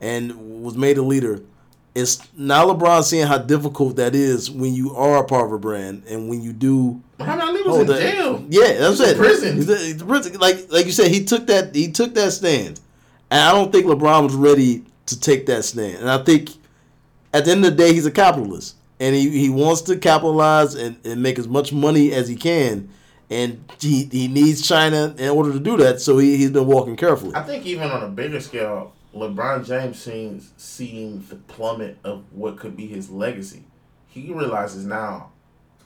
and 0.00 0.62
was 0.64 0.78
made 0.78 0.96
a 0.96 1.02
leader. 1.02 1.42
It's 1.94 2.26
now 2.38 2.72
LeBron 2.72 3.04
seeing 3.04 3.26
how 3.26 3.36
difficult 3.36 3.96
that 3.96 4.14
is 4.14 4.50
when 4.50 4.72
you 4.72 4.96
are 4.96 5.18
a 5.18 5.24
part 5.24 5.44
of 5.44 5.52
a 5.52 5.58
brand 5.58 6.04
and 6.08 6.30
when 6.30 6.40
you 6.40 6.54
do 6.54 7.02
Muhammad 7.18 7.44
Ali 7.48 7.62
was 7.62 7.76
Oh, 7.76 7.80
in 7.82 7.86
that- 7.86 8.00
jail. 8.00 8.44
Yeah, 8.48 8.72
that's 8.78 9.00
it. 9.00 9.16
prison. 9.16 9.56
He's 9.56 9.68
in- 9.68 10.06
prison. 10.06 10.34
Like 10.40 10.70
like 10.72 10.86
you 10.86 10.92
said, 10.92 11.08
he 11.10 11.24
took 11.24 11.46
that 11.46 11.74
he 11.74 11.90
took 11.92 12.14
that 12.14 12.32
stand, 12.32 12.80
and 13.30 13.40
I 13.40 13.52
don't 13.52 13.70
think 13.72 13.86
LeBron 13.86 14.24
was 14.24 14.34
ready 14.34 14.84
to 15.06 15.20
take 15.20 15.46
that 15.46 15.64
stand. 15.64 15.98
And 15.98 16.10
I 16.10 16.18
think 16.24 16.50
at 17.32 17.44
the 17.44 17.52
end 17.52 17.64
of 17.64 17.70
the 17.72 17.76
day, 17.76 17.92
he's 17.92 18.06
a 18.06 18.10
capitalist, 18.10 18.76
and 19.00 19.14
he, 19.14 19.28
he 19.30 19.48
wants 19.50 19.82
to 19.82 19.96
capitalize 19.96 20.74
and, 20.74 20.96
and 21.04 21.22
make 21.22 21.38
as 21.38 21.46
much 21.48 21.72
money 21.72 22.12
as 22.12 22.26
he 22.28 22.34
can, 22.36 22.88
and 23.30 23.64
he 23.80 24.04
he 24.10 24.26
needs 24.28 24.66
China 24.66 25.14
in 25.18 25.28
order 25.30 25.52
to 25.52 25.60
do 25.60 25.76
that. 25.78 26.00
So 26.00 26.18
he 26.18 26.36
he's 26.36 26.50
been 26.50 26.66
walking 26.66 26.96
carefully. 26.96 27.34
I 27.36 27.42
think 27.42 27.64
even 27.66 27.90
on 27.90 28.02
a 28.02 28.08
bigger 28.08 28.40
scale, 28.40 28.92
LeBron 29.14 29.64
James 29.64 30.00
seems 30.00 30.50
seeing 30.56 31.24
the 31.28 31.36
plummet 31.36 31.96
of 32.02 32.24
what 32.32 32.58
could 32.58 32.76
be 32.76 32.86
his 32.88 33.08
legacy. 33.10 33.62
He 34.08 34.32
realizes 34.32 34.84
now 34.84 35.30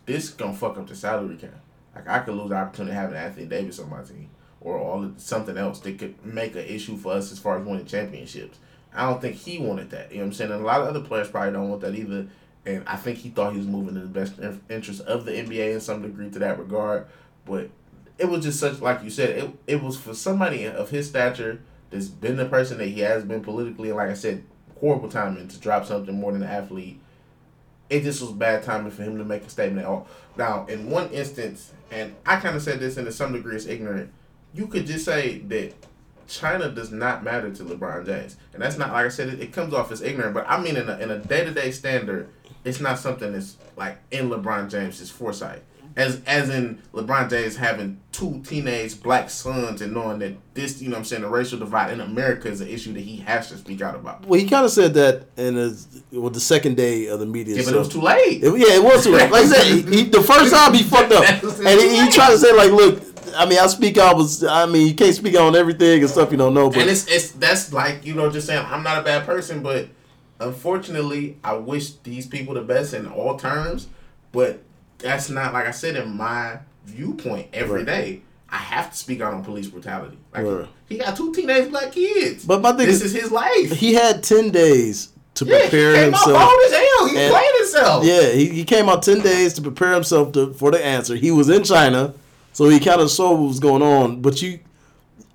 this 0.09 0.30
gonna 0.30 0.54
fuck 0.54 0.78
up 0.78 0.88
the 0.88 0.96
salary 0.96 1.36
cap. 1.36 1.61
Like 1.94 2.09
I 2.09 2.18
could 2.20 2.34
lose 2.34 2.48
the 2.48 2.56
opportunity 2.56 2.96
of 2.96 3.02
having 3.02 3.16
Anthony 3.16 3.46
Davis 3.46 3.78
on 3.78 3.90
my 3.90 4.02
team, 4.02 4.30
or 4.61 4.78
all 4.78 5.04
of 5.04 5.20
something 5.20 5.56
else 5.56 5.78
that 5.80 5.98
could 5.98 6.24
make 6.24 6.54
an 6.56 6.64
issue 6.64 6.96
for 6.96 7.12
us 7.12 7.30
as 7.30 7.38
far 7.38 7.59
as 7.59 7.66
winning 7.66 7.86
championships. 7.86 8.59
I 8.94 9.09
don't 9.09 9.20
think 9.20 9.36
he 9.36 9.59
wanted 9.59 9.90
that. 9.90 10.11
You 10.11 10.18
know 10.18 10.24
what 10.24 10.28
I'm 10.28 10.32
saying? 10.32 10.50
And 10.50 10.62
a 10.62 10.66
lot 10.66 10.80
of 10.80 10.88
other 10.88 11.02
players 11.02 11.28
probably 11.28 11.52
don't 11.52 11.68
want 11.68 11.82
that 11.82 11.94
either. 11.94 12.26
And 12.64 12.82
I 12.86 12.96
think 12.96 13.18
he 13.18 13.28
thought 13.28 13.52
he 13.52 13.59
was 13.59 13.66
moving 13.66 13.96
in 13.96 14.02
the 14.02 14.09
best 14.09 14.34
interest 14.68 15.02
of 15.02 15.24
the 15.24 15.32
NBA 15.32 15.74
in 15.74 15.80
some 15.80 16.02
degree 16.02 16.30
to 16.30 16.38
that 16.38 16.59
regard. 16.59 17.06
But 17.44 17.70
it 18.18 18.28
was 18.28 18.44
just 18.44 18.59
such, 18.59 18.80
like 18.80 19.04
you 19.04 19.11
said, 19.11 19.38
it, 19.38 19.50
it 19.66 19.82
was 19.82 19.96
for 19.96 20.14
somebody 20.14 20.64
of 20.64 20.90
his 20.90 21.09
stature 21.09 21.61
that's 21.90 22.09
been 22.09 22.36
the 22.36 22.46
person 22.46 22.78
that 22.78 22.88
he 22.88 23.00
has 23.00 23.24
been 23.24 23.42
politically, 23.42 23.88
and 23.88 23.96
like 23.96 24.11
I 24.11 24.14
said, 24.14 24.44
horrible 24.80 25.09
timing 25.09 25.48
to 25.48 25.59
drop 25.59 25.86
something 25.86 26.18
more 26.18 26.32
than 26.32 26.42
an 26.42 26.48
athlete. 26.48 27.00
It 27.91 28.03
just 28.03 28.20
was 28.20 28.32
bad 28.32 28.62
timing 28.62 28.91
for 28.91 29.03
him 29.03 29.18
to 29.18 29.24
make 29.24 29.45
a 29.45 29.51
statement 29.51 29.86
at 29.86 29.91
all. 29.91 30.07
Now, 30.36 30.66
in 30.66 30.91
one 30.91 31.11
instance, 31.11 31.72
and 31.91 32.14
I 32.26 32.36
kind 32.36 32.55
of 32.55 32.62
said 32.62 32.80
this, 32.80 32.97
and 32.97 33.07
to 33.07 33.12
some 33.12 33.32
degree 33.32 33.57
it's 33.57 33.66
ignorant, 33.66 34.12
you 34.55 34.66
could 34.66 34.86
just 34.86 35.05
say 35.05 35.39
that 35.39 35.74
China 36.26 36.68
does 36.70 36.93
not 36.93 37.24
matter 37.24 37.51
to 37.51 37.64
LeBron 37.64 38.05
James, 38.05 38.36
and 38.53 38.62
that's 38.62 38.76
not 38.76 38.93
like 38.93 39.07
I 39.07 39.09
said. 39.09 39.28
It, 39.28 39.41
it 39.41 39.53
comes 39.53 39.72
off 39.72 39.91
as 39.91 40.03
ignorant, 40.03 40.34
but 40.34 40.45
I 40.49 40.61
mean, 40.61 40.76
in 40.76 40.89
a 40.89 40.99
in 40.99 41.11
a 41.11 41.18
day 41.18 41.45
to 41.45 41.51
day 41.51 41.70
standard, 41.70 42.28
it's 42.64 42.80
not 42.80 42.99
something 42.99 43.32
that's 43.32 43.57
like 43.76 43.99
in 44.11 44.28
LeBron 44.28 44.70
James's 44.70 45.11
foresight. 45.11 45.62
As 45.99 46.22
as 46.28 46.49
in 46.49 46.80
LeBron 46.94 47.28
James 47.28 47.57
having 47.57 47.99
two 48.12 48.40
teenage 48.46 49.03
black 49.03 49.28
sons 49.28 49.82
and 49.82 49.92
knowing 49.92 50.20
that 50.20 50.34
this, 50.55 50.80
you 50.80 50.88
know, 50.88 50.92
what 50.92 50.99
I'm 51.01 51.05
saying 51.05 51.22
the 51.22 51.28
racial 51.28 51.59
divide 51.59 51.92
in 51.92 52.01
America 52.01 52.49
is 52.49 52.61
an 52.61 52.68
issue 52.68 52.92
that 52.92 53.01
he 53.01 53.16
has 53.16 53.49
to 53.49 53.59
speak 53.59 53.82
out 53.82 53.96
about. 53.96 54.24
Well, 54.24 54.38
he 54.38 54.49
kind 54.49 54.64
of 54.64 54.70
said 54.70 54.94
that 54.94 55.26
in 55.36 55.57
his, 55.57 56.03
well, 56.12 56.30
the 56.30 56.38
second 56.38 56.76
day 56.76 57.07
of 57.09 57.18
the 57.18 57.26
media. 57.26 57.57
Yeah, 57.57 57.62
but 57.62 57.70
so- 57.70 57.74
it 57.74 57.78
was 57.80 57.88
too 57.88 58.01
late. 58.01 58.44
It- 58.44 58.59
yeah, 58.59 58.76
it 58.76 58.82
was 58.82 59.03
too 59.05 59.11
late. 59.11 59.28
Like 59.30 59.42
I 59.42 59.46
said, 59.46 59.64
he, 59.66 59.82
he, 59.96 60.05
the 60.05 60.22
first 60.22 60.55
time 60.55 60.72
he 60.72 60.84
fucked 60.84 61.11
up, 61.12 61.24
and 61.42 61.80
he, 61.80 62.01
he 62.05 62.11
tried 62.11 62.30
to 62.30 62.38
say 62.38 62.53
like, 62.53 62.70
"Look, 62.70 63.03
I 63.36 63.44
mean, 63.46 63.59
I 63.59 63.66
speak 63.66 63.99
out 63.99 64.16
was, 64.16 64.44
I 64.44 64.66
mean, 64.66 64.86
you 64.86 64.94
can't 64.94 65.14
speak 65.16 65.34
out 65.34 65.49
on 65.49 65.57
everything 65.57 66.01
and 66.03 66.09
stuff 66.09 66.30
you 66.30 66.38
don't 66.38 66.55
know." 66.55 66.70
But 66.70 66.78
and 66.82 66.90
it's 66.90 67.09
it's 67.09 67.32
that's 67.32 67.72
like 67.72 68.07
you 68.07 68.14
know 68.14 68.30
just 68.30 68.46
saying 68.46 68.64
I'm 68.68 68.84
not 68.84 68.99
a 68.99 69.03
bad 69.03 69.26
person, 69.26 69.64
but 69.64 69.88
unfortunately 70.38 71.38
I 71.42 71.55
wish 71.55 71.90
these 72.05 72.26
people 72.26 72.55
the 72.55 72.62
best 72.62 72.94
in 72.94 73.07
all 73.07 73.36
terms, 73.36 73.88
but 74.32 74.62
that's 74.99 75.28
not 75.30 75.53
like 75.53 75.66
I 75.66 75.70
said 75.70 75.96
in 75.96 76.16
my 76.16 76.59
viewpoint 76.86 77.49
every 77.53 77.78
Right. 77.78 77.86
day. 77.86 78.22
I 78.51 78.57
have 78.57 78.90
to 78.92 78.96
speak 78.96 79.20
out 79.20 79.34
on 79.34 79.44
police 79.44 79.66
brutality. 79.66 80.16
Like 80.34 80.44
Right. 80.46 80.66
he 80.88 80.96
got 80.99 81.16
two 81.16 81.34
teenage 81.34 81.70
black 81.70 81.92
kids. 81.92 82.44
But 82.44 82.62
my 82.62 82.72
thing 82.72 82.86
this 82.86 83.03
is- 83.03 83.14
is 83.14 83.22
his 83.22 83.30
life. 83.32 83.72
he 83.72 83.94
had 83.94 84.22
ten 84.22 84.51
days 84.51 85.09
to 85.34 85.44
yeah, 85.44 85.61
prepare 85.61 85.90
he 85.92 85.96
came 85.99 86.14
out 86.14 86.24
himself. 86.26 86.53
as 86.66 86.72
hell. 86.72 87.07
He 87.09 87.16
And- 87.18 87.32
played 87.34 87.53
himself. 87.59 88.05
Yeah, 88.05 88.30
he, 88.30 88.46
he 88.46 88.64
came 88.64 88.88
out 88.88 89.03
ten 89.03 89.20
days 89.20 89.53
to 89.55 89.62
prepare 89.62 89.92
himself 89.92 90.32
to, 90.32 90.53
for 90.55 90.70
the 90.70 90.84
answer. 90.84 91.14
He 91.14 91.30
was 91.30 91.49
in 91.51 91.62
China, 91.62 92.14
so 92.55 92.68
he 92.68 92.80
kind 92.80 93.01
of 93.01 93.11
saw 93.11 93.32
what 93.32 93.49
was 93.49 93.61
going 93.61 93.82
on. 93.82 94.22
But 94.22 94.40
you, 94.40 94.59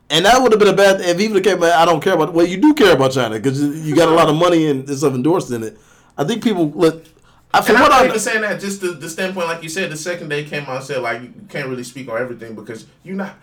and 0.10 0.26
that 0.26 0.42
would 0.42 0.52
have 0.52 0.60
been 0.60 0.68
a 0.70 0.74
bad 0.74 1.00
if 1.02 1.20
he 1.20 1.28
would 1.28 1.46
have 1.46 1.60
came. 1.60 1.64
I 1.64 1.86
don't 1.86 2.02
care 2.04 2.14
about. 2.16 2.34
Well, 2.34 2.46
you 2.48 2.58
do 2.58 2.74
care 2.74 2.94
about 2.94 3.12
China 3.12 3.36
because 3.36 3.62
you 3.62 3.96
got 3.96 4.10
a 4.10 4.12
lot 4.14 4.28
of 4.28 4.36
money 4.36 4.68
and 4.68 4.90
stuff 4.98 5.14
endorsed 5.14 5.52
in 5.52 5.64
it. 5.64 5.78
I 6.18 6.24
think 6.24 6.44
people 6.44 6.72
look. 6.76 7.06
I 7.54 7.60
And 7.60 7.66
from 7.68 7.76
I'm 7.76 7.82
what 7.84 7.92
not 7.92 8.02
I 8.02 8.08
even 8.08 8.20
saying 8.20 8.42
that. 8.42 8.60
Just 8.60 8.82
the, 8.82 8.90
the 8.92 9.10
standpoint, 9.10 9.48
like 9.48 9.62
you 9.62 9.70
said, 9.70 9.92
the 9.92 9.98
second 9.98 10.30
day 10.30 10.44
came 10.44 10.64
out 10.64 10.78
and 10.78 10.84
said 10.84 11.02
like 11.02 11.22
you 11.22 11.34
can't 11.50 11.68
really 11.68 11.84
speak 11.84 12.10
on 12.10 12.20
everything 12.20 12.56
because 12.56 12.88
you're 13.04 13.16
not. 13.16 13.36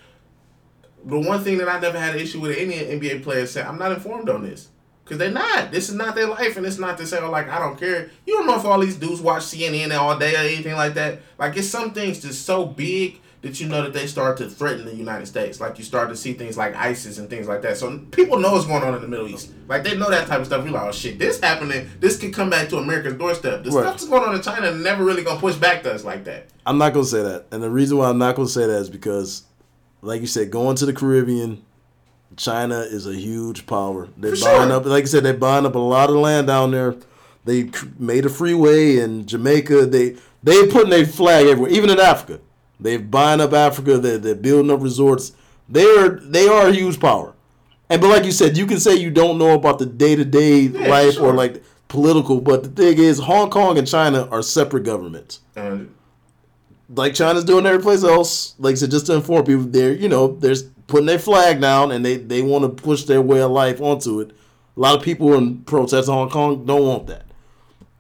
The 1.05 1.19
one 1.19 1.43
thing 1.43 1.59
that 1.59 1.69
I 1.69 1.79
never 1.79 1.99
had 1.99 2.15
an 2.15 2.21
issue 2.21 2.41
with 2.41 2.59
any 2.59 2.75
NBA 2.75 3.23
player 3.23 3.47
said, 3.47 3.67
I'm 3.67 3.79
not 3.79 3.93
informed 3.93 4.29
on 4.29 4.43
this. 4.43 4.69
Because 5.03 5.19
they're 5.19 5.31
not. 5.31 5.73
This 5.73 5.89
is 5.89 5.95
not 5.95 6.15
their 6.15 6.29
life, 6.29 6.57
and 6.57 6.65
it's 6.65 6.79
not 6.79 6.97
to 6.99 7.07
say, 7.07 7.19
oh, 7.19 7.31
like, 7.31 7.49
I 7.49 7.59
don't 7.59 7.77
care. 7.77 8.11
You 8.27 8.35
don't 8.35 8.47
know 8.47 8.57
if 8.57 8.65
all 8.65 8.79
these 8.79 8.97
dudes 8.97 9.21
watch 9.21 9.43
CNN 9.43 9.97
all 9.97 10.17
day 10.17 10.35
or 10.35 10.39
anything 10.39 10.75
like 10.75 10.95
that. 10.95 11.21
Like, 11.37 11.57
it's 11.57 11.69
some 11.69 11.93
things 11.93 12.21
just 12.21 12.45
so 12.47 12.65
big 12.67 13.19
that 13.43 13.59
you 13.59 13.67
know 13.69 13.81
that 13.83 13.93
they 13.95 14.07
start 14.07 14.37
to 14.37 14.49
threaten 14.51 14.85
the 14.85 14.95
United 14.95 15.27
States. 15.27 15.61
Like, 15.61 15.79
you 15.79 15.85
start 15.85 16.11
to 16.11 16.17
see 16.17 16.35
things 16.35 16.59
like 16.59 16.75
ISIS 16.77 17.17
and 17.19 17.31
things 17.31 17.49
like 17.49 17.63
that. 17.63 17.79
So, 17.79 17.99
people 18.11 18.39
know 18.39 18.53
what's 18.53 18.67
going 18.67 18.83
on 18.83 18.95
in 18.95 19.01
the 19.01 19.09
Middle 19.09 19.29
East. 19.29 19.53
Like, 19.67 19.83
they 19.83 19.97
know 19.97 20.11
that 20.11 20.27
type 20.29 20.41
of 20.41 20.47
stuff. 20.47 20.63
You're 20.63 20.75
like, 20.75 20.83
oh, 20.83 20.93
shit, 20.93 21.19
this 21.19 21.41
happening. 21.41 21.89
This 22.01 22.19
could 22.19 22.35
come 22.35 22.51
back 22.51 22.69
to 22.69 22.77
America's 22.77 23.15
doorstep. 23.15 23.65
The 23.65 23.71
Right. 23.71 23.81
stuff 23.83 23.95
that's 23.95 24.09
going 24.09 24.23
on 24.29 24.35
in 24.35 24.43
China 24.43 24.73
never 24.75 25.05
really 25.05 25.23
going 25.23 25.37
to 25.37 25.41
push 25.41 25.57
back 25.57 25.83
to 25.85 25.93
us 25.95 26.05
like 26.05 26.25
that. 26.25 26.49
I'm 26.67 26.77
not 26.77 26.93
gonna 26.93 27.07
say 27.07 27.23
that, 27.23 27.47
and 27.51 27.63
the 27.63 27.71
reason 27.71 27.97
why 27.97 28.11
I'm 28.11 28.19
not 28.19 28.37
gonna 28.37 28.47
say 28.47 28.67
that 28.67 28.79
is 28.79 28.91
because, 28.91 29.45
like 30.03 30.21
you 30.21 30.27
said, 30.27 30.51
going 30.51 30.77
to 30.77 30.87
the 30.87 30.93
Caribbean, 30.93 31.63
China 32.37 32.81
is 32.81 33.07
a 33.07 33.15
huge 33.15 33.67
power. 33.67 34.09
They're 34.17 34.37
For 34.37 34.45
buying 34.45 34.69
sure. 34.69 34.77
up, 34.77 34.85
like 34.85 35.05
I 35.05 35.07
said, 35.07 35.25
they're 35.25 35.35
buying 35.35 35.67
up 35.67 35.75
a 35.75 35.79
lot 35.79 36.11
of 36.11 36.17
land 36.17 36.47
down 36.47 36.71
there. 36.71 36.95
They 37.45 37.71
made 37.99 38.27
a 38.27 38.29
freeway 38.29 38.99
in 38.99 39.27
Jamaica. 39.27 39.87
They 39.87 40.17
they 40.43 40.67
putting 40.69 40.91
their 40.91 41.07
flag 41.07 41.47
everywhere, 41.47 41.71
even 41.71 41.91
in 41.91 41.99
Africa. 41.99 42.41
They're 42.81 42.99
buying 42.99 43.41
up 43.41 43.53
Africa. 43.53 43.99
They're, 43.99 44.19
they're 44.19 44.35
building 44.35 44.71
up 44.71 44.83
resorts. 44.83 45.33
They're 45.69 46.11
they 46.11 46.49
are 46.49 46.69
a 46.69 46.73
huge 46.73 46.99
power. 46.99 47.35
And 47.89 48.01
but 48.01 48.09
like 48.09 48.25
you 48.25 48.33
said, 48.33 48.57
you 48.57 48.67
can 48.67 48.81
say 48.81 48.95
you 48.97 49.11
don't 49.11 49.39
know 49.39 49.55
about 49.55 49.79
the 49.79 49.87
day 49.87 50.17
to 50.17 50.25
day 50.25 50.69
life 50.69 51.15
sure. 51.15 51.27
or 51.27 51.35
like 51.35 51.63
political, 51.89 52.41
but 52.41 52.63
the 52.63 52.69
thing 52.71 52.99
is, 52.99 53.19
Hong 53.19 53.51
Kong 53.51 53.77
and 53.77 53.87
China 53.87 54.29
are 54.31 54.43
separate 54.43 54.85
governments 54.85 55.41
And 55.57 55.93
like 56.95 57.15
China's 57.15 57.45
doing 57.45 57.67
every 57.67 57.83
place 57.83 58.05
else. 58.05 58.55
Like 58.59 58.73
I 58.73 58.77
said, 58.77 58.91
just 58.91 59.07
to 59.07 59.15
inform 59.15 59.45
people, 59.45 59.65
they're 59.65 59.93
you 59.93 60.09
know 60.09 60.37
they're 60.37 60.57
putting 60.87 61.07
their 61.07 61.19
flag 61.19 61.61
down 61.61 61.93
and 61.93 62.05
they 62.05 62.17
they 62.17 62.43
want 62.43 62.65
to 62.65 62.83
push 62.83 63.05
their 63.05 63.23
way 63.23 63.41
of 63.41 63.51
life 63.51 63.81
onto 63.81 64.21
it. 64.21 64.31
A 64.77 64.81
lot 64.81 64.97
of 64.97 65.03
people 65.03 65.35
in 65.35 65.59
protest 65.63 66.09
in 66.09 66.15
Hong 66.15 66.31
Kong 66.31 66.65
don't 66.65 66.87
want 66.87 67.07
that. 67.09 67.27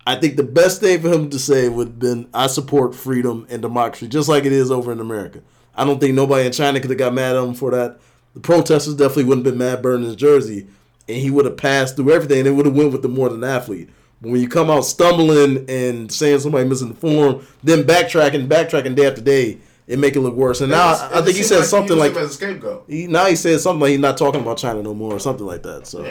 I 0.06 0.16
think 0.16 0.36
the 0.36 0.42
best 0.42 0.80
thing 0.80 1.00
for 1.00 1.08
him 1.08 1.30
to 1.30 1.38
say 1.38 1.68
would 1.68 1.86
have 1.88 1.98
been, 1.98 2.26
"I 2.32 2.46
support 2.46 2.94
freedom 2.94 3.46
and 3.50 3.60
democracy," 3.62 4.08
just 4.08 4.28
like 4.28 4.44
it 4.44 4.52
is 4.52 4.70
over 4.70 4.90
in 4.92 5.00
America. 5.00 5.40
I 5.76 5.84
don't 5.84 6.00
think 6.00 6.14
nobody 6.14 6.46
in 6.46 6.52
China 6.52 6.80
could 6.80 6.90
have 6.90 6.98
got 6.98 7.14
mad 7.14 7.36
at 7.36 7.42
him 7.44 7.54
for 7.54 7.70
that. 7.70 7.98
The 8.34 8.40
protesters 8.40 8.94
definitely 8.94 9.24
wouldn't 9.24 9.46
have 9.46 9.54
been 9.54 9.66
mad 9.66 9.82
burning 9.82 10.06
his 10.06 10.16
jersey, 10.16 10.66
and 11.08 11.16
he 11.18 11.30
would 11.30 11.44
have 11.44 11.56
passed 11.56 11.96
through 11.96 12.12
everything. 12.12 12.38
and 12.38 12.46
They 12.46 12.50
would 12.50 12.66
have 12.66 12.74
went 12.74 12.92
with 12.92 13.02
the 13.02 13.08
more 13.08 13.28
than 13.28 13.44
athlete. 13.44 13.88
But 14.22 14.32
when 14.32 14.40
you 14.40 14.48
come 14.48 14.70
out 14.70 14.84
stumbling 14.84 15.64
and 15.68 16.10
saying 16.12 16.40
somebody 16.40 16.68
misinformed, 16.68 17.40
then 17.64 17.84
backtracking, 17.84 18.48
backtracking 18.48 18.94
day 18.94 19.06
after 19.06 19.20
day, 19.20 19.58
it 19.86 19.98
make 19.98 20.14
it 20.16 20.20
look 20.20 20.34
worse. 20.34 20.60
And 20.60 20.70
now 20.70 20.92
It's- 20.92 21.10
I 21.12 21.18
it 21.20 21.24
think 21.24 21.36
he 21.36 21.42
said 21.42 21.58
like 21.60 21.68
something 21.68 21.96
like 21.98 22.16
as 22.16 22.30
a 22.30 22.34
scapegoat. 22.34 22.84
he, 22.88 23.06
now 23.06 23.26
he 23.26 23.36
said 23.36 23.60
something 23.60 23.80
like 23.80 23.90
he's 23.90 23.98
not 24.00 24.16
talking 24.18 24.40
about 24.40 24.56
China 24.58 24.82
no 24.82 24.94
more 24.94 25.14
or 25.14 25.18
something 25.18 25.46
like 25.46 25.62
that. 25.62 25.86
So 25.86 26.02
Yeah. 26.04 26.10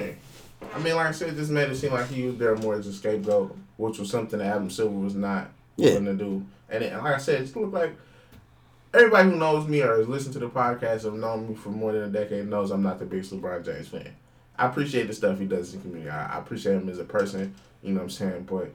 I 0.75 0.79
mean, 0.79 0.95
like 0.95 1.07
I 1.07 1.11
said, 1.11 1.35
this 1.37 1.49
made 1.49 1.69
it 1.69 1.77
seem 1.77 1.91
like 1.93 2.09
he 2.09 2.25
was 2.27 2.35
there 2.37 2.55
more 2.57 2.75
as 2.75 2.87
a 2.87 2.93
scapegoat, 2.93 3.55
which 3.80 3.97
was 3.97 4.09
something 4.09 4.39
that 4.39 4.55
Adam 4.55 4.69
Silver 4.69 4.93
was 4.93 5.15
not 5.15 5.51
yeah. 5.77 5.97
to 5.97 6.13
do. 6.13 6.45
And, 6.69 6.84
it, 6.84 6.93
like 7.01 7.15
I 7.15 7.17
said, 7.17 7.41
it 7.41 7.55
look 7.55 7.71
like 7.71 7.95
everybody 8.93 9.30
who 9.30 9.38
knows 9.38 9.69
me 9.69 9.82
or 9.82 9.97
has 9.97 10.07
listened 10.07 10.34
to 10.34 10.39
the 10.39 10.49
podcast 10.49 11.05
or 11.05 11.17
known 11.17 11.47
me 11.47 11.55
for 11.55 11.69
more 11.69 11.93
than 11.93 12.03
a 12.03 12.07
decade 12.09 12.47
knows 12.47 12.71
I'm 12.71 12.84
not 12.84 12.99
the 12.99 13.05
biggest 13.05 13.32
LeBron 13.32 13.63
James 13.63 13.88
fan. 13.88 14.13
I 14.57 14.67
appreciate 14.67 15.07
the 15.07 15.13
stuff 15.13 15.39
he 15.39 15.45
does 15.45 15.73
in 15.73 15.80
the 15.80 15.88
community. 15.88 16.09
I, 16.09 16.36
I 16.36 16.39
appreciate 16.39 16.75
him 16.75 16.89
as 16.89 16.99
a 16.99 17.05
person. 17.05 17.55
You 17.82 17.93
know 17.93 17.99
what 17.99 18.03
I'm 18.03 18.09
saying? 18.09 18.47
But 18.49 18.73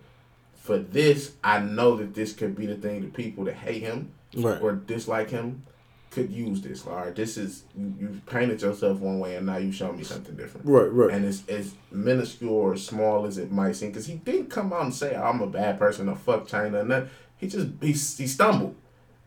for 0.54 0.78
this, 0.78 1.32
I 1.44 1.58
know 1.58 1.96
that 1.96 2.14
this 2.14 2.32
could 2.32 2.56
be 2.56 2.64
the 2.64 2.76
thing 2.76 3.02
to 3.02 3.08
people 3.08 3.44
that 3.44 3.56
hate 3.56 3.82
him 3.82 4.10
right. 4.34 4.60
or 4.62 4.72
dislike 4.72 5.28
him 5.28 5.64
could 6.14 6.30
use 6.30 6.60
this. 6.60 6.86
All 6.86 6.96
right, 6.96 7.14
this 7.14 7.36
is 7.36 7.64
you, 7.76 7.94
you 7.98 8.20
painted 8.26 8.62
yourself 8.62 9.00
one 9.00 9.18
way 9.18 9.36
and 9.36 9.46
now 9.46 9.56
you 9.56 9.72
show 9.72 9.92
me 9.92 10.04
something 10.04 10.36
different. 10.36 10.66
Right, 10.66 10.90
right. 10.90 11.10
And 11.10 11.24
it's 11.24 11.46
as 11.48 11.74
minuscule 11.90 12.54
or 12.54 12.76
small 12.76 13.26
as 13.26 13.36
it 13.36 13.50
might 13.50 13.76
seem, 13.76 13.90
because 13.90 14.06
he 14.06 14.14
didn't 14.14 14.50
come 14.50 14.72
out 14.72 14.82
and 14.82 14.94
say 14.94 15.14
I'm 15.14 15.40
a 15.40 15.46
bad 15.46 15.78
person 15.78 16.08
or 16.08 16.16
fuck 16.16 16.46
China 16.46 16.80
and 16.80 16.90
that. 16.90 17.08
He 17.36 17.48
just 17.48 17.68
he, 17.80 17.88
he 17.88 18.26
stumbled. 18.26 18.76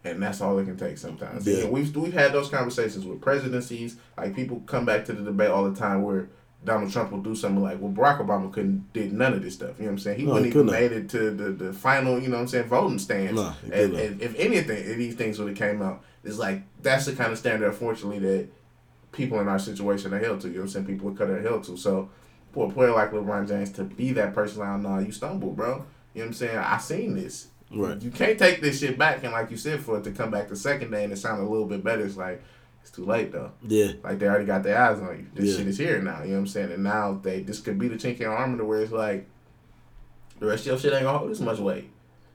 And 0.03 0.23
that's 0.23 0.39
all 0.39 0.57
it 0.57 0.65
can 0.65 0.77
take 0.77 0.97
sometimes. 0.97 1.45
Yeah. 1.45 1.65
we've 1.65 1.93
we've 1.95 2.13
had 2.13 2.31
those 2.31 2.49
conversations 2.49 3.05
with 3.05 3.19
presidencies. 3.19 3.97
Like 4.15 4.35
people 4.35 4.61
come 4.65 4.85
back 4.85 5.03
to 5.05 5.13
the 5.13 5.23
debate 5.23 5.49
all 5.49 5.69
the 5.69 5.77
time 5.77 6.03
where 6.03 6.29
Donald 6.63 6.91
Trump 6.91 7.11
will 7.11 7.21
do 7.21 7.35
something 7.35 7.61
like, 7.61 7.79
well, 7.79 7.91
Barack 7.91 8.25
Obama 8.25 8.51
couldn't 8.51 8.91
did 8.93 9.13
none 9.13 9.33
of 9.33 9.41
this 9.41 9.53
stuff. 9.53 9.77
You 9.77 9.85
know 9.85 9.91
what 9.91 9.91
I'm 9.93 9.99
saying? 9.99 10.19
He 10.19 10.25
no, 10.25 10.33
wouldn't 10.33 10.53
he 10.53 10.59
even 10.59 10.71
made 10.71 10.91
it 10.91 11.09
to 11.09 11.31
the, 11.31 11.51
the 11.51 11.73
final, 11.73 12.19
you 12.19 12.29
know 12.29 12.35
what 12.35 12.41
I'm 12.41 12.47
saying, 12.47 12.67
voting 12.67 12.99
stands. 12.99 13.33
No, 13.33 13.53
and, 13.71 13.93
and, 13.93 14.21
if 14.21 14.35
anything, 14.35 14.77
if 14.77 14.97
these 14.97 15.15
things 15.15 15.39
would 15.39 15.49
have 15.49 15.57
came 15.57 15.81
out, 15.81 16.03
it's 16.27 16.37
like 16.37 16.63
that's 16.81 17.05
the 17.05 17.13
kind 17.13 17.31
of 17.31 17.37
standard, 17.37 17.67
unfortunately, 17.67 18.19
that 18.19 18.47
people 19.11 19.39
in 19.39 19.47
our 19.47 19.59
situation 19.59 20.13
are 20.13 20.19
held 20.19 20.41
to. 20.41 20.47
You 20.47 20.55
know 20.55 20.59
what 20.61 20.65
I'm 20.65 20.69
saying? 20.71 20.85
People 20.85 21.09
would 21.09 21.17
cut 21.17 21.27
their 21.27 21.41
held 21.41 21.63
to. 21.65 21.77
So 21.77 22.09
for 22.51 22.69
a 22.69 22.73
player 22.73 22.91
like 22.91 23.11
LeBron 23.11 23.47
James 23.47 23.71
to 23.73 23.83
be 23.83 24.11
that 24.13 24.33
person, 24.33 24.59
like, 24.59 24.79
no, 24.81 24.99
you 24.99 25.11
stumbled, 25.11 25.55
bro. 25.55 25.67
You 25.67 25.73
know 25.73 25.85
what 26.13 26.25
I'm 26.25 26.33
saying? 26.33 26.57
I 26.57 26.77
seen 26.77 27.15
this. 27.15 27.47
Right. 27.71 28.01
You 28.01 28.11
can't 28.11 28.39
take 28.39 28.61
this 28.61 28.79
shit 28.79 28.97
back, 28.97 29.23
and 29.23 29.33
like 29.33 29.51
you 29.51 29.57
said, 29.57 29.81
for 29.81 29.97
it 29.97 30.03
to 30.05 30.11
come 30.11 30.31
back 30.31 30.49
the 30.49 30.55
second 30.55 30.91
day 30.91 31.03
and 31.03 31.11
it 31.11 31.17
sounded 31.17 31.43
a 31.43 31.49
little 31.49 31.67
bit 31.67 31.83
better, 31.83 32.05
it's 32.05 32.17
like 32.17 32.41
it's 32.81 32.91
too 32.91 33.05
late 33.05 33.31
though. 33.31 33.51
Yeah. 33.67 33.93
Like 34.03 34.19
they 34.19 34.27
already 34.27 34.45
got 34.45 34.63
their 34.63 34.77
eyes 34.77 34.99
on 34.99 35.17
you. 35.17 35.27
This 35.33 35.51
yeah. 35.51 35.57
shit 35.57 35.67
is 35.67 35.77
here 35.77 36.01
now. 36.01 36.21
You 36.23 36.29
know 36.29 36.33
what 36.33 36.39
I'm 36.39 36.47
saying? 36.47 36.71
And 36.71 36.83
now 36.83 37.19
they 37.21 37.41
this 37.41 37.59
could 37.59 37.77
be 37.77 37.87
the 37.87 37.95
chink 37.95 38.19
in 38.19 38.27
armor 38.27 38.57
to 38.57 38.65
where 38.65 38.81
it's 38.81 38.91
like 38.91 39.27
the 40.39 40.45
rest 40.45 40.61
of 40.61 40.67
your 40.67 40.79
shit 40.79 40.93
ain't 40.93 41.03
gonna 41.03 41.17
hold 41.17 41.31
this 41.31 41.39
much 41.39 41.59
weight. 41.59 41.89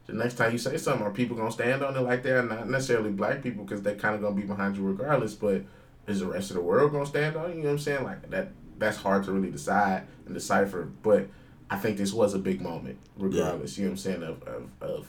The 0.05 0.13
next 0.13 0.35
time 0.35 0.51
you 0.51 0.57
say 0.57 0.77
something, 0.77 1.05
are 1.05 1.11
people 1.11 1.37
gonna 1.37 1.51
stand 1.51 1.81
on 1.81 1.95
it 1.95 2.01
like 2.01 2.23
that? 2.23 2.45
Not 2.45 2.69
necessarily 2.69 3.11
black 3.11 3.41
people 3.41 3.63
because 3.63 3.81
they 3.81 3.95
kind 3.95 4.15
of 4.15 4.21
gonna 4.21 4.35
be 4.35 4.41
behind 4.41 4.75
you 4.75 4.83
regardless. 4.83 5.33
But 5.33 5.63
is 6.07 6.19
the 6.19 6.27
rest 6.27 6.49
of 6.51 6.57
the 6.57 6.61
world 6.61 6.91
gonna 6.91 7.05
stand 7.05 7.35
on 7.35 7.51
you? 7.51 7.57
You 7.57 7.61
know 7.61 7.67
what 7.69 7.73
I'm 7.73 7.79
saying? 7.79 8.03
Like 8.03 8.29
that. 8.29 8.49
That's 8.77 8.97
hard 8.97 9.23
to 9.25 9.31
really 9.31 9.51
decide 9.51 10.07
and 10.25 10.33
decipher. 10.33 10.89
But 11.03 11.27
I 11.69 11.77
think 11.77 11.97
this 11.97 12.11
was 12.11 12.33
a 12.33 12.39
big 12.39 12.59
moment, 12.59 12.97
regardless. 13.17 13.77
Yeah. 13.77 13.83
You 13.83 13.87
know 13.87 13.91
what 13.91 13.93
I'm 13.93 13.97
saying? 13.97 14.23
Of, 14.23 14.43
of, 14.43 14.69
of 14.81 15.07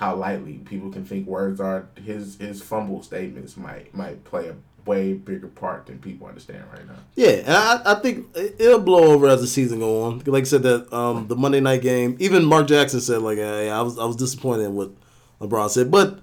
how 0.00 0.16
lightly 0.16 0.54
people 0.54 0.90
can 0.90 1.04
think 1.04 1.26
words 1.26 1.60
are. 1.60 1.86
His 2.02 2.38
his 2.38 2.62
fumble 2.62 3.02
statements 3.02 3.58
might 3.58 3.94
might 3.94 4.24
play 4.24 4.48
a 4.48 4.54
way 4.86 5.12
bigger 5.12 5.46
part 5.46 5.84
than 5.86 5.98
people 5.98 6.26
understand 6.26 6.64
right 6.72 6.86
now. 6.86 6.94
Yeah, 7.14 7.28
and 7.28 7.50
I, 7.50 7.82
I 7.84 7.94
think 7.96 8.34
it'll 8.34 8.80
blow 8.80 9.12
over 9.12 9.28
as 9.28 9.42
the 9.42 9.46
season 9.46 9.80
go 9.80 10.04
on. 10.04 10.22
Like 10.24 10.44
I 10.44 10.46
said, 10.46 10.62
that 10.62 10.90
um, 10.90 11.28
the 11.28 11.36
Monday 11.36 11.60
night 11.60 11.82
game, 11.82 12.16
even 12.18 12.46
Mark 12.46 12.66
Jackson 12.66 13.02
said 13.02 13.20
like, 13.20 13.36
hey, 13.36 13.68
I 13.68 13.82
was 13.82 13.98
I 13.98 14.06
was 14.06 14.16
disappointed 14.16 14.64
in 14.64 14.74
what 14.74 14.90
LeBron 15.38 15.68
said, 15.68 15.90
but 15.90 16.20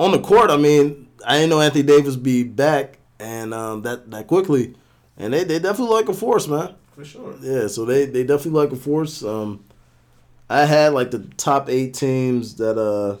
on 0.00 0.10
the 0.10 0.20
court, 0.20 0.50
I 0.50 0.56
mean, 0.56 1.08
I 1.24 1.36
didn't 1.36 1.50
know 1.50 1.60
Anthony 1.60 1.84
Davis 1.84 2.16
be 2.16 2.42
back 2.42 2.98
and 3.20 3.54
um, 3.54 3.82
that 3.82 4.10
that 4.10 4.26
quickly, 4.26 4.74
and 5.16 5.32
they, 5.32 5.44
they 5.44 5.60
definitely 5.60 5.94
like 5.94 6.08
a 6.08 6.14
force, 6.14 6.48
man. 6.48 6.74
For 6.96 7.04
sure. 7.04 7.36
Yeah, 7.40 7.68
so 7.68 7.84
they 7.84 8.06
they 8.06 8.24
definitely 8.24 8.60
like 8.60 8.72
a 8.72 8.76
force. 8.76 9.22
Um, 9.22 9.64
I 10.50 10.64
had 10.64 10.92
like 10.92 11.12
the 11.12 11.20
top 11.36 11.70
eight 11.70 11.94
teams 11.94 12.56
that 12.56 12.76
uh 12.76 13.18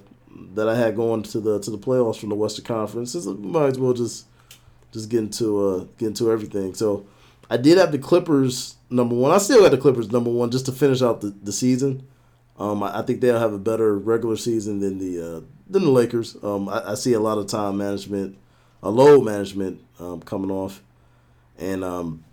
that 0.54 0.68
I 0.68 0.74
had 0.74 0.96
going 0.96 1.22
to 1.22 1.40
the 1.40 1.60
to 1.60 1.70
the 1.70 1.78
playoffs 1.78 2.18
from 2.18 2.28
the 2.28 2.34
Western 2.34 2.64
Conference. 2.64 3.12
So 3.12 3.34
might 3.34 3.66
as 3.66 3.78
well 3.78 3.92
just 3.92 4.26
just 4.92 5.08
get 5.08 5.20
into 5.20 5.64
uh, 5.64 5.84
get 5.96 6.08
into 6.08 6.30
everything. 6.32 6.74
So 6.74 7.06
I 7.48 7.56
did 7.56 7.78
have 7.78 7.92
the 7.92 7.98
Clippers 7.98 8.74
number 8.90 9.14
one. 9.14 9.30
I 9.30 9.38
still 9.38 9.62
got 9.62 9.70
the 9.70 9.78
Clippers 9.78 10.10
number 10.10 10.28
one 10.30 10.50
just 10.50 10.66
to 10.66 10.72
finish 10.72 11.02
out 11.02 11.20
the, 11.20 11.28
the 11.42 11.52
season. 11.52 12.06
Um, 12.58 12.82
I, 12.82 12.98
I 12.98 13.02
think 13.02 13.20
they'll 13.20 13.38
have 13.38 13.52
a 13.52 13.58
better 13.58 13.96
regular 13.96 14.36
season 14.36 14.80
than 14.80 14.98
the 14.98 15.36
uh, 15.36 15.40
than 15.68 15.84
the 15.84 15.90
Lakers. 15.90 16.36
Um, 16.42 16.68
I, 16.68 16.90
I, 16.90 16.94
see 16.94 17.12
a 17.12 17.20
lot 17.20 17.38
of 17.38 17.46
time 17.46 17.78
management, 17.78 18.36
a 18.82 18.90
load 18.90 19.24
management 19.24 19.80
um, 20.00 20.20
coming 20.20 20.50
off, 20.50 20.82
and 21.58 21.84
um, 21.84 22.24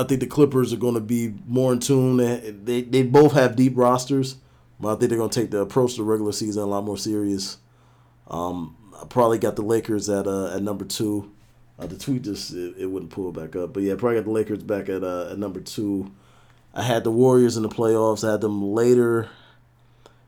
I 0.00 0.04
think 0.04 0.20
the 0.20 0.26
Clippers 0.26 0.72
are 0.72 0.78
going 0.78 0.94
to 0.94 1.00
be 1.00 1.34
more 1.46 1.74
in 1.74 1.78
tune. 1.78 2.16
They 2.16 2.80
they 2.82 3.02
both 3.02 3.32
have 3.32 3.54
deep 3.54 3.74
rosters, 3.76 4.36
but 4.80 4.88
I 4.88 4.98
think 4.98 5.10
they're 5.10 5.18
going 5.18 5.28
to 5.28 5.40
take 5.40 5.50
the 5.50 5.58
approach 5.58 5.92
to 5.92 5.96
the 5.98 6.04
regular 6.04 6.32
season 6.32 6.62
a 6.62 6.66
lot 6.66 6.84
more 6.84 6.96
serious. 6.96 7.58
Um, 8.28 8.76
I 8.98 9.04
probably 9.04 9.38
got 9.38 9.56
the 9.56 9.62
Lakers 9.62 10.08
at 10.08 10.26
uh, 10.26 10.54
at 10.54 10.62
number 10.62 10.86
two. 10.86 11.30
Uh, 11.78 11.86
the 11.86 11.98
tweet 11.98 12.22
just 12.22 12.52
it, 12.52 12.76
it, 12.78 12.86
wouldn't 12.86 13.10
pull 13.10 13.30
back 13.30 13.56
up, 13.56 13.74
but 13.74 13.82
yeah, 13.82 13.94
probably 13.94 14.16
got 14.16 14.24
the 14.24 14.30
Lakers 14.30 14.62
back 14.62 14.88
at 14.88 15.04
uh, 15.04 15.32
at 15.32 15.38
number 15.38 15.60
two. 15.60 16.10
I 16.72 16.82
had 16.82 17.04
the 17.04 17.10
Warriors 17.10 17.58
in 17.58 17.62
the 17.62 17.68
playoffs. 17.68 18.26
I 18.26 18.32
had 18.32 18.40
them 18.40 18.72
later. 18.72 19.28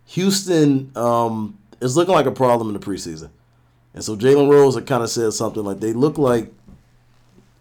Houston 0.07 0.93
um, 0.97 1.59
is 1.81 1.97
looking 1.97 2.15
like 2.15 2.27
a 2.27 2.33
problem 2.33 2.69
in 2.69 2.75
the 2.75 2.87
preseason, 2.87 3.31
and 3.95 4.05
so 4.05 4.17
Jalen 4.17 4.51
Rose 4.51 4.77
kind 4.85 5.03
of 5.03 5.09
said 5.09 5.33
something 5.33 5.65
like 5.65 5.81
they 5.81 5.95
look 5.95 6.19
like 6.19 6.53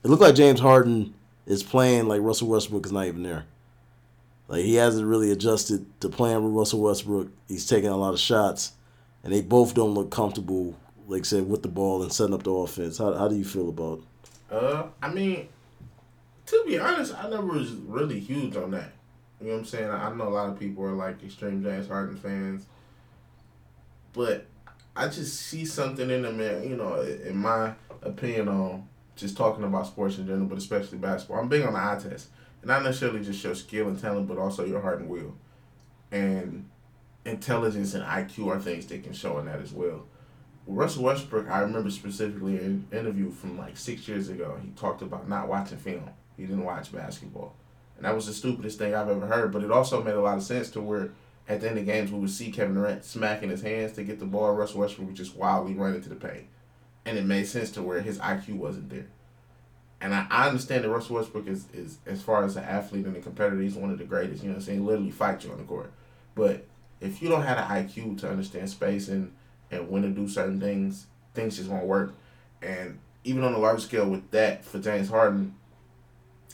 it 0.03 0.09
looked 0.09 0.21
like 0.21 0.35
James 0.35 0.59
Harden 0.59 1.13
is 1.45 1.63
playing 1.63 2.07
like 2.07 2.21
Russell 2.21 2.47
Westbrook 2.47 2.85
is 2.85 2.91
not 2.91 3.07
even 3.07 3.23
there. 3.23 3.45
Like 4.47 4.63
he 4.63 4.75
hasn't 4.75 5.07
really 5.07 5.31
adjusted 5.31 5.85
to 6.01 6.09
playing 6.09 6.43
with 6.43 6.53
Russell 6.53 6.81
Westbrook. 6.81 7.31
He's 7.47 7.65
taking 7.65 7.89
a 7.89 7.97
lot 7.97 8.13
of 8.13 8.19
shots, 8.19 8.73
and 9.23 9.31
they 9.31 9.41
both 9.41 9.73
don't 9.73 9.93
look 9.93 10.11
comfortable 10.11 10.75
like 11.11 11.25
said, 11.25 11.47
with 11.47 11.61
the 11.61 11.67
ball 11.67 12.01
and 12.01 12.11
setting 12.11 12.33
up 12.33 12.43
the 12.43 12.51
offense. 12.51 12.97
How, 12.97 13.13
how 13.13 13.27
do 13.27 13.35
you 13.35 13.43
feel 13.43 13.69
about? 13.69 14.01
Uh, 14.49 14.83
I 15.01 15.11
mean, 15.13 15.49
to 16.45 16.63
be 16.65 16.79
honest, 16.79 17.13
I 17.15 17.29
never 17.29 17.45
was 17.45 17.71
really 17.71 18.19
huge 18.19 18.55
on 18.55 18.71
that. 18.71 18.91
You 19.39 19.47
know 19.47 19.53
what 19.53 19.59
I'm 19.59 19.65
saying? 19.65 19.89
I 19.89 20.13
know 20.13 20.27
a 20.27 20.29
lot 20.29 20.49
of 20.49 20.59
people 20.59 20.85
are 20.85 20.93
like 20.93 21.21
extreme 21.23 21.63
James 21.63 21.87
Harden 21.87 22.15
fans, 22.15 22.65
but 24.13 24.45
I 24.95 25.07
just 25.07 25.41
see 25.41 25.65
something 25.65 26.09
in 26.09 26.21
them, 26.21 26.37
man. 26.37 26.63
You 26.63 26.77
know, 26.77 27.01
in 27.01 27.37
my 27.37 27.73
opinion 28.03 28.47
on 28.47 28.87
just 29.15 29.37
talking 29.37 29.63
about 29.63 29.87
sports 29.87 30.17
in 30.17 30.25
general, 30.25 30.47
but 30.47 30.57
especially 30.57 30.97
basketball. 30.97 31.39
I'm 31.39 31.49
big 31.49 31.63
on 31.63 31.73
the 31.73 31.79
eye 31.79 31.99
test, 32.01 32.29
and 32.61 32.69
not 32.69 32.83
necessarily 32.83 33.23
just 33.23 33.43
your 33.43 33.55
skill 33.55 33.87
and 33.87 33.99
talent, 33.99 34.27
but 34.27 34.37
also 34.37 34.65
your 34.65 34.81
heart 34.81 34.99
and 34.99 35.09
will, 35.09 35.35
and 36.11 36.69
intelligence 37.25 37.93
and 37.93 38.03
IQ 38.03 38.47
are 38.47 38.59
things 38.59 38.85
they 38.85 38.99
can 38.99 39.13
show 39.13 39.37
in 39.39 39.45
that 39.45 39.61
as 39.61 39.71
well. 39.71 40.05
Russell 40.67 41.03
Westbrook, 41.03 41.49
I 41.49 41.59
remember 41.59 41.89
specifically 41.89 42.57
an 42.57 42.87
interview 42.91 43.31
from 43.31 43.57
like 43.57 43.77
six 43.77 44.07
years 44.07 44.29
ago, 44.29 44.59
he 44.61 44.69
talked 44.69 45.01
about 45.01 45.27
not 45.27 45.47
watching 45.47 45.77
film. 45.77 46.09
He 46.37 46.43
didn't 46.43 46.63
watch 46.63 46.91
basketball. 46.91 47.55
And 47.97 48.05
that 48.05 48.15
was 48.15 48.27
the 48.27 48.33
stupidest 48.33 48.77
thing 48.77 48.95
I've 48.95 49.09
ever 49.09 49.27
heard, 49.27 49.51
but 49.51 49.63
it 49.63 49.71
also 49.71 50.03
made 50.03 50.15
a 50.15 50.21
lot 50.21 50.37
of 50.37 50.43
sense 50.43 50.69
to 50.71 50.81
where 50.81 51.11
at 51.47 51.61
the 51.61 51.69
end 51.69 51.79
of 51.79 51.85
games 51.85 52.11
we 52.11 52.19
would 52.19 52.29
see 52.29 52.51
Kevin 52.51 52.75
Durant 52.75 53.03
smacking 53.03 53.49
his 53.49 53.61
hands 53.61 53.93
to 53.93 54.03
get 54.03 54.19
the 54.19 54.25
ball, 54.25 54.53
Russell 54.53 54.79
Westbrook 54.79 55.07
would 55.07 55.15
just 55.15 55.35
wildly 55.35 55.73
run 55.73 55.95
into 55.95 56.09
the 56.09 56.15
paint. 56.15 56.47
And 57.05 57.17
it 57.17 57.25
made 57.25 57.47
sense 57.47 57.71
to 57.71 57.81
where 57.81 58.01
his 58.01 58.19
IQ 58.19 58.57
wasn't 58.57 58.89
there. 58.89 59.07
And 59.99 60.13
I, 60.13 60.27
I 60.29 60.47
understand 60.47 60.83
that 60.83 60.89
Russell 60.89 61.15
Westbrook 61.15 61.47
is, 61.47 61.65
is, 61.73 61.97
as 62.05 62.21
far 62.21 62.43
as 62.43 62.55
an 62.55 62.63
athlete 62.63 63.05
and 63.05 63.15
a 63.15 63.21
competitor, 63.21 63.61
he's 63.61 63.75
one 63.75 63.91
of 63.91 63.97
the 63.97 64.03
greatest. 64.03 64.43
You 64.43 64.49
know 64.49 64.55
what 64.55 64.61
I'm 64.61 64.65
saying? 64.65 64.79
He 64.79 64.85
literally 64.85 65.11
fight 65.11 65.43
you 65.43 65.51
on 65.51 65.57
the 65.57 65.63
court. 65.63 65.91
But 66.35 66.65
if 66.99 67.21
you 67.21 67.29
don't 67.29 67.43
have 67.43 67.57
the 67.57 67.73
IQ 68.01 68.19
to 68.19 68.29
understand 68.29 68.69
space 68.69 69.07
and 69.07 69.31
and 69.71 69.89
when 69.89 70.01
to 70.03 70.09
do 70.09 70.27
certain 70.27 70.59
things, 70.59 71.07
things 71.33 71.57
just 71.57 71.69
won't 71.69 71.85
work. 71.85 72.13
And 72.61 72.99
even 73.23 73.43
on 73.43 73.53
a 73.53 73.57
large 73.57 73.81
scale 73.81 74.09
with 74.09 74.29
that 74.31 74.63
for 74.65 74.79
James 74.79 75.09
Harden, 75.09 75.55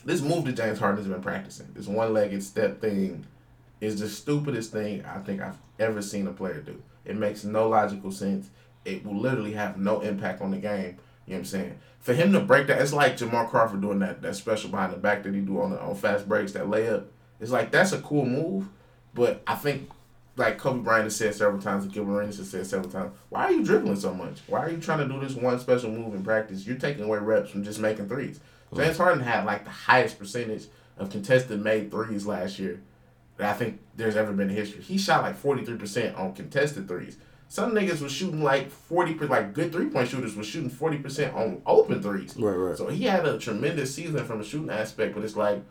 this 0.05 0.21
move 0.21 0.45
that 0.45 0.53
James 0.53 0.79
Harden 0.79 1.03
has 1.03 1.11
been 1.11 1.21
practicing, 1.21 1.67
this 1.73 1.87
one 1.87 2.13
legged 2.13 2.43
step 2.43 2.79
thing, 2.79 3.25
is 3.81 3.99
the 3.99 4.07
stupidest 4.07 4.71
thing 4.71 5.03
I 5.03 5.19
think 5.19 5.41
I've 5.41 5.57
ever 5.79 6.01
seen 6.01 6.27
a 6.27 6.31
player 6.31 6.61
do. 6.61 6.81
It 7.05 7.15
makes 7.15 7.43
no 7.43 7.67
logical 7.69 8.11
sense. 8.11 8.49
It 8.88 9.05
will 9.05 9.17
literally 9.17 9.53
have 9.53 9.77
no 9.77 10.01
impact 10.01 10.41
on 10.41 10.51
the 10.51 10.57
game. 10.57 10.97
You 11.25 11.33
know 11.33 11.35
what 11.35 11.38
I'm 11.39 11.45
saying? 11.45 11.79
For 11.99 12.13
him 12.13 12.31
to 12.33 12.39
break 12.39 12.67
that, 12.67 12.81
it's 12.81 12.93
like 12.93 13.17
Jamal 13.17 13.47
Crawford 13.47 13.81
doing 13.81 13.99
that 13.99 14.21
that 14.21 14.35
special 14.35 14.69
behind 14.69 14.93
the 14.93 14.97
back 14.97 15.23
that 15.23 15.33
he 15.33 15.41
do 15.41 15.61
on 15.61 15.71
the, 15.71 15.81
on 15.81 15.95
fast 15.95 16.27
breaks, 16.27 16.53
that 16.53 16.65
layup. 16.65 17.05
It's 17.39 17.51
like 17.51 17.69
that's 17.69 17.91
a 17.91 18.01
cool 18.01 18.25
move, 18.25 18.69
but 19.13 19.43
I 19.45 19.55
think 19.55 19.89
like 20.38 20.57
Kobe 20.57 20.83
Bryant 20.83 21.05
has 21.05 21.15
said 21.15 21.35
several 21.35 21.61
times, 21.61 21.83
and 21.83 21.93
Gilbert 21.93 22.13
Arenas 22.13 22.38
has 22.38 22.49
said 22.49 22.65
several 22.65 22.91
times, 22.91 23.11
why 23.29 23.45
are 23.45 23.51
you 23.51 23.63
dribbling 23.63 23.97
so 23.97 24.13
much? 24.13 24.39
Why 24.47 24.59
are 24.59 24.69
you 24.69 24.77
trying 24.77 24.99
to 24.99 25.13
do 25.13 25.19
this 25.19 25.35
one 25.35 25.59
special 25.59 25.91
move 25.91 26.13
in 26.13 26.23
practice? 26.23 26.65
You're 26.65 26.77
taking 26.77 27.03
away 27.03 27.17
reps 27.19 27.49
from 27.49 27.63
just 27.63 27.79
making 27.79 28.07
threes. 28.07 28.39
James 28.75 28.97
Harden 28.97 29.23
had 29.23 29.45
like 29.45 29.63
the 29.63 29.71
highest 29.71 30.19
percentage 30.19 30.67
of 30.97 31.09
contested 31.09 31.61
made 31.61 31.91
threes 31.91 32.25
last 32.25 32.59
year 32.59 32.81
that 33.38 33.53
I 33.53 33.57
think 33.57 33.79
there's 33.95 34.15
ever 34.15 34.33
been 34.33 34.49
in 34.49 34.55
history. 34.55 34.81
He 34.81 34.97
shot 34.97 35.23
like 35.23 35.41
43% 35.41 36.17
on 36.17 36.33
contested 36.33 36.88
threes. 36.88 37.17
Some 37.49 37.71
niggas 37.71 38.01
was 38.01 38.11
shooting 38.11 38.43
like 38.43 38.69
40 38.69 39.13
like 39.27 39.53
good 39.53 39.71
three 39.71 39.87
point 39.87 40.09
shooters 40.09 40.35
was 40.35 40.47
shooting 40.47 40.69
40% 40.69 41.33
on 41.33 41.61
open 41.65 42.01
threes. 42.01 42.35
Right, 42.37 42.51
right. 42.51 42.77
So 42.77 42.87
he 42.87 43.05
had 43.05 43.25
a 43.25 43.39
tremendous 43.39 43.95
season 43.95 44.23
from 44.25 44.41
a 44.41 44.43
shooting 44.43 44.69
aspect, 44.69 45.15
but 45.15 45.23
it's 45.23 45.37
like, 45.37 45.63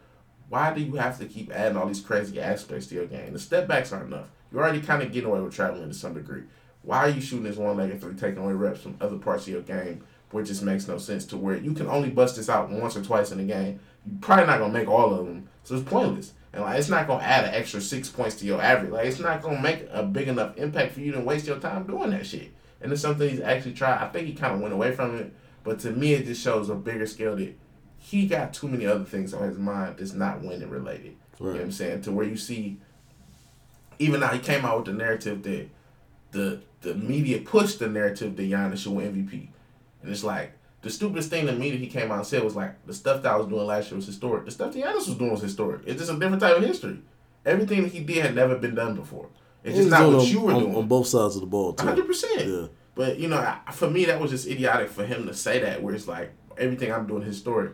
why 0.49 0.73
do 0.73 0.81
you 0.81 0.95
have 0.95 1.19
to 1.19 1.27
keep 1.27 1.53
adding 1.53 1.77
all 1.77 1.87
these 1.87 2.01
crazy 2.01 2.41
aspects 2.41 2.87
to 2.89 2.95
your 2.95 3.07
game? 3.07 3.33
The 3.33 3.39
step 3.39 3.69
backs 3.69 3.93
aren't 3.93 4.07
enough. 4.07 4.31
You're 4.51 4.63
already 4.63 4.81
kind 4.81 5.03
of 5.03 5.13
getting 5.13 5.29
away 5.29 5.41
with 5.41 5.55
traveling 5.55 5.89
to 5.89 5.95
some 5.95 6.15
degree. 6.15 6.45
Why 6.83 6.99
are 6.99 7.09
you 7.11 7.21
shooting 7.21 7.45
this 7.45 7.57
one 7.57 7.77
leg 7.77 8.01
three, 8.01 8.15
taking 8.15 8.43
away 8.43 8.53
reps 8.53 8.81
from 8.81 8.97
other 9.01 9.19
parts 9.19 9.43
of 9.43 9.53
your 9.53 9.63
game, 9.63 10.05
where 10.31 10.45
it 10.45 10.47
just 10.47 10.63
makes 10.63 10.87
no 10.87 10.99
sense 10.99 11.27
to 11.27 11.37
where 11.37 11.57
you 11.57 11.73
can 11.73 11.89
only 11.89 12.11
bust 12.11 12.37
this 12.37 12.49
out 12.49 12.71
once 12.71 12.97
or 12.97 13.03
twice 13.03 13.33
in 13.33 13.41
a 13.41 13.45
game. 13.45 13.81
You're 14.07 14.21
probably 14.21 14.47
not 14.47 14.61
gonna 14.61 14.73
make 14.73 14.89
all 14.89 15.13
of 15.13 15.27
them, 15.27 15.49
so 15.65 15.75
it's 15.75 15.85
pointless. 15.85 16.33
And 16.57 16.65
like, 16.65 16.79
it's 16.79 16.89
not 16.89 17.07
gonna 17.07 17.23
add 17.23 17.45
an 17.45 17.55
extra 17.55 17.83
six 17.83 18.09
points 18.09 18.37
to 18.37 18.47
your 18.47 18.63
average. 18.63 18.91
Like, 18.91 19.05
it's 19.05 19.21
not 19.21 19.43
gonna 19.43 19.61
make 19.61 19.87
a 19.91 20.03
big 20.03 20.27
enough 20.27 20.57
impact 20.57 20.95
for 20.95 21.01
you 21.01 21.13
to 21.13 21.21
waste 21.21 21.47
your 21.47 21.59
time 21.59 21.87
doing 21.87 22.11
that 22.11 22.25
shit. 22.25 22.51
And 22.81 22.91
it's 22.91 23.03
something 23.03 23.29
he's 23.29 23.41
actually 23.41 23.75
tried. 23.75 24.03
I 24.03 24.09
think 24.09 24.27
he 24.27 24.33
kind 24.33 24.55
of 24.55 24.61
went 24.61 24.73
away 24.73 24.93
from 24.93 25.17
it, 25.17 25.35
but 25.65 25.79
to 25.81 25.91
me, 25.91 26.15
it 26.15 26.25
just 26.25 26.43
shows 26.43 26.71
a 26.71 26.75
bigger 26.75 27.05
scale 27.05 27.37
that 27.37 27.55
he 27.99 28.27
got 28.27 28.55
too 28.55 28.69
many 28.69 28.87
other 28.87 29.05
things 29.05 29.35
on 29.35 29.47
his 29.47 29.59
mind 29.59 29.97
that's 29.99 30.15
not 30.15 30.41
winning 30.41 30.71
related. 30.71 31.17
Right. 31.39 31.41
You 31.41 31.47
know 31.47 31.53
what 31.53 31.61
I'm 31.65 31.73
saying? 31.73 32.03
To 32.03 32.13
where 32.13 32.25
you 32.25 32.39
see, 32.39 32.79
even 33.99 34.21
now 34.21 34.29
he 34.29 34.39
came 34.39 34.65
out 34.65 34.79
with 34.79 34.87
the 34.87 34.93
narrative 34.95 35.43
that 35.43 35.69
the 36.31 36.63
the 36.81 36.95
media 36.95 37.41
pushed 37.41 37.81
the 37.81 37.89
narrative 37.89 38.35
that 38.37 38.51
Giannis 38.51 38.79
should 38.79 38.93
win 38.93 39.13
MVP. 39.13 39.49
And 40.03 40.11
it's 40.11 40.25
like, 40.25 40.56
the 40.87 40.93
stupidest 40.93 41.31
thing 41.31 41.47
media 41.59 41.79
he 41.79 41.87
came 41.87 42.11
out 42.11 42.19
and 42.19 42.27
said 42.27 42.43
was 42.43 42.57
like, 42.57 42.85
the 42.87 42.95
stuff 42.95 43.23
that 43.23 43.33
I 43.33 43.37
was 43.37 43.47
doing 43.47 43.67
last 43.67 43.91
year 43.91 43.97
was 43.97 44.07
historic. 44.07 44.45
The 44.45 44.51
stuff 44.51 44.73
that 44.73 44.83
Giannis 44.83 45.09
was 45.09 45.17
doing 45.17 45.33
was 45.33 45.43
historic. 45.43 45.83
It's 45.85 45.99
just 45.99 46.13
a 46.13 46.19
different 46.19 46.41
type 46.41 46.57
of 46.57 46.63
history. 46.63 46.99
Everything 47.45 47.83
that 47.83 47.93
he 47.93 48.01
did 48.01 48.25
had 48.25 48.35
never 48.35 48.57
been 48.57 48.75
done 48.75 48.95
before. 48.95 49.29
It's 49.63 49.77
just 49.77 49.91
not 49.91 50.07
what 50.07 50.21
on, 50.21 50.27
you 50.27 50.41
were 50.41 50.53
on, 50.53 50.61
doing. 50.61 50.77
On 50.77 50.89
both 50.89 51.07
sides 51.07 51.35
of 51.35 51.41
the 51.41 51.47
ball, 51.47 51.75
100%. 51.75 52.47
Yeah. 52.47 52.69
But, 52.95 53.19
you 53.19 53.29
know, 53.29 53.57
for 53.73 53.91
me, 53.91 54.05
that 54.07 54.21
was 54.21 54.31
just 54.31 54.47
idiotic 54.47 54.89
for 54.89 55.05
him 55.05 55.27
to 55.27 55.35
say 55.35 55.59
that, 55.59 55.83
where 55.83 55.95
it's 55.95 56.09
like, 56.09 56.33
everything 56.57 56.93
I'm 56.93 57.07
doing 57.07 57.23
historic 57.23 57.73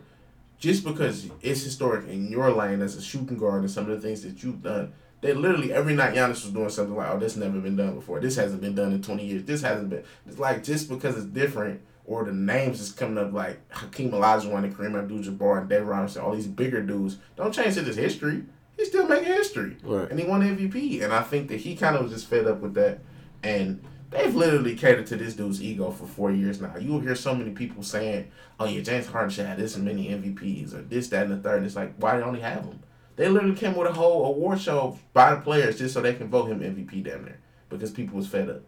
just 0.59 0.85
because 0.85 1.29
it's 1.41 1.65
historic 1.65 2.07
in 2.09 2.31
your 2.31 2.53
lane 2.53 2.83
as 2.83 2.95
a 2.95 3.03
shooting 3.03 3.37
guard 3.37 3.63
and 3.63 3.71
some 3.71 3.91
of 3.91 4.01
the 4.01 4.07
things 4.07 4.23
that 4.23 4.43
you've 4.45 4.63
done, 4.63 4.93
they 5.21 5.33
literally 5.33 5.73
every 5.73 5.95
night 5.95 6.15
Giannis 6.15 6.45
was 6.45 6.51
doing 6.51 6.69
something 6.69 6.95
like, 6.95 7.11
oh, 7.11 7.19
this 7.19 7.35
never 7.35 7.59
been 7.59 7.75
done 7.75 7.97
before. 7.97 8.21
This 8.21 8.37
hasn't 8.37 8.61
been 8.61 8.77
done 8.77 8.93
in 8.93 9.03
20 9.03 9.27
years. 9.27 9.45
This 9.45 9.63
hasn't 9.63 9.91
been. 9.91 10.05
It's 10.25 10.39
like 10.39 10.63
just 10.63 10.89
because 10.89 11.17
it's 11.17 11.27
different 11.27 11.81
or 12.13 12.25
the 12.25 12.33
names 12.33 12.81
is 12.81 12.93
coming 12.93 13.19
up 13.19 13.33
like 13.33 13.61
Hakeem 13.73 14.11
Olajuwon 14.11 14.65
and 14.65 14.77
Kareem 14.77 14.99
Abdul-Jabbar 14.99 15.61
and 15.61 15.69
David 15.69 15.87
Robinson, 15.87 16.23
all 16.23 16.35
these 16.35 16.47
bigger 16.47 16.83
dudes, 16.83 17.19
don't 17.37 17.53
change 17.53 17.75
his 17.75 17.97
history. 17.97 18.45
He's 18.77 18.89
still 18.89 19.07
making 19.07 19.33
history. 19.33 19.77
Right. 19.83 20.11
And 20.11 20.19
he 20.19 20.27
won 20.27 20.43
MVP. 20.43 21.03
And 21.03 21.13
I 21.13 21.23
think 21.23 21.49
that 21.49 21.61
he 21.61 21.77
kind 21.77 21.97
of 21.97 22.03
was 22.03 22.13
just 22.13 22.27
fed 22.29 22.47
up 22.47 22.61
with 22.61 22.75
that. 22.75 23.01
And 23.43 23.83
They've 24.13 24.35
literally 24.35 24.77
catered 24.77 25.07
to 25.07 25.17
this 25.17 25.35
dude's 25.35 25.63
ego 25.63 25.91
for 25.91 26.07
four 26.07 26.31
years 26.31 26.61
now. 26.61 26.77
You'll 26.79 27.01
hear 27.01 27.15
so 27.15 27.35
many 27.35 27.53
people 27.53 27.83
saying, 27.83 28.31
"Oh 28.61 28.67
yeah, 28.67 28.83
James 28.83 29.07
Harden 29.07 29.31
should 29.31 29.47
have 29.47 29.59
this 29.59 29.77
many 29.79 30.09
MVPs 30.09 30.75
or 30.75 30.83
this, 30.83 31.09
that, 31.09 31.25
and 31.25 31.33
the 31.33 31.37
third. 31.39 31.59
And 31.59 31.67
it's 31.67 31.77
like, 31.77 31.95
why 31.97 32.13
do 32.13 32.19
they 32.19 32.27
only 32.27 32.41
have 32.41 32.67
them? 32.67 32.81
They 33.17 33.29
literally 33.29 33.57
came 33.57 33.75
with 33.75 33.89
a 33.89 33.93
whole 33.93 34.27
award 34.27 34.61
show 34.61 34.99
by 35.15 35.35
the 35.35 35.41
players 35.41 35.79
just 35.79 35.95
so 35.95 36.03
they 36.03 36.13
can 36.13 36.29
vote 36.29 36.51
him 36.51 36.61
MVP 36.61 37.05
down 37.05 37.25
there 37.25 37.39
because 37.71 37.91
people 37.91 38.17
was 38.19 38.29
fed 38.29 38.51
up. 38.51 38.63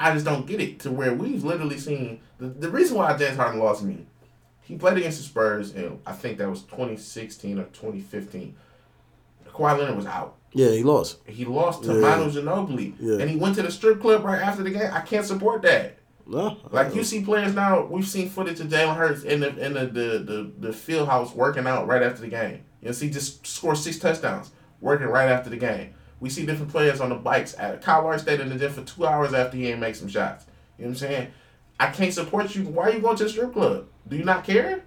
I 0.00 0.12
just 0.14 0.24
don't 0.24 0.46
get 0.46 0.60
it 0.60 0.80
to 0.80 0.90
where 0.90 1.14
we've 1.14 1.44
literally 1.44 1.78
seen 1.78 2.20
the, 2.38 2.46
the 2.46 2.70
reason 2.70 2.96
why 2.96 3.16
James 3.16 3.36
Harden 3.36 3.60
lost 3.60 3.82
me. 3.82 4.06
He 4.62 4.76
played 4.76 4.96
against 4.96 5.18
the 5.18 5.24
Spurs, 5.24 5.74
and 5.74 6.00
I 6.06 6.12
think 6.12 6.38
that 6.38 6.48
was 6.48 6.62
2016 6.62 7.58
or 7.58 7.64
2015. 7.64 8.54
Kawhi 9.48 9.78
Leonard 9.78 9.96
was 9.96 10.06
out. 10.06 10.36
Yeah, 10.52 10.70
he 10.70 10.82
lost. 10.82 11.18
He 11.26 11.44
lost 11.44 11.84
to 11.84 11.94
yeah. 11.94 12.00
Manu 12.00 12.30
Ginobili. 12.30 12.94
Yeah. 12.98 13.18
And 13.18 13.30
he 13.30 13.36
went 13.36 13.56
to 13.56 13.62
the 13.62 13.70
strip 13.70 14.00
club 14.00 14.24
right 14.24 14.40
after 14.40 14.62
the 14.62 14.70
game. 14.70 14.90
I 14.92 15.00
can't 15.00 15.26
support 15.26 15.62
that. 15.62 15.98
No. 16.26 16.56
Like 16.70 16.94
you 16.94 17.02
see 17.02 17.24
players 17.24 17.54
now, 17.54 17.84
we've 17.84 18.06
seen 18.06 18.28
footage 18.28 18.60
of 18.60 18.68
Jalen 18.68 18.96
Hurts 18.96 19.24
in 19.24 19.40
the 19.40 19.48
in 19.56 19.74
the, 19.74 19.86
the, 19.86 20.18
the, 20.18 20.52
the 20.68 20.72
field 20.72 21.08
house 21.08 21.34
working 21.34 21.66
out 21.66 21.88
right 21.88 22.02
after 22.02 22.20
the 22.20 22.28
game. 22.28 22.62
You 22.80 22.92
see 22.92 23.10
just 23.10 23.46
score 23.46 23.74
six 23.74 23.98
touchdowns 23.98 24.52
working 24.80 25.08
right 25.08 25.28
after 25.28 25.50
the 25.50 25.56
game. 25.56 25.94
We 26.20 26.30
see 26.30 26.46
different 26.46 26.70
players 26.70 27.00
on 27.00 27.08
the 27.08 27.14
bikes 27.16 27.54
at 27.58 27.82
Kyle 27.82 28.02
Lowry 28.04 28.18
stayed 28.18 28.40
in 28.40 28.50
the 28.50 28.56
gym 28.56 28.72
for 28.72 28.82
two 28.82 29.06
hours 29.06 29.32
after 29.32 29.56
he 29.56 29.68
ain't 29.68 29.80
make 29.80 29.94
some 29.94 30.08
shots. 30.08 30.46
You 30.78 30.84
know 30.84 30.90
what 30.90 31.02
I'm 31.02 31.08
saying? 31.08 31.28
I 31.78 31.90
can't 31.90 32.12
support 32.12 32.54
you. 32.54 32.64
Why 32.64 32.84
are 32.84 32.92
you 32.92 33.00
going 33.00 33.16
to 33.16 33.24
the 33.24 33.30
strip 33.30 33.52
club? 33.52 33.86
Do 34.06 34.16
you 34.16 34.24
not 34.24 34.44
care? 34.44 34.84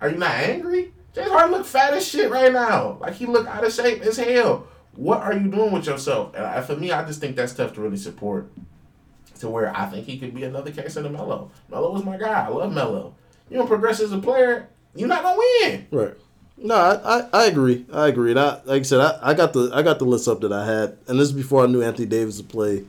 Are 0.00 0.08
you 0.08 0.16
not 0.16 0.30
angry? 0.30 0.92
James 1.14 1.30
Harden 1.30 1.52
look 1.52 1.66
fat 1.66 1.92
as 1.92 2.08
shit 2.08 2.30
right 2.30 2.52
now. 2.52 2.96
Like 3.00 3.14
he 3.14 3.26
look 3.26 3.46
out 3.46 3.64
of 3.64 3.72
shape 3.72 4.00
as 4.00 4.16
hell 4.16 4.66
what 4.94 5.22
are 5.22 5.32
you 5.32 5.48
doing 5.48 5.72
with 5.72 5.86
yourself? 5.86 6.34
And 6.34 6.44
I, 6.44 6.60
for 6.60 6.76
me, 6.76 6.92
I 6.92 7.04
just 7.04 7.20
think 7.20 7.36
that's 7.36 7.54
tough 7.54 7.74
to 7.74 7.80
really 7.80 7.96
support. 7.96 8.50
To 9.40 9.50
where 9.50 9.76
I 9.76 9.86
think 9.86 10.06
he 10.06 10.18
could 10.18 10.34
be 10.34 10.44
another 10.44 10.70
case 10.70 10.96
of 10.96 11.02
the 11.02 11.10
Melo. 11.10 11.50
Melo 11.68 11.92
was 11.92 12.04
my 12.04 12.16
guy. 12.16 12.44
I 12.44 12.48
love 12.48 12.72
Melo. 12.72 13.16
You 13.50 13.58
don't 13.58 13.66
progress 13.66 14.00
as 14.00 14.12
a 14.12 14.18
player, 14.18 14.68
you're 14.94 15.08
not 15.08 15.22
gonna 15.22 15.38
win. 15.38 15.86
Right. 15.90 16.14
No, 16.64 16.76
I, 16.76 17.18
I, 17.18 17.28
I 17.32 17.44
agree. 17.46 17.84
I 17.92 18.06
agree. 18.06 18.30
And 18.30 18.38
I, 18.38 18.60
like 18.64 18.80
I 18.80 18.82
said, 18.82 19.00
I, 19.00 19.18
I 19.30 19.34
got 19.34 19.52
the 19.52 19.70
I 19.74 19.82
got 19.82 19.98
the 19.98 20.04
list 20.04 20.28
up 20.28 20.40
that 20.42 20.52
I 20.52 20.64
had, 20.64 20.96
and 21.08 21.18
this 21.18 21.28
is 21.28 21.32
before 21.32 21.64
I 21.64 21.66
knew 21.66 21.82
Anthony 21.82 22.06
Davis 22.06 22.36
would 22.38 22.48
play 22.48 22.84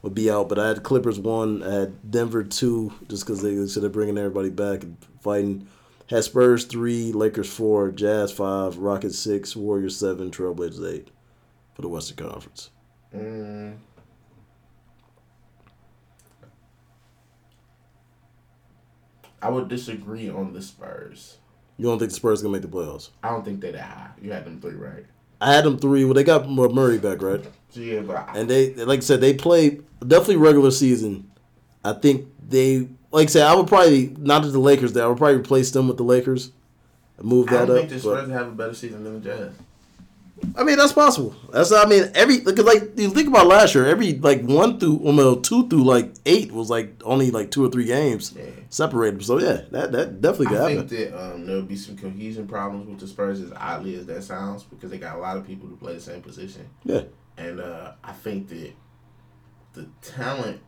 would 0.00 0.14
be 0.14 0.30
out. 0.30 0.48
But 0.48 0.58
I 0.58 0.68
had 0.68 0.82
Clippers 0.82 1.18
one, 1.18 1.62
I 1.62 1.74
had 1.74 2.10
Denver 2.10 2.42
two, 2.42 2.92
just 3.08 3.26
because 3.26 3.42
they 3.42 3.66
said 3.66 3.82
they're 3.82 3.90
bringing 3.90 4.16
everybody 4.16 4.48
back 4.48 4.82
and 4.82 4.96
fighting. 5.20 5.68
Had 6.08 6.24
Spurs 6.24 6.64
three, 6.64 7.12
Lakers 7.12 7.52
four, 7.52 7.90
Jazz 7.90 8.32
five, 8.32 8.78
Rockets 8.78 9.18
six, 9.18 9.54
Warriors 9.54 9.96
seven, 9.96 10.30
Trailblazers 10.30 10.90
eight 10.90 11.08
for 11.74 11.82
the 11.82 11.88
Western 11.88 12.16
Conference? 12.16 12.70
Mm. 13.14 13.76
I 19.42 19.50
would 19.50 19.68
disagree 19.68 20.28
on 20.30 20.52
the 20.54 20.62
Spurs. 20.62 21.36
You 21.80 21.86
don't 21.86 21.98
think 21.98 22.10
the 22.10 22.14
Spurs 22.14 22.42
gonna 22.42 22.52
make 22.52 22.60
the 22.60 22.68
playoffs? 22.68 23.08
I 23.22 23.30
don't 23.30 23.42
think 23.42 23.62
they're 23.62 23.72
that 23.72 23.80
high. 23.80 24.10
You 24.20 24.32
had 24.32 24.44
them 24.44 24.60
three, 24.60 24.74
right? 24.74 25.06
I 25.40 25.54
had 25.54 25.64
them 25.64 25.78
three. 25.78 26.04
Well, 26.04 26.12
they 26.12 26.24
got 26.24 26.46
Murray 26.46 26.98
back, 26.98 27.22
right? 27.22 27.42
Yeah, 27.72 28.00
but 28.00 28.16
I, 28.16 28.32
and 28.36 28.50
they, 28.50 28.74
like 28.74 28.98
I 28.98 29.00
said, 29.00 29.22
they 29.22 29.32
played 29.32 29.82
definitely 30.06 30.36
regular 30.36 30.72
season. 30.72 31.30
I 31.82 31.94
think 31.94 32.26
they, 32.46 32.86
like 33.12 33.28
I 33.28 33.30
said, 33.30 33.46
I 33.46 33.54
would 33.54 33.66
probably 33.66 34.14
not 34.18 34.42
the 34.42 34.58
Lakers. 34.58 34.92
There, 34.92 35.04
I 35.04 35.06
would 35.06 35.16
probably 35.16 35.36
replace 35.36 35.70
them 35.70 35.88
with 35.88 35.96
the 35.96 36.02
Lakers. 36.02 36.52
Move 37.22 37.46
that 37.46 37.62
I 37.62 37.64
don't 37.64 37.70
up. 37.70 37.80
think 37.88 37.92
the 37.92 38.00
Spurs 38.00 38.28
have 38.28 38.48
a 38.48 38.50
better 38.50 38.74
season 38.74 39.02
than 39.02 39.22
the 39.22 39.30
Jazz. 39.30 39.52
I 40.56 40.64
mean, 40.64 40.76
that's 40.76 40.92
possible. 40.92 41.34
That's 41.52 41.72
I 41.72 41.84
mean, 41.86 42.10
every 42.14 42.40
because 42.40 42.64
like 42.64 42.98
you 42.98 43.10
think 43.10 43.28
about 43.28 43.46
last 43.46 43.74
year, 43.74 43.86
every 43.86 44.14
like 44.14 44.42
one 44.42 44.78
through 44.78 44.96
well, 44.96 45.36
two 45.36 45.68
through 45.68 45.84
like 45.84 46.12
eight 46.26 46.52
was 46.52 46.70
like 46.70 47.00
only 47.04 47.30
like 47.30 47.50
two 47.50 47.64
or 47.64 47.70
three 47.70 47.84
games 47.84 48.34
yeah. 48.36 48.44
separated. 48.68 49.24
So 49.24 49.38
yeah, 49.38 49.62
that 49.70 49.92
that 49.92 50.20
definitely 50.20 50.46
could 50.46 50.56
I 50.56 50.70
happen. 50.70 50.88
think 50.88 51.10
that 51.10 51.20
um, 51.20 51.46
there'll 51.46 51.62
be 51.62 51.76
some 51.76 51.96
cohesion 51.96 52.46
problems 52.48 52.88
with 52.88 52.98
the 52.98 53.06
Spurs, 53.06 53.40
as 53.40 53.52
oddly 53.56 53.94
as 53.96 54.06
that 54.06 54.22
sounds, 54.22 54.62
because 54.64 54.90
they 54.90 54.98
got 54.98 55.16
a 55.16 55.20
lot 55.20 55.36
of 55.36 55.46
people 55.46 55.68
who 55.68 55.76
play 55.76 55.94
the 55.94 56.00
same 56.00 56.22
position. 56.22 56.68
Yeah, 56.84 57.02
and 57.36 57.60
uh, 57.60 57.92
I 58.02 58.12
think 58.12 58.48
that 58.48 58.72
the 59.74 59.88
talent 60.02 60.60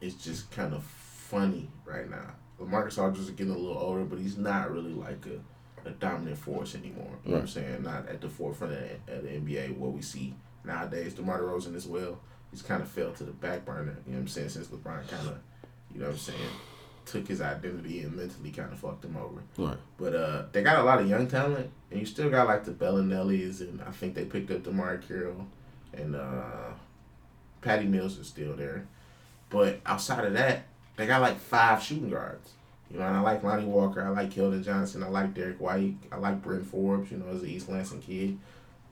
is 0.00 0.14
just 0.14 0.50
kind 0.50 0.74
of 0.74 0.84
funny 0.84 1.70
right 1.84 2.08
now. 2.08 2.34
Marcus 2.60 2.98
Aldridge 2.98 3.24
is 3.24 3.30
getting 3.30 3.54
a 3.54 3.58
little 3.58 3.78
older, 3.78 4.04
but 4.04 4.18
he's 4.18 4.36
not 4.36 4.72
really 4.72 4.92
like 4.92 5.24
a 5.26 5.40
a 5.84 5.90
dominant 5.90 6.38
force 6.38 6.74
anymore. 6.74 7.18
You 7.24 7.30
know 7.30 7.36
what 7.36 7.42
I'm 7.42 7.48
saying? 7.48 7.82
Not 7.82 8.08
at 8.08 8.20
the 8.20 8.28
forefront 8.28 8.74
of, 8.74 8.80
of 9.14 9.22
the 9.22 9.28
NBA, 9.28 9.76
what 9.76 9.92
we 9.92 10.02
see 10.02 10.34
nowadays. 10.64 11.14
DeMar 11.14 11.40
DeRozan 11.40 11.74
as 11.74 11.86
well. 11.86 12.18
He's 12.50 12.62
kind 12.62 12.82
of 12.82 12.88
fell 12.88 13.12
to 13.12 13.24
the 13.24 13.32
back 13.32 13.64
burner, 13.64 13.96
you 14.06 14.12
know 14.12 14.18
what 14.18 14.22
I'm 14.22 14.28
saying, 14.28 14.48
since 14.48 14.68
LeBron 14.68 15.06
kind 15.08 15.28
of, 15.28 15.38
you 15.92 16.00
know 16.00 16.06
what 16.06 16.12
I'm 16.12 16.18
saying, 16.18 16.38
took 17.04 17.26
his 17.28 17.40
identity 17.40 18.02
and 18.02 18.16
mentally 18.16 18.50
kind 18.50 18.72
of 18.72 18.78
fucked 18.78 19.04
him 19.04 19.16
over. 19.16 19.42
Right. 19.56 19.76
But 19.98 20.14
uh, 20.14 20.42
they 20.52 20.62
got 20.62 20.78
a 20.78 20.82
lot 20.82 21.00
of 21.00 21.08
young 21.08 21.26
talent, 21.26 21.70
and 21.90 22.00
you 22.00 22.06
still 22.06 22.30
got 22.30 22.46
like 22.46 22.64
the 22.64 22.70
Belinellis, 22.70 23.60
and 23.60 23.82
I 23.82 23.90
think 23.90 24.14
they 24.14 24.24
picked 24.24 24.50
up 24.50 24.62
DeMarre 24.62 25.06
Carroll, 25.06 25.46
and 25.92 26.16
uh, 26.16 26.70
Patty 27.60 27.86
Mills 27.86 28.18
is 28.18 28.28
still 28.28 28.56
there. 28.56 28.86
But 29.50 29.80
outside 29.84 30.24
of 30.24 30.34
that, 30.34 30.64
they 30.96 31.06
got 31.06 31.22
like 31.22 31.38
five 31.38 31.82
shooting 31.82 32.10
guards. 32.10 32.52
You 32.90 32.98
know, 32.98 33.06
and 33.06 33.16
I 33.16 33.20
like 33.20 33.42
Lonnie 33.42 33.66
Walker. 33.66 34.02
I 34.02 34.08
like 34.08 34.30
Keldon 34.30 34.64
Johnson. 34.64 35.02
I 35.02 35.08
like 35.08 35.34
Derrick 35.34 35.60
White. 35.60 35.96
I 36.10 36.16
like 36.16 36.42
Bryn 36.42 36.64
Forbes. 36.64 37.10
You 37.10 37.18
know, 37.18 37.28
as 37.28 37.42
an 37.42 37.48
East 37.48 37.68
Lansing 37.68 38.00
kid. 38.00 38.38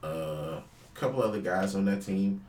Uh, 0.05 0.61
a 0.61 0.64
couple 0.94 1.22
other 1.22 1.40
guys 1.40 1.74
on 1.74 1.86
that 1.86 2.03
team. 2.03 2.44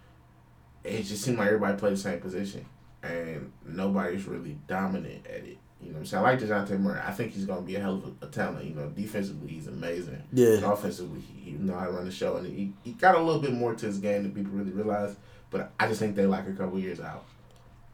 It 0.83 1.03
just 1.03 1.23
seemed 1.23 1.37
like 1.37 1.47
everybody 1.47 1.77
played 1.77 1.93
the 1.93 1.97
same 1.97 2.19
position, 2.19 2.65
and 3.03 3.51
nobody's 3.65 4.25
really 4.25 4.57
dominant 4.67 5.25
at 5.27 5.43
it. 5.43 5.57
You 5.81 5.89
know 5.89 5.93
what 5.93 5.99
I'm 5.99 6.05
saying? 6.05 6.25
I 6.25 6.29
like 6.31 6.39
Dejounte 6.39 6.79
Murray. 6.79 6.99
I 7.03 7.11
think 7.11 7.33
he's 7.33 7.45
going 7.45 7.61
to 7.61 7.65
be 7.65 7.75
a 7.75 7.79
hell 7.79 7.95
of 7.95 8.15
a, 8.21 8.25
a, 8.25 8.29
talent. 8.29 8.65
You 8.65 8.73
know, 8.73 8.89
defensively, 8.89 9.49
he's 9.49 9.67
amazing. 9.67 10.23
Yeah. 10.33 10.55
And 10.55 10.63
offensively, 10.63 11.21
he, 11.21 11.51
he 11.51 11.57
know 11.57 11.77
how 11.77 11.85
to 11.85 11.91
run 11.91 12.05
the 12.05 12.11
show. 12.11 12.37
And 12.37 12.47
he, 12.47 12.73
he 12.83 12.93
got 12.93 13.15
a 13.15 13.21
little 13.21 13.41
bit 13.41 13.53
more 13.53 13.75
to 13.75 13.85
his 13.85 13.99
game 13.99 14.23
than 14.23 14.31
people 14.31 14.53
really 14.53 14.71
realize. 14.71 15.15
But 15.51 15.71
I 15.79 15.87
just 15.87 15.99
think 15.99 16.15
they 16.15 16.25
like 16.25 16.47
a 16.47 16.53
couple 16.53 16.79
years 16.79 16.99
out. 16.99 17.25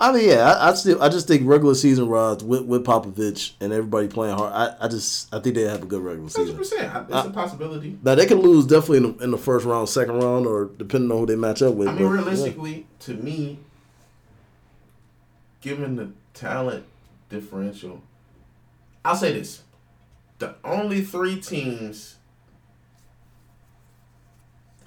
I 0.04 0.12
mean, 0.12 0.28
yeah, 0.28 0.52
I, 0.52 0.72
I, 0.72 0.74
still 0.74 1.02
I 1.02 1.08
just 1.08 1.30
think 1.30 1.48
regular 1.48 1.76
season 1.76 2.10
rods 2.10 2.44
with, 2.44 2.66
with 2.66 2.84
Popovich 2.84 3.54
and 3.62 3.72
everybody 3.72 4.10
playing 4.10 4.38
hard. 4.38 4.52
I, 4.52 4.86
I 4.86 4.90
just 4.90 5.34
I 5.34 5.40
think 5.40 5.56
they 5.56 5.62
have 5.62 5.82
a 5.82 5.86
good 5.86 6.02
regular 6.02 6.28
season. 6.28 6.58
100%. 6.58 7.06
it's 7.10 7.28
a 7.28 7.30
possibility. 7.30 7.98
Now 8.04 8.14
they 8.14 8.26
can 8.26 8.40
lose 8.42 8.66
definitely 8.66 8.98
in 8.98 9.04
the, 9.16 9.24
in 9.24 9.32
the, 9.32 9.38
first 9.38 9.66
round, 9.66 9.88
second 9.88 10.16
round, 10.16 10.46
or 10.46 10.66
depending 10.78 11.10
on 11.10 11.20
who 11.20 11.26
they 11.26 11.38
match 11.38 11.62
up 11.62 11.76
with. 11.76 11.88
I 11.88 11.94
mean, 11.94 12.04
but, 12.04 12.10
realistically, 12.10 12.74
yeah. 12.76 12.84
to 13.06 13.14
me, 13.14 13.60
given 15.62 15.96
the 15.96 16.12
talent 16.34 16.84
differential, 17.30 18.04
I'll 19.06 19.16
say 19.16 19.32
this: 19.32 19.62
the 20.40 20.56
only 20.66 21.02
three 21.02 21.40
teams 21.40 22.18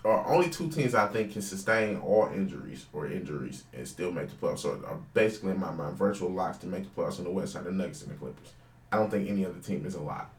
are 0.07 0.27
only 0.33 0.51
two 0.51 0.69
teams 0.69 0.95
I 0.95 1.09
think 1.09 1.33
can 1.33 1.43
sustain 1.43 1.97
all 1.99 2.31
injuries 2.35 2.87
or 2.93 3.07
injuries 3.07 3.65
and 3.73 3.87
still 3.87 4.13
make 4.13 4.29
the 4.29 4.37
playoffs. 4.37 4.61
So 4.61 4.81
are 4.87 4.99
basically 5.15 5.53
in 5.53 5.61
my 5.61 5.71
mind 5.73 5.97
virtual 5.97 6.31
locks 6.31 6.59
to 6.59 6.67
make 6.67 6.85
the 6.85 7.01
playoffs 7.01 7.19
in 7.19 7.25
the 7.25 7.31
West 7.31 7.57
are 7.57 7.63
the 7.63 7.73
Nuggets 7.73 8.03
and 8.03 8.13
the 8.13 8.17
Clippers. 8.17 8.53
I 8.93 8.97
don't 8.99 9.11
think 9.11 9.29
any 9.29 9.45
other 9.45 9.59
team 9.59 9.85
is 9.87 9.95
a 9.95 10.01
lock. 10.01 10.33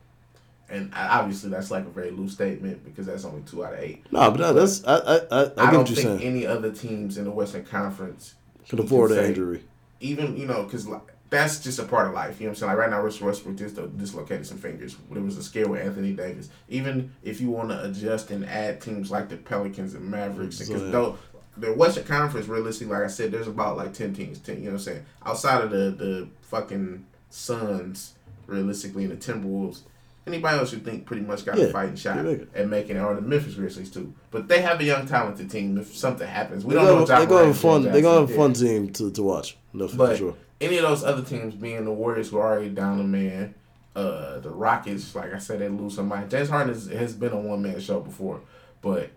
And 0.69 0.91
obviously 0.93 1.49
that's 1.49 1.71
like 1.71 1.85
a 1.85 1.89
very 1.89 2.11
loose 2.11 2.33
statement 2.33 2.83
because 2.83 3.05
that's 3.05 3.23
only 3.25 3.41
two 3.43 3.65
out 3.65 3.73
of 3.73 3.79
eight. 3.79 4.03
No, 4.11 4.29
but 4.31 4.53
that's 4.53 4.83
I 4.85 4.95
I 4.97 5.15
I, 5.15 5.43
I, 5.43 5.67
I 5.67 5.71
don't 5.71 5.85
think 5.87 5.99
saying. 5.99 6.21
any 6.21 6.45
other 6.45 6.71
teams 6.71 7.17
in 7.17 7.23
the 7.25 7.31
Western 7.31 7.63
Conference 7.63 8.35
Can 8.67 8.79
afford 8.79 9.11
an 9.11 9.25
injury. 9.25 9.63
even 10.01 10.35
you 10.37 10.45
know 10.45 10.63
because 10.63 10.87
like, 10.87 11.01
that's 11.29 11.59
just 11.59 11.79
a 11.79 11.83
part 11.83 12.07
of 12.07 12.13
life. 12.13 12.39
You 12.39 12.45
know 12.45 12.51
what 12.51 12.57
I'm 12.57 12.59
saying? 12.59 12.69
Like 12.71 12.77
right 12.79 12.89
now, 12.89 13.01
Russell 13.01 13.27
Westbrook 13.27 13.55
just 13.57 13.77
uh, 13.77 13.87
dislocated 13.87 14.45
some 14.47 14.57
fingers. 14.57 14.95
There 15.11 15.21
was 15.21 15.37
a 15.37 15.43
scare 15.43 15.67
with 15.67 15.81
Anthony 15.81 16.13
Davis. 16.13 16.49
Even 16.69 17.11
if 17.23 17.41
you 17.41 17.49
want 17.49 17.69
to 17.69 17.83
adjust 17.83 18.31
and 18.31 18.45
add 18.45 18.79
teams 18.81 19.11
like 19.11 19.27
the 19.29 19.37
Pelicans 19.37 19.93
and 19.93 20.05
Mavericks, 20.09 20.59
because 20.59 20.81
So- 20.81 20.89
though 20.91 21.17
the 21.57 21.73
Western 21.73 22.03
Conference, 22.03 22.47
realistically, 22.47 22.93
like 22.93 23.03
I 23.03 23.07
said, 23.07 23.31
there's 23.31 23.47
about 23.47 23.77
like 23.77 23.91
ten 23.93 24.13
teams. 24.13 24.39
Ten, 24.39 24.57
you 24.57 24.65
know 24.65 24.71
what 24.71 24.73
I'm 24.75 24.79
saying? 24.83 25.05
Outside 25.25 25.63
of 25.63 25.71
the 25.71 25.91
the 25.91 26.27
fucking 26.43 27.05
Suns, 27.29 28.13
realistically, 28.45 29.03
and 29.05 29.11
the 29.19 29.33
Timberwolves. 29.33 29.81
Anybody 30.25 30.57
else 30.57 30.73
you 30.73 30.79
think 30.79 31.05
pretty 31.05 31.21
much 31.21 31.45
got 31.45 31.57
Yeah, 31.57 31.65
a 31.65 31.71
fighting 31.71 31.95
shot 31.95 32.17
they 32.17 32.23
make 32.23 32.41
it. 32.41 32.49
at 32.53 32.67
making 32.67 32.97
it, 32.97 32.99
or 32.99 33.15
the 33.15 33.21
Memphis 33.21 33.53
Grizzlies 33.55 33.89
too. 33.89 34.13
But 34.29 34.49
they 34.49 34.61
have 34.61 34.79
a 34.81 34.83
young, 34.83 35.07
talented 35.07 35.49
team. 35.49 35.77
If 35.77 35.95
something 35.95 36.27
happens, 36.27 36.65
we 36.65 36.73
They 36.73 36.81
don't 36.81 36.85
know. 36.99 37.05
gonna, 37.05 37.19
they 37.21 37.25
gonna 37.27 37.45
have 37.47 37.55
a 37.55 37.59
fun. 37.59 37.83
They 37.83 38.01
gonna 38.01 38.21
have 38.21 38.29
a 38.31 38.35
fun 38.35 38.51
team 38.53 38.89
to, 38.93 39.09
to 39.11 39.23
watch. 39.23 39.55
No, 39.77 39.87
for 39.87 39.97
But 39.97 40.17
sure. 40.17 40.35
any 40.59 40.77
of 40.77 40.83
those 40.83 41.03
other 41.03 41.21
teams, 41.23 41.55
being 41.55 41.85
the 41.85 41.91
Warriors, 41.91 42.29
who 42.29 42.37
are 42.37 42.51
already 42.51 42.69
down 42.69 42.99
a 42.99 43.03
man, 43.03 43.53
uh, 43.95 44.39
the 44.39 44.49
Rockets, 44.49 45.15
like 45.15 45.33
I 45.33 45.37
said, 45.37 45.59
they 45.59 45.69
lose 45.69 45.95
somebody. 45.95 46.27
James 46.27 46.49
Harden 46.49 46.73
has, 46.73 46.87
has 46.87 47.13
been 47.13 47.31
a 47.33 47.37
one 47.39 47.61
man 47.61 47.79
show 47.79 47.99
before, 47.99 48.41
but 48.81 49.09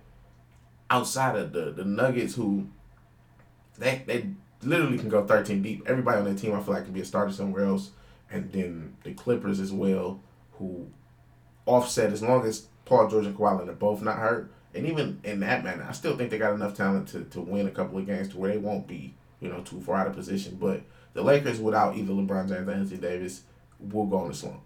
outside 0.88 1.36
of 1.36 1.52
the 1.52 1.70
the 1.70 1.84
Nuggets, 1.84 2.34
who 2.34 2.66
they 3.78 4.02
they 4.06 4.30
literally 4.62 4.98
can 4.98 5.08
go 5.08 5.26
thirteen 5.26 5.62
deep. 5.62 5.82
Everybody 5.86 6.18
on 6.18 6.24
that 6.24 6.38
team, 6.38 6.54
I 6.54 6.62
feel 6.62 6.74
like, 6.74 6.84
can 6.84 6.92
be 6.92 7.00
a 7.00 7.04
starter 7.04 7.32
somewhere 7.32 7.64
else, 7.64 7.90
and 8.30 8.50
then 8.52 8.96
the 9.04 9.12
Clippers 9.14 9.60
as 9.60 9.72
well, 9.72 10.20
who 10.52 10.88
offset 11.66 12.12
as 12.12 12.22
long 12.22 12.44
as 12.46 12.66
Paul 12.84 13.08
George 13.08 13.26
and 13.26 13.36
Kawhi 13.36 13.52
Leonard 13.58 13.68
are 13.70 13.78
both 13.78 14.02
not 14.02 14.16
hurt. 14.16 14.50
And 14.74 14.86
even 14.86 15.20
in 15.24 15.40
that 15.40 15.64
manner, 15.64 15.84
I 15.88 15.92
still 15.92 16.16
think 16.16 16.30
they 16.30 16.38
got 16.38 16.54
enough 16.54 16.76
talent 16.76 17.08
to, 17.08 17.24
to 17.24 17.40
win 17.40 17.66
a 17.66 17.70
couple 17.72 17.98
of 17.98 18.06
games 18.06 18.28
to 18.30 18.38
where 18.38 18.52
they 18.52 18.58
won't 18.58 18.86
be, 18.86 19.14
you 19.40 19.48
know, 19.48 19.60
too 19.60 19.80
far 19.80 19.96
out 19.96 20.06
of 20.06 20.14
position. 20.14 20.56
But 20.60 20.82
the 21.14 21.22
Lakers, 21.22 21.60
without 21.60 21.96
either 21.96 22.12
LeBron 22.12 22.48
James 22.48 22.68
or 22.68 22.72
Anthony 22.72 23.00
Davis, 23.00 23.42
will 23.78 24.06
go 24.06 24.18
on 24.18 24.30
a 24.30 24.34
slump. 24.34 24.60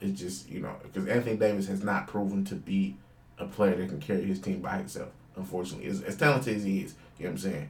It's 0.00 0.18
just, 0.20 0.48
you 0.48 0.60
know, 0.60 0.74
because 0.82 1.06
Anthony 1.06 1.36
Davis 1.36 1.68
has 1.68 1.82
not 1.82 2.06
proven 2.06 2.44
to 2.46 2.54
be 2.54 2.96
a 3.38 3.46
player 3.46 3.76
that 3.76 3.88
can 3.88 4.00
carry 4.00 4.24
his 4.24 4.40
team 4.40 4.60
by 4.60 4.78
himself, 4.78 5.10
unfortunately. 5.36 5.88
As, 5.88 6.02
as 6.02 6.16
talented 6.16 6.56
as 6.56 6.64
he 6.64 6.80
is, 6.80 6.94
you 7.18 7.24
know 7.24 7.30
what 7.30 7.32
I'm 7.32 7.38
saying? 7.38 7.68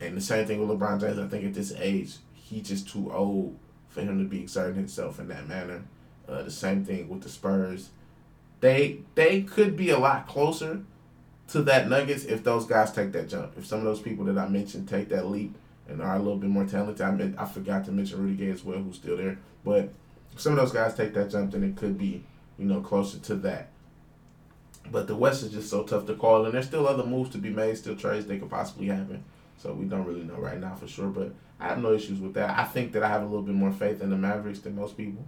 And 0.00 0.16
the 0.16 0.20
same 0.20 0.46
thing 0.46 0.66
with 0.66 0.78
LeBron 0.78 1.00
James, 1.00 1.18
I 1.18 1.26
think 1.28 1.44
at 1.44 1.54
this 1.54 1.72
age, 1.78 2.14
he's 2.34 2.68
just 2.68 2.88
too 2.88 3.12
old 3.12 3.56
for 3.88 4.00
him 4.00 4.18
to 4.18 4.24
be 4.28 4.40
exerting 4.40 4.76
himself 4.76 5.18
in 5.18 5.28
that 5.28 5.46
manner. 5.48 5.82
Uh, 6.28 6.42
the 6.42 6.50
same 6.50 6.84
thing 6.84 7.08
with 7.08 7.22
the 7.22 7.28
Spurs. 7.28 7.90
They 8.60 9.00
they 9.16 9.42
could 9.42 9.76
be 9.76 9.90
a 9.90 9.98
lot 9.98 10.28
closer 10.28 10.82
to 11.48 11.62
that 11.62 11.88
Nuggets 11.88 12.24
if 12.24 12.44
those 12.44 12.64
guys 12.64 12.92
take 12.92 13.12
that 13.12 13.28
jump. 13.28 13.52
If 13.58 13.66
some 13.66 13.80
of 13.80 13.84
those 13.84 14.00
people 14.00 14.24
that 14.26 14.38
I 14.38 14.48
mentioned 14.48 14.88
take 14.88 15.08
that 15.08 15.26
leap 15.26 15.56
and 15.88 16.00
are 16.00 16.16
a 16.16 16.18
little 16.18 16.36
bit 16.36 16.50
more 16.50 16.64
talented, 16.64 17.36
I 17.36 17.42
I 17.42 17.46
forgot 17.46 17.84
to 17.86 17.92
mention 17.92 18.22
Rudy 18.22 18.36
Gay 18.36 18.50
as 18.50 18.64
well, 18.64 18.78
who's 18.78 18.96
still 18.96 19.16
there. 19.16 19.38
But 19.64 19.90
if 20.32 20.40
some 20.40 20.52
of 20.52 20.58
those 20.58 20.72
guys 20.72 20.94
take 20.94 21.14
that 21.14 21.30
jump, 21.30 21.52
then 21.52 21.64
it 21.64 21.76
could 21.76 21.98
be 21.98 22.24
you 22.58 22.66
know 22.66 22.80
closer 22.80 23.18
to 23.18 23.34
that. 23.36 23.70
But 24.90 25.06
the 25.06 25.16
West 25.16 25.42
is 25.42 25.52
just 25.52 25.70
so 25.70 25.84
tough 25.84 26.06
to 26.06 26.14
call, 26.14 26.44
and 26.44 26.54
there's 26.54 26.66
still 26.66 26.86
other 26.86 27.04
moves 27.04 27.30
to 27.30 27.38
be 27.38 27.50
made, 27.50 27.76
still 27.76 27.96
trades 27.96 28.26
they 28.26 28.38
could 28.38 28.50
possibly 28.50 28.86
happen. 28.86 29.24
So 29.58 29.72
we 29.72 29.84
don't 29.84 30.04
really 30.04 30.24
know 30.24 30.38
right 30.38 30.58
now 30.58 30.74
for 30.74 30.88
sure. 30.88 31.08
But 31.08 31.34
I 31.60 31.68
have 31.68 31.78
no 31.78 31.92
issues 31.92 32.18
with 32.18 32.34
that. 32.34 32.58
I 32.58 32.64
think 32.64 32.92
that 32.92 33.02
I 33.02 33.08
have 33.08 33.22
a 33.22 33.26
little 33.26 33.42
bit 33.42 33.54
more 33.54 33.72
faith 33.72 34.02
in 34.02 34.10
the 34.10 34.16
Mavericks 34.16 34.58
than 34.58 34.74
most 34.74 34.96
people. 34.96 35.24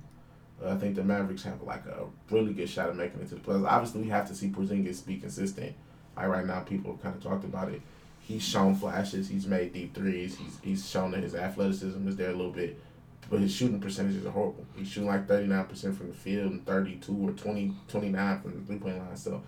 Uh, 0.63 0.71
I 0.71 0.77
think 0.77 0.97
the 0.97 1.05
Mavericks 1.05 1.43
have 1.45 1.63
like 1.63 1.87
a 1.87 2.07
really 2.31 2.53
good 2.53 2.69
shot 2.69 2.89
at 2.89 2.97
making 2.97 3.21
it 3.21 3.29
to 3.29 3.37
the 3.37 3.41
playoffs. 3.41 3.69
Obviously, 3.69 4.03
we 4.03 4.09
have 4.09 4.27
to 4.29 4.35
see 4.35 4.51
Porzingis 4.51 5.07
be 5.07 5.17
consistent. 5.17 5.75
Like 6.17 6.27
right 6.27 6.47
now, 6.47 6.61
people 6.61 6.99
kind 7.03 7.15
of 7.15 7.23
talked 7.23 7.45
about 7.45 7.73
it. 7.73 7.81
He's 8.27 8.43
shown 8.43 8.75
flashes. 8.75 9.29
He's 9.29 9.47
made 9.47 9.75
deep 9.75 9.95
threes. 9.95 10.37
He's 10.37 10.59
he's 10.63 10.89
shown 10.89 11.11
that 11.11 11.23
his 11.23 11.35
athleticism 11.35 12.09
is 12.09 12.17
there 12.17 12.31
a 12.31 12.35
little 12.35 12.53
bit, 12.53 12.81
but 13.29 13.41
his 13.41 13.55
shooting 13.55 13.81
percentages 13.81 14.25
are 14.25 14.31
horrible. 14.31 14.65
He's 14.75 14.89
shooting 14.89 15.09
like 15.09 15.29
thirty 15.29 15.47
nine 15.47 15.67
percent 15.67 15.97
from 15.97 16.09
the 16.09 16.15
field 16.15 16.51
and 16.51 16.67
thirty 16.67 16.97
two 16.97 17.29
or 17.29 17.33
20, 17.33 17.75
29 17.89 18.41
from 18.41 18.55
the 18.55 18.67
three 18.67 18.79
point 18.79 18.99
line. 18.99 19.17
So 19.17 19.43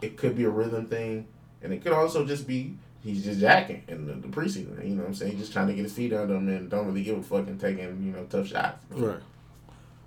it 0.00 0.16
could 0.16 0.36
be 0.36 0.44
a 0.44 0.50
rhythm 0.50 0.86
thing, 0.86 1.26
and 1.60 1.72
it 1.72 1.82
could 1.82 1.92
also 1.92 2.24
just 2.24 2.46
be 2.46 2.76
he's 3.02 3.24
just 3.24 3.40
jacking 3.40 3.82
in 3.88 4.06
the, 4.06 4.14
the 4.14 4.28
preseason. 4.28 4.82
You 4.84 4.94
know 4.94 5.02
what 5.02 5.08
I'm 5.08 5.14
saying? 5.14 5.38
Just 5.38 5.52
trying 5.52 5.66
to 5.66 5.74
get 5.74 5.82
his 5.82 5.92
feet 5.92 6.12
under 6.12 6.36
him 6.36 6.48
and 6.48 6.70
don't 6.70 6.86
really 6.86 7.02
give 7.02 7.18
a 7.18 7.22
fuck 7.22 7.48
and 7.48 7.60
taking 7.60 8.02
you 8.04 8.12
know 8.12 8.24
tough 8.30 8.46
shots. 8.46 8.78
Right. 8.90 9.18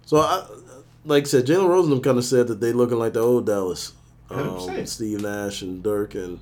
So, 0.05 0.17
I, 0.17 0.45
like 1.03 1.23
I 1.23 1.25
said, 1.25 1.45
Jalen 1.45 1.67
Rose 1.67 1.85
and 1.85 1.93
them 1.93 2.01
kind 2.01 2.17
of 2.17 2.25
said 2.25 2.47
that 2.47 2.61
they 2.61 2.71
looking 2.71 2.99
like 2.99 3.13
the 3.13 3.21
old 3.21 3.47
Dallas. 3.47 3.93
Um, 4.29 4.37
100%. 4.39 4.87
Steve 4.87 5.21
Nash 5.21 5.61
and 5.61 5.83
Dirk 5.83 6.15
and 6.15 6.39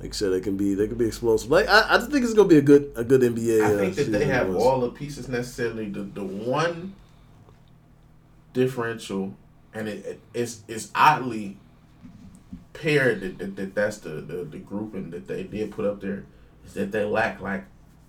like 0.00 0.10
I 0.10 0.12
said, 0.12 0.32
they 0.32 0.40
can 0.40 0.56
be 0.56 0.74
they 0.74 0.86
can 0.86 0.96
be 0.96 1.06
explosive. 1.06 1.50
Like 1.50 1.68
I, 1.68 1.94
I 1.94 1.96
just 1.98 2.10
think 2.10 2.24
it's 2.24 2.34
gonna 2.34 2.48
be 2.48 2.58
a 2.58 2.62
good 2.62 2.92
a 2.94 3.02
good 3.02 3.20
NBA. 3.20 3.62
I 3.62 3.74
uh, 3.74 3.78
think 3.78 3.96
that 3.96 4.04
they 4.04 4.26
have 4.26 4.48
was. 4.48 4.62
all 4.62 4.80
the 4.80 4.90
pieces 4.90 5.28
necessarily. 5.28 5.88
The 5.88 6.02
the 6.02 6.22
one 6.22 6.94
differential, 8.52 9.34
and 9.74 9.88
it, 9.88 10.06
it 10.06 10.20
it's 10.34 10.62
it's 10.68 10.90
oddly 10.94 11.58
paired 12.74 13.20
that, 13.20 13.38
that, 13.38 13.56
that 13.56 13.74
that's 13.74 13.98
the, 13.98 14.10
the 14.10 14.44
the 14.44 14.58
grouping 14.58 15.10
that 15.10 15.26
they 15.26 15.42
did 15.42 15.72
put 15.72 15.84
up 15.84 16.00
there 16.00 16.24
is 16.64 16.74
that 16.74 16.92
they 16.92 17.04
lack 17.04 17.40
like 17.40 17.64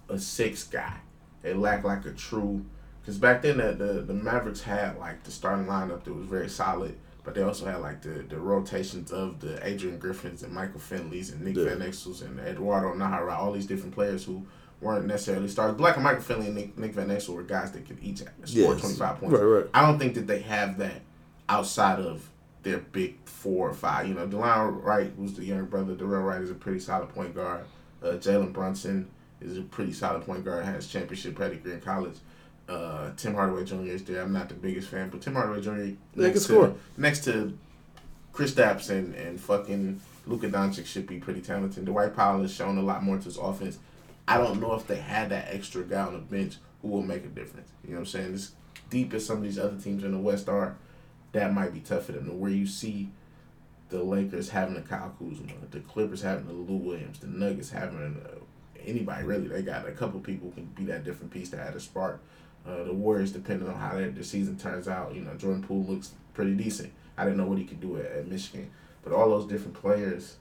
a 0.09 0.19
six 0.19 0.63
guy. 0.63 0.97
They 1.41 1.53
lack 1.53 1.83
like 1.83 2.05
a 2.05 2.11
true. 2.11 2.65
Because 3.01 3.17
back 3.17 3.41
then 3.41 3.57
the, 3.57 3.73
the 3.73 3.93
the 4.01 4.13
Mavericks 4.13 4.61
had 4.61 4.99
like 4.99 5.23
the 5.23 5.31
starting 5.31 5.65
lineup 5.65 6.03
that 6.03 6.13
was 6.13 6.27
very 6.27 6.49
solid. 6.49 6.95
But 7.29 7.35
they 7.35 7.43
also 7.43 7.67
had 7.67 7.81
like 7.81 8.01
the, 8.01 8.25
the 8.27 8.39
rotations 8.39 9.11
of 9.11 9.39
the 9.39 9.63
Adrian 9.63 9.99
Griffins 9.99 10.41
and 10.41 10.51
Michael 10.51 10.79
Finleys 10.79 11.31
and 11.31 11.41
Nick 11.41 11.57
Yeah. 11.57 11.65
Van 11.65 11.79
Exels 11.81 12.23
and 12.23 12.39
Eduardo 12.39 12.95
Najera, 12.95 13.37
all 13.37 13.51
these 13.51 13.67
different 13.67 13.93
players 13.93 14.25
who 14.25 14.47
weren't 14.81 15.05
necessarily 15.05 15.47
stars. 15.47 15.75
Black 15.75 15.93
and 15.93 16.03
Michael 16.03 16.23
Finley 16.23 16.47
and 16.47 16.55
Nick, 16.55 16.75
Nick 16.75 16.93
Van 16.93 17.09
Exel 17.09 17.35
were 17.35 17.43
guys 17.43 17.71
that 17.73 17.85
could 17.85 17.99
each 18.01 18.17
score 18.17 18.27
Yes. 18.45 18.79
25 18.81 19.19
points. 19.19 19.35
Right, 19.35 19.43
right. 19.43 19.65
I 19.75 19.85
don't 19.85 19.99
think 19.99 20.15
that 20.15 20.25
they 20.25 20.39
have 20.39 20.79
that 20.79 21.01
outside 21.47 21.99
of 21.99 22.27
their 22.63 22.79
big 22.79 23.17
four 23.25 23.69
or 23.69 23.73
five. 23.75 24.07
You 24.07 24.15
know, 24.15 24.25
Delon 24.27 24.83
Wright, 24.83 25.11
who's 25.15 25.33
the 25.35 25.45
younger 25.45 25.65
brother, 25.65 25.93
Dorell 25.93 26.25
Wright 26.25 26.41
is 26.41 26.49
a 26.49 26.55
pretty 26.55 26.79
solid 26.79 27.09
point 27.09 27.35
guard. 27.35 27.61
Uh, 28.01 28.13
Jalen 28.13 28.53
Brunson 28.53 29.07
is 29.39 29.55
a 29.59 29.61
pretty 29.61 29.93
solid 29.93 30.23
point 30.25 30.43
guard, 30.43 30.65
has 30.65 30.87
championship 30.87 31.37
pedigree 31.37 31.73
in 31.73 31.79
college. 31.81 32.15
Uh, 32.69 33.11
Tim 33.17 33.33
Hardaway 33.33 33.65
Jr. 33.65 33.81
is 33.81 34.03
there. 34.03 34.21
I'm 34.21 34.31
not 34.31 34.47
the 34.47 34.55
biggest 34.55 34.89
fan, 34.89 35.09
but 35.09 35.21
Tim 35.21 35.33
Hardaway 35.33 35.61
Jr. 35.61 35.71
They 35.71 35.97
next 36.27 36.33
to, 36.33 36.39
score. 36.39 36.75
next 36.97 37.23
to 37.23 37.57
Kristaps 38.31 38.91
and, 38.91 39.15
and 39.15 39.39
fucking 39.39 39.99
Luka 40.27 40.49
Doncic 40.49 40.85
should 40.85 41.07
be 41.07 41.17
pretty 41.17 41.41
talented. 41.41 41.85
Dwight 41.85 42.15
Powell 42.15 42.41
has 42.43 42.53
shown 42.53 42.77
a 42.77 42.81
lot 42.81 43.03
more 43.03 43.17
to 43.17 43.23
his 43.23 43.37
offense. 43.37 43.79
I 44.27 44.37
don't 44.37 44.61
know 44.61 44.75
if 44.75 44.85
they 44.85 44.97
had 44.97 45.29
that 45.29 45.47
extra 45.49 45.83
guy 45.83 46.01
on 46.01 46.13
the 46.13 46.19
bench 46.19 46.57
who 46.83 46.89
will 46.89 47.01
make 47.01 47.25
a 47.25 47.29
difference. 47.29 47.71
You 47.83 47.91
know 47.91 47.95
what 47.95 48.01
I'm 48.01 48.05
saying? 48.05 48.33
As 48.35 48.51
deep 48.91 49.13
as 49.13 49.25
some 49.25 49.37
of 49.37 49.43
these 49.43 49.57
other 49.57 49.77
teams 49.77 50.03
in 50.03 50.11
the 50.11 50.19
West 50.19 50.47
are, 50.47 50.77
that 51.31 51.53
might 51.53 51.73
be 51.73 51.79
tough 51.79 52.05
for 52.05 52.11
them. 52.11 52.39
Where 52.39 52.51
you 52.51 52.67
see 52.67 53.09
the 53.89 54.03
Lakers 54.03 54.49
having 54.49 54.77
a 54.77 54.81
Kyle 54.81 55.13
Kuzma, 55.17 55.53
the 55.71 55.79
Clippers 55.79 56.21
having 56.21 56.47
a 56.47 56.53
Lou 56.53 56.77
Williams, 56.77 57.19
the 57.19 57.27
Nuggets 57.27 57.71
having 57.71 58.21
uh, 58.23 58.35
anybody 58.85 59.23
really. 59.23 59.47
They 59.47 59.61
got 59.61 59.87
a 59.87 59.91
couple 59.91 60.19
people 60.19 60.49
who 60.49 60.61
can 60.61 60.65
be 60.65 60.85
that 60.85 61.03
different 61.03 61.31
piece 61.31 61.49
that 61.49 61.65
had 61.65 61.75
a 61.75 61.79
spark. 61.79 62.21
Uh, 62.67 62.83
the 62.83 62.93
Warriors, 62.93 63.31
depending 63.31 63.67
on 63.67 63.75
how 63.75 63.95
their, 63.95 64.11
their 64.11 64.23
season 64.23 64.57
turns 64.57 64.87
out, 64.87 65.15
you 65.15 65.21
know, 65.21 65.33
Jordan 65.35 65.63
Poole 65.63 65.83
looks 65.83 66.11
pretty 66.33 66.53
decent. 66.53 66.91
I 67.17 67.23
didn't 67.23 67.37
know 67.37 67.45
what 67.45 67.57
he 67.57 67.65
could 67.65 67.81
do 67.81 67.97
at, 67.97 68.05
at 68.05 68.27
Michigan, 68.27 68.69
but 69.03 69.13
all 69.13 69.29
those 69.29 69.47
different 69.47 69.73
players 69.73 70.37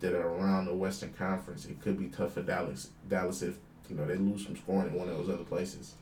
that 0.00 0.12
are 0.12 0.28
around 0.28 0.66
the 0.66 0.74
Western 0.74 1.12
Conference, 1.12 1.66
it 1.66 1.80
could 1.80 1.98
be 1.98 2.06
tough 2.06 2.34
for 2.34 2.42
Dallas. 2.42 2.90
Dallas 3.08 3.42
if 3.42 3.56
you 3.88 3.96
know 3.96 4.06
they 4.06 4.16
lose 4.16 4.44
some 4.44 4.56
scoring 4.56 4.88
in 4.88 4.94
one 4.94 5.08
of 5.08 5.16
those 5.16 5.28
other 5.28 5.44
places. 5.44 5.94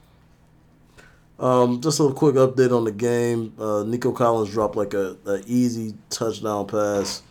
Um, 1.39 1.81
just 1.81 1.99
a 1.99 2.13
quick 2.13 2.37
update 2.37 2.75
on 2.75 2.85
the 2.85 2.93
game. 2.93 3.55
Uh, 3.59 3.83
Nico 3.83 4.13
Collins 4.13 4.53
dropped 4.53 4.77
like 4.77 4.95
a, 4.95 5.17
a 5.27 5.41
easy 5.47 5.95
touchdown 6.09 6.67
pass 6.67 7.23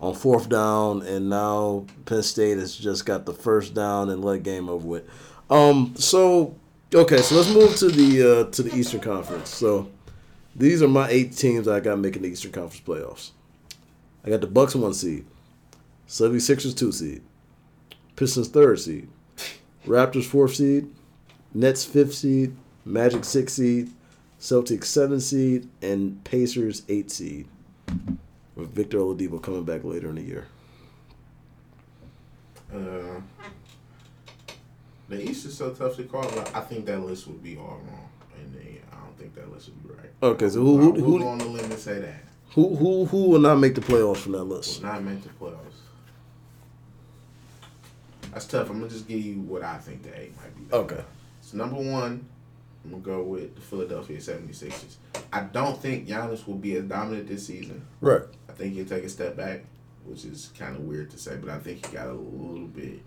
on 0.00 0.14
fourth 0.14 0.48
down, 0.48 1.02
and 1.02 1.28
now 1.28 1.84
Penn 2.06 2.22
State 2.22 2.58
has 2.58 2.76
just 2.76 3.04
got 3.04 3.26
the 3.26 3.32
first 3.32 3.74
down 3.74 4.08
and 4.08 4.24
let 4.24 4.44
game 4.44 4.68
over 4.68 4.86
with. 4.86 5.04
Um, 5.50 5.94
so 5.96 6.56
okay, 6.94 7.18
so 7.18 7.36
let's 7.36 7.52
move 7.52 7.76
to 7.76 7.88
the 7.88 8.22
uh, 8.22 8.50
to 8.50 8.62
the 8.62 8.74
Eastern 8.74 9.00
Conference. 9.00 9.48
So 9.48 9.90
these 10.54 10.82
are 10.82 10.88
my 10.88 11.08
eight 11.08 11.36
teams 11.36 11.68
I 11.68 11.80
got 11.80 11.98
making 11.98 12.22
the 12.22 12.28
Eastern 12.28 12.52
Conference 12.52 12.80
playoffs. 12.80 13.30
I 14.24 14.30
got 14.30 14.40
the 14.40 14.46
Bucks 14.46 14.74
one 14.74 14.92
seed, 14.92 15.24
76ers 16.08 16.76
two 16.76 16.92
seed, 16.92 17.22
Pistons 18.16 18.48
third 18.48 18.78
seed, 18.80 19.08
Raptors 19.86 20.26
fourth 20.26 20.54
seed, 20.54 20.90
Nets 21.54 21.84
fifth 21.84 22.14
seed, 22.14 22.54
Magic 22.84 23.24
six 23.24 23.54
seed, 23.54 23.90
Celtics 24.38 24.84
seven 24.84 25.20
seed, 25.20 25.68
and 25.80 26.22
Pacers 26.24 26.82
eight 26.88 27.10
seed. 27.10 27.46
With 28.56 28.74
Victor 28.74 28.98
Oladipo 28.98 29.40
coming 29.40 29.64
back 29.64 29.84
later 29.84 30.10
in 30.10 30.16
the 30.16 30.22
year. 30.22 30.46
Uh, 32.72 33.20
the 35.10 35.28
East 35.28 35.44
is 35.44 35.56
so 35.56 35.70
tough 35.70 35.96
to 35.96 36.04
call, 36.04 36.22
but 36.22 36.54
I 36.54 36.60
think 36.60 36.86
that 36.86 37.00
list 37.00 37.26
would 37.26 37.42
be 37.42 37.56
all 37.56 37.80
wrong, 37.84 38.08
and 38.36 38.56
I 38.92 38.96
don't 38.96 39.18
think 39.18 39.34
that 39.34 39.52
list 39.52 39.68
would 39.68 39.82
be 39.82 39.94
right. 39.94 40.10
Oh, 40.22 40.28
okay, 40.30 40.48
so 40.48 40.60
who 40.60 40.92
who 40.92 41.18
who 41.18 41.26
on 41.26 41.38
the 41.38 41.46
limb 41.46 41.64
and 41.70 41.78
say 41.78 41.98
that 41.98 42.22
who 42.54 42.74
who, 42.74 43.04
who 43.04 43.28
will 43.30 43.40
not 43.40 43.56
make 43.56 43.74
the 43.74 43.80
playoffs 43.80 44.18
from 44.18 44.32
that 44.32 44.44
list? 44.44 44.82
will 44.82 44.90
not 44.90 45.02
make 45.02 45.22
the 45.22 45.28
playoffs. 45.30 45.56
That's 48.32 48.46
tough. 48.46 48.70
I'm 48.70 48.78
gonna 48.78 48.90
just 48.90 49.08
give 49.08 49.20
you 49.20 49.40
what 49.40 49.62
I 49.62 49.78
think 49.78 50.04
the 50.04 50.18
eight 50.18 50.32
might 50.36 50.56
be. 50.56 50.74
Okay. 50.74 51.02
So 51.40 51.56
number 51.56 51.76
one, 51.76 52.24
I'm 52.84 52.90
gonna 52.90 53.02
go 53.02 53.22
with 53.22 53.56
the 53.56 53.60
Philadelphia 53.60 54.18
76ers. 54.18 54.96
I 55.32 55.40
don't 55.40 55.80
think 55.80 56.06
Giannis 56.08 56.46
will 56.46 56.54
be 56.54 56.76
as 56.76 56.84
dominant 56.84 57.26
this 57.26 57.46
season. 57.46 57.84
Right. 58.00 58.22
I 58.48 58.52
think 58.52 58.74
he'll 58.74 58.84
take 58.84 59.04
a 59.04 59.08
step 59.08 59.36
back, 59.36 59.64
which 60.04 60.24
is 60.24 60.52
kind 60.56 60.76
of 60.76 60.82
weird 60.82 61.10
to 61.10 61.18
say, 61.18 61.36
but 61.36 61.50
I 61.50 61.58
think 61.58 61.84
he 61.84 61.96
got 61.96 62.06
a 62.06 62.12
little 62.12 62.68
bit 62.68 63.00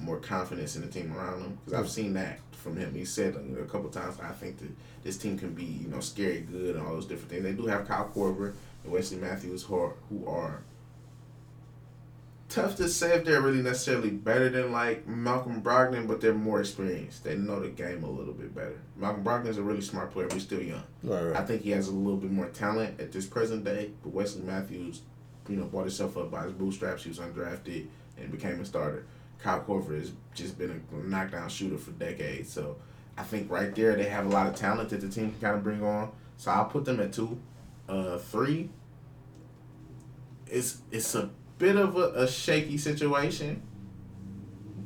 more 0.00 0.18
confidence 0.18 0.76
in 0.76 0.82
the 0.82 0.88
team 0.88 1.16
around 1.16 1.42
him 1.42 1.58
because 1.64 1.78
I've 1.78 1.86
hmm. 1.86 1.92
seen 1.92 2.14
that 2.14 2.40
from 2.52 2.76
him. 2.76 2.94
He 2.94 3.04
said 3.04 3.36
a 3.36 3.64
couple 3.64 3.88
times, 3.90 4.18
I 4.22 4.32
think 4.32 4.58
that 4.58 4.70
this 5.02 5.16
team 5.16 5.38
can 5.38 5.54
be 5.54 5.64
you 5.64 5.88
know 5.88 6.00
scary 6.00 6.40
good 6.40 6.76
and 6.76 6.86
all 6.86 6.94
those 6.94 7.06
different 7.06 7.30
things. 7.30 7.42
They 7.42 7.52
do 7.52 7.66
have 7.66 7.86
Kyle 7.86 8.10
Korver 8.14 8.54
and 8.84 8.92
Wesley 8.92 9.18
Matthews 9.18 9.62
who 9.62 9.76
are, 9.76 9.94
who 10.08 10.26
are 10.26 10.62
tough 12.50 12.76
to 12.76 12.88
say 12.88 13.14
if 13.14 13.24
they're 13.24 13.40
really 13.40 13.62
necessarily 13.62 14.10
better 14.10 14.48
than 14.48 14.72
like 14.72 15.06
Malcolm 15.06 15.62
Brogdon, 15.62 16.06
but 16.06 16.20
they're 16.20 16.34
more 16.34 16.60
experienced. 16.60 17.24
They 17.24 17.36
know 17.36 17.60
the 17.60 17.68
game 17.68 18.02
a 18.02 18.10
little 18.10 18.34
bit 18.34 18.54
better. 18.54 18.78
Malcolm 18.96 19.24
Brogdon's 19.24 19.56
a 19.56 19.62
really 19.62 19.80
smart 19.80 20.10
player, 20.10 20.26
but 20.26 20.34
he's 20.34 20.42
still 20.42 20.60
young. 20.60 20.82
Right. 21.02 21.36
I 21.36 21.44
think 21.44 21.62
he 21.62 21.70
has 21.70 21.88
a 21.88 21.92
little 21.92 22.18
bit 22.18 22.30
more 22.30 22.48
talent 22.48 23.00
at 23.00 23.12
this 23.12 23.26
present 23.26 23.64
day. 23.64 23.92
But 24.02 24.12
Wesley 24.12 24.42
Matthews, 24.42 25.02
you 25.48 25.56
know, 25.56 25.64
bought 25.64 25.82
himself 25.82 26.16
up 26.16 26.30
by 26.30 26.44
his 26.44 26.52
bootstraps. 26.52 27.04
He 27.04 27.10
was 27.10 27.18
undrafted 27.18 27.86
and 28.18 28.30
became 28.30 28.60
a 28.60 28.64
starter. 28.64 29.06
Kyle 29.42 29.60
Korver 29.60 29.98
has 29.98 30.12
just 30.34 30.58
been 30.58 30.82
a 30.92 30.96
knockdown 30.96 31.48
shooter 31.48 31.78
for 31.78 31.92
decades. 31.92 32.52
So 32.52 32.76
I 33.16 33.22
think 33.22 33.50
right 33.50 33.74
there 33.74 33.96
they 33.96 34.08
have 34.08 34.26
a 34.26 34.28
lot 34.28 34.46
of 34.46 34.54
talent 34.54 34.90
that 34.90 35.00
the 35.00 35.08
team 35.08 35.30
can 35.32 35.40
kind 35.40 35.56
of 35.56 35.62
bring 35.62 35.82
on. 35.82 36.12
So 36.36 36.50
I'll 36.50 36.66
put 36.66 36.84
them 36.84 37.00
at 37.00 37.12
two. 37.12 37.40
Uh, 37.88 38.18
three. 38.18 38.70
It's 40.46 40.78
it's 40.90 41.14
a 41.14 41.30
bit 41.58 41.76
of 41.76 41.96
a, 41.96 42.22
a 42.22 42.28
shaky 42.28 42.78
situation, 42.78 43.62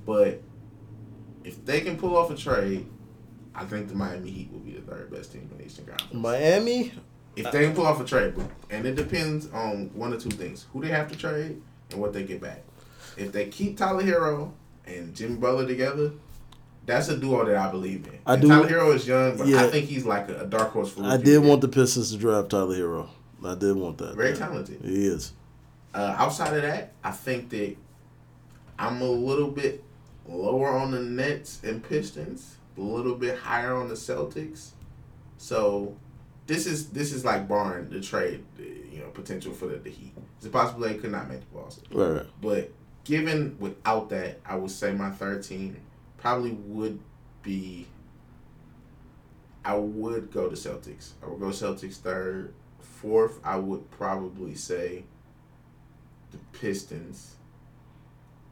but 0.06 0.42
if 1.44 1.64
they 1.64 1.82
can 1.82 1.98
pull 1.98 2.16
off 2.16 2.30
a 2.30 2.34
trade, 2.34 2.86
I 3.54 3.64
think 3.66 3.88
the 3.88 3.94
Miami 3.94 4.30
Heat 4.30 4.52
will 4.52 4.60
be 4.60 4.72
the 4.72 4.80
third 4.80 5.10
best 5.10 5.32
team 5.32 5.48
in 5.52 5.58
the 5.58 5.64
Eastern 5.64 5.86
Conference. 5.86 6.14
Miami. 6.14 6.92
If 7.36 7.50
they 7.50 7.64
can 7.64 7.74
pull 7.74 7.86
off 7.86 8.00
a 8.00 8.04
trade, 8.04 8.34
and 8.70 8.86
it 8.86 8.94
depends 8.94 9.50
on 9.52 9.90
one 9.94 10.14
or 10.14 10.18
two 10.18 10.30
things: 10.30 10.66
who 10.72 10.80
they 10.80 10.88
have 10.88 11.10
to 11.10 11.18
trade 11.18 11.60
and 11.90 12.00
what 12.00 12.12
they 12.12 12.22
get 12.22 12.40
back. 12.40 12.62
If 13.16 13.32
they 13.32 13.46
keep 13.48 13.76
Tyler 13.78 14.02
Herro 14.02 14.52
and 14.86 15.14
Jimmy 15.14 15.36
Butler 15.36 15.66
together, 15.66 16.12
that's 16.86 17.08
a 17.08 17.16
duo 17.16 17.44
that 17.46 17.56
I 17.56 17.70
believe 17.70 18.06
in. 18.06 18.18
I 18.26 18.34
And 18.34 18.42
do- 18.42 18.48
Tyler 18.48 18.68
Herro 18.68 18.94
is 18.94 19.06
young, 19.06 19.36
but 19.38 19.46
Yeah. 19.46 19.62
I 19.64 19.68
think 19.68 19.86
he's 19.86 20.04
like 20.04 20.28
a, 20.28 20.42
a 20.42 20.46
dark 20.46 20.70
horse 20.70 20.92
for. 20.92 21.04
I 21.04 21.16
did 21.16 21.42
want 21.42 21.60
the 21.60 21.68
Pistons 21.68 22.12
to 22.12 22.18
draft 22.18 22.50
Tyler 22.50 22.74
Herro. 22.76 23.08
I 23.44 23.54
did 23.54 23.76
want 23.76 23.98
that. 23.98 24.16
very 24.16 24.30
Yeah. 24.30 24.36
talented. 24.36 24.80
He 24.82 25.06
is. 25.06 25.32
Uh, 25.94 26.14
outside 26.18 26.54
of 26.54 26.62
that, 26.62 26.92
I 27.04 27.10
think 27.12 27.50
that 27.50 27.76
I'm 28.78 29.00
a 29.00 29.04
little 29.10 29.50
bit 29.50 29.84
lower 30.26 30.68
on 30.70 30.90
the 30.90 31.00
Nets 31.00 31.60
and 31.62 31.82
Pistons, 31.82 32.56
a 32.76 32.80
little 32.80 33.14
bit 33.14 33.38
higher 33.38 33.74
on 33.76 33.88
the 33.88 33.94
Celtics. 33.94 34.70
So 35.38 35.94
this 36.46 36.66
is 36.66 36.88
this 36.88 37.12
is 37.12 37.24
like 37.24 37.46
barring 37.46 37.90
the 37.90 38.00
trade, 38.00 38.42
you 38.58 38.98
know, 39.00 39.08
potential 39.12 39.52
for 39.52 39.66
the, 39.66 39.76
the 39.76 39.90
Heat. 39.90 40.12
It's 40.38 40.48
possible 40.48 40.80
they 40.80 40.94
could 40.94 41.12
not 41.12 41.28
make 41.28 41.40
the. 41.52 41.58
Right. 41.96 42.16
right. 42.16 42.26
But 42.40 42.72
given 43.04 43.56
without 43.60 44.08
that, 44.10 44.40
I 44.44 44.56
would 44.56 44.70
say 44.70 44.92
my 44.92 45.10
third 45.10 45.42
team 45.44 45.76
probably 46.16 46.52
would 46.52 46.98
be. 47.42 47.86
I 49.64 49.74
would 49.76 50.30
go 50.30 50.48
to 50.48 50.56
Celtics. 50.56 51.12
I 51.22 51.26
would 51.26 51.40
go 51.40 51.46
Celtics 51.46 51.96
third. 51.96 52.54
Fourth, 52.80 53.38
I 53.44 53.56
would 53.56 53.90
probably 53.90 54.54
say 54.54 55.04
the 56.32 56.38
Pistons. 56.58 57.36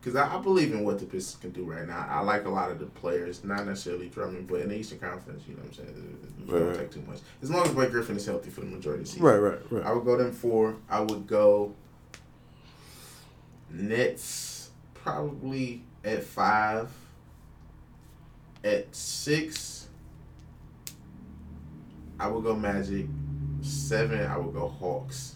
Because 0.01 0.17
I, 0.17 0.37
I 0.37 0.41
believe 0.41 0.73
in 0.73 0.85
what 0.85 0.99
the 0.99 1.07
Pistons 1.07 1.41
can 1.41 1.51
do 1.53 1.65
right 1.65 1.87
now. 1.87 2.07
I 2.09 2.21
like 2.21 2.45
a 2.45 2.51
lot 2.51 2.71
of 2.71 2.79
the 2.79 2.87
players, 2.87 3.45
not 3.45 3.67
necessarily 3.67 4.09
Drummond, 4.09 4.49
but 4.49 4.61
in 4.61 4.69
the 4.69 4.77
Eastern 4.77 4.99
Conference, 4.99 5.45
you 5.47 5.55
know 5.55 5.61
what 5.63 5.69
I'm 5.69 5.75
saying? 5.75 6.19
It, 6.47 6.51
it 6.51 6.53
Right, 6.53 6.59
don't 6.59 6.77
take 6.77 6.91
too 6.91 7.03
much. 7.07 7.21
As 7.41 7.51
long 7.51 7.65
as 7.65 7.73
Blake 7.73 7.91
Griffin 7.91 8.17
is 8.17 8.27
healthy 8.27 8.51
for 8.51 8.61
the 8.61 8.67
majority 8.67 9.03
of 9.03 9.07
the 9.07 9.13
season. 9.13 9.27
Right. 9.27 9.37
Right. 9.37 9.59
Right. 9.71 9.87
I 9.87 9.93
would 9.93 10.05
go 10.05 10.17
them 10.17 10.33
four. 10.33 10.77
I 10.91 11.01
would 11.01 11.27
go 11.27 11.75
Nets 13.73 14.71
probably 14.95 15.83
at 16.05 16.23
five. 16.23 16.91
At 18.65 18.95
six, 18.95 19.89
I 22.21 22.29
would 22.29 22.45
go 22.45 22.55
Magic. 22.55 23.07
Seven, 23.63 24.25
I 24.27 24.37
would 24.39 24.55
go 24.55 24.69
Hawks. 24.69 25.35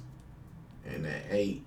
And 0.89 1.05
at 1.07 1.23
eight, 1.31 1.65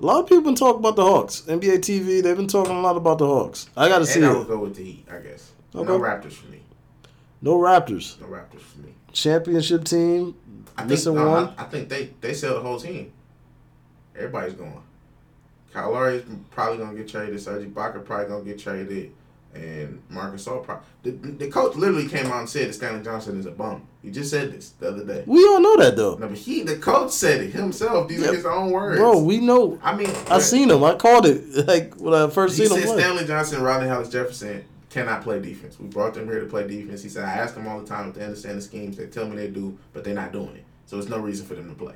A 0.00 0.04
lot 0.06 0.20
of 0.22 0.28
people 0.28 0.42
been 0.44 0.54
talking 0.54 0.78
about 0.78 0.94
the 0.96 1.02
Hawks. 1.04 1.40
NBA 1.42 1.78
TV, 1.78 2.22
they've 2.22 2.36
been 2.36 2.46
talking 2.46 2.76
a 2.76 2.80
lot 2.80 2.96
about 2.96 3.18
the 3.18 3.26
Hawks. 3.26 3.68
I 3.76 3.88
got 3.88 3.98
to 3.98 4.06
see 4.06 4.20
and 4.20 4.26
I 4.28 4.32
would 4.34 4.42
it. 4.42 4.48
go 4.48 4.58
with 4.58 4.76
the 4.76 4.84
Heat, 4.84 5.06
I 5.10 5.18
guess. 5.18 5.50
No 5.74 5.82
Raptors 5.82 6.32
for 6.34 6.46
me. 6.46 6.62
No 7.42 7.58
Raptors. 7.58 8.20
No 8.20 8.26
Raptors 8.28 8.60
for 8.60 8.78
me. 8.80 8.94
Championship 9.12 9.84
team. 9.84 10.36
I 10.76 10.82
think, 10.82 10.90
Missing 10.90 11.14
no, 11.16 11.28
one. 11.28 11.54
I, 11.58 11.62
I 11.62 11.64
think 11.64 11.88
they 11.88 12.10
they 12.20 12.34
sell 12.34 12.54
the 12.54 12.60
whole 12.60 12.78
team. 12.78 13.12
Everybody's 14.14 14.54
going. 14.54 14.80
Kyle 15.72 15.92
Lowry's 15.92 16.22
probably 16.50 16.78
gonna 16.78 16.96
get 16.96 17.08
traded. 17.08 17.40
Serge 17.40 17.66
Ibaka 17.68 18.04
probably 18.04 18.26
gonna 18.26 18.44
get 18.44 18.58
traded, 18.58 19.12
and 19.54 20.02
Marc 20.08 20.34
Gasol 20.34 20.62
probably. 20.64 20.84
The, 21.02 21.10
the 21.12 21.48
coach 21.50 21.76
literally 21.76 22.08
came 22.08 22.26
out 22.26 22.40
and 22.40 22.48
said 22.48 22.68
that 22.68 22.72
Stanley 22.74 23.02
Johnson 23.04 23.38
is 23.38 23.46
a 23.46 23.50
bum. 23.50 23.82
He 24.02 24.10
just 24.10 24.30
said 24.30 24.52
this 24.52 24.70
the 24.70 24.88
other 24.88 25.04
day. 25.04 25.24
We 25.26 25.44
all 25.46 25.60
know 25.60 25.76
that 25.78 25.96
though. 25.96 26.14
No, 26.16 26.28
but 26.28 26.38
he, 26.38 26.62
the 26.62 26.76
coach, 26.76 27.10
said 27.12 27.40
it 27.42 27.50
himself. 27.52 28.08
These 28.08 28.20
Yeah. 28.22 28.30
are 28.30 28.34
his 28.34 28.46
own 28.46 28.70
words. 28.70 28.98
Bro, 28.98 29.20
we 29.22 29.38
know. 29.38 29.78
I 29.82 29.94
mean, 29.94 30.10
I 30.30 30.38
seen 30.38 30.70
him. 30.70 30.82
I 30.84 30.94
called 30.94 31.26
it 31.26 31.66
like 31.68 31.94
when 31.96 32.14
I 32.14 32.28
first 32.30 32.56
He 32.56 32.66
seen 32.66 32.76
him 32.76 32.82
said 32.82 32.92
play. 32.94 33.02
Stanley 33.02 33.26
Johnson, 33.26 33.60
Rondae 33.60 33.88
Hollis-Jefferson 33.88 34.64
cannot 34.90 35.22
play 35.22 35.38
defense. 35.40 35.78
We 35.78 35.88
brought 35.88 36.14
them 36.14 36.26
here 36.26 36.40
to 36.40 36.46
play 36.46 36.66
defense. 36.66 37.02
He 37.02 37.08
said 37.10 37.24
I 37.24 37.32
ask 37.32 37.54
them 37.54 37.66
all 37.68 37.80
the 37.80 37.86
time 37.86 38.08
if 38.08 38.14
they 38.14 38.24
understand 38.24 38.56
the 38.58 38.62
schemes. 38.62 38.96
They 38.96 39.06
tell 39.06 39.28
me 39.28 39.36
they 39.36 39.48
do, 39.48 39.76
but 39.92 40.02
they're 40.04 40.14
not 40.14 40.32
doing 40.32 40.54
it. 40.56 40.64
So 40.86 40.98
it's 40.98 41.08
no 41.08 41.18
reason 41.18 41.46
for 41.46 41.54
them 41.54 41.68
to 41.68 41.74
play. 41.74 41.94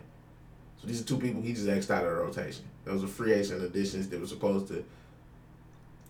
So 0.82 0.88
these 0.88 1.00
are 1.00 1.04
two 1.04 1.16
people 1.16 1.40
he 1.40 1.52
just 1.52 1.68
X'd 1.68 1.92
out 1.92 2.04
of 2.04 2.10
the 2.10 2.16
rotation. 2.16 2.64
Those 2.84 3.04
are 3.04 3.06
free 3.06 3.32
agent 3.32 3.62
additions 3.62 4.08
that 4.08 4.20
were 4.20 4.26
supposed 4.26 4.66
to. 4.68 4.84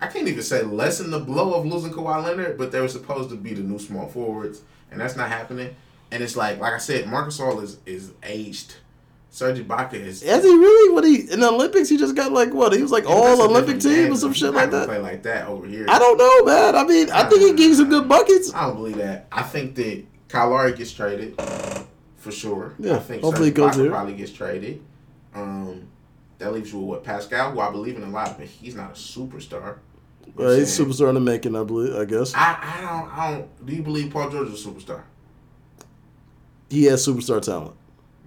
I 0.01 0.07
can't 0.07 0.27
even 0.27 0.43
say 0.43 0.62
lessen 0.62 1.11
the 1.11 1.20
blow 1.20 1.53
of 1.55 1.66
losing 1.66 1.93
Kawhi 1.93 2.25
Leonard, 2.25 2.57
but 2.57 2.73
they 2.73 2.81
were 2.81 2.89
supposed 2.89 3.29
to 3.31 3.37
be 3.37 3.53
the 3.53 3.61
new 3.61 3.79
small 3.79 4.09
forwards, 4.09 4.62
and 4.91 4.99
that's 4.99 5.14
not 5.14 5.29
happening. 5.29 5.77
And 6.11 6.23
it's 6.23 6.37
like, 6.37 6.59
like 6.59 6.73
I 6.73 6.79
said, 6.79 7.07
Marc 7.07 7.29
Gasol 7.29 7.62
is 7.62 7.79
is 7.85 8.12
aged. 8.23 8.77
Serge 9.29 9.59
Ibaka 9.59 9.95
is. 9.95 10.23
Has 10.23 10.43
he 10.43 10.51
really? 10.51 10.95
What 10.95 11.05
he 11.05 11.31
in 11.31 11.41
the 11.41 11.49
Olympics? 11.51 11.91
He 11.91 11.99
just 11.99 12.14
got 12.14 12.33
like 12.33 12.53
what? 12.55 12.73
He 12.73 12.82
was 12.82 12.90
like 12.90 13.05
Yeah, 13.05 13.11
all 13.11 13.43
Olympic 13.43 13.78
team 13.78 14.12
or 14.12 14.16
some 14.16 14.32
shit 14.32 14.55
like 14.55 14.70
that. 14.70 14.89
Play 14.89 14.99
like 14.99 15.23
that 15.24 15.49
over 15.49 15.66
here. 15.66 15.86
I 15.89 15.99
don't 15.99 16.16
know, 16.16 16.44
man. 16.44 16.77
I 16.77 16.85
mean, 16.85 17.11
I 17.11 17.28
think 17.28 17.43
he 17.43 17.53
gave 17.53 17.77
some 17.77 17.90
good 17.90 18.09
buckets. 18.09 18.53
I 18.55 18.66
don't 18.66 18.77
believe 18.77 18.97
that. 18.97 19.27
I 19.31 19.43
think 19.43 19.74
that 19.77 20.05
Kyle 20.28 20.49
Lowry 20.51 20.73
gets 20.73 20.93
traded 20.93 21.39
for 22.23 22.31
sure. 22.31 22.74
Yeah, 22.78 22.97
I 22.97 22.99
think 23.01 23.23
hopefully 23.23 23.51
goes 23.51 23.77
there. 23.77 23.90
probably 23.90 24.15
gets 24.15 24.32
traded. 24.32 24.81
Um, 25.35 25.89
that 26.39 26.53
leaves 26.53 26.73
you 26.73 26.78
with 26.78 26.89
what 26.89 27.05
Pascal, 27.05 27.51
who 27.53 27.61
I 27.61 27.70
believe 27.70 27.97
in 27.97 28.03
a 28.03 28.09
lot, 28.09 28.39
but 28.39 28.47
he's 28.47 28.74
not 28.74 28.90
a 28.90 28.94
superstar. 28.94 29.78
You 30.27 30.32
know 30.39 30.51
Uh, 30.51 30.57
he's 30.57 30.77
superstar 30.78 31.09
in 31.09 31.15
the 31.15 31.20
making, 31.20 31.57
I 31.57 31.65
believe. 31.65 31.94
I 31.97 32.05
guess 32.05 32.32
I, 32.35 32.59
I 32.61 32.81
don't 32.81 33.19
I 33.19 33.31
don't. 33.32 33.66
Do 33.66 33.74
you 33.74 33.82
believe 33.82 34.11
Paul 34.12 34.31
George 34.31 34.49
is 34.49 34.65
a 34.65 34.69
superstar? 34.69 35.03
he 36.70 36.85
has 36.85 37.07
superstar 37.07 37.40
talent. 37.43 37.74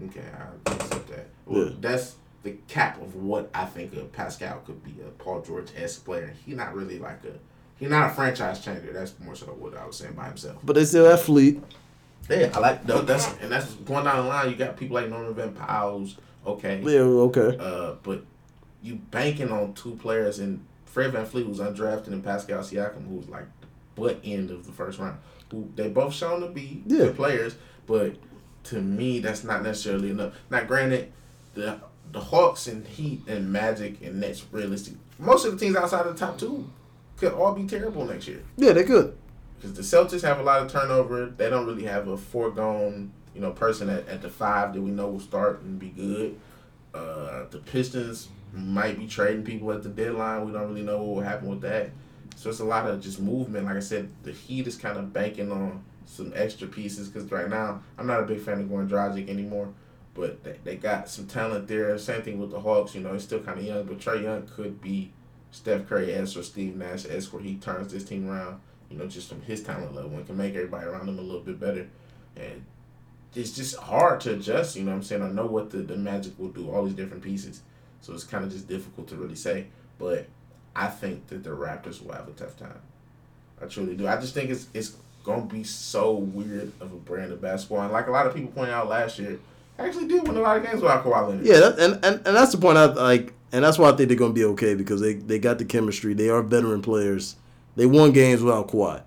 Okay, 0.06 0.22
I 0.22 0.72
accept 0.72 1.08
that. 1.10 1.28
Well, 1.46 1.66
Yeah. 1.68 1.72
that's 1.80 2.16
the 2.44 2.52
cap 2.68 3.02
of 3.02 3.16
what 3.16 3.50
I 3.54 3.66
think 3.66 3.94
of 3.94 4.12
Pascal 4.12 4.60
could 4.66 4.84
be 4.84 4.96
a 5.02 5.10
Paul 5.12 5.42
George 5.42 5.70
esque 5.76 6.06
player. 6.06 6.34
He's 6.46 6.56
not 6.56 6.76
really 6.76 7.00
like 7.00 7.24
a. 7.26 7.34
He's 7.78 7.90
not 7.90 8.12
a 8.12 8.14
franchise 8.14 8.64
changer. 8.64 8.94
That's 8.94 9.14
more 9.20 9.36
so 9.36 9.48
what 9.48 9.76
I 9.76 9.86
was 9.86 9.98
saying 9.98 10.14
by 10.14 10.28
himself. 10.28 10.58
But 10.64 10.74
they 10.76 10.86
still 10.86 11.06
have 11.10 11.22
Fleet. 11.22 11.62
Yeah, 12.30 12.50
I 12.54 12.60
like 12.60 12.86
that's 12.86 13.28
and 13.42 13.52
that's 13.52 13.74
going 13.74 14.06
down 14.06 14.24
the 14.24 14.30
line. 14.30 14.50
You 14.50 14.56
got 14.56 14.78
people 14.78 14.96
like 14.96 15.10
Norman 15.10 15.34
Van 15.34 15.54
Powell's 15.54 16.18
okay, 16.46 16.82
Yeah, 16.84 17.02
okay. 17.02 17.58
uh, 17.60 17.94
but 18.04 18.24
you 18.82 18.96
banking 19.12 19.52
on 19.52 19.74
two 19.74 19.96
players 19.96 20.40
and 20.40 20.66
Fred 20.86 21.12
VanVleet 21.14 21.48
was 21.48 21.60
undrafted 21.60 22.08
and 22.08 22.24
Pascal 22.24 22.60
Siakam 22.60 23.08
who 23.08 23.16
was 23.16 23.30
like 23.30 23.46
the 23.62 23.68
butt 23.96 24.20
end 24.24 24.50
of 24.52 24.66
the 24.66 24.72
first 24.72 24.98
round. 25.00 25.18
Who 25.52 25.70
they 25.76 25.90
both 25.90 26.14
shown 26.14 26.42
to 26.42 26.48
be 26.48 26.84
Yeah. 26.88 26.98
good 27.06 27.16
players, 27.16 27.56
but 27.86 28.16
to 28.66 28.82
me 28.82 29.20
that's 29.20 29.44
not 29.44 29.62
necessarily 29.64 30.10
enough. 30.10 30.34
Now, 30.50 30.64
granted, 30.64 31.12
the 31.54 31.80
the 32.12 32.20
Hawks 32.20 32.68
and 32.68 32.86
Heat 32.88 33.22
and 33.28 33.52
Magic 33.52 34.02
and 34.02 34.20
Nets 34.20 34.46
realistic. 34.52 34.94
Most 35.20 35.46
of 35.46 35.52
the 35.58 35.64
teams 35.64 35.76
outside 35.76 36.06
of 36.06 36.18
the 36.18 36.26
top 36.26 36.38
two 36.38 36.68
could 37.18 37.34
all 37.34 37.54
be 37.54 37.66
terrible 37.66 38.06
next 38.06 38.28
year 38.28 38.42
Yeah, 38.58 38.74
they 38.74 38.84
could. 38.84 39.16
Because 39.66 39.90
the 39.90 39.98
Celtics 39.98 40.22
have 40.22 40.40
a 40.40 40.44
lot 40.44 40.62
of 40.62 40.72
turnover. 40.72 41.26
They 41.26 41.50
don't 41.50 41.66
really 41.66 41.86
have 41.86 42.08
a 42.08 42.18
foregone, 42.18 43.12
you 43.34 43.42
know, 43.42 43.52
person 43.52 43.90
at, 43.90 44.08
at 44.08 44.22
the 44.22 44.30
five 44.30 44.74
that 44.74 44.82
we 44.82 44.92
know 44.92 45.10
will 45.10 45.20
start 45.20 45.62
and 45.62 45.80
be 45.80 45.90
good. 45.90 46.40
Uh, 46.94 47.46
the 47.50 47.58
Pistons 47.58 48.30
might 48.54 49.00
be 49.00 49.08
trading 49.08 49.44
people 49.44 49.72
at 49.72 49.82
the 49.82 49.90
deadline. 49.90 50.46
We 50.46 50.52
don't 50.52 50.68
really 50.68 50.84
know 50.84 50.98
what 51.02 51.16
will 51.16 51.22
happen 51.24 51.50
with 51.50 51.62
that. 51.62 51.90
So 52.36 52.50
it's 52.50 52.60
a 52.60 52.66
lot 52.66 52.88
of 52.88 53.02
just 53.02 53.20
movement. 53.20 53.66
Like 53.66 53.78
I 53.78 53.80
said, 53.80 54.10
the 54.22 54.32
Heat 54.32 54.68
is 54.68 54.76
kind 54.76 55.00
of 55.00 55.12
banking 55.12 55.52
on 55.52 55.84
some 56.06 56.32
extra 56.36 56.68
pieces 56.68 57.08
because 57.08 57.32
right 57.32 57.50
now 57.50 57.82
I'm 57.98 58.06
not 58.06 58.20
a 58.20 58.26
big 58.26 58.42
fan 58.42 58.60
of 58.60 58.68
Goran 58.68 58.88
Dragic 58.88 59.30
anymore, 59.30 59.70
but 60.14 60.44
they, 60.44 60.60
they 60.64 60.76
got 60.76 61.10
some 61.10 61.26
talent 61.26 61.68
there. 61.68 61.98
Same 61.98 62.22
thing 62.22 62.40
with 62.40 62.52
the 62.52 62.60
Hawks. 62.60 62.94
You 62.94 63.02
know, 63.02 63.14
he's 63.14 63.24
still 63.24 63.40
kind 63.40 63.58
of 63.58 63.66
young, 63.66 63.84
but 63.86 63.98
Trae 63.98 64.22
Young 64.22 64.44
could 64.46 64.80
be 64.80 65.12
Steph 65.50 65.88
Curry 65.90 66.14
as 66.14 66.38
or 66.38 66.44
Steve 66.44 66.76
Nash 66.76 67.06
as 67.06 67.34
where 67.34 67.42
he 67.42 67.56
turns 67.56 67.92
this 67.92 68.04
team 68.04 68.30
around. 68.30 68.60
You 68.90 68.98
know, 68.98 69.08
just 69.08 69.30
from 69.30 69.42
his 69.42 69.64
talent 69.64 69.96
level 69.96 70.12
and 70.12 70.26
can 70.26 70.38
make 70.38 70.56
everybody 70.56 70.86
around 70.86 71.10
him 71.10 71.20
a 71.20 71.22
little 71.22 71.42
bit 71.42 71.60
better. 71.60 71.88
And 72.36 72.66
it's 73.34 73.52
just 73.52 73.76
hard 73.78 74.22
to 74.22 74.34
adjust. 74.34 74.76
You 74.76 74.84
know 74.84 74.92
what 74.92 74.98
I'm 74.98 75.04
saying? 75.04 75.24
I 75.24 75.30
know 75.30 75.46
what 75.46 75.72
the, 75.72 75.80
the 75.80 75.98
Magic 75.98 76.38
will 76.38 76.50
do, 76.50 76.70
all 76.70 76.86
these 76.86 76.94
different 76.94 77.24
pieces. 77.24 77.62
So 78.02 78.14
it's 78.14 78.24
kind 78.24 78.46
of 78.46 78.52
just 78.52 78.68
difficult 78.68 79.08
to 79.10 79.16
really 79.16 79.36
say. 79.36 79.68
But 79.98 80.28
I 80.76 80.88
think 80.88 81.28
that 81.28 81.44
the 81.44 81.50
Raptors 81.52 82.04
will 82.04 82.14
have 82.14 82.28
a 82.28 82.32
tough 82.32 82.58
time. 82.58 82.80
I 83.62 83.66
truly 83.66 83.96
do. 83.96 84.08
I 84.08 84.18
just 84.18 84.34
think 84.34 84.50
it's 84.50 84.68
it's 84.74 84.98
gonna 85.24 85.46
be 85.46 85.64
so 85.64 86.14
weird 86.14 86.72
of 86.80 86.92
a 86.92 86.98
brand 86.98 87.32
of 87.32 87.42
basketball. 87.42 87.82
And 87.82 87.92
like 87.92 88.08
a 88.08 88.12
lot 88.12 88.28
of 88.28 88.36
people 88.36 88.52
pointed 88.52 88.74
out 88.74 88.90
last 88.90 89.18
year, 89.18 89.40
I 89.80 89.88
actually 89.88 90.08
did 90.08 90.28
win 90.28 90.38
a 90.38 90.42
lot 90.42 90.58
of 90.58 90.64
games 90.64 90.82
without 90.82 91.04
Kawhi 91.04 91.30
Leonard. 91.30 91.46
Yeah, 91.46 91.60
that, 91.60 91.80
and, 91.80 91.94
and 92.06 92.28
and 92.28 92.36
that's 92.36 92.52
the 92.52 92.58
point. 92.58 92.78
I 92.78 92.86
like, 92.86 93.34
and 93.52 93.64
that's 93.64 93.78
why 93.78 93.90
I 93.90 93.96
think 93.96 94.10
they're 94.10 94.18
gonna 94.18 94.34
be 94.34 94.46
okay 94.46 94.76
because 94.76 95.02
they 95.02 95.14
they 95.14 95.40
got 95.40 95.58
the 95.58 95.66
chemistry. 95.66 96.14
They 96.14 96.30
are 96.30 96.42
veteran 96.42 96.82
players. 96.82 97.36
They 97.76 97.86
won 97.86 98.12
games 98.12 98.42
without 98.42 98.70
Kawhi, 98.70 99.02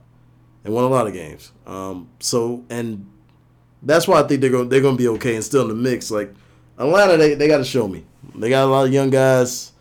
and 0.64 0.74
won 0.74 0.84
a 0.84 0.88
lot 0.88 1.06
of 1.06 1.12
games. 1.12 1.52
Um, 1.66 2.08
so 2.20 2.64
and 2.68 3.06
that's 3.82 4.06
why 4.06 4.20
I 4.20 4.22
think 4.24 4.40
they're 4.40 4.50
going 4.50 4.68
they're 4.68 4.80
gonna 4.80 4.96
be 4.96 5.08
okay 5.08 5.34
and 5.34 5.44
still 5.44 5.62
in 5.62 5.68
the 5.68 5.74
mix. 5.74 6.10
Like 6.10 6.34
Atlanta, 6.78 7.16
they 7.16 7.34
they 7.34 7.48
got 7.48 7.58
to 7.58 7.64
show 7.64 7.88
me. 7.88 8.04
They 8.34 8.50
got 8.50 8.64
a 8.64 8.70
lot 8.70 8.86
of 8.86 8.92
young 8.92 9.10
guys. 9.10 9.72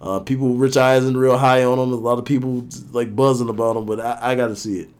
Uh, 0.00 0.20
people, 0.20 0.54
Rich 0.54 0.76
Eisen, 0.76 1.16
real 1.16 1.38
high 1.38 1.64
on 1.64 1.78
them. 1.78 1.92
A 1.92 1.96
lot 1.96 2.18
of 2.18 2.24
people 2.24 2.66
like 2.92 3.16
buzzing 3.16 3.48
about 3.48 3.74
them, 3.74 3.86
but 3.86 3.98
I, 3.98 4.18
I 4.20 4.34
got 4.34 4.48
to 4.48 4.56
see 4.56 4.80
it. 4.80 4.90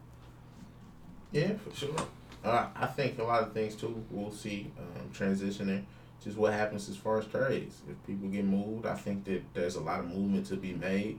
Yeah, 1.32 1.52
for 1.55 1.77
sure. 1.77 1.97
Uh, 2.43 2.68
I 2.74 2.86
think 2.86 3.18
a 3.18 3.24
lot 3.24 3.43
of 3.43 3.52
things 3.52 3.74
too. 3.74 4.02
We'll 4.10 4.31
see 4.31 4.70
um, 4.78 5.10
transitioning. 5.12 5.85
Just 6.23 6.39
what 6.39 6.52
happens 6.52 6.89
as 6.89 6.97
far 6.97 7.18
as 7.18 7.27
trades. 7.27 7.82
If 7.89 8.05
people 8.06 8.28
get 8.28 8.44
moved, 8.44 8.86
I 8.86 8.94
think 8.94 9.24
that 9.27 9.43
there's 9.52 9.77
a 9.77 9.81
lot 9.81 10.01
of 10.01 10.06
movement 10.06 10.47
to 10.47 10.56
be 10.56 10.73
made. 10.73 11.18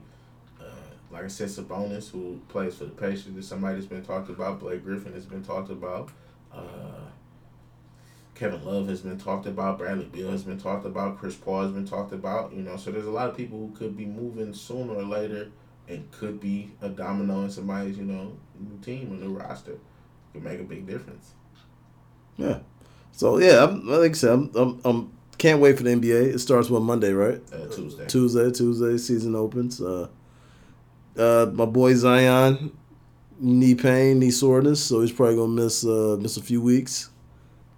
Like 1.10 1.24
I 1.24 1.28
said, 1.28 1.48
Sabonis, 1.48 2.10
who 2.10 2.40
plays 2.48 2.76
for 2.76 2.84
the 2.84 2.90
Pacers, 2.90 3.34
is 3.36 3.48
somebody 3.48 3.76
that's 3.76 3.86
been 3.86 4.04
talked 4.04 4.28
about. 4.28 4.60
Blake 4.60 4.84
Griffin 4.84 5.12
has 5.14 5.24
been 5.24 5.42
talked 5.42 5.70
about. 5.70 6.10
Uh, 6.52 7.08
Kevin 8.34 8.64
Love 8.64 8.88
has 8.88 9.00
been 9.00 9.18
talked 9.18 9.46
about. 9.46 9.78
Bradley 9.78 10.04
Beal 10.04 10.30
has 10.30 10.44
been 10.44 10.58
talked 10.58 10.86
about. 10.86 11.18
Chris 11.18 11.34
Paul 11.34 11.62
has 11.62 11.72
been 11.72 11.86
talked 11.86 12.12
about. 12.12 12.52
You 12.52 12.62
know, 12.62 12.76
so 12.76 12.90
there's 12.90 13.06
a 13.06 13.10
lot 13.10 13.28
of 13.28 13.36
people 13.36 13.58
who 13.58 13.74
could 13.74 13.96
be 13.96 14.06
moving 14.06 14.52
sooner 14.52 14.94
or 14.94 15.02
later 15.02 15.50
and 15.88 16.10
could 16.12 16.40
be 16.40 16.70
a 16.82 16.88
domino 16.88 17.42
in 17.42 17.50
somebody's, 17.50 17.98
you 17.98 18.04
know, 18.04 18.36
new 18.58 18.78
team 18.80 19.12
or 19.12 19.16
new 19.16 19.34
roster. 19.36 19.78
Could 20.32 20.44
make 20.44 20.60
a 20.60 20.64
big 20.64 20.86
difference. 20.86 21.32
Yeah. 22.36 22.60
So 23.12 23.38
yeah, 23.38 23.64
I'm, 23.64 23.88
like 23.88 24.10
I 24.10 24.14
said, 24.14 24.30
I'm, 24.30 24.50
I'm, 24.54 24.80
I'm 24.84 25.12
can't 25.38 25.60
wait 25.60 25.76
for 25.76 25.84
the 25.84 25.90
NBA. 25.90 26.34
It 26.34 26.38
starts 26.40 26.70
on 26.70 26.82
Monday, 26.82 27.12
right? 27.12 27.40
Uh, 27.52 27.66
Tuesday. 27.66 28.06
Tuesday, 28.06 28.50
Tuesday 28.50 28.98
season 28.98 29.34
opens. 29.34 29.80
Uh, 29.80 30.08
uh, 31.18 31.50
my 31.52 31.66
boy 31.66 31.94
Zion, 31.94 32.76
knee 33.40 33.74
pain, 33.74 34.18
knee 34.18 34.30
soreness, 34.30 34.82
so 34.82 35.00
he's 35.00 35.12
probably 35.12 35.36
gonna 35.36 35.48
miss 35.48 35.84
uh, 35.84 36.16
miss 36.20 36.36
a 36.36 36.42
few 36.42 36.60
weeks. 36.60 37.10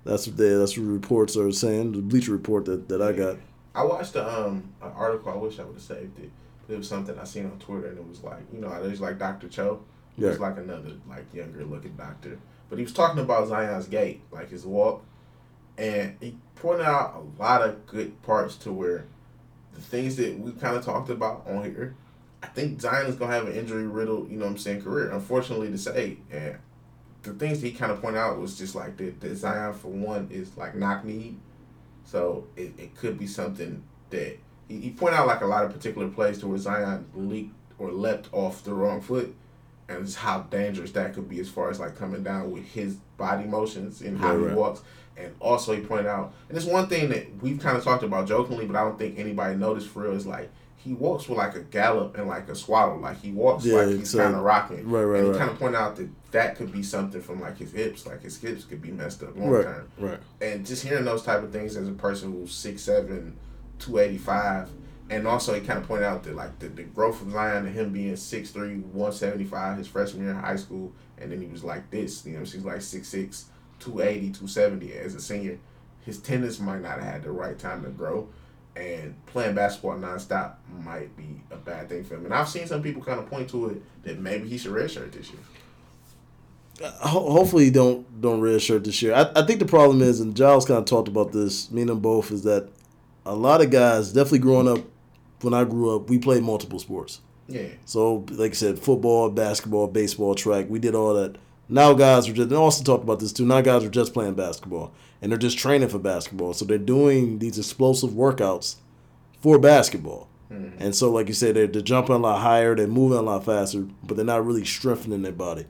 That's 0.04 0.26
what 0.26 0.36
they, 0.36 0.50
that's 0.50 0.76
what 0.76 0.86
reports 0.86 1.36
are 1.36 1.50
saying. 1.52 1.92
The 1.92 1.98
Bleacher 1.98 2.32
Report 2.32 2.64
that, 2.66 2.88
that 2.88 3.02
I 3.02 3.12
got. 3.12 3.36
I 3.74 3.84
watched 3.84 4.14
the 4.14 4.26
um 4.26 4.72
an 4.82 4.92
article. 4.94 5.32
I 5.32 5.36
wish 5.36 5.58
I 5.58 5.64
would 5.64 5.74
have 5.74 5.82
saved 5.82 6.18
it. 6.18 6.30
It 6.68 6.76
was 6.76 6.88
something 6.88 7.18
I 7.18 7.24
seen 7.24 7.46
on 7.46 7.58
Twitter, 7.58 7.88
and 7.88 7.98
it 7.98 8.08
was 8.08 8.22
like 8.22 8.42
you 8.52 8.60
know 8.60 8.82
there's 8.82 9.00
like 9.00 9.18
Dr. 9.18 9.48
Cho. 9.48 9.82
Yeah. 10.16 10.28
was 10.28 10.40
like 10.40 10.58
another 10.58 10.90
like 11.08 11.32
younger 11.32 11.64
looking 11.64 11.92
doctor, 11.92 12.38
but 12.68 12.76
he 12.78 12.84
was 12.84 12.92
talking 12.92 13.20
about 13.20 13.48
Zion's 13.48 13.86
gait, 13.86 14.22
like 14.30 14.50
his 14.50 14.66
walk, 14.66 15.02
and 15.78 16.16
he 16.20 16.36
pointed 16.56 16.84
out 16.84 17.14
a 17.16 17.42
lot 17.42 17.62
of 17.62 17.86
good 17.86 18.20
parts 18.22 18.56
to 18.56 18.72
where 18.72 19.06
the 19.72 19.80
things 19.80 20.16
that 20.16 20.38
we 20.38 20.52
kind 20.52 20.76
of 20.76 20.84
talked 20.84 21.08
about 21.10 21.46
on 21.46 21.64
here. 21.64 21.94
I 22.42 22.46
think 22.46 22.80
Zion 22.80 23.06
is 23.06 23.16
gonna 23.16 23.32
have 23.34 23.46
an 23.46 23.54
injury 23.54 23.86
riddled, 23.86 24.30
you 24.30 24.38
know 24.38 24.44
what 24.46 24.52
I'm 24.52 24.58
saying, 24.58 24.82
career. 24.82 25.10
Unfortunately 25.10 25.70
to 25.70 25.78
say, 25.78 26.18
and 26.30 26.56
the 27.22 27.32
things 27.34 27.60
he 27.60 27.72
kind 27.72 27.92
of 27.92 28.00
pointed 28.00 28.18
out 28.18 28.38
was 28.38 28.56
just 28.56 28.74
like 28.74 28.96
that, 28.96 29.20
that 29.20 29.36
Zion 29.36 29.74
for 29.74 29.88
one 29.88 30.28
is 30.30 30.56
like 30.56 30.74
knock 30.74 31.04
knee, 31.04 31.36
so 32.04 32.46
it, 32.56 32.72
it 32.78 32.96
could 32.96 33.18
be 33.18 33.26
something 33.26 33.82
that 34.10 34.38
he, 34.68 34.80
he 34.80 34.90
pointed 34.90 35.16
out 35.18 35.26
like 35.26 35.42
a 35.42 35.46
lot 35.46 35.64
of 35.64 35.72
particular 35.72 36.08
plays 36.08 36.38
to 36.38 36.48
where 36.48 36.58
Zion 36.58 37.06
leaked 37.14 37.54
or 37.78 37.90
leapt 37.92 38.28
off 38.32 38.64
the 38.64 38.72
wrong 38.72 39.00
foot, 39.00 39.34
and 39.88 40.04
just 40.06 40.18
how 40.18 40.40
dangerous 40.42 40.92
that 40.92 41.14
could 41.14 41.28
be 41.28 41.40
as 41.40 41.48
far 41.48 41.70
as 41.70 41.78
like 41.78 41.96
coming 41.96 42.22
down 42.22 42.50
with 42.50 42.64
his 42.64 42.94
body 43.18 43.44
motions 43.44 44.00
and 44.00 44.16
how 44.18 44.30
Right, 44.30 44.38
he 44.40 44.46
right. 44.46 44.56
walks. 44.56 44.80
And 45.16 45.34
also 45.40 45.74
he 45.74 45.82
pointed 45.82 46.06
out, 46.06 46.32
and 46.48 46.56
it's 46.56 46.66
one 46.66 46.86
thing 46.88 47.10
that 47.10 47.26
we've 47.42 47.60
kind 47.60 47.76
of 47.76 47.84
talked 47.84 48.02
about 48.02 48.26
jokingly, 48.26 48.64
but 48.64 48.76
I 48.76 48.80
don't 48.84 48.98
think 48.98 49.18
anybody 49.18 49.54
noticed 49.56 49.88
for 49.88 50.04
real 50.04 50.12
is 50.12 50.26
like 50.26 50.50
he 50.82 50.94
walks 50.94 51.28
with 51.28 51.36
like 51.36 51.54
a 51.56 51.60
gallop 51.60 52.16
and 52.16 52.26
like 52.26 52.48
a 52.48 52.54
swaddle, 52.54 52.98
like 52.98 53.20
he 53.20 53.32
walks 53.32 53.64
Yeah, 53.66 53.76
like 53.76 53.88
he's 53.98 54.14
kind 54.14 54.34
of 54.34 54.40
rocking. 54.42 54.88
Right, 54.88 55.02
right, 55.04 55.18
and 55.18 55.26
he 55.26 55.30
right. 55.32 55.38
kind 55.38 55.50
of 55.50 55.58
pointed 55.58 55.78
out 55.78 55.96
that 55.96 56.08
that 56.32 56.56
could 56.56 56.72
be 56.72 56.82
something 56.82 57.20
from 57.20 57.40
like 57.40 57.58
his 57.58 57.72
hips, 57.72 58.06
like 58.06 58.22
his 58.22 58.38
hips 58.40 58.64
could 58.64 58.80
be 58.80 58.90
messed 58.90 59.22
up 59.22 59.36
long 59.36 59.50
Right, 59.50 59.64
term 59.64 59.88
right. 59.98 60.18
and 60.40 60.64
just 60.64 60.82
hearing 60.86 61.04
those 61.04 61.22
type 61.22 61.42
of 61.42 61.52
things 61.52 61.76
as 61.76 61.86
a 61.88 61.92
person 61.92 62.32
who's 62.32 62.52
6'7", 62.52 63.32
285, 63.78 64.70
and 65.10 65.26
also 65.26 65.54
he 65.54 65.60
kind 65.60 65.78
of 65.80 65.86
pointed 65.86 66.04
out 66.06 66.22
that 66.24 66.34
like 66.36 66.58
the, 66.60 66.68
the 66.68 66.84
growth 66.84 67.20
of 67.20 67.32
Zion 67.32 67.66
and 67.66 67.74
him 67.74 67.92
being 67.92 68.14
6'3", 68.14 68.82
175 68.82 69.78
his 69.78 69.88
freshman 69.88 70.22
year 70.22 70.30
in 70.32 70.38
high 70.38 70.56
school, 70.56 70.92
and 71.18 71.30
then 71.30 71.40
he 71.40 71.46
was 71.48 71.64
like 71.64 71.90
this, 71.90 72.24
you 72.24 72.38
know, 72.38 72.44
she's 72.44 72.64
like 72.64 72.78
6'6", 72.78 73.44
280, 73.80 74.20
270 74.32 74.92
as 74.94 75.14
a 75.14 75.20
senior. 75.20 75.58
His 76.06 76.18
tennis 76.18 76.58
might 76.60 76.80
not 76.80 76.92
have 77.00 77.02
had 77.02 77.22
the 77.24 77.30
right 77.30 77.58
time 77.58 77.82
to 77.84 77.90
grow, 77.90 78.28
and 78.80 79.26
playing 79.26 79.54
basketball 79.54 79.96
nonstop 79.96 80.54
might 80.84 81.16
be 81.16 81.40
a 81.50 81.56
bad 81.56 81.88
thing 81.88 82.04
for 82.04 82.14
him. 82.16 82.24
And 82.24 82.34
I've 82.34 82.48
seen 82.48 82.66
some 82.66 82.82
people 82.82 83.02
kind 83.02 83.18
of 83.18 83.28
point 83.28 83.48
to 83.50 83.70
it 83.70 83.82
that 84.04 84.18
maybe 84.18 84.48
he 84.48 84.58
should 84.58 84.72
redshirt 84.72 85.12
this 85.12 85.30
year. 85.30 85.40
Uh, 86.82 86.90
ho- 87.08 87.30
hopefully 87.30 87.64
he 87.64 87.70
don't 87.70 88.20
don't 88.20 88.40
red 88.40 88.62
shirt 88.62 88.84
this 88.84 89.02
year. 89.02 89.14
I, 89.14 89.30
I 89.36 89.46
think 89.46 89.58
the 89.60 89.66
problem 89.66 90.00
is, 90.00 90.20
and 90.20 90.34
Giles 90.34 90.64
kind 90.64 90.78
of 90.78 90.86
talked 90.86 91.08
about 91.08 91.32
this, 91.32 91.70
me 91.70 91.82
and 91.82 91.90
them 91.90 92.00
both, 92.00 92.30
is 92.30 92.42
that 92.44 92.70
a 93.26 93.34
lot 93.34 93.60
of 93.60 93.70
guys, 93.70 94.12
definitely 94.12 94.38
growing 94.38 94.66
up, 94.68 94.80
when 95.42 95.52
I 95.54 95.64
grew 95.64 95.94
up, 95.94 96.08
we 96.08 96.18
played 96.18 96.42
multiple 96.42 96.78
sports. 96.78 97.20
Yeah, 97.48 97.66
So, 97.84 98.24
like 98.30 98.52
I 98.52 98.54
said, 98.54 98.78
football, 98.78 99.28
basketball, 99.28 99.88
baseball, 99.88 100.34
track, 100.36 100.66
we 100.68 100.78
did 100.78 100.94
all 100.94 101.14
that. 101.14 101.36
Now 101.70 101.92
guys 101.94 102.28
are 102.28 102.32
just, 102.32 102.50
and 102.50 102.58
Austin 102.58 102.84
talked 102.84 103.04
about 103.04 103.20
this 103.20 103.32
too, 103.32 103.46
now 103.46 103.60
guys 103.60 103.84
are 103.84 103.90
just 103.90 104.12
playing 104.12 104.34
basketball. 104.34 104.92
And 105.22 105.30
they're 105.30 105.38
just 105.38 105.58
training 105.58 105.88
for 105.88 105.98
basketball. 105.98 106.52
So 106.54 106.64
they're 106.64 106.78
doing 106.78 107.38
these 107.38 107.58
explosive 107.58 108.10
workouts 108.10 108.76
for 109.40 109.58
basketball. 109.58 110.30
And 110.80 110.96
so, 110.96 111.12
like 111.12 111.28
you 111.28 111.34
said, 111.34 111.54
they're, 111.54 111.68
they're 111.68 111.80
jumping 111.80 112.16
a 112.16 112.18
lot 112.18 112.40
higher, 112.40 112.74
they're 112.74 112.88
moving 112.88 113.18
a 113.18 113.22
lot 113.22 113.44
faster, 113.44 113.86
but 114.02 114.16
they're 114.16 114.26
not 114.26 114.44
really 114.44 114.64
strengthening 114.64 115.22
their 115.22 115.30
body. 115.30 115.66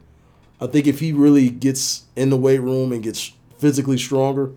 I 0.58 0.68
think 0.68 0.86
if 0.86 1.00
he 1.00 1.12
really 1.12 1.50
gets 1.50 2.04
in 2.16 2.30
the 2.30 2.36
weight 2.36 2.60
room 2.60 2.90
and 2.92 3.02
gets 3.02 3.32
physically 3.58 3.98
stronger, 3.98 4.52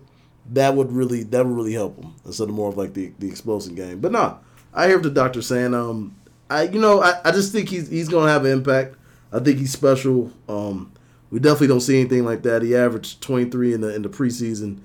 that 0.52 0.74
would 0.74 0.92
really 0.92 1.24
that 1.24 1.44
would 1.44 1.54
really 1.54 1.74
help 1.74 1.98
him 1.98 2.14
instead 2.24 2.48
of 2.48 2.54
more 2.54 2.70
of 2.70 2.76
like 2.78 2.94
the, 2.94 3.12
the 3.18 3.28
explosive 3.28 3.74
game. 3.74 4.00
But 4.00 4.12
nah, 4.12 4.38
I 4.72 4.88
hear 4.88 4.98
the 4.98 5.10
doctor 5.10 5.42
saying. 5.42 5.74
Um, 5.74 6.14
I 6.48 6.64
you 6.64 6.80
know 6.80 7.02
I, 7.02 7.20
I 7.24 7.30
just 7.30 7.52
think 7.52 7.68
he's 7.68 7.88
he's 7.88 8.08
gonna 8.08 8.30
have 8.30 8.44
an 8.44 8.52
impact. 8.52 8.96
I 9.32 9.40
think 9.40 9.58
he's 9.58 9.72
special. 9.72 10.30
Um, 10.48 10.92
we 11.34 11.40
definitely 11.40 11.66
don't 11.66 11.80
see 11.80 11.98
anything 11.98 12.24
like 12.24 12.44
that. 12.44 12.62
He 12.62 12.76
averaged 12.76 13.20
23 13.20 13.74
in 13.74 13.80
the 13.80 13.92
in 13.92 14.02
the 14.02 14.08
preseason. 14.08 14.78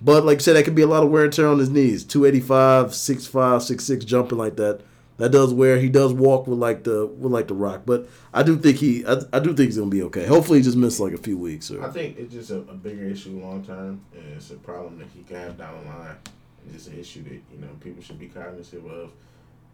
But 0.00 0.24
like 0.24 0.36
I 0.36 0.40
said, 0.40 0.56
that 0.56 0.64
could 0.64 0.74
be 0.74 0.80
a 0.80 0.86
lot 0.86 1.02
of 1.02 1.10
wear 1.10 1.24
and 1.24 1.32
tear 1.32 1.46
on 1.46 1.58
his 1.58 1.68
knees. 1.68 2.04
285, 2.04 2.86
6'5, 2.86 3.30
6'6 3.30 4.06
jumping 4.06 4.38
like 4.38 4.56
that. 4.56 4.80
That 5.18 5.30
does 5.30 5.52
wear. 5.52 5.78
He 5.78 5.90
does 5.90 6.14
walk 6.14 6.46
with 6.46 6.58
like 6.58 6.84
the 6.84 7.04
with 7.06 7.30
like 7.30 7.48
the 7.48 7.54
rock. 7.54 7.82
But 7.84 8.08
I 8.32 8.42
do 8.42 8.56
think 8.56 8.78
he 8.78 9.04
I, 9.04 9.18
I 9.30 9.40
do 9.40 9.52
think 9.52 9.66
he's 9.66 9.76
gonna 9.76 9.90
be 9.90 10.02
okay. 10.04 10.24
Hopefully 10.24 10.60
he 10.60 10.64
just 10.64 10.78
missed 10.78 11.00
like 11.00 11.12
a 11.12 11.18
few 11.18 11.36
weeks 11.36 11.70
or 11.70 11.84
I 11.84 11.90
think 11.90 12.16
it's 12.16 12.32
just 12.32 12.50
a, 12.50 12.60
a 12.60 12.74
bigger 12.74 13.04
issue 13.04 13.38
long 13.38 13.62
term, 13.62 14.00
and 14.14 14.24
it's 14.34 14.50
a 14.50 14.54
problem 14.54 14.98
that 15.00 15.08
he 15.14 15.22
can 15.24 15.36
have 15.36 15.58
down 15.58 15.84
the 15.84 15.90
line. 15.90 16.16
It's 16.64 16.76
just 16.76 16.88
an 16.88 16.98
issue 16.98 17.24
that 17.24 17.42
you 17.52 17.60
know 17.60 17.68
people 17.80 18.02
should 18.02 18.18
be 18.18 18.28
cognizant 18.28 18.90
of. 18.90 19.12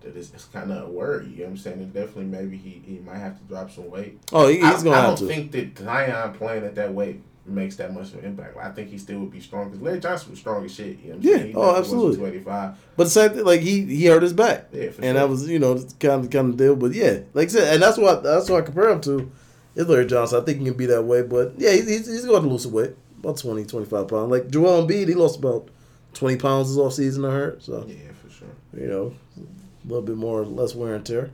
That 0.03 0.17
it's, 0.17 0.33
it's 0.35 0.45
kind 0.47 0.71
of 0.71 0.89
a 0.89 0.91
worry. 0.91 1.27
You 1.27 1.37
know 1.39 1.43
what 1.45 1.51
I'm 1.51 1.57
saying? 1.57 1.79
And 1.81 1.93
definitely, 1.93 2.25
maybe 2.27 2.57
he, 2.57 2.83
he 2.85 2.99
might 3.01 3.19
have 3.19 3.39
to 3.39 3.45
drop 3.45 3.71
some 3.71 3.91
weight. 3.91 4.19
Oh, 4.33 4.47
he, 4.49 4.61
I, 4.63 4.73
he's 4.73 4.83
gonna 4.83 4.97
I 4.97 5.03
don't 5.07 5.19
to. 5.19 5.27
think 5.27 5.53
that 5.53 5.79
Zion 5.79 6.33
playing 6.35 6.65
at 6.65 6.75
that 6.77 6.93
weight 6.93 7.23
makes 7.49 7.77
that 7.77 7.95
much 7.95 8.09
of 8.13 8.19
an 8.19 8.25
impact. 8.25 8.57
I 8.57 8.71
think 8.73 8.91
he 8.91 8.99
still 8.99 9.21
would 9.21 9.31
be 9.31 9.41
strong 9.41 9.67
because 9.71 9.81
Larry 9.81 10.01
Johnson 10.01 10.31
was 10.33 10.41
strong 10.41 10.65
as 10.65 10.75
shit. 10.75 10.99
You 10.99 11.11
know 11.13 11.17
what 11.19 11.25
I'm 11.27 11.31
Yeah. 11.31 11.39
He 11.47 11.55
Oh, 11.55 11.77
absolutely. 11.77 12.19
wasn't 12.19 12.45
285. 12.45 12.79
But 12.97 13.05
the 13.05 13.11
same 13.11 13.31
thing, 13.31 13.45
like 13.45 13.61
he 13.61 13.85
he 13.85 14.07
hurt 14.07 14.23
his 14.23 14.33
back, 14.33 14.67
Yeah, 14.73 14.91
for 14.91 14.97
and 14.97 15.05
sure. 15.05 15.13
that 15.15 15.29
was 15.29 15.49
you 15.49 15.59
know 15.61 15.75
kind 16.01 16.25
of 16.25 16.31
kind 16.31 16.51
of 16.51 16.57
deal. 16.57 16.75
But 16.77 16.93
yeah, 16.93 17.21
like 17.35 17.49
I 17.49 17.53
said, 17.53 17.75
and 17.75 17.83
that's 17.83 17.99
what 17.99 18.23
that's 18.23 18.51
what 18.51 18.63
I 18.63 18.67
compare 18.67 18.91
him 18.91 19.01
to. 19.03 19.31
Is 19.77 19.87
Larry 19.89 20.07
Johnson? 20.07 20.41
I 20.41 20.45
think 20.45 20.59
he 20.59 20.65
can 20.65 20.75
be 20.75 20.87
that 20.87 21.03
way, 21.03 21.23
but 21.23 21.53
yeah, 21.59 21.71
he's, 21.73 21.87
he's, 21.87 22.07
he's 22.07 22.25
going 22.25 22.43
to 22.43 22.49
lose 22.49 22.63
some 22.63 22.73
weight, 22.73 22.97
about 23.19 23.37
20, 23.37 23.65
25 23.67 24.09
pounds. 24.09 24.31
Like 24.31 24.49
Joel 24.51 24.87
Embiid, 24.87 25.07
he 25.09 25.15
lost 25.15 25.39
about 25.39 25.69
twenty 26.15 26.37
pounds 26.39 26.75
this 26.75 26.79
offseason. 26.83 27.29
I 27.29 27.33
heard, 27.33 27.63
so 27.63 27.85
Yeah, 27.87 27.97
for 28.23 28.31
sure. 28.31 28.49
you 28.75 28.87
know, 28.89 29.15
A 29.87 29.89
little 29.89 30.03
bit 30.05 30.17
more, 30.17 30.45
less 30.45 30.75
wear 30.75 30.95
and 30.95 31.07
tear. 31.07 31.31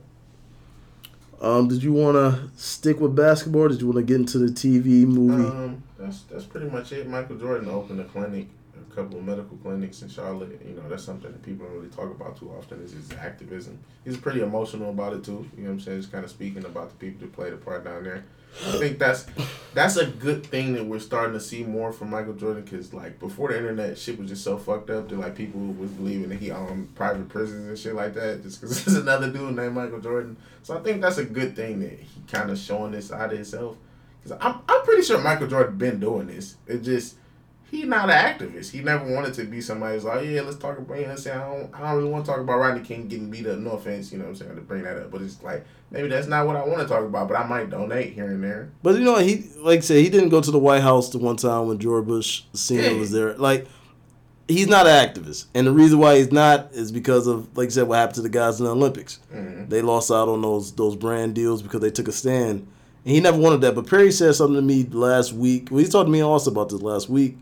Um, 1.41 1.67
did 1.67 1.83
you 1.83 1.91
want 1.91 2.15
to 2.15 2.49
stick 2.55 2.99
with 2.99 3.15
basketball? 3.15 3.67
did 3.67 3.81
you 3.81 3.87
want 3.87 3.97
to 3.97 4.03
get 4.03 4.15
into 4.17 4.37
the 4.37 4.47
TV 4.47 5.05
movie? 5.05 5.43
Um, 5.43 5.83
that's 5.97 6.21
that's 6.23 6.45
pretty 6.45 6.69
much 6.69 6.91
it. 6.91 7.07
Michael 7.07 7.35
Jordan 7.35 7.69
opened 7.69 7.99
a 7.99 8.05
clinic, 8.05 8.47
a 8.79 8.95
couple 8.95 9.17
of 9.17 9.25
medical 9.25 9.57
clinics 9.57 10.03
in 10.03 10.09
Charlotte. 10.09 10.61
You 10.65 10.75
know, 10.75 10.87
that's 10.87 11.03
something 11.03 11.31
that 11.31 11.43
people 11.43 11.65
don't 11.65 11.75
really 11.75 11.89
talk 11.89 12.11
about 12.11 12.37
too 12.37 12.49
often. 12.57 12.81
Is 12.83 12.93
his 12.93 13.11
activism. 13.13 13.79
He's 14.05 14.17
pretty 14.17 14.41
emotional 14.41 14.91
about 14.91 15.13
it 15.13 15.23
too. 15.23 15.49
You 15.57 15.63
know 15.63 15.69
what 15.69 15.73
I'm 15.73 15.79
saying? 15.81 15.97
He's 15.97 16.07
kind 16.07 16.23
of 16.23 16.29
speaking 16.29 16.63
about 16.63 16.89
the 16.89 16.95
people 16.95 17.21
that 17.21 17.33
played 17.33 17.53
a 17.53 17.57
part 17.57 17.83
down 17.83 18.03
there. 18.03 18.23
I 18.67 18.77
think 18.77 18.99
that's 18.99 19.25
that's 19.73 19.97
a 19.97 20.05
good 20.05 20.45
thing 20.45 20.73
that 20.73 20.85
we're 20.85 20.99
starting 20.99 21.33
to 21.33 21.39
see 21.39 21.63
more 21.63 21.91
from 21.91 22.11
Michael 22.11 22.33
Jordan 22.33 22.63
because 22.63 22.93
like 22.93 23.19
before 23.19 23.49
the 23.49 23.57
internet, 23.57 23.97
shit 23.97 24.19
was 24.19 24.29
just 24.29 24.43
so 24.43 24.57
fucked 24.57 24.89
up 24.89 25.09
that 25.09 25.17
like 25.17 25.35
people 25.35 25.59
was 25.59 25.89
believing 25.91 26.29
that 26.29 26.39
he 26.39 26.51
owned 26.51 26.93
private 26.95 27.29
prisons 27.29 27.67
and 27.67 27.77
shit 27.77 27.95
like 27.95 28.13
that 28.13 28.43
just 28.43 28.61
because 28.61 28.83
there's 28.85 28.97
another 28.97 29.31
dude 29.31 29.55
named 29.55 29.73
Michael 29.73 29.99
Jordan. 29.99 30.37
So 30.61 30.77
I 30.77 30.81
think 30.81 31.01
that's 31.01 31.17
a 31.17 31.25
good 31.25 31.55
thing 31.55 31.79
that 31.79 31.99
he 31.99 32.21
kind 32.31 32.49
of 32.51 32.57
showing 32.57 32.91
this 32.91 33.07
side 33.07 33.31
of 33.31 33.37
himself. 33.37 33.77
Cause 34.23 34.37
I'm 34.39 34.59
I'm 34.69 34.83
pretty 34.83 35.01
sure 35.01 35.19
Michael 35.19 35.47
Jordan 35.47 35.77
been 35.77 35.99
doing 35.99 36.27
this. 36.27 36.55
It 36.67 36.81
just 36.81 37.15
he 37.73 37.83
not 37.85 38.07
an 38.07 38.15
activist. 38.15 38.69
He 38.69 38.81
never 38.81 39.11
wanted 39.11 39.33
to 39.33 39.45
be 39.45 39.59
somebody 39.59 39.95
who's 39.95 40.03
like, 40.03 40.23
yeah, 40.27 40.41
let's 40.41 40.57
talk 40.57 40.77
about, 40.77 40.99
you 40.99 41.05
know 41.05 41.13
I'm 41.13 41.17
saying? 41.17 41.39
I 41.39 41.41
don't, 41.41 41.73
I 41.73 41.79
don't 41.79 41.97
really 41.97 42.09
want 42.11 42.23
to 42.23 42.31
talk 42.31 42.39
about 42.39 42.59
Rodney 42.59 42.83
King 42.83 43.07
getting 43.07 43.31
beat 43.31 43.47
up. 43.47 43.57
No 43.57 43.71
offense, 43.71 44.11
you 44.11 44.19
know 44.19 44.25
what 44.25 44.29
I'm 44.29 44.35
saying, 44.35 44.55
to 44.55 44.61
bring 44.61 44.83
that 44.83 44.97
up. 44.97 45.09
But 45.09 45.23
it's 45.23 45.41
like, 45.41 45.65
maybe 45.89 46.07
that's 46.07 46.27
not 46.27 46.45
what 46.45 46.55
I 46.55 46.63
want 46.63 46.81
to 46.81 46.87
talk 46.87 47.03
about, 47.03 47.27
but 47.27 47.35
I 47.35 47.47
might 47.47 47.71
donate 47.71 48.13
here 48.13 48.27
and 48.27 48.43
there. 48.43 48.69
But, 48.83 48.95
you 48.95 49.03
know, 49.03 49.17
he, 49.17 49.49
like 49.57 49.79
I 49.79 49.81
said, 49.81 49.97
he 49.97 50.09
didn't 50.09 50.29
go 50.29 50.39
to 50.39 50.51
the 50.51 50.59
White 50.59 50.83
House 50.83 51.09
the 51.09 51.17
one 51.17 51.35
time 51.35 51.67
when 51.67 51.79
George 51.79 52.05
Bush 52.05 52.43
Sr. 52.53 52.91
Yeah. 52.91 52.93
was 52.93 53.09
there. 53.09 53.33
Like, 53.33 53.65
he's 54.47 54.67
not 54.67 54.85
an 54.85 55.09
activist. 55.09 55.47
And 55.55 55.65
the 55.65 55.71
reason 55.71 55.97
why 55.97 56.17
he's 56.17 56.31
not 56.31 56.73
is 56.73 56.91
because 56.91 57.25
of, 57.25 57.57
like 57.57 57.67
I 57.67 57.71
said, 57.71 57.87
what 57.87 57.95
happened 57.95 58.15
to 58.17 58.21
the 58.21 58.29
guys 58.29 58.59
in 58.59 58.65
the 58.65 58.71
Olympics. 58.71 59.17
Mm-hmm. 59.33 59.69
They 59.69 59.81
lost 59.81 60.11
out 60.11 60.29
on 60.29 60.43
those 60.43 60.73
those 60.73 60.95
brand 60.95 61.33
deals 61.33 61.63
because 61.63 61.81
they 61.81 61.89
took 61.89 62.07
a 62.07 62.11
stand. 62.11 62.67
And 63.03 63.15
he 63.15 63.19
never 63.19 63.37
wanted 63.37 63.61
that. 63.61 63.73
But 63.73 63.87
Perry 63.87 64.11
said 64.11 64.35
something 64.35 64.55
to 64.55 64.61
me 64.61 64.83
last 64.83 65.33
week. 65.33 65.69
Well, 65.71 65.83
he 65.83 65.89
talked 65.89 66.05
to 66.05 66.11
me 66.11 66.21
also 66.21 66.51
about 66.51 66.69
this 66.69 66.81
last 66.81 67.09
week 67.09 67.35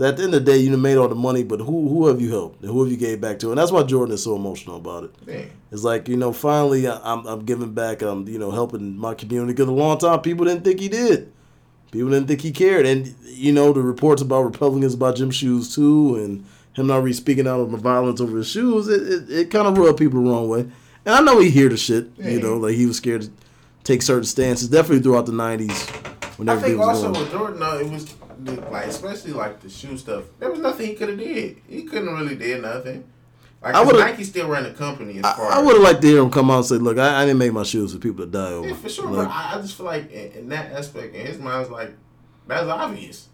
at 0.00 0.16
the 0.16 0.22
end 0.22 0.34
of 0.34 0.44
the 0.44 0.52
day, 0.52 0.58
you 0.58 0.76
made 0.76 0.96
all 0.96 1.08
the 1.08 1.14
money, 1.14 1.42
but 1.42 1.60
who 1.60 1.88
who 1.88 2.06
have 2.06 2.20
you 2.20 2.30
helped 2.30 2.62
and 2.62 2.70
who 2.70 2.82
have 2.82 2.90
you 2.90 2.96
gave 2.96 3.20
back 3.20 3.38
to? 3.40 3.50
And 3.50 3.58
that's 3.58 3.72
why 3.72 3.82
Jordan 3.82 4.14
is 4.14 4.22
so 4.22 4.36
emotional 4.36 4.76
about 4.76 5.04
it. 5.04 5.26
Man. 5.26 5.50
It's 5.72 5.82
like 5.82 6.08
you 6.08 6.16
know, 6.16 6.32
finally, 6.32 6.88
I'm 6.88 7.26
I'm 7.26 7.44
giving 7.44 7.72
back. 7.72 8.02
I'm 8.02 8.28
you 8.28 8.38
know 8.38 8.50
helping 8.50 8.96
my 8.96 9.14
community 9.14 9.52
because 9.54 9.68
a 9.68 9.72
long 9.72 9.98
time 9.98 10.20
people 10.20 10.44
didn't 10.44 10.64
think 10.64 10.80
he 10.80 10.88
did. 10.88 11.32
People 11.90 12.10
didn't 12.10 12.28
think 12.28 12.42
he 12.42 12.52
cared, 12.52 12.86
and 12.86 13.14
you 13.24 13.52
know 13.52 13.72
the 13.72 13.80
reports 13.80 14.22
about 14.22 14.42
Republicans 14.42 14.94
about 14.94 15.16
gym 15.16 15.30
shoes 15.30 15.74
too, 15.74 16.16
and 16.16 16.44
him 16.74 16.86
not 16.86 16.98
really 16.98 17.12
speaking 17.12 17.48
out 17.48 17.60
of 17.60 17.70
the 17.70 17.76
violence 17.76 18.20
over 18.20 18.36
his 18.36 18.48
shoes. 18.48 18.88
It 18.88 19.02
it, 19.02 19.30
it 19.30 19.50
kind 19.50 19.66
of 19.66 19.76
rubbed 19.76 19.98
people 19.98 20.22
the 20.22 20.30
wrong 20.30 20.48
way. 20.48 20.60
And 20.60 21.14
I 21.14 21.20
know 21.20 21.40
he 21.40 21.50
hear 21.50 21.68
the 21.68 21.76
shit. 21.76 22.10
You 22.18 22.40
know, 22.40 22.56
like 22.56 22.74
he 22.74 22.86
was 22.86 22.98
scared 22.98 23.22
to 23.22 23.30
take 23.84 24.02
certain 24.02 24.24
stances. 24.24 24.68
Definitely 24.68 25.02
throughout 25.02 25.26
the 25.26 25.32
'90s. 25.32 26.06
When 26.38 26.48
I 26.48 26.56
think 26.56 26.78
also 26.78 27.10
with 27.10 27.32
Jordan, 27.32 27.58
though, 27.58 27.78
it 27.78 27.90
was 27.90 28.14
like 28.44 28.86
especially 28.86 29.32
like 29.32 29.60
the 29.60 29.68
shoe 29.68 29.96
stuff. 29.96 30.24
There 30.38 30.50
was 30.50 30.60
nothing 30.60 30.86
he 30.86 30.94
could 30.94 31.08
have 31.08 31.18
did. 31.18 31.58
He 31.68 31.82
couldn't 31.82 32.14
really 32.14 32.36
did 32.36 32.62
nothing. 32.62 33.04
Like 33.60 33.74
I 33.74 33.82
Nike 33.84 34.22
still 34.22 34.48
ran 34.48 34.62
the 34.62 34.70
company. 34.70 35.18
As 35.18 35.22
far 35.22 35.50
I, 35.50 35.56
I 35.56 35.62
would 35.62 35.74
have 35.74 35.82
liked 35.82 36.02
to 36.02 36.06
hear 36.06 36.22
him 36.22 36.30
come 36.30 36.50
out 36.50 36.58
and 36.58 36.66
say, 36.66 36.76
"Look, 36.76 36.96
I, 36.96 37.22
I, 37.22 37.26
didn't 37.26 37.38
make 37.38 37.52
my 37.52 37.64
shoes 37.64 37.92
for 37.92 37.98
people 37.98 38.24
to 38.24 38.30
die 38.30 38.52
over." 38.52 38.68
Yeah, 38.68 38.74
for 38.74 38.88
sure. 38.88 39.10
Like, 39.10 39.28
I, 39.28 39.56
I, 39.56 39.60
just 39.60 39.76
feel 39.76 39.86
like 39.86 40.12
in, 40.12 40.32
in, 40.32 40.48
that 40.50 40.72
aspect, 40.72 41.14
in 41.14 41.26
his 41.26 41.38
mind, 41.38 41.62
it's 41.62 41.70
like 41.70 41.90
that's 42.46 42.68
obvious. 42.68 43.28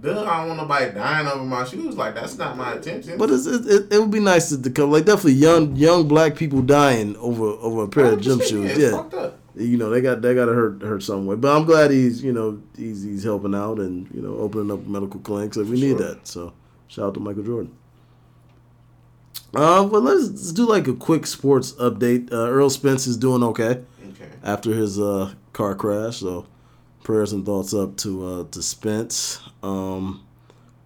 Duh, 0.00 0.24
I 0.24 0.38
don't 0.38 0.48
want 0.48 0.60
nobody 0.60 0.92
dying 0.92 1.26
over 1.28 1.44
my 1.44 1.64
shoes. 1.64 1.96
Like 1.96 2.16
that's 2.16 2.36
not 2.36 2.56
my 2.56 2.74
intention. 2.74 3.18
But 3.18 3.30
it, 3.30 3.46
it, 3.46 3.92
it 3.92 4.00
would 4.00 4.10
be 4.10 4.20
nice 4.20 4.48
to, 4.48 4.60
to 4.60 4.70
come 4.70 4.90
like 4.90 5.04
definitely 5.04 5.34
young 5.34 5.76
young 5.76 6.08
black 6.08 6.34
people 6.34 6.60
dying 6.60 7.16
over 7.16 7.44
over 7.44 7.84
a 7.84 7.88
pair 7.88 8.12
of 8.12 8.20
gym 8.20 8.40
shoes. 8.40 8.76
Yeah, 8.76 9.04
yeah 9.12 9.30
you 9.58 9.76
know 9.76 9.90
they 9.90 10.00
got 10.00 10.22
they 10.22 10.34
got 10.34 10.46
to 10.46 10.52
hurt 10.52 10.82
hurt 10.82 11.02
some 11.02 11.26
way. 11.26 11.36
But 11.36 11.56
I'm 11.56 11.64
glad 11.64 11.90
he's 11.90 12.22
you 12.22 12.32
know 12.32 12.60
he's 12.76 13.02
he's 13.02 13.24
helping 13.24 13.54
out 13.54 13.78
and 13.78 14.08
you 14.14 14.22
know 14.22 14.36
opening 14.36 14.70
up 14.70 14.86
medical 14.86 15.20
clinics. 15.20 15.56
We 15.56 15.64
sure. 15.64 15.88
need 15.88 15.98
that. 15.98 16.26
So 16.26 16.52
shout 16.88 17.06
out 17.06 17.14
to 17.14 17.20
Michael 17.20 17.42
Jordan. 17.42 17.76
Uh, 19.54 19.84
but 19.86 20.02
let's, 20.02 20.28
let's 20.28 20.52
do 20.52 20.66
like 20.66 20.86
a 20.88 20.94
quick 20.94 21.26
sports 21.26 21.72
update. 21.72 22.30
Uh, 22.30 22.44
Errol 22.44 22.68
Spence 22.68 23.06
is 23.06 23.16
doing 23.16 23.42
okay, 23.42 23.82
okay. 24.10 24.28
after 24.42 24.74
his 24.74 25.00
uh, 25.00 25.32
car 25.54 25.74
crash. 25.74 26.18
So 26.18 26.46
prayers 27.02 27.32
and 27.32 27.46
thoughts 27.46 27.72
up 27.72 27.96
to 27.98 28.26
uh, 28.26 28.44
to 28.50 28.62
Spence. 28.62 29.40
Um, 29.62 30.24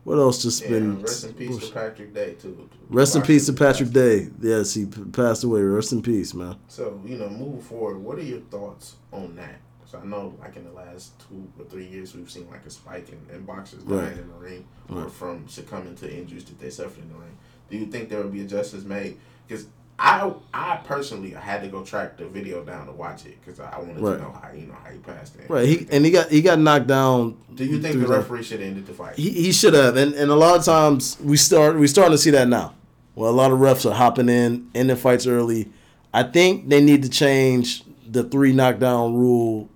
what 0.04 0.18
else 0.18 0.42
just 0.42 0.62
yeah, 0.62 0.70
been? 0.70 1.02
Rest 1.02 1.24
in 1.24 1.34
peace 1.34 1.58
to 1.58 1.72
Patrick 1.72 2.14
Day 2.14 2.34
too. 2.34 2.68
Rest 2.88 3.16
in 3.16 3.22
peace 3.22 3.46
to 3.46 3.52
Patrick 3.52 3.90
Day. 3.90 4.28
Yes, 4.40 4.74
he 4.74 4.86
passed 4.86 5.44
away. 5.44 5.62
Rest 5.62 5.92
in 5.92 6.02
peace, 6.02 6.34
man. 6.34 6.56
So 6.68 7.00
you 7.04 7.16
know, 7.16 7.28
moving 7.28 7.62
forward, 7.62 7.98
what 7.98 8.18
are 8.18 8.22
your 8.22 8.40
thoughts 8.40 8.96
on 9.12 9.36
that? 9.36 9.60
So 9.86 9.98
I 9.98 10.06
know, 10.06 10.34
like 10.40 10.56
in 10.56 10.64
the 10.64 10.72
last 10.72 11.12
two 11.28 11.46
or 11.58 11.66
three 11.66 11.86
years, 11.86 12.16
we've 12.16 12.30
seen 12.30 12.48
like 12.50 12.64
a 12.64 12.70
spike 12.70 13.10
in, 13.10 13.34
in 13.34 13.44
boxers 13.44 13.84
dying 13.84 14.00
right. 14.00 14.16
in 14.16 14.28
the 14.28 14.34
ring 14.34 14.64
right. 14.88 15.04
or 15.04 15.10
from 15.10 15.46
succumbing 15.48 15.96
to 15.96 16.10
injuries 16.10 16.46
that 16.46 16.58
they 16.58 16.70
suffered 16.70 17.02
in 17.02 17.08
the 17.10 17.18
ring. 17.18 17.36
Do 17.70 17.76
you 17.76 17.86
think 17.86 18.08
there 18.08 18.22
would 18.22 18.32
be 18.32 18.40
a 18.40 18.46
justice 18.46 18.84
made? 18.84 19.18
Because 19.46 19.66
I 20.02 20.32
I 20.52 20.80
personally 20.84 21.36
I 21.36 21.40
had 21.40 21.62
to 21.62 21.68
go 21.68 21.84
track 21.84 22.16
the 22.16 22.26
video 22.26 22.64
down 22.64 22.86
to 22.86 22.92
watch 22.92 23.24
it 23.24 23.38
because 23.40 23.60
I 23.60 23.78
wanted 23.78 24.00
right. 24.00 24.16
to 24.16 24.22
know 24.22 24.32
how 24.32 24.50
you 24.52 24.66
know 24.66 24.74
how 24.82 24.90
he 24.90 24.98
passed 24.98 25.36
it. 25.36 25.48
Right. 25.48 25.64
He 25.64 25.86
and 25.92 26.04
he 26.04 26.10
got 26.10 26.28
he 26.28 26.42
got 26.42 26.58
knocked 26.58 26.88
down. 26.88 27.38
Do 27.54 27.64
you 27.64 27.80
think 27.80 28.00
the 28.00 28.08
referee 28.08 28.42
should 28.42 28.58
have 28.58 28.68
ended 28.68 28.86
the 28.86 28.94
fight? 28.94 29.14
He, 29.14 29.30
he 29.30 29.52
should 29.52 29.74
have. 29.74 29.96
And 29.96 30.12
and 30.14 30.32
a 30.32 30.34
lot 30.34 30.58
of 30.58 30.64
times 30.64 31.16
we 31.20 31.36
start 31.36 31.78
we 31.78 31.86
starting 31.86 32.12
to 32.12 32.18
see 32.18 32.30
that 32.30 32.48
now. 32.48 32.74
Well, 33.14 33.30
a 33.30 33.32
lot 33.32 33.52
of 33.52 33.60
refs 33.60 33.88
are 33.88 33.94
hopping 33.94 34.28
in 34.28 34.68
ending 34.74 34.96
fights 34.96 35.28
early. 35.28 35.70
I 36.12 36.24
think 36.24 36.68
they 36.68 36.82
need 36.82 37.04
to 37.04 37.08
change 37.08 37.84
the 38.04 38.24
three 38.24 38.52
knockdown 38.52 39.14
rule 39.14 39.70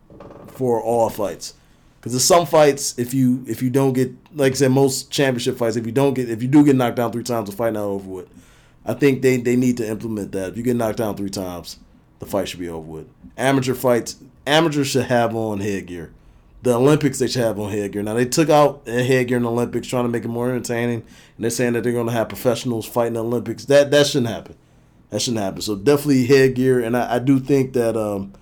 for 0.49 0.83
all 0.83 1.09
fights. 1.09 1.55
Because 2.01 2.13
there's 2.13 2.25
some 2.25 2.47
fights 2.47 2.99
if 2.99 3.15
you 3.15 3.45
if 3.47 3.63
you 3.63 3.71
don't 3.71 3.93
get 3.93 4.13
like 4.35 4.53
I 4.53 4.57
said 4.57 4.73
most 4.73 5.09
championship 5.13 5.57
fights 5.57 5.77
if 5.77 5.87
you 5.87 5.93
don't 5.93 6.15
get 6.15 6.29
if 6.29 6.43
you 6.43 6.49
do 6.49 6.65
get 6.65 6.75
knocked 6.75 6.97
down 6.97 7.13
three 7.13 7.23
times 7.23 7.49
the 7.49 7.55
fight 7.55 7.75
not 7.75 7.85
over 7.85 8.11
with. 8.11 8.29
I 8.87 8.95
think 8.95 9.21
they, 9.21 9.37
they 9.37 9.57
need 9.57 9.77
to 9.79 9.89
implement 9.89 10.33
that. 10.33 10.51
If 10.51 10.57
you 10.57 10.63
get 10.63 10.77
knocked 10.77 10.99
down 10.99 11.17
three 11.17 11.29
times, 11.29 11.79
the 12.21 12.27
fight 12.27 12.49
should 12.49 12.61
be 12.61 12.69
over 12.69 12.87
with. 12.87 13.09
Amateur 13.37 13.75
fights, 13.75 14.17
amateurs 14.47 14.87
should 14.87 15.07
have 15.07 15.35
on 15.35 15.61
headgear. 15.61 16.13
The 16.63 16.75
Olympics 16.75 17.19
they 17.19 17.27
should 17.27 17.43
have 17.43 17.59
on 17.59 17.71
headgear. 17.71 18.03
Now 18.03 18.15
they 18.15 18.25
took 18.25 18.49
out 18.49 18.83
headgear 18.87 19.37
in 19.37 19.43
the 19.43 19.51
Olympics, 19.51 19.89
trying 19.89 20.05
to 20.05 20.09
make 20.09 20.25
it 20.25 20.29
more 20.29 20.49
entertaining, 20.49 21.03
and 21.37 21.45
they're 21.45 21.51
saying 21.51 21.75
that 21.75 21.83
they're 21.83 21.93
going 21.93 22.07
to 22.07 22.13
have 22.13 22.29
professionals 22.29 22.87
fighting 22.87 23.15
the 23.15 23.25
Olympics. 23.25 23.65
That 23.67 23.91
that 23.91 24.07
shouldn't 24.07 24.31
happen. 24.33 24.57
That 25.11 25.21
shouldn't 25.21 25.43
happen. 25.43 25.61
So 25.61 25.77
definitely 25.77 26.27
headgear, 26.27 26.81
and 26.81 26.97
I, 26.97 27.17
I 27.17 27.19
do 27.19 27.39
think 27.39 27.73
that 27.75 27.97
um, 27.97 28.33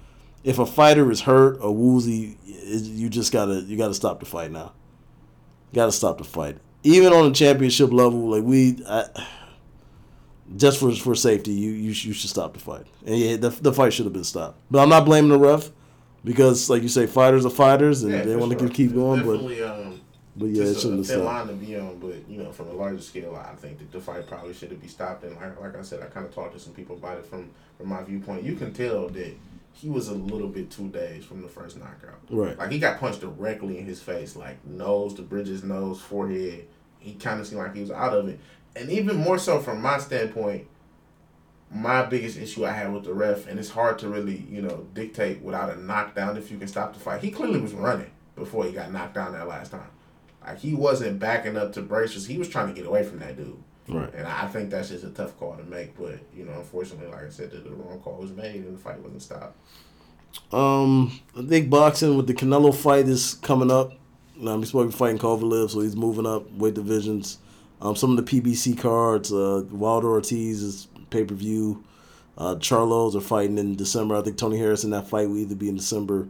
if 0.42 0.58
a 0.58 0.64
fighter 0.64 1.10
is 1.10 1.22
hurt 1.22 1.58
or 1.60 1.74
woozy, 1.74 2.38
you 2.46 3.10
just 3.10 3.32
gotta 3.32 3.60
you 3.62 3.76
gotta 3.76 3.94
stop 3.94 4.20
the 4.20 4.26
fight 4.26 4.50
now. 4.50 4.72
You 5.72 5.76
gotta 5.76 5.92
stop 5.92 6.18
the 6.18 6.24
fight. 6.24 6.58
Even 6.82 7.12
on 7.12 7.28
the 7.28 7.34
championship 7.34 7.92
level, 7.92 8.30
like 8.30 8.44
we. 8.44 8.78
I, 8.86 9.06
just 10.56 10.78
for 10.78 10.92
for 10.92 11.14
safety, 11.14 11.52
you 11.52 11.70
you, 11.70 11.90
you 11.90 12.12
should 12.12 12.30
stop 12.30 12.54
the 12.54 12.60
fight. 12.60 12.86
And 13.06 13.16
yeah, 13.16 13.36
the, 13.36 13.48
the 13.50 13.72
fight 13.72 13.92
should 13.92 14.06
have 14.06 14.12
been 14.12 14.24
stopped. 14.24 14.58
But 14.70 14.82
I'm 14.82 14.88
not 14.88 15.04
blaming 15.04 15.30
the 15.30 15.38
ref 15.38 15.70
because, 16.24 16.68
like 16.68 16.82
you 16.82 16.88
say, 16.88 17.06
fighters 17.06 17.46
are 17.46 17.50
fighters 17.50 18.02
and 18.02 18.12
yeah, 18.12 18.22
they 18.22 18.36
want 18.36 18.52
sure. 18.58 18.68
to 18.68 18.74
keep 18.74 18.94
going. 18.94 19.24
But 19.24 19.40
um, 19.62 20.00
but 20.36 20.46
yeah, 20.46 20.64
it 20.64 20.78
shouldn't 20.78 21.08
a, 21.08 21.12
have 21.12 21.22
line 21.22 21.46
to 21.46 21.54
be 21.54 21.76
on. 21.76 21.98
But 21.98 22.28
you 22.28 22.42
know, 22.42 22.52
from 22.52 22.68
a 22.68 22.72
larger 22.72 23.00
scale, 23.00 23.36
I 23.36 23.54
think 23.54 23.78
that 23.78 23.92
the 23.92 24.00
fight 24.00 24.26
probably 24.26 24.54
should 24.54 24.70
have 24.70 24.80
been 24.80 24.88
stopped. 24.88 25.24
And 25.24 25.36
like 25.36 25.60
like 25.60 25.76
I 25.76 25.82
said, 25.82 26.02
I 26.02 26.06
kind 26.06 26.26
of 26.26 26.34
talked 26.34 26.54
to 26.54 26.60
some 26.60 26.74
people 26.74 26.96
about 26.96 27.18
it 27.18 27.26
from 27.26 27.50
from 27.78 27.88
my 27.88 28.02
viewpoint. 28.02 28.44
You 28.44 28.54
can 28.54 28.72
tell 28.72 29.08
that 29.08 29.34
he 29.72 29.88
was 29.88 30.08
a 30.08 30.14
little 30.14 30.48
bit 30.48 30.70
two 30.70 30.88
days 30.88 31.24
from 31.24 31.42
the 31.42 31.48
first 31.48 31.78
knockout. 31.78 32.20
Right. 32.30 32.56
Like 32.56 32.70
he 32.70 32.78
got 32.78 33.00
punched 33.00 33.20
directly 33.20 33.78
in 33.78 33.86
his 33.86 34.00
face, 34.00 34.36
like 34.36 34.64
nose, 34.64 35.14
the 35.14 35.22
bridges, 35.22 35.64
nose, 35.64 36.00
forehead. 36.00 36.66
He 37.00 37.14
kind 37.14 37.40
of 37.40 37.46
seemed 37.46 37.60
like 37.60 37.74
he 37.74 37.80
was 37.80 37.90
out 37.90 38.14
of 38.14 38.28
it 38.28 38.40
and 38.76 38.90
even 38.90 39.16
more 39.16 39.38
so 39.38 39.60
from 39.60 39.80
my 39.80 39.98
standpoint, 39.98 40.66
my 41.70 42.04
biggest 42.04 42.38
issue 42.38 42.64
I 42.64 42.72
had 42.72 42.92
with 42.92 43.04
the 43.04 43.12
ref, 43.14 43.46
and 43.46 43.58
it's 43.58 43.70
hard 43.70 43.98
to 44.00 44.08
really, 44.08 44.46
you 44.48 44.62
know, 44.62 44.86
dictate 44.94 45.42
without 45.42 45.70
a 45.70 45.80
knockdown 45.80 46.36
if 46.36 46.50
you 46.50 46.58
can 46.58 46.68
stop 46.68 46.94
the 46.94 47.00
fight. 47.00 47.22
He 47.22 47.30
clearly 47.30 47.60
was 47.60 47.72
running 47.72 48.10
before 48.36 48.64
he 48.64 48.72
got 48.72 48.92
knocked 48.92 49.14
down 49.14 49.32
that 49.32 49.48
last 49.48 49.72
time. 49.72 49.90
Like 50.44 50.58
he 50.58 50.74
wasn't 50.74 51.18
backing 51.18 51.56
up 51.56 51.72
to 51.72 51.82
braces. 51.82 52.26
He 52.26 52.38
was 52.38 52.48
trying 52.48 52.68
to 52.68 52.74
get 52.74 52.86
away 52.86 53.02
from 53.02 53.18
that 53.20 53.36
dude. 53.36 53.62
Right. 53.88 54.12
And 54.14 54.26
I 54.26 54.46
think 54.46 54.70
that's 54.70 54.88
just 54.88 55.04
a 55.04 55.10
tough 55.10 55.36
call 55.38 55.56
to 55.56 55.64
make. 55.64 55.96
But 55.96 56.20
you 56.34 56.44
know, 56.44 56.52
unfortunately, 56.52 57.10
like 57.10 57.26
I 57.26 57.30
said, 57.30 57.50
the, 57.50 57.58
the 57.58 57.70
wrong 57.70 57.98
call 58.00 58.18
was 58.18 58.30
made 58.30 58.56
and 58.56 58.76
the 58.76 58.80
fight 58.80 58.98
wasn't 59.00 59.22
stopped. 59.22 59.56
Um, 60.52 61.20
I 61.36 61.42
think 61.42 61.70
boxing 61.70 62.16
with 62.16 62.26
the 62.26 62.34
Canelo 62.34 62.74
fight 62.74 63.08
is 63.08 63.34
coming 63.34 63.70
up. 63.70 63.92
Now, 64.36 64.58
he's 64.58 64.68
supposed 64.68 64.90
to 64.90 64.96
be 64.96 64.98
fighting 64.98 65.18
Kovalev, 65.18 65.70
so 65.70 65.80
he's 65.80 65.94
moving 65.94 66.26
up 66.26 66.50
weight 66.50 66.74
divisions. 66.74 67.38
Um, 67.84 67.94
some 67.94 68.16
of 68.16 68.24
the 68.24 68.40
PBC 68.40 68.78
cards, 68.78 69.30
uh, 69.30 69.62
Wilder 69.70 70.08
Ortiz 70.08 70.62
is 70.62 70.88
pay 71.10 71.22
per 71.22 71.34
view. 71.34 71.84
Uh, 72.36 72.56
Charlos 72.56 73.14
are 73.14 73.20
fighting 73.20 73.58
in 73.58 73.76
December. 73.76 74.16
I 74.16 74.22
think 74.22 74.38
Tony 74.38 74.56
Harrison 74.56 74.90
that 74.90 75.06
fight 75.06 75.28
will 75.28 75.36
either 75.36 75.54
be 75.54 75.68
in 75.68 75.76
December 75.76 76.26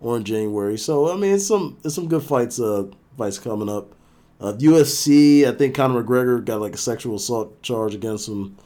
or 0.00 0.16
in 0.16 0.24
January. 0.24 0.76
So 0.76 1.10
I 1.10 1.16
mean, 1.16 1.34
it's 1.34 1.46
some 1.46 1.78
it's 1.84 1.94
some 1.94 2.08
good 2.08 2.24
fights 2.24 2.60
uh, 2.60 2.88
fights 3.16 3.38
coming 3.38 3.68
up. 3.68 3.94
Uh, 4.38 4.52
UFC, 4.54 5.46
I 5.46 5.52
think 5.52 5.76
Conor 5.76 6.02
McGregor 6.02 6.44
got 6.44 6.60
like 6.60 6.74
a 6.74 6.78
sexual 6.78 7.16
assault 7.16 7.62
charge 7.62 7.94
against 7.94 8.28
him. 8.28 8.56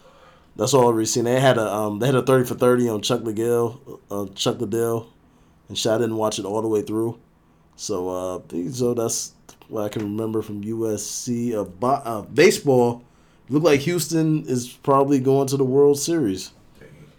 That's 0.57 0.75
all 0.75 0.89
I've 0.89 0.95
really 0.95 1.07
seen. 1.07 1.25
They 1.25 1.39
had 1.39 1.59
a 1.59 1.73
um 1.73 1.99
they 1.99 2.07
had 2.07 2.17
a 2.17 2.23
thirty 2.23 2.47
for 2.47 2.55
thirty 2.55 2.89
on 2.89 3.03
Chuck 3.03 3.21
Liddell, 3.21 4.01
uh, 4.11 4.27
Chuck 4.35 4.61
Liddell, 4.61 5.13
and 5.69 5.79
I 5.79 5.99
didn't 5.99 6.17
watch 6.17 6.39
it 6.39 6.47
all 6.47 6.63
the 6.63 6.69
way 6.69 6.83
through. 6.83 7.21
So 7.77 8.09
uh, 8.09 8.71
so 8.73 8.95
that's 8.95 9.35
what 9.71 9.85
I 9.85 9.89
can 9.89 10.03
remember 10.03 10.43
from 10.43 10.63
UFC. 10.63 11.55
Uh, 11.55 11.65
bo- 11.65 12.03
uh 12.05 12.23
baseball, 12.23 13.05
look 13.49 13.63
like 13.63 13.81
Houston 13.81 14.45
is 14.47 14.69
probably 14.69 15.21
going 15.21 15.47
to 15.49 15.57
the 15.57 15.65
World 15.65 15.99
Series. 15.99 16.53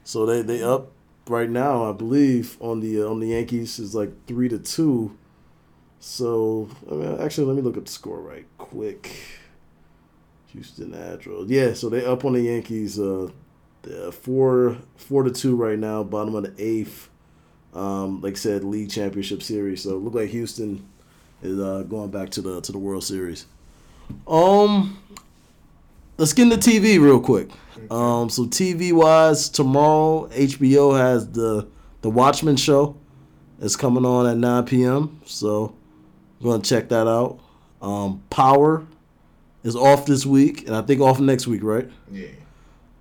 So 0.03 0.25
they 0.25 0.41
they 0.41 0.61
up 0.63 0.91
right 1.27 1.49
now, 1.49 1.89
I 1.89 1.93
believe, 1.93 2.57
on 2.59 2.79
the 2.79 3.01
uh, 3.03 3.07
on 3.07 3.19
the 3.19 3.27
Yankees 3.27 3.79
is 3.79 3.95
like 3.95 4.11
three 4.27 4.49
to 4.49 4.59
two. 4.59 5.17
So 5.99 6.69
I 6.89 6.93
mean, 6.95 7.21
actually, 7.21 7.47
let 7.47 7.55
me 7.55 7.61
look 7.61 7.77
up 7.77 7.85
the 7.85 7.91
score 7.91 8.19
right 8.21 8.45
quick. 8.57 9.15
Houston 10.47 10.91
Astros. 10.91 11.45
Yeah, 11.47 11.73
so 11.73 11.87
they 11.87 12.05
up 12.05 12.25
on 12.25 12.33
the 12.33 12.41
Yankees. 12.41 12.99
Uh, 12.99 13.29
four 14.11 14.77
four 14.95 15.23
to 15.23 15.31
two 15.31 15.55
right 15.55 15.79
now, 15.79 16.03
bottom 16.03 16.35
of 16.35 16.43
the 16.43 16.53
eighth. 16.63 17.09
Um, 17.73 18.19
like 18.19 18.33
I 18.33 18.37
said, 18.37 18.63
league 18.65 18.91
championship 18.91 19.41
series. 19.41 19.83
So 19.83 19.97
look 19.97 20.13
like 20.13 20.29
Houston 20.29 20.85
is 21.41 21.59
uh, 21.59 21.84
going 21.84 22.11
back 22.11 22.30
to 22.31 22.41
the 22.41 22.61
to 22.61 22.72
the 22.72 22.77
World 22.77 23.03
Series. 23.03 23.45
Um, 24.27 24.97
let's 26.18 26.34
get 26.34 26.51
into 26.51 26.57
TV 26.57 26.99
real 26.99 27.19
quick. 27.19 27.49
Um, 27.89 28.30
so 28.30 28.45
TV 28.45 28.93
wise, 28.93 29.49
tomorrow 29.49 30.27
HBO 30.30 30.97
has 30.97 31.30
the 31.30 31.68
the 32.01 32.09
Watchmen 32.09 32.57
show. 32.57 32.95
It's 33.59 33.76
coming 33.76 34.05
on 34.05 34.26
at 34.26 34.38
9 34.38 34.65
p.m. 34.65 35.22
So 35.26 35.76
I'm 36.39 36.47
gonna 36.49 36.63
check 36.63 36.89
that 36.89 37.07
out. 37.07 37.39
Um, 37.81 38.23
Power 38.30 38.85
is 39.63 39.76
off 39.76 40.05
this 40.05 40.26
week, 40.26 40.68
and 40.68 40.76
I 40.76 40.81
think 40.81 41.01
off 41.01 41.19
next 41.19 41.47
week, 41.47 41.63
right? 41.63 41.89
Yeah. 42.11 42.27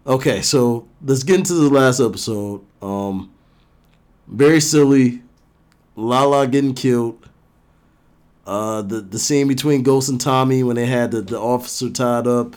Okay, 0.07 0.43
so 0.43 0.89
let's 1.05 1.23
get 1.23 1.37
into 1.39 1.55
the 1.55 1.69
last 1.69 2.01
episode. 2.01 2.65
Um, 2.83 3.31
very 4.27 4.61
silly. 4.61 5.23
Lala 5.97 6.47
getting 6.47 6.75
killed. 6.75 7.29
Uh, 8.51 8.83
the 8.83 9.01
the 9.01 9.19
scene 9.19 9.47
between 9.47 9.85
Ghost 9.85 10.09
and 10.09 10.21
Tommy 10.21 10.65
when 10.65 10.75
they 10.75 10.87
had 10.87 11.13
the, 11.13 11.23
the 11.23 11.39
officer 11.39 11.89
tied 11.89 12.27
up. 12.27 12.57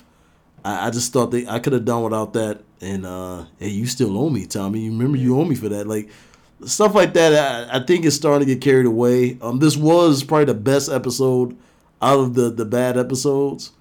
I, 0.65 0.87
I 0.87 0.89
just 0.89 1.13
thought 1.13 1.27
they 1.27 1.47
I 1.47 1.59
could 1.59 1.73
have 1.73 1.85
done 1.85 2.03
without 2.03 2.33
that. 2.33 2.61
And 2.81 3.05
uh, 3.05 3.45
hey, 3.59 3.69
you 3.69 3.85
still 3.85 4.17
owe 4.17 4.29
me, 4.29 4.47
Tommy. 4.47 4.79
You 4.79 4.91
remember 4.91 5.17
you 5.17 5.39
owe 5.39 5.45
me 5.45 5.55
for 5.55 5.69
that. 5.69 5.85
Like 5.85 6.09
stuff 6.65 6.95
like 6.95 7.13
that. 7.13 7.69
I, 7.71 7.77
I 7.77 7.85
think 7.85 8.05
it's 8.05 8.15
starting 8.15 8.47
to 8.47 8.53
get 8.55 8.63
carried 8.63 8.87
away. 8.87 9.37
Um, 9.41 9.59
this 9.59 9.77
was 9.77 10.23
probably 10.23 10.45
the 10.45 10.55
best 10.55 10.89
episode 10.89 11.55
out 12.01 12.19
of 12.19 12.33
the 12.33 12.49
the 12.49 12.65
bad 12.65 12.97
episodes 12.97 13.71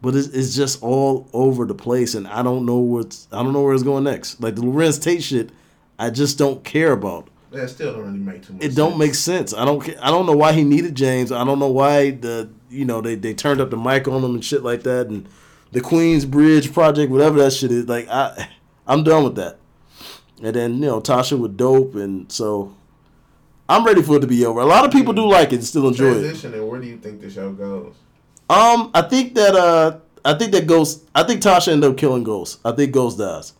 but 0.00 0.14
it's, 0.14 0.28
it's 0.28 0.54
just 0.54 0.82
all 0.82 1.28
over 1.32 1.64
the 1.64 1.74
place, 1.74 2.14
and 2.14 2.28
I 2.28 2.42
don't 2.42 2.64
know 2.64 2.78
what's 2.78 3.26
I 3.32 3.42
don't 3.42 3.52
know 3.52 3.62
where 3.62 3.74
it's 3.74 3.82
going 3.82 4.04
next. 4.04 4.40
Like 4.40 4.54
the 4.54 4.62
Larenz 4.62 5.02
Tate 5.02 5.22
shit, 5.22 5.50
I 5.98 6.10
just 6.10 6.38
don't 6.38 6.62
care 6.64 6.92
about. 6.92 7.28
It 7.52 7.68
still 7.68 7.94
don't 7.94 8.04
really 8.04 8.18
make 8.18 8.42
too 8.46 8.52
much. 8.52 8.62
It 8.62 8.66
sense. 8.66 8.74
don't 8.74 8.98
make 8.98 9.14
sense. 9.14 9.54
I 9.54 9.64
don't. 9.64 9.88
I 10.00 10.10
don't 10.10 10.26
know 10.26 10.36
why 10.36 10.52
he 10.52 10.64
needed 10.64 10.94
James. 10.94 11.32
I 11.32 11.44
don't 11.44 11.58
know 11.58 11.68
why 11.68 12.10
the 12.10 12.50
you 12.68 12.84
know 12.84 13.00
they, 13.00 13.14
they 13.14 13.34
turned 13.34 13.60
up 13.60 13.70
the 13.70 13.76
mic 13.76 14.06
on 14.06 14.22
him 14.22 14.34
and 14.34 14.44
shit 14.44 14.62
like 14.62 14.82
that, 14.82 15.06
and 15.06 15.28
the 15.72 15.80
Queens 15.80 16.24
Bridge 16.24 16.72
project, 16.72 17.10
whatever 17.10 17.38
that 17.38 17.52
shit 17.52 17.70
is. 17.70 17.88
Like 17.88 18.08
I, 18.08 18.50
I'm 18.86 19.02
done 19.02 19.24
with 19.24 19.36
that. 19.36 19.58
And 20.42 20.54
then 20.54 20.74
you 20.74 20.86
know 20.86 21.00
Tasha 21.00 21.38
with 21.38 21.56
dope, 21.56 21.94
and 21.94 22.30
so 22.30 22.74
I'm 23.68 23.84
ready 23.84 24.02
for 24.02 24.16
it 24.16 24.20
to 24.20 24.26
be 24.26 24.44
over. 24.44 24.60
A 24.60 24.66
lot 24.66 24.84
of 24.84 24.92
people 24.92 25.12
do 25.12 25.26
like 25.26 25.48
it, 25.52 25.56
and 25.56 25.64
still 25.64 25.88
enjoy 25.88 26.10
it. 26.10 26.20
Transition 26.20 26.54
and 26.54 26.68
where 26.68 26.80
do 26.80 26.86
you 26.86 26.98
think 26.98 27.20
the 27.20 27.30
show 27.30 27.52
goes? 27.52 27.94
Um, 28.50 28.90
I 28.94 29.02
think 29.02 29.34
that 29.34 29.54
uh, 29.54 29.98
I 30.24 30.34
think 30.34 30.52
that 30.52 30.66
Ghost. 30.66 31.04
I 31.14 31.22
think 31.22 31.42
Tasha 31.42 31.72
ended 31.72 31.90
up 31.90 31.96
killing 31.96 32.24
Ghost. 32.24 32.60
I 32.64 32.72
think 32.72 32.92
Ghost 32.92 33.18
dies. 33.18 33.54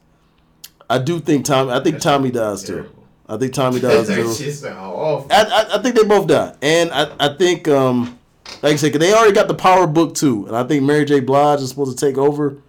I 0.91 0.99
do 0.99 1.21
think 1.21 1.45
Tommy. 1.45 1.73
I 1.73 1.83
think 1.83 1.97
That 1.97 2.03
Tommy 2.03 2.31
dies 2.31 2.63
too. 2.63 2.89
I 3.29 3.37
think 3.37 3.53
Tommy 3.53 3.79
dies 3.81 4.09
that 4.09 4.17
too. 4.17 4.33
shit 4.35 4.55
sound 4.55 4.79
awful. 4.79 5.31
I, 5.31 5.43
I, 5.43 5.79
I 5.79 5.83
think 5.83 5.97
they 5.97 6.05
both 6.05 6.27
die, 6.29 6.55
and 6.63 6.91
I, 6.91 7.15
I 7.21 7.37
think 7.37 7.69
um, 7.69 8.19
like 8.63 8.73
I 8.73 8.77
said, 8.77 8.95
they 8.95 9.13
already 9.13 9.35
got 9.35 9.49
the 9.49 9.55
Power 9.55 9.87
book 9.87 10.15
too, 10.15 10.47
and 10.47 10.57
I 10.57 10.65
think 10.65 10.83
Mary 10.85 11.05
J. 11.05 11.21
Blige 11.21 11.61
is 11.61 11.69
supposed 11.69 11.97
to 11.99 12.07
take 12.07 12.17
over. 12.17 12.63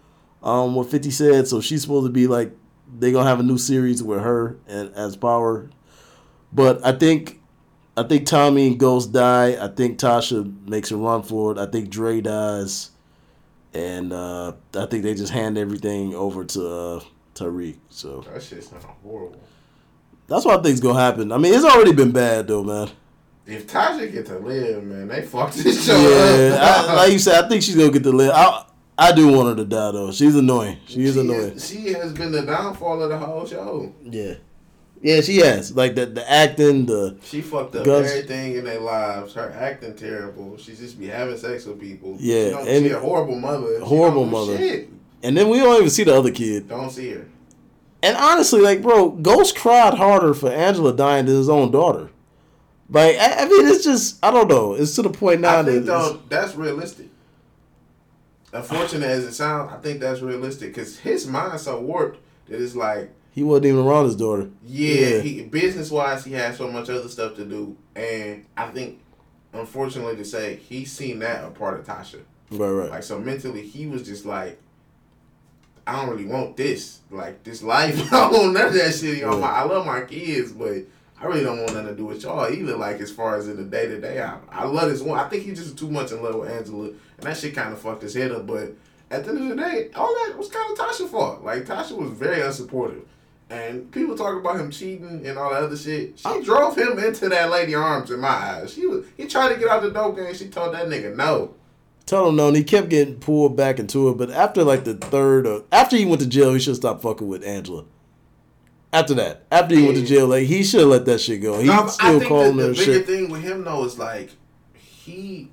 Um, 0.44 0.76
what 0.76 0.90
Fifty 0.90 1.12
said, 1.12 1.48
so 1.48 1.62
she's 1.62 1.82
supposed 1.82 2.08
to 2.08 2.12
be 2.12 2.28
like 2.28 2.52
they're 3.00 3.12
gonna 3.12 3.30
have 3.30 3.40
a 3.40 3.44
new 3.44 3.58
series 3.58 4.02
with 4.04 4.22
her 4.22 4.58
and 4.68 4.94
as 4.96 5.16
Power, 5.16 5.70
but 6.52 6.86
I 6.86 6.92
think. 6.94 7.38
I 7.98 8.04
think 8.04 8.28
Tommy 8.28 8.68
and 8.68 8.80
Ghost 8.80 9.12
die. 9.12 9.58
I 9.62 9.68
think 9.68 10.00
Tasha 10.00 10.66
makes 10.66 10.90
a 10.90 10.96
run 10.96 11.22
for 11.22 11.52
it. 11.52 11.58
I 11.58 11.66
think 11.66 11.90
Dre 11.90 12.22
dies, 12.22 12.92
and 13.74 14.14
uh, 14.14 14.54
I 14.74 14.86
think 14.86 15.04
they 15.04 15.14
just 15.16 15.34
hand 15.34 15.58
everything 15.58 16.16
over 16.16 16.46
to 16.46 16.68
uh, 16.70 17.02
Tariq. 17.36 17.78
So 17.90 18.22
That 18.22 18.42
shit 18.42 18.64
sound 18.64 18.86
horrible. 19.04 19.42
That's 20.30 20.46
why 20.46 20.58
things 20.62 20.80
gonna 20.80 21.00
happen. 21.00 21.32
I 21.32 21.38
mean, 21.38 21.54
it's 21.54 21.66
already 21.66 21.94
been 21.94 22.12
bad 22.12 22.48
though, 22.48 22.64
man. 22.64 22.90
If 23.46 23.66
Tasha 23.68 24.12
get 24.12 24.28
to 24.28 24.38
live, 24.38 24.84
man, 24.84 25.08
they 25.08 25.24
fucked 25.24 25.56
this 25.56 25.86
show 25.88 25.96
Yeah, 25.98 26.56
up. 26.56 26.90
I, 26.90 26.94
like 26.96 27.12
you 27.14 27.20
said, 27.20 27.44
I 27.44 27.48
think 27.50 27.64
she's 27.64 27.76
gonna 27.76 27.90
get 27.92 28.04
to 28.04 28.12
live. 28.12 28.32
I 28.34 28.66
I 28.98 29.12
do 29.12 29.28
want 29.32 29.50
her 29.50 29.56
to 29.56 29.66
die 29.68 29.92
though. 29.92 30.12
She's 30.12 30.36
annoying. 30.36 30.78
She 30.86 31.04
is 31.04 31.18
annoying. 31.18 31.58
she 31.58 31.94
has 31.94 32.14
been 32.14 32.32
the 32.32 32.44
downfall 32.44 33.02
of 33.02 33.10
the 33.10 33.18
whole 33.18 33.46
show. 33.48 33.92
Yeah, 34.04 34.36
yeah, 35.02 35.22
she 35.22 35.38
has. 35.38 35.76
Like 35.76 35.96
the 35.96 36.06
the 36.06 36.30
acting, 36.30 36.86
the 36.86 37.18
She 37.24 37.42
fucked 37.42 37.76
up 37.78 37.86
Guns- 37.86 38.12
everything 38.12 38.56
in 38.56 38.66
their 38.66 38.82
lives. 38.82 39.34
Her 39.34 39.50
acting 39.58 39.96
terrible. 39.96 40.58
She 40.58 40.76
just 40.76 41.00
be 41.00 41.08
having 41.08 41.38
sex 41.38 41.66
with 41.66 41.80
people. 41.80 42.18
Yeah, 42.20 42.62
she, 42.64 42.70
and- 42.70 42.86
she 42.86 42.92
a 42.92 43.00
horrible 43.00 43.40
mother. 43.40 43.80
She 43.80 43.86
Horrible 43.86 44.26
mother. 44.26 44.58
Shit. 44.58 44.90
and 45.24 45.36
then 45.36 45.50
we 45.50 45.58
don't 45.58 45.78
even 45.78 45.90
see 45.90 46.04
the 46.04 46.16
other 46.16 46.32
kid. 46.32 46.68
Don't 46.68 46.92
see 46.92 47.12
her. 47.14 47.26
And 48.02 48.16
honestly, 48.18 48.62
like 48.62 48.82
bro, 48.82 49.10
Ghost 49.12 49.58
cried 49.58 49.96
harder 49.96 50.34
for 50.34 50.50
Angela 50.50 50.94
dying 50.96 51.26
than 51.26 51.36
his 51.36 51.50
own 51.50 51.72
daughter. 51.72 52.10
Like 52.90 53.18
I, 53.18 53.44
I 53.44 53.46
mean, 53.46 53.68
it's 53.68 53.84
just 53.84 54.24
I 54.24 54.32
don't 54.32 54.48
know. 54.48 54.74
It's 54.74 54.96
to 54.96 55.02
the 55.02 55.10
point 55.10 55.42
now 55.42 55.60
I 55.60 55.62
that 55.64 55.72
think 55.72 55.84
it's- 55.84 55.88
though 56.12 56.22
that's 56.30 56.56
realistic. 56.56 57.08
Unfortunate 58.52 59.06
as 59.06 59.26
it 59.26 59.34
sounds, 59.34 59.72
I 59.72 59.78
think 59.78 60.00
that's 60.00 60.22
realistic 60.22 60.70
because 60.74 60.98
his 61.00 61.28
mind's 61.28 61.64
so 61.64 61.80
warped 61.80 62.18
that 62.48 62.60
it's 62.60 62.76
like, 62.76 63.12
he 63.32 63.44
wasn't 63.44 63.68
even 63.68 63.86
around 63.86 64.06
his 64.06 64.16
daughter. 64.16 64.50
yeah, 64.66 64.96
Yeah. 65.18 65.20
he 65.22 65.44
business 65.44 65.92
wise, 65.92 66.26
he 66.26 66.34
had 66.34 66.56
so 66.56 66.68
much 66.68 66.90
other 66.90 67.08
stuff 67.10 67.36
to 67.36 67.46
do, 67.46 67.78
and 67.96 68.46
I 68.58 68.72
think, 68.72 69.00
unfortunately 69.54 70.16
to 70.16 70.26
say, 70.26 70.56
he's 70.56 70.92
seen 70.92 71.20
that 71.20 71.44
a 71.46 71.52
part 71.52 71.80
of 71.80 71.86
Tasha. 71.86 72.22
Right, 72.50 72.70
right. 72.72 72.90
Like 72.90 73.04
so 73.04 73.20
mentally, 73.20 73.62
he 73.68 73.86
was 73.86 74.02
just 74.02 74.26
like, 74.26 74.60
I 75.90 76.02
don't 76.02 76.10
really 76.10 76.26
want 76.26 76.56
this, 76.56 77.00
like 77.10 77.44
this 77.44 77.64
life. 77.64 77.98
I 78.14 78.30
don't 78.30 78.34
want 78.34 78.54
none 78.54 78.68
of 78.68 78.74
that 78.74 78.94
shit. 78.94 79.18
You 79.18 79.26
know, 79.26 79.40
my, 79.40 79.50
I 79.50 79.64
love 79.64 79.86
my 79.86 80.02
kids, 80.02 80.52
but 80.52 80.84
I 81.20 81.26
really 81.26 81.44
don't 81.44 81.58
want 81.58 81.74
nothing 81.74 81.88
to 81.88 81.96
do 81.96 82.06
with 82.06 82.24
y'all 82.24 82.52
either. 82.52 82.78
Like 82.78 83.00
as 83.00 83.12
far 83.12 83.38
as 83.38 83.48
in 83.48 83.58
the 83.58 83.64
day 83.64 83.88
to 83.88 84.00
day, 84.00 84.22
I 84.22 84.38
I 84.52 84.66
love 84.66 84.90
this 84.90 85.02
one. 85.02 85.20
I 85.20 85.28
think 85.28 85.44
he's 85.44 85.60
just 85.60 85.78
too 85.78 85.90
much 85.90 86.12
in 86.12 86.22
love 86.22 86.36
with 86.36 86.52
Angela, 86.52 86.88
and 86.88 86.98
that 87.22 87.38
shit 87.38 87.56
kind 87.56 87.74
of 87.74 87.80
fucked 87.80 88.04
his 88.04 88.14
head 88.14 88.32
up. 88.32 88.48
But 88.48 88.74
at 89.12 89.26
the 89.26 89.32
end 89.32 89.52
of 89.52 89.58
the 89.58 89.64
day, 89.64 89.90
all 89.96 90.14
that 90.14 90.38
was 90.38 90.50
kind 90.50 90.72
of 90.72 90.78
Tasha's 90.78 91.10
fault. 91.10 91.44
Like 91.44 91.66
Tasha 91.66 91.98
was 91.98 92.12
very 92.12 92.42
unsupportive. 92.42 93.04
And 93.50 93.92
people 93.92 94.16
talk 94.16 94.40
about 94.40 94.60
him 94.60 94.70
cheating 94.70 95.26
and 95.26 95.38
all 95.38 95.50
that 95.50 95.64
other 95.64 95.76
shit. 95.76 96.20
She 96.20 96.26
oh. 96.26 96.42
drove 96.44 96.78
him 96.78 97.00
into 97.00 97.30
that 97.30 97.50
lady 97.50 97.74
arms 97.74 98.12
in 98.12 98.20
my 98.20 98.28
eyes. 98.28 98.74
She 98.74 98.86
was 98.86 99.06
he 99.18 99.26
tried 99.26 99.54
to 99.54 99.60
get 99.60 99.70
out 99.70 99.82
the 99.82 99.90
dope 99.90 100.18
game. 100.18 100.34
She 100.36 100.50
told 100.50 100.76
that 100.76 100.88
nigga 100.88 101.16
no. 101.16 101.56
Tell 102.10 102.28
him 102.28 102.38
no, 102.38 102.48
and 102.48 102.58
he 102.58 102.64
kept 102.64 102.90
getting 102.90 103.20
pulled 103.20 103.56
back 103.56 103.78
into 103.78 104.10
it. 104.10 104.18
But 104.18 104.32
after 104.32 104.64
like 104.64 104.84
the 104.84 104.96
third, 104.96 105.46
or 105.46 105.62
after 105.72 105.96
he 105.96 106.06
went 106.06 106.22
to 106.22 106.28
jail, 106.28 106.52
he 106.56 106.60
should 106.60 106.76
stop 106.76 107.04
fucking 107.04 107.28
with 107.28 107.44
Angela. 107.44 107.86
After 108.92 109.14
that, 109.14 109.44
after 109.52 109.76
he 109.76 109.84
went 109.86 109.98
to 109.98 110.06
jail, 110.08 110.26
like 110.26 110.48
he 110.48 110.64
should 110.64 110.80
have 110.80 110.90
let 110.90 111.06
that 111.06 111.22
shit 111.22 111.40
go. 111.40 111.60
He 111.60 111.68
No, 111.68 111.86
still 111.86 112.20
calling 112.22 112.58
her 112.58 112.70
the 112.70 112.74
bigger 112.74 112.84
shit. 112.84 113.06
thing 113.06 113.30
with 113.30 113.44
him 113.44 113.64
though 113.64 113.86
is 113.86 114.00
like 114.00 114.32
he 114.74 115.52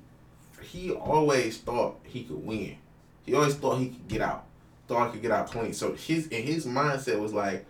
he 0.63 0.89
always 0.93 1.59
thought 1.59 1.99
he 2.03 2.23
could 2.23 2.43
win. 2.43 2.75
He 3.23 3.35
always 3.35 3.53
thought 3.53 3.77
he 3.77 3.89
could 3.89 4.07
get 4.07 4.21
out. 4.21 4.47
Thought 4.87 5.09
he 5.09 5.11
could 5.11 5.21
get 5.21 5.31
out 5.31 5.51
clean. 5.51 5.73
So 5.73 5.93
his 5.93 6.23
and 6.31 6.43
his 6.43 6.65
mindset 6.65 7.19
was 7.19 7.33
like, 7.33 7.67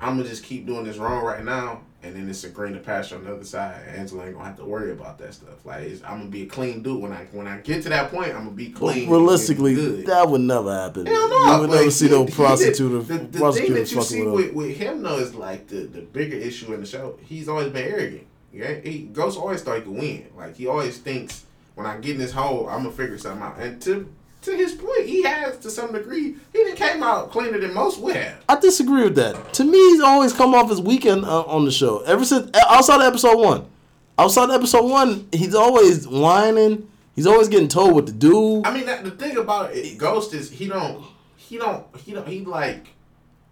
I'm 0.00 0.16
gonna 0.16 0.26
just 0.26 0.44
keep 0.44 0.64
doing 0.64 0.84
this 0.84 0.96
wrong 0.96 1.22
right 1.22 1.44
now, 1.44 1.82
and 2.02 2.14
then 2.14 2.28
it's 2.30 2.44
a 2.44 2.48
green 2.48 2.74
to 2.74 2.78
pasture 2.78 3.16
on 3.16 3.24
the 3.24 3.32
other 3.34 3.44
side. 3.44 3.82
Angela 3.88 4.24
ain't 4.26 4.34
gonna 4.34 4.46
have 4.46 4.56
to 4.58 4.64
worry 4.64 4.92
about 4.92 5.18
that 5.18 5.34
stuff. 5.34 5.64
Like 5.64 5.82
it's, 5.82 6.02
I'm 6.04 6.18
gonna 6.18 6.30
be 6.30 6.42
a 6.42 6.46
clean 6.46 6.82
dude 6.82 7.02
when 7.02 7.12
I 7.12 7.24
when 7.32 7.46
I 7.48 7.58
get 7.58 7.82
to 7.84 7.88
that 7.88 8.10
point. 8.10 8.28
I'm 8.34 8.44
gonna 8.44 8.50
be 8.52 8.70
clean. 8.70 9.02
and 9.04 9.10
realistically, 9.12 10.02
that 10.04 10.28
would 10.28 10.42
never 10.42 10.72
happen. 10.72 11.06
Hell 11.06 11.28
no, 11.28 11.54
you 11.54 11.60
would 11.62 11.70
never 11.70 11.90
see 11.90 12.08
no 12.08 12.24
prostitute 12.26 13.06
did- 13.08 13.32
The, 13.32 13.38
the 13.38 13.52
thing 13.52 13.74
that 13.74 13.90
you 13.92 14.02
see 14.02 14.22
with 14.22 14.28
him. 14.28 14.32
with, 14.34 14.52
with 14.52 14.76
him 14.76 15.02
though 15.02 15.18
is 15.18 15.34
like 15.34 15.66
the, 15.68 15.80
the 15.86 16.02
bigger 16.02 16.36
issue 16.36 16.72
in 16.72 16.80
the 16.80 16.86
show. 16.86 17.18
He's 17.24 17.48
always 17.48 17.72
been 17.72 17.86
arrogant. 17.90 18.26
Yeah, 18.52 18.74
he 18.74 19.00
Ghost 19.12 19.36
always 19.38 19.62
thought 19.62 19.76
he 19.76 19.82
could 19.82 19.92
win. 19.92 20.26
Like 20.36 20.56
he 20.56 20.66
always 20.68 20.98
thinks 20.98 21.44
when 21.74 21.86
I 21.86 21.98
get 21.98 22.12
in 22.12 22.18
this 22.18 22.32
hole, 22.32 22.68
I'm 22.68 22.84
gonna 22.84 22.92
figure 22.92 23.18
something 23.18 23.42
out. 23.42 23.58
And 23.58 23.80
to 23.82 24.08
to 24.42 24.56
his 24.56 24.72
point, 24.72 25.06
he 25.06 25.22
has 25.22 25.58
to 25.58 25.70
some 25.70 25.92
degree. 25.92 26.36
He 26.52 26.58
didn't 26.58 26.76
came 26.76 27.02
out 27.02 27.30
cleaner 27.30 27.58
than 27.58 27.74
most 27.74 27.98
would 28.00 28.16
have. 28.16 28.44
I 28.48 28.56
disagree 28.58 29.04
with 29.04 29.16
that. 29.16 29.52
To 29.54 29.64
me, 29.64 29.78
he's 29.90 30.00
always 30.00 30.32
come 30.32 30.54
off 30.54 30.70
as 30.70 30.80
weekend 30.80 31.24
uh, 31.24 31.42
on 31.42 31.64
the 31.64 31.70
show. 31.70 32.00
Ever 32.00 32.24
since 32.24 32.50
outside 32.56 32.96
of 32.96 33.06
episode 33.06 33.38
one, 33.38 33.66
outside 34.18 34.44
of 34.44 34.50
episode 34.50 34.88
one, 34.88 35.28
he's 35.32 35.54
always 35.54 36.06
whining. 36.06 36.88
He's 37.14 37.26
always 37.26 37.48
getting 37.48 37.68
told 37.68 37.94
what 37.94 38.06
to 38.06 38.12
do. 38.12 38.62
I 38.64 38.72
mean, 38.72 38.86
that, 38.86 39.02
the 39.02 39.10
thing 39.10 39.36
about 39.36 39.74
it, 39.74 39.98
Ghost 39.98 40.32
is 40.34 40.50
he 40.50 40.68
don't 40.68 41.04
he 41.36 41.58
don't 41.58 41.84
he 41.96 42.12
don't 42.12 42.28
he 42.28 42.44
like 42.44 42.88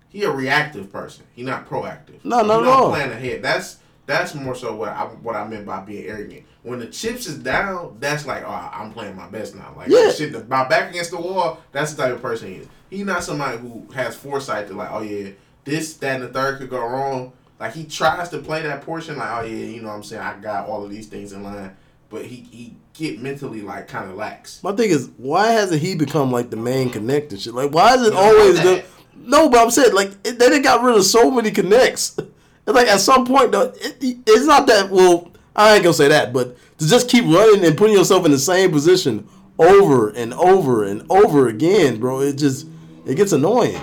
he 0.09 0.23
a 0.23 0.31
reactive 0.31 0.93
person. 0.93 1.25
He 1.35 1.43
not 1.43 1.69
proactive. 1.69 2.25
No, 2.25 2.43
no, 2.43 2.61
no. 2.63 2.91
Plan 2.91 3.11
ahead. 3.11 3.43
That's 3.43 3.79
that's 4.07 4.35
more 4.35 4.55
so 4.55 4.75
what 4.75 4.91
I 4.91 5.03
what 5.05 5.35
I 5.37 5.47
meant 5.47 5.67
by 5.67 5.81
being 5.81 6.07
arrogant. 6.07 6.45
When 6.63 6.79
the 6.79 6.87
chips 6.87 7.27
is 7.27 7.39
down, 7.39 7.97
that's 8.01 8.27
like, 8.27 8.45
oh, 8.45 8.71
I'm 8.73 8.93
playing 8.93 9.17
my 9.17 9.29
best 9.29 9.55
now. 9.55 9.75
Like, 9.77 9.89
Yeah. 9.89 10.11
shit, 10.11 10.33
the, 10.33 10.45
my 10.45 10.67
back 10.67 10.91
against 10.91 11.11
the 11.11 11.19
wall. 11.21 11.61
That's 11.73 11.93
the 11.95 12.03
type 12.03 12.15
of 12.15 12.23
person 12.23 12.49
he 12.49 12.55
is. 12.57 12.69
He's 12.91 13.05
not 13.05 13.23
somebody 13.25 13.59
who 13.59 13.87
has 13.95 14.17
foresight 14.17 14.69
to 14.69 14.75
like, 14.75 14.91
oh 14.93 15.01
yeah, 15.03 15.31
this, 15.65 15.95
that, 15.95 16.15
and 16.21 16.25
the 16.25 16.29
third 16.29 16.59
could 16.59 16.71
go 16.71 16.81
wrong. 16.81 17.33
Like 17.59 17.73
he 17.75 17.85
tries 17.85 18.29
to 18.31 18.39
play 18.39 18.63
that 18.63 18.83
portion, 18.83 19.17
like, 19.19 19.31
oh 19.31 19.45
yeah, 19.45 19.55
you 19.67 19.83
know 19.83 19.89
what 19.89 19.95
I'm 19.95 20.03
saying, 20.05 20.23
I 20.23 20.37
got 20.39 20.69
all 20.69 20.85
of 20.85 20.91
these 20.91 21.07
things 21.09 21.33
in 21.33 21.43
line. 21.43 21.77
But 22.09 22.25
he 22.25 22.37
he 22.53 22.77
get 22.95 23.21
mentally 23.21 23.63
like 23.63 23.89
kind 23.89 24.09
of 24.09 24.17
lax. 24.17 24.63
My 24.63 24.73
thing 24.73 24.91
is, 24.91 25.11
why 25.17 25.49
hasn't 25.49 25.83
he 25.83 25.97
become 25.97 26.31
like 26.31 26.51
the 26.51 26.57
main 26.57 26.91
connect 26.91 27.33
and 27.33 27.41
shit? 27.41 27.55
Like, 27.55 27.73
why 27.73 27.95
is 27.95 28.03
it 28.07 28.13
You 28.13 28.19
always 28.19 28.63
the? 28.63 28.85
No, 29.17 29.49
but 29.49 29.61
I'm 29.61 29.71
saying 29.73 29.93
like 29.95 30.11
it, 30.25 30.39
they 30.39 30.49
done 30.51 30.63
got 30.63 30.83
rid 30.85 30.95
of 30.97 31.05
so 31.05 31.31
many 31.31 31.51
connects. 31.51 32.17
It's 32.67 32.75
like 32.75 32.89
at 32.89 33.01
some 33.01 33.25
point 33.25 33.53
though, 33.53 33.73
it, 33.77 33.99
it's 34.01 34.47
not 34.47 34.67
that. 34.67 34.91
Well, 34.91 35.31
I 35.55 35.75
ain't 35.75 35.85
gonna 35.85 35.95
say 35.95 36.09
that, 36.09 36.33
but 36.33 36.57
to 36.79 36.87
just 36.87 37.09
keep 37.09 37.25
running 37.25 37.65
and 37.65 37.77
putting 37.77 37.97
yourself 37.97 38.25
in 38.25 38.33
the 38.33 38.39
same 38.39 38.71
position 38.71 39.29
over 39.59 40.11
and 40.11 40.35
over 40.35 40.85
and 40.85 41.05
over 41.11 41.49
again, 41.49 41.99
bro, 42.01 42.21
it 42.21 42.37
just 42.37 42.67
it 43.07 43.15
gets 43.15 43.33
annoying. 43.33 43.81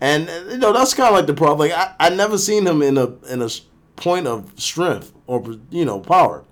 And 0.00 0.28
you 0.50 0.58
know 0.58 0.72
that's 0.72 0.94
kind 0.94 1.08
of 1.08 1.14
like 1.14 1.26
the 1.26 1.34
problem. 1.34 1.58
Like 1.58 1.72
I, 1.72 1.94
I 1.98 2.10
never 2.10 2.38
seen 2.38 2.66
him 2.66 2.82
in 2.82 2.98
a 2.98 3.12
in 3.28 3.42
a 3.42 3.48
point 3.96 4.26
of 4.26 4.52
strength 4.58 5.12
or 5.26 5.42
you 5.70 5.84
know 5.84 6.00
power. 6.00 6.44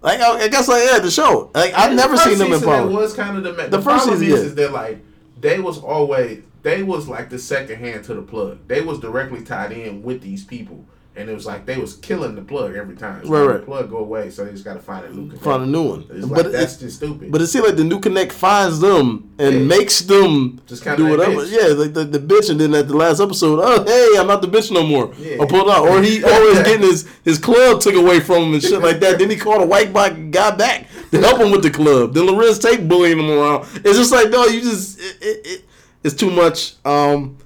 Like 0.00 0.20
I, 0.20 0.44
I 0.44 0.48
guess 0.48 0.68
like 0.68 0.84
yeah, 0.84 0.98
the 0.98 1.10
show. 1.10 1.50
Like 1.54 1.72
I've 1.74 1.94
never 1.94 2.16
seen 2.16 2.38
them 2.38 2.52
in 2.52 2.60
that 2.60 2.64
power. 2.64 2.86
was 2.86 3.14
kind 3.14 3.36
of 3.36 3.42
the 3.44 3.52
the, 3.52 3.68
The 3.68 3.82
first 3.82 4.04
problem 4.04 4.18
season, 4.20 4.34
is, 4.34 4.42
yeah. 4.42 4.48
is 4.48 4.54
that 4.56 4.72
like 4.72 4.98
they 5.40 5.60
was 5.60 5.78
always 5.78 6.42
they 6.64 6.82
was 6.82 7.06
like 7.08 7.30
the 7.30 7.38
second 7.38 7.78
hand 7.78 8.04
to 8.06 8.14
the 8.14 8.22
plug. 8.22 8.58
They 8.66 8.80
was 8.80 8.98
directly 8.98 9.42
tied 9.44 9.70
in 9.70 10.02
with 10.02 10.20
these 10.22 10.44
people, 10.44 10.84
and 11.14 11.28
it 11.30 11.34
was 11.34 11.46
like 11.46 11.64
they 11.66 11.76
was 11.78 11.94
killing 11.96 12.34
the 12.34 12.42
plug 12.42 12.74
every 12.74 12.96
time. 12.96 13.20
Right, 13.20 13.40
like 13.42 13.48
right. 13.48 13.60
The 13.60 13.66
plug 13.66 13.90
go 13.90 13.98
away, 13.98 14.30
so 14.30 14.44
they 14.44 14.50
just 14.50 14.64
got 14.64 14.74
to 14.74 14.80
find 14.80 15.04
a 15.04 15.10
new. 15.10 15.26
connect. 15.26 15.44
Find 15.44 15.62
a 15.62 15.66
new 15.66 15.82
one. 15.82 16.04
It's 16.10 16.26
But 16.26 16.44
like, 16.46 16.52
that's 16.52 16.76
it- 16.76 16.80
just 16.86 16.96
stupid. 16.96 17.30
But 17.30 17.42
it 17.42 17.46
seems 17.48 17.66
like 17.66 17.76
the 17.76 17.84
new 17.84 18.00
connect 18.00 18.32
finds 18.32 18.80
them 18.80 19.30
and 19.38 19.54
Yeah. 19.54 19.60
makes 19.60 20.00
them 20.00 20.60
Just 20.66 20.82
kinda 20.82 20.96
do 20.96 21.06
whatever. 21.06 21.42
bitch. 21.42 21.52
Yeah, 21.52 21.74
like 21.74 21.92
the, 21.94 22.04
the 22.04 22.18
bitch, 22.18 22.48
and 22.50 22.58
then 22.58 22.74
at 22.74 22.88
the 22.88 22.96
last 22.96 23.20
episode, 23.20 23.60
oh 23.62 23.84
hey, 23.84 24.18
I'm 24.18 24.26
not 24.26 24.40
the 24.42 24.48
bitch 24.48 24.70
no 24.72 24.82
more. 24.86 25.12
Yeah. 25.20 25.36
Or 25.38 25.46
pulled 25.46 25.68
out, 25.70 25.86
or 25.86 26.02
he 26.02 26.24
always 26.34 26.58
getting 26.62 26.80
his 26.82 27.06
his 27.24 27.38
club 27.38 27.80
took 27.80 27.94
away 27.94 28.20
from 28.20 28.42
him 28.44 28.54
and 28.54 28.62
shit 28.62 28.80
like 28.80 29.00
that. 29.00 29.18
then 29.18 29.28
he 29.30 29.36
called 29.36 29.62
a 29.62 29.66
white 29.66 29.92
guy 29.92 30.50
back 30.56 30.88
to 31.10 31.20
help 31.20 31.38
him 31.40 31.50
with 31.52 31.62
the 31.62 31.70
club. 31.70 32.14
Then 32.14 32.24
Larenz 32.26 32.60
Tate 32.60 32.88
bullying 32.88 33.18
him 33.20 33.30
around. 33.30 33.66
It's 33.84 33.98
just 33.98 34.10
like 34.12 34.30
no, 34.30 34.46
you 34.46 34.62
just 34.62 34.98
it, 34.98 35.16
it, 35.20 35.40
it, 35.46 35.64
it's 36.04 36.14
too 36.14 36.30
much. 36.30 36.74
Um, 36.84 37.38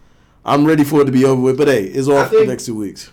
I'm 0.45 0.65
ready 0.67 0.85
for 0.85 1.01
it 1.03 1.05
to 1.07 1.13
be 1.13 1.25
over 1.25 1.41
with, 1.41 1.57
but 1.59 1.69
hey, 1.69 1.85
it's 1.85 2.09
off 2.09 2.31
for 2.31 2.41
the 2.41 2.47
next 2.47 2.67
two 2.67 2.75
weeks. 2.75 3.11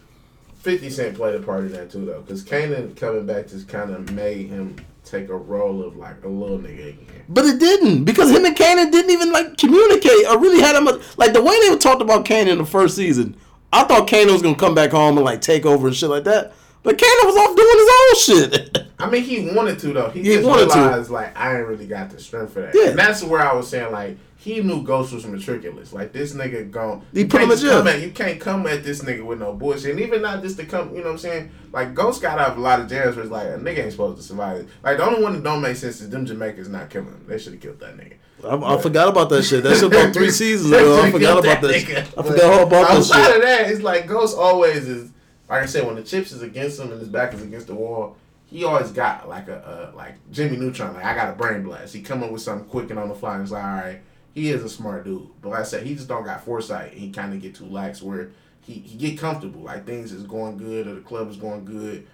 Fifty 0.59 0.89
Cent 0.89 1.15
played 1.15 1.35
a 1.35 1.39
part 1.39 1.61
in 1.65 1.71
that 1.73 1.91
too, 1.91 2.05
though, 2.05 2.21
because 2.21 2.43
Kanan 2.43 2.95
coming 2.97 3.25
back 3.25 3.47
just 3.47 3.67
kind 3.67 3.91
of 3.91 4.11
made 4.11 4.47
him 4.47 4.75
take 5.03 5.29
a 5.29 5.35
role 5.37 5.83
of 5.83 5.95
like 5.95 6.23
a 6.23 6.27
little 6.27 6.57
nigga 6.57 6.89
again. 6.89 7.23
But 7.29 7.45
it 7.45 7.59
didn't 7.59 8.03
because 8.05 8.31
him 8.31 8.45
and 8.45 8.55
Kanan 8.55 8.91
didn't 8.91 9.11
even 9.11 9.31
like 9.31 9.57
communicate 9.57 10.25
or 10.27 10.39
really 10.39 10.61
had 10.61 10.75
him 10.75 10.87
a, 10.87 10.99
like 11.17 11.33
the 11.33 11.43
way 11.43 11.55
they 11.69 11.77
talked 11.77 12.01
about 12.01 12.25
Kanan 12.25 12.47
in 12.47 12.57
the 12.57 12.65
first 12.65 12.95
season. 12.95 13.35
I 13.71 13.83
thought 13.83 14.07
Kanan 14.07 14.31
was 14.31 14.41
gonna 14.41 14.55
come 14.55 14.73
back 14.73 14.91
home 14.91 15.17
and 15.17 15.25
like 15.25 15.41
take 15.41 15.65
over 15.65 15.87
and 15.87 15.95
shit 15.95 16.09
like 16.09 16.23
that, 16.23 16.53
but 16.81 16.97
Kanan 16.97 17.25
was 17.25 17.35
off 17.37 17.55
doing 17.55 17.77
his 17.77 18.49
own 18.49 18.61
shit. 18.71 18.87
I 18.99 19.09
mean, 19.09 19.23
he 19.23 19.53
wanted 19.53 19.77
to 19.79 19.93
though. 19.93 20.09
He, 20.09 20.21
He 20.21 20.35
just 20.35 20.47
wanted 20.47 20.69
to. 20.71 20.79
realized 20.79 21.11
like 21.11 21.37
I 21.37 21.57
ain't 21.59 21.67
really 21.67 21.85
got 21.85 22.09
the 22.09 22.19
strength 22.19 22.53
for 22.53 22.61
that. 22.61 22.73
Yeah. 22.73 22.89
And 22.91 22.97
that's 22.97 23.21
where 23.23 23.41
I 23.41 23.53
was 23.53 23.67
saying 23.67 23.91
like 23.91 24.17
he 24.45 24.61
knew 24.61 24.83
Ghost 24.83 25.11
was 25.11 25.25
matriculous. 25.25 25.91
Like 25.91 26.13
this 26.13 26.35
nigga 26.35 26.69
gone. 26.69 27.03
He 27.11 27.21
you 27.21 27.27
put 27.27 27.41
him 27.41 27.49
can't 27.49 27.63
in 27.63 27.67
jail. 27.67 27.87
at 27.87 28.01
you 28.01 28.11
can't 28.11 28.39
come 28.39 28.67
at 28.67 28.83
this 28.83 29.01
nigga 29.01 29.25
with 29.25 29.39
no 29.39 29.53
bullshit. 29.53 29.89
And 29.89 29.99
even 29.99 30.21
not 30.21 30.43
just 30.43 30.59
to 30.59 30.67
come, 30.67 30.91
you 30.91 30.99
know 30.99 31.05
what 31.05 31.11
I'm 31.13 31.17
saying? 31.17 31.51
Like 31.71 31.95
Ghost 31.95 32.21
got 32.21 32.37
out 32.37 32.51
of 32.51 32.57
a 32.59 32.61
lot 32.61 32.79
of 32.79 32.87
jams 32.87 33.15
where 33.15 33.25
it's 33.25 33.31
like 33.31 33.47
a 33.47 33.57
nigga 33.57 33.79
ain't 33.79 33.91
supposed 33.91 34.17
to 34.17 34.23
survive. 34.23 34.57
it. 34.57 34.67
Like 34.83 34.97
the 34.97 35.03
only 35.03 35.23
one 35.23 35.33
that 35.33 35.41
don't 35.41 35.61
make 35.61 35.75
sense 35.75 35.99
is 35.99 36.11
them 36.11 36.27
Jamaicans 36.27 36.69
not 36.69 36.91
killing 36.91 37.07
him. 37.07 37.25
They 37.27 37.39
should 37.39 37.53
have 37.53 37.61
killed 37.63 37.79
that 37.79 37.97
nigga. 37.97 38.17
I, 38.43 38.75
I 38.75 38.79
forgot 38.79 39.07
about 39.07 39.29
that 39.29 39.41
shit. 39.41 39.63
That 39.63 39.77
shit 39.77 39.85
about 39.85 40.13
three 40.13 40.29
seasons 40.29 40.71
ago. 40.71 41.01
I 41.01 41.11
forgot 41.11 41.39
about 41.39 41.61
that. 41.61 41.79
shit. 41.79 41.97
I 41.97 42.21
forgot 42.21 42.43
all 42.43 42.67
about 42.67 42.87
that 42.87 43.03
shit. 43.03 43.15
Outside 43.15 43.35
of 43.37 43.41
that, 43.41 43.71
it's 43.71 43.81
like 43.81 44.05
Ghost 44.05 44.37
always 44.37 44.87
is. 44.87 45.11
Like 45.49 45.63
I 45.63 45.65
said, 45.65 45.87
when 45.87 45.95
the 45.95 46.03
chips 46.03 46.31
is 46.31 46.43
against 46.43 46.79
him 46.79 46.91
and 46.91 46.99
his 46.99 47.09
back 47.09 47.33
is 47.33 47.41
against 47.41 47.67
the 47.67 47.75
wall, 47.75 48.17
he 48.45 48.63
always 48.63 48.91
got 48.91 49.27
like 49.27 49.47
a, 49.47 49.91
a 49.91 49.97
like 49.97 50.15
Jimmy 50.31 50.57
Neutron. 50.57 50.93
Like 50.93 51.05
I 51.05 51.15
got 51.15 51.29
a 51.29 51.35
brain 51.35 51.63
blast. 51.63 51.95
He 51.95 52.01
come 52.03 52.21
up 52.21 52.29
with 52.31 52.43
something 52.43 52.67
quick 52.69 52.91
and 52.91 52.99
on 52.99 53.09
the 53.09 53.15
fly. 53.15 53.33
And 53.33 53.43
it's 53.43 53.51
like, 53.51 53.63
all 53.63 53.69
right, 53.71 54.01
he 54.35 54.51
is 54.51 54.63
a 54.63 54.69
smart 54.69 55.05
dude. 55.05 55.29
But 55.41 55.49
like 55.49 55.61
I 55.61 55.63
said, 55.63 55.87
he 55.87 55.95
just 55.95 56.09
don't 56.09 56.25
got 56.25 56.43
foresight. 56.43 56.93
He 56.93 57.09
kind 57.09 57.33
of 57.33 57.41
get 57.41 57.55
too 57.55 57.65
lax 57.65 58.01
where 58.01 58.31
he 58.61 58.73
he 58.73 58.97
get 58.97 59.17
comfortable. 59.17 59.61
Like 59.61 59.85
things 59.85 60.11
is 60.11 60.23
going 60.23 60.57
good 60.57 60.87
or 60.87 60.93
the 60.93 61.01
club 61.01 61.29
is 61.29 61.37
going 61.37 61.63
good. 61.65 62.05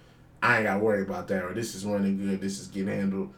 I 0.41 0.57
ain't 0.57 0.65
got 0.65 0.75
to 0.75 0.79
worry 0.79 1.01
about 1.01 1.27
that. 1.29 1.43
Or 1.43 1.53
this 1.53 1.75
is 1.75 1.83
running 1.83 2.17
good. 2.17 2.39
This 2.39 2.59
is 2.59 2.67
getting 2.67 2.93
handled. 2.93 3.33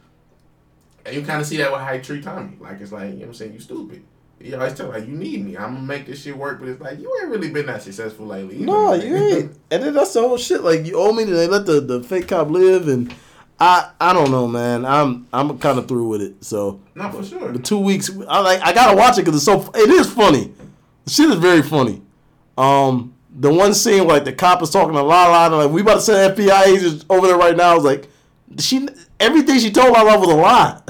And 1.06 1.16
you 1.16 1.24
kind 1.24 1.42
of 1.42 1.48
see 1.48 1.58
that 1.58 1.72
with 1.72 1.82
how 1.82 1.94
he 1.94 2.02
treat 2.02 2.24
Tommy. 2.24 2.58
Like 2.60 2.82
it's 2.82 2.92
like 2.92 3.06
you 3.06 3.14
know 3.14 3.20
what 3.20 3.28
I'm 3.28 3.34
saying. 3.34 3.54
You 3.54 3.60
stupid. 3.60 4.04
He 4.40 4.54
always 4.54 4.74
tell 4.74 4.90
like 4.90 5.08
you 5.08 5.14
need 5.14 5.46
me. 5.46 5.56
I'm 5.56 5.76
gonna 5.76 5.88
make 5.88 6.06
this 6.06 6.22
shit 6.22 6.38
work. 6.38 6.60
But 6.60 6.68
it's 6.68 6.82
like 6.82 7.00
you 7.00 7.10
ain't 7.22 7.32
really 7.32 7.52
been 7.52 7.68
that 7.68 7.84
successful 7.84 8.26
lately. 8.26 8.58
You 8.58 8.66
No, 8.66 8.94
you 8.94 9.16
ain't. 9.16 9.58
And 9.72 9.84
then 9.84 9.94
that's 9.94 10.12
the 10.12 10.20
whole 10.20 10.38
shit. 10.38 10.62
Like 10.62 10.86
you 10.86 10.98
owe 10.98 11.14
me. 11.14 11.24
They 11.24 11.48
let 11.48 11.66
the, 11.66 11.80
the 11.80 12.04
fake 12.04 12.28
cop 12.28 12.50
live, 12.50 12.90
and 12.90 13.14
I 13.60 13.92
I 14.00 14.14
don't 14.14 14.32
know, 14.32 14.48
man. 14.48 14.86
I'm 14.86 15.28
I'm 15.32 15.58
kind 15.60 15.78
of 15.80 15.88
through 15.88 16.08
with 16.08 16.22
it. 16.22 16.44
So 16.44 16.80
No, 16.96 17.10
for 17.12 17.24
sure. 17.24 17.52
the 17.52 17.60
two 17.60 17.80
weeks, 17.80 18.10
I 18.28 18.40
like 18.40 18.62
I 18.62 18.74
gotta 18.74 18.98
watch 18.98 19.18
it 19.18 19.26
because 19.26 19.36
it's 19.36 19.46
so. 19.46 19.72
It 19.76 19.90
is 19.90 20.12
funny. 20.12 20.54
The 21.06 21.12
shit 21.12 21.30
is 21.30 21.36
very 21.38 21.62
funny. 21.62 22.02
Um, 22.58 23.14
the 23.36 23.52
one 23.54 23.74
scene 23.74 24.06
like 24.08 24.26
the 24.26 24.34
cop 24.34 24.62
is 24.62 24.70
talking 24.70 24.94
to 24.94 25.02
Lala, 25.02 25.46
and 25.46 25.56
like 25.56 25.72
we 25.72 25.82
about 25.82 25.96
to 25.96 26.02
send 26.02 26.36
FBI 26.38 26.68
agents 26.68 27.06
over 27.10 27.28
there 27.28 27.38
right 27.38 27.56
now. 27.56 27.72
I 27.72 27.76
was 27.76 27.84
like, 27.84 28.10
she 28.60 28.88
everything 29.20 29.60
she 29.60 29.72
told 29.72 29.92
Lala 29.94 30.20
was 30.20 30.30
a 30.30 30.36
lie, 30.36 30.82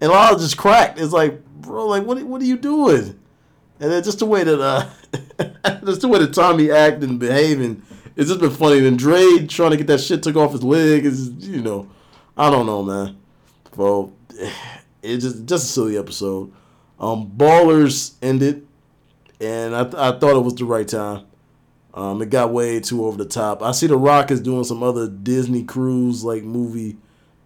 and 0.00 0.10
Lala 0.10 0.38
just 0.38 0.56
cracked. 0.56 0.98
It's 1.00 1.12
like, 1.12 1.44
bro, 1.44 1.86
like 1.86 2.04
what 2.04 2.22
what 2.24 2.40
are 2.42 2.46
you 2.46 2.56
doing? 2.56 3.18
And 3.78 3.90
then 3.90 4.02
just 4.02 4.18
the 4.18 4.26
way 4.26 4.44
that 4.44 4.60
uh, 4.60 4.86
just 5.84 6.02
the 6.02 6.08
way 6.08 6.18
that 6.18 6.34
Tommy 6.34 6.70
acting 6.70 7.10
and 7.10 7.18
behaving, 7.18 7.82
it's 8.16 8.28
just 8.28 8.40
been 8.40 8.50
funny. 8.50 8.86
And 8.86 8.98
Dre 8.98 9.46
trying 9.46 9.70
to 9.70 9.76
get 9.76 9.86
that 9.88 10.00
shit 10.00 10.22
took 10.22 10.36
off 10.36 10.52
his 10.52 10.62
leg 10.62 11.04
is 11.04 11.30
you 11.30 11.62
know, 11.62 11.88
I 12.36 12.50
don't 12.50 12.66
know, 12.66 12.82
man. 12.82 13.18
So 13.74 14.12
it's 15.02 15.24
just 15.24 15.46
just 15.46 15.64
a 15.64 15.68
silly 15.68 15.98
episode. 15.98 16.52
Um, 16.98 17.32
Ballers 17.34 18.14
ended, 18.20 18.66
and 19.40 19.74
I, 19.74 19.84
th- 19.84 19.94
I 19.94 20.18
thought 20.18 20.36
it 20.36 20.44
was 20.44 20.54
the 20.54 20.66
right 20.66 20.86
time. 20.86 21.26
Um, 21.94 22.20
it 22.22 22.30
got 22.30 22.52
way 22.52 22.78
too 22.78 23.04
over 23.06 23.16
the 23.16 23.28
top. 23.28 23.62
I 23.62 23.72
see 23.72 23.86
The 23.86 23.96
Rock 23.96 24.30
is 24.30 24.40
doing 24.40 24.64
some 24.64 24.82
other 24.82 25.08
Disney 25.08 25.64
cruise 25.64 26.22
like 26.22 26.44
movie, 26.44 26.98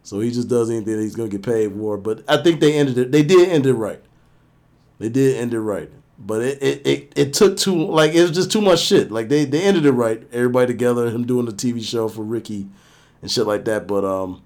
so 0.03 0.20
he 0.20 0.31
just 0.31 0.49
does 0.49 0.70
anything 0.70 0.99
he's 0.99 1.15
gonna 1.15 1.28
get 1.28 1.43
paid 1.43 1.73
for. 1.73 1.97
But 1.97 2.24
I 2.28 2.43
think 2.43 2.61
they 2.61 2.74
ended 2.74 2.99
it. 2.99 3.12
They 3.12 3.23
did 3.23 3.49
end 3.49 3.65
it 3.65 3.74
right. 3.74 4.03
They 4.99 5.09
did 5.09 5.36
end 5.36 5.55
it 5.55 5.61
right. 5.61 5.91
But 6.19 6.43
it, 6.43 6.62
it, 6.62 6.86
it, 6.86 7.12
it 7.16 7.32
took 7.32 7.57
too 7.57 7.86
like 7.86 8.15
it 8.15 8.23
was 8.23 8.31
just 8.31 8.53
too 8.53 8.61
much 8.61 8.81
shit. 8.81 9.11
Like 9.11 9.28
they, 9.28 9.45
they 9.45 9.62
ended 9.62 9.85
it 9.85 9.93
right. 9.93 10.23
Everybody 10.32 10.69
together, 10.69 11.11
him 11.11 11.27
doing 11.27 11.47
the 11.47 11.53
TV 11.53 11.82
show 11.82 12.09
for 12.09 12.23
Ricky 12.23 12.69
and 13.20 13.31
shit 13.31 13.47
like 13.47 13.65
that. 13.65 13.86
But 13.86 14.05
um 14.05 14.43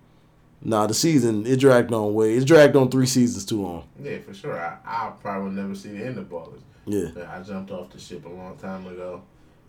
nah 0.62 0.86
the 0.86 0.94
season 0.94 1.46
it 1.46 1.60
dragged 1.60 1.92
on 1.92 2.14
way. 2.14 2.34
It 2.36 2.46
dragged 2.46 2.74
on 2.74 2.90
three 2.90 3.06
seasons 3.06 3.44
too 3.44 3.62
long. 3.62 3.84
Yeah, 4.02 4.18
for 4.18 4.32
sure. 4.32 4.58
I 4.58 4.78
I 4.84 5.12
probably 5.20 5.50
never 5.52 5.74
see 5.74 5.90
the 5.90 6.04
end 6.04 6.18
of 6.18 6.28
Ballers. 6.28 6.62
Yeah. 6.86 7.10
I 7.30 7.42
jumped 7.42 7.70
off 7.70 7.90
the 7.90 8.00
ship 8.00 8.24
a 8.24 8.28
long 8.28 8.56
time 8.56 8.86
ago. 8.86 9.22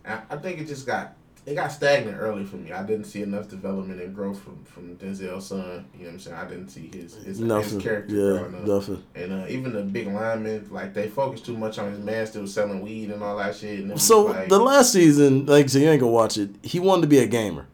And 0.04 0.20
I 0.30 0.36
think 0.36 0.58
it 0.58 0.66
just 0.66 0.86
got 0.86 1.14
it 1.46 1.54
got 1.54 1.68
stagnant 1.72 2.18
early 2.20 2.44
for 2.44 2.56
me. 2.56 2.70
I 2.70 2.82
didn't 2.84 3.06
see 3.06 3.22
enough 3.22 3.48
development 3.48 4.00
and 4.00 4.14
growth 4.14 4.40
from 4.40 4.62
from 4.64 4.96
Denzel's 4.96 5.46
son. 5.46 5.86
You 5.94 6.00
know 6.00 6.04
what 6.06 6.12
I'm 6.12 6.18
saying? 6.20 6.36
I 6.36 6.44
didn't 6.46 6.68
see 6.68 6.90
his 6.94 7.14
his, 7.16 7.40
Nothing. 7.40 7.74
his 7.74 7.82
character 7.82 8.14
Yeah, 8.14 8.38
growing 8.38 8.54
up. 8.54 8.64
nothing. 8.66 9.02
And 9.14 9.32
uh, 9.32 9.46
even 9.48 9.72
the 9.72 9.82
big 9.82 10.06
linemen, 10.08 10.68
like 10.70 10.94
they 10.94 11.08
focused 11.08 11.46
too 11.46 11.56
much 11.56 11.78
on 11.78 11.90
his 11.90 11.98
man 11.98 12.26
still 12.26 12.46
selling 12.46 12.82
weed 12.82 13.10
and 13.10 13.22
all 13.22 13.36
that 13.38 13.56
shit. 13.56 13.80
And 13.80 14.00
So 14.00 14.26
like, 14.26 14.48
the 14.48 14.58
last 14.60 14.92
season, 14.92 15.46
like 15.46 15.68
said, 15.70 15.82
you 15.82 15.88
ain't 15.88 16.00
gonna 16.00 16.12
watch 16.12 16.36
it. 16.36 16.50
He 16.62 16.78
wanted 16.78 17.02
to 17.02 17.08
be 17.08 17.18
a 17.18 17.26
gamer, 17.26 17.66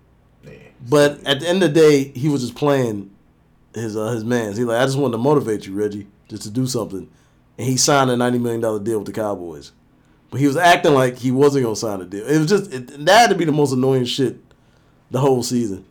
yeah, 0.45 0.53
but 0.89 1.23
at 1.27 1.41
the 1.41 1.49
end 1.49 1.63
of 1.63 1.75
the 1.75 1.81
day, 1.81 2.05
he 2.15 2.29
was 2.29 2.43
just 2.43 2.55
playing 2.55 3.11
his 3.75 3.97
uh, 3.97 4.11
his 4.13 4.25
man's. 4.25 4.57
He 4.57 4.65
like, 4.65 4.81
I 4.81 4.87
just 4.87 4.97
wanted 4.97 5.13
to 5.13 5.19
motivate 5.19 5.67
you, 5.67 5.75
Reggie, 5.75 6.07
just 6.29 6.43
to 6.45 6.51
do 6.51 6.67
something, 6.67 7.09
and 7.59 7.67
he 7.67 7.77
signed 7.77 8.11
a 8.11 8.17
ninety 8.17 8.39
million 8.39 8.61
dollar 8.61 8.79
deal 8.79 8.99
with 8.99 9.07
the 9.07 9.13
Cowboys. 9.13 9.73
But 10.31 10.41
he 10.41 10.47
was 10.47 10.57
acting 10.57 10.95
like 10.95 11.17
he 11.17 11.31
wasn't 11.31 11.65
gonna 11.65 11.77
sign 11.77 12.01
a 12.01 12.05
deal. 12.05 12.27
It 12.27 12.39
was 12.39 12.49
just 12.49 12.73
it, 12.73 13.05
that 13.07 13.19
had 13.19 13.31
to 13.31 13.37
be 13.37 13.45
the 13.45 13.53
most 13.53 13.73
annoying 13.73 14.05
shit 14.05 14.39
the 15.11 15.21
whole 15.21 15.43
season. 15.43 15.85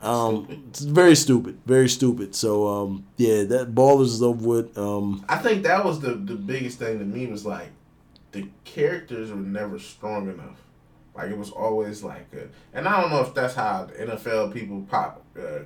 Um, 0.00 0.64
it's 0.68 0.80
very 0.80 1.14
stupid, 1.14 1.58
very 1.64 1.88
stupid. 1.88 2.34
So 2.34 2.68
um, 2.68 3.06
yeah, 3.16 3.44
that 3.44 3.74
ballers 3.74 4.06
is 4.06 4.22
over 4.22 4.46
with. 4.46 4.76
Um, 4.76 5.24
I 5.28 5.38
think 5.38 5.62
that 5.62 5.84
was 5.84 6.00
the 6.00 6.14
the 6.14 6.34
biggest 6.34 6.78
thing 6.78 6.98
to 6.98 7.04
me 7.04 7.26
was 7.26 7.46
like 7.46 7.70
the 8.32 8.48
characters 8.64 9.30
were 9.30 9.36
never 9.36 9.78
strong 9.78 10.28
enough. 10.28 10.60
Like 11.14 11.30
it 11.30 11.38
was 11.38 11.50
always 11.50 12.02
like, 12.02 12.26
a, 12.34 12.48
and 12.76 12.88
I 12.88 13.00
don't 13.00 13.10
know 13.10 13.20
if 13.20 13.34
that's 13.34 13.54
how 13.54 13.88
NFL 13.98 14.52
people 14.52 14.84
pop 14.90 15.22
uh, 15.38 15.60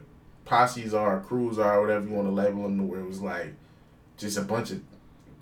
posses 0.45 0.93
are, 0.93 1.21
crews 1.21 1.59
are, 1.59 1.81
whatever 1.81 2.07
you 2.07 2.13
want 2.13 2.29
to 2.29 2.33
label 2.33 2.63
them, 2.65 2.87
where 2.87 3.01
it 3.01 3.07
was 3.07 3.23
like 3.23 3.55
just 4.19 4.37
a 4.37 4.43
bunch 4.43 4.71
of 4.73 4.83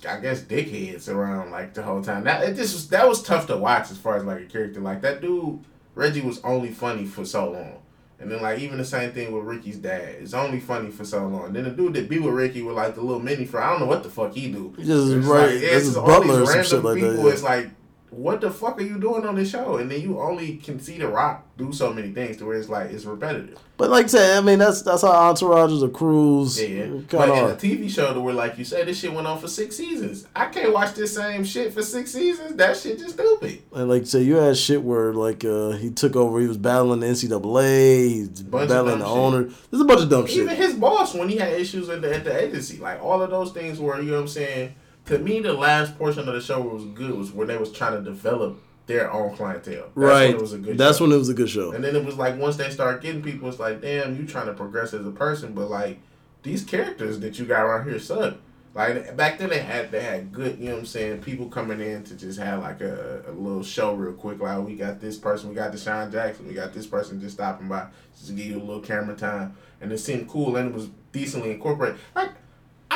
I 0.06 0.20
guess 0.20 0.42
dickheads 0.42 1.08
around 1.08 1.50
like 1.50 1.74
the 1.74 1.82
whole 1.82 2.02
time. 2.02 2.24
That 2.24 2.42
it 2.42 2.56
just 2.56 2.74
was, 2.74 2.88
that 2.88 3.08
was 3.08 3.22
tough 3.22 3.46
to 3.48 3.56
watch 3.56 3.90
as 3.90 3.98
far 3.98 4.16
as 4.16 4.24
like 4.24 4.40
a 4.42 4.46
character. 4.46 4.80
Like 4.80 5.00
that 5.02 5.20
dude 5.20 5.60
Reggie 5.94 6.20
was 6.20 6.40
only 6.44 6.70
funny 6.70 7.04
for 7.06 7.24
so 7.24 7.50
long. 7.50 7.78
And 8.18 8.30
then 8.30 8.40
like 8.40 8.60
even 8.60 8.78
the 8.78 8.84
same 8.84 9.12
thing 9.12 9.32
with 9.32 9.44
Ricky's 9.44 9.76
dad. 9.78 10.16
It's 10.20 10.32
only 10.32 10.58
funny 10.60 10.90
for 10.90 11.04
so 11.04 11.26
long. 11.26 11.52
Then 11.52 11.64
the 11.64 11.70
dude 11.70 11.94
that 11.94 12.08
be 12.08 12.18
with 12.18 12.32
Ricky 12.34 12.62
with 12.62 12.76
like 12.76 12.94
the 12.94 13.02
little 13.02 13.20
mini 13.22 13.44
for 13.44 13.62
I 13.62 13.70
don't 13.70 13.80
know 13.80 13.86
what 13.86 14.02
the 14.02 14.08
fuck 14.08 14.32
he 14.32 14.50
do. 14.50 14.72
Just 14.78 15.12
It's 15.12 15.26
right, 15.26 15.40
like, 15.50 15.50
this 15.60 15.62
it's 15.72 15.86
is 15.88 15.96
all 15.98 16.06
Butler 16.06 16.36
or 16.36 16.46
these 16.46 16.48
some 16.48 16.56
random 16.56 16.70
shit 16.70 16.84
like 16.84 16.94
people. 16.94 17.10
that. 17.10 17.22
yeah. 17.24 17.32
It's 17.32 17.42
like, 17.42 17.70
what 18.10 18.40
the 18.40 18.50
fuck 18.50 18.78
are 18.80 18.84
you 18.84 18.98
doing 18.98 19.26
on 19.26 19.34
this 19.34 19.50
show? 19.50 19.76
And 19.76 19.90
then 19.90 20.00
you 20.00 20.20
only 20.20 20.56
can 20.56 20.78
see 20.80 20.98
The 20.98 21.08
Rock 21.08 21.44
do 21.56 21.72
so 21.72 21.92
many 21.92 22.12
things 22.12 22.36
to 22.36 22.46
where 22.46 22.56
it's 22.56 22.68
like 22.68 22.90
it's 22.90 23.04
repetitive. 23.04 23.58
But 23.76 23.90
like 23.90 24.04
I 24.04 24.08
said, 24.08 24.38
I 24.38 24.40
mean 24.40 24.58
that's 24.58 24.82
that's 24.82 25.02
how 25.02 25.10
entourages 25.32 25.82
or 25.82 25.88
crews 25.88 26.60
Yeah, 26.60 26.86
but 27.10 27.28
in 27.28 27.44
a. 27.44 27.56
TV 27.56 27.90
show 27.90 28.14
to 28.14 28.20
where, 28.20 28.34
like 28.34 28.58
you 28.58 28.64
said, 28.64 28.86
this 28.86 29.00
shit 29.00 29.12
went 29.12 29.26
on 29.26 29.38
for 29.38 29.48
six 29.48 29.76
seasons. 29.76 30.26
I 30.34 30.46
can't 30.46 30.72
watch 30.72 30.94
this 30.94 31.14
same 31.14 31.44
shit 31.44 31.72
for 31.72 31.82
six 31.82 32.12
seasons. 32.12 32.54
That 32.56 32.76
shit 32.76 32.98
just 32.98 33.14
stupid. 33.14 33.62
And 33.72 33.88
like 33.88 34.06
say 34.06 34.22
you 34.22 34.36
had 34.36 34.56
shit 34.56 34.82
where 34.82 35.12
like 35.12 35.44
uh 35.44 35.70
he 35.72 35.90
took 35.90 36.16
over, 36.16 36.40
he 36.40 36.46
was 36.46 36.58
battling 36.58 37.00
the 37.00 37.06
NCAA, 37.06 38.08
he's 38.08 38.42
battling 38.42 39.00
the 39.00 39.06
shit. 39.06 39.16
owner. 39.16 39.42
There's 39.70 39.80
a 39.80 39.84
bunch 39.84 40.02
of 40.02 40.08
dumb 40.10 40.22
Even 40.24 40.34
shit. 40.34 40.42
Even 40.44 40.56
his 40.56 40.74
boss 40.74 41.14
when 41.14 41.28
he 41.28 41.36
had 41.36 41.52
issues 41.52 41.88
at 41.88 42.02
the, 42.02 42.14
at 42.14 42.24
the 42.24 42.44
agency, 42.44 42.78
like 42.78 43.02
all 43.02 43.20
of 43.22 43.30
those 43.30 43.52
things 43.52 43.78
were, 43.78 44.00
you 44.00 44.10
know 44.10 44.16
what 44.16 44.22
I'm 44.22 44.28
saying. 44.28 44.74
To 45.06 45.18
me, 45.18 45.40
the 45.40 45.52
last 45.52 45.96
portion 45.96 46.28
of 46.28 46.34
the 46.34 46.40
show 46.40 46.60
was 46.60 46.84
good 46.84 47.12
was 47.12 47.32
when 47.32 47.46
they 47.46 47.56
was 47.56 47.72
trying 47.72 47.92
to 47.92 48.02
develop 48.02 48.60
their 48.86 49.12
own 49.12 49.36
clientele. 49.36 49.84
That's 49.84 49.96
right. 49.96 50.26
when 50.26 50.34
it 50.34 50.40
was 50.40 50.52
a 50.52 50.58
good. 50.58 50.78
that's 50.78 50.98
show. 50.98 51.04
when 51.04 51.12
it 51.12 51.18
was 51.18 51.28
a 51.28 51.34
good 51.34 51.50
show. 51.50 51.72
And 51.72 51.82
then 51.82 51.94
it 51.94 52.04
was 52.04 52.16
like 52.16 52.38
once 52.38 52.56
they 52.56 52.70
start 52.70 53.02
getting 53.02 53.22
people, 53.22 53.48
it's 53.48 53.58
like, 53.58 53.80
damn, 53.80 54.16
you 54.16 54.26
trying 54.26 54.46
to 54.46 54.54
progress 54.54 54.94
as 54.94 55.06
a 55.06 55.10
person, 55.10 55.54
but 55.54 55.70
like 55.70 55.98
these 56.42 56.64
characters 56.64 57.20
that 57.20 57.38
you 57.38 57.44
got 57.44 57.62
around 57.64 57.88
here 57.88 57.98
suck. 57.98 58.36
Like 58.74 59.16
back 59.16 59.38
then 59.38 59.48
they 59.48 59.60
had 59.60 59.90
they 59.90 60.02
had 60.02 60.32
good, 60.32 60.58
you 60.58 60.66
know 60.66 60.72
what 60.72 60.80
I'm 60.80 60.86
saying, 60.86 61.22
people 61.22 61.48
coming 61.48 61.80
in 61.80 62.04
to 62.04 62.14
just 62.14 62.38
have 62.38 62.60
like 62.60 62.82
a, 62.82 63.24
a 63.26 63.32
little 63.32 63.62
show 63.62 63.94
real 63.94 64.12
quick. 64.12 64.38
Like 64.38 64.64
we 64.66 64.76
got 64.76 65.00
this 65.00 65.16
person, 65.16 65.48
we 65.48 65.54
got 65.54 65.72
DeSean 65.72 66.12
Jackson, 66.12 66.46
we 66.46 66.52
got 66.52 66.74
this 66.74 66.86
person 66.86 67.18
just 67.18 67.36
stopping 67.36 67.68
by 67.68 67.86
just 68.14 68.28
to 68.28 68.34
give 68.34 68.46
you 68.46 68.58
a 68.58 68.62
little 68.62 68.82
camera 68.82 69.16
time. 69.16 69.56
And 69.80 69.90
it 69.90 69.98
seemed 69.98 70.28
cool 70.28 70.56
and 70.56 70.68
it 70.68 70.74
was 70.74 70.90
decently 71.10 71.52
incorporated. 71.52 71.98
Like 72.14 72.32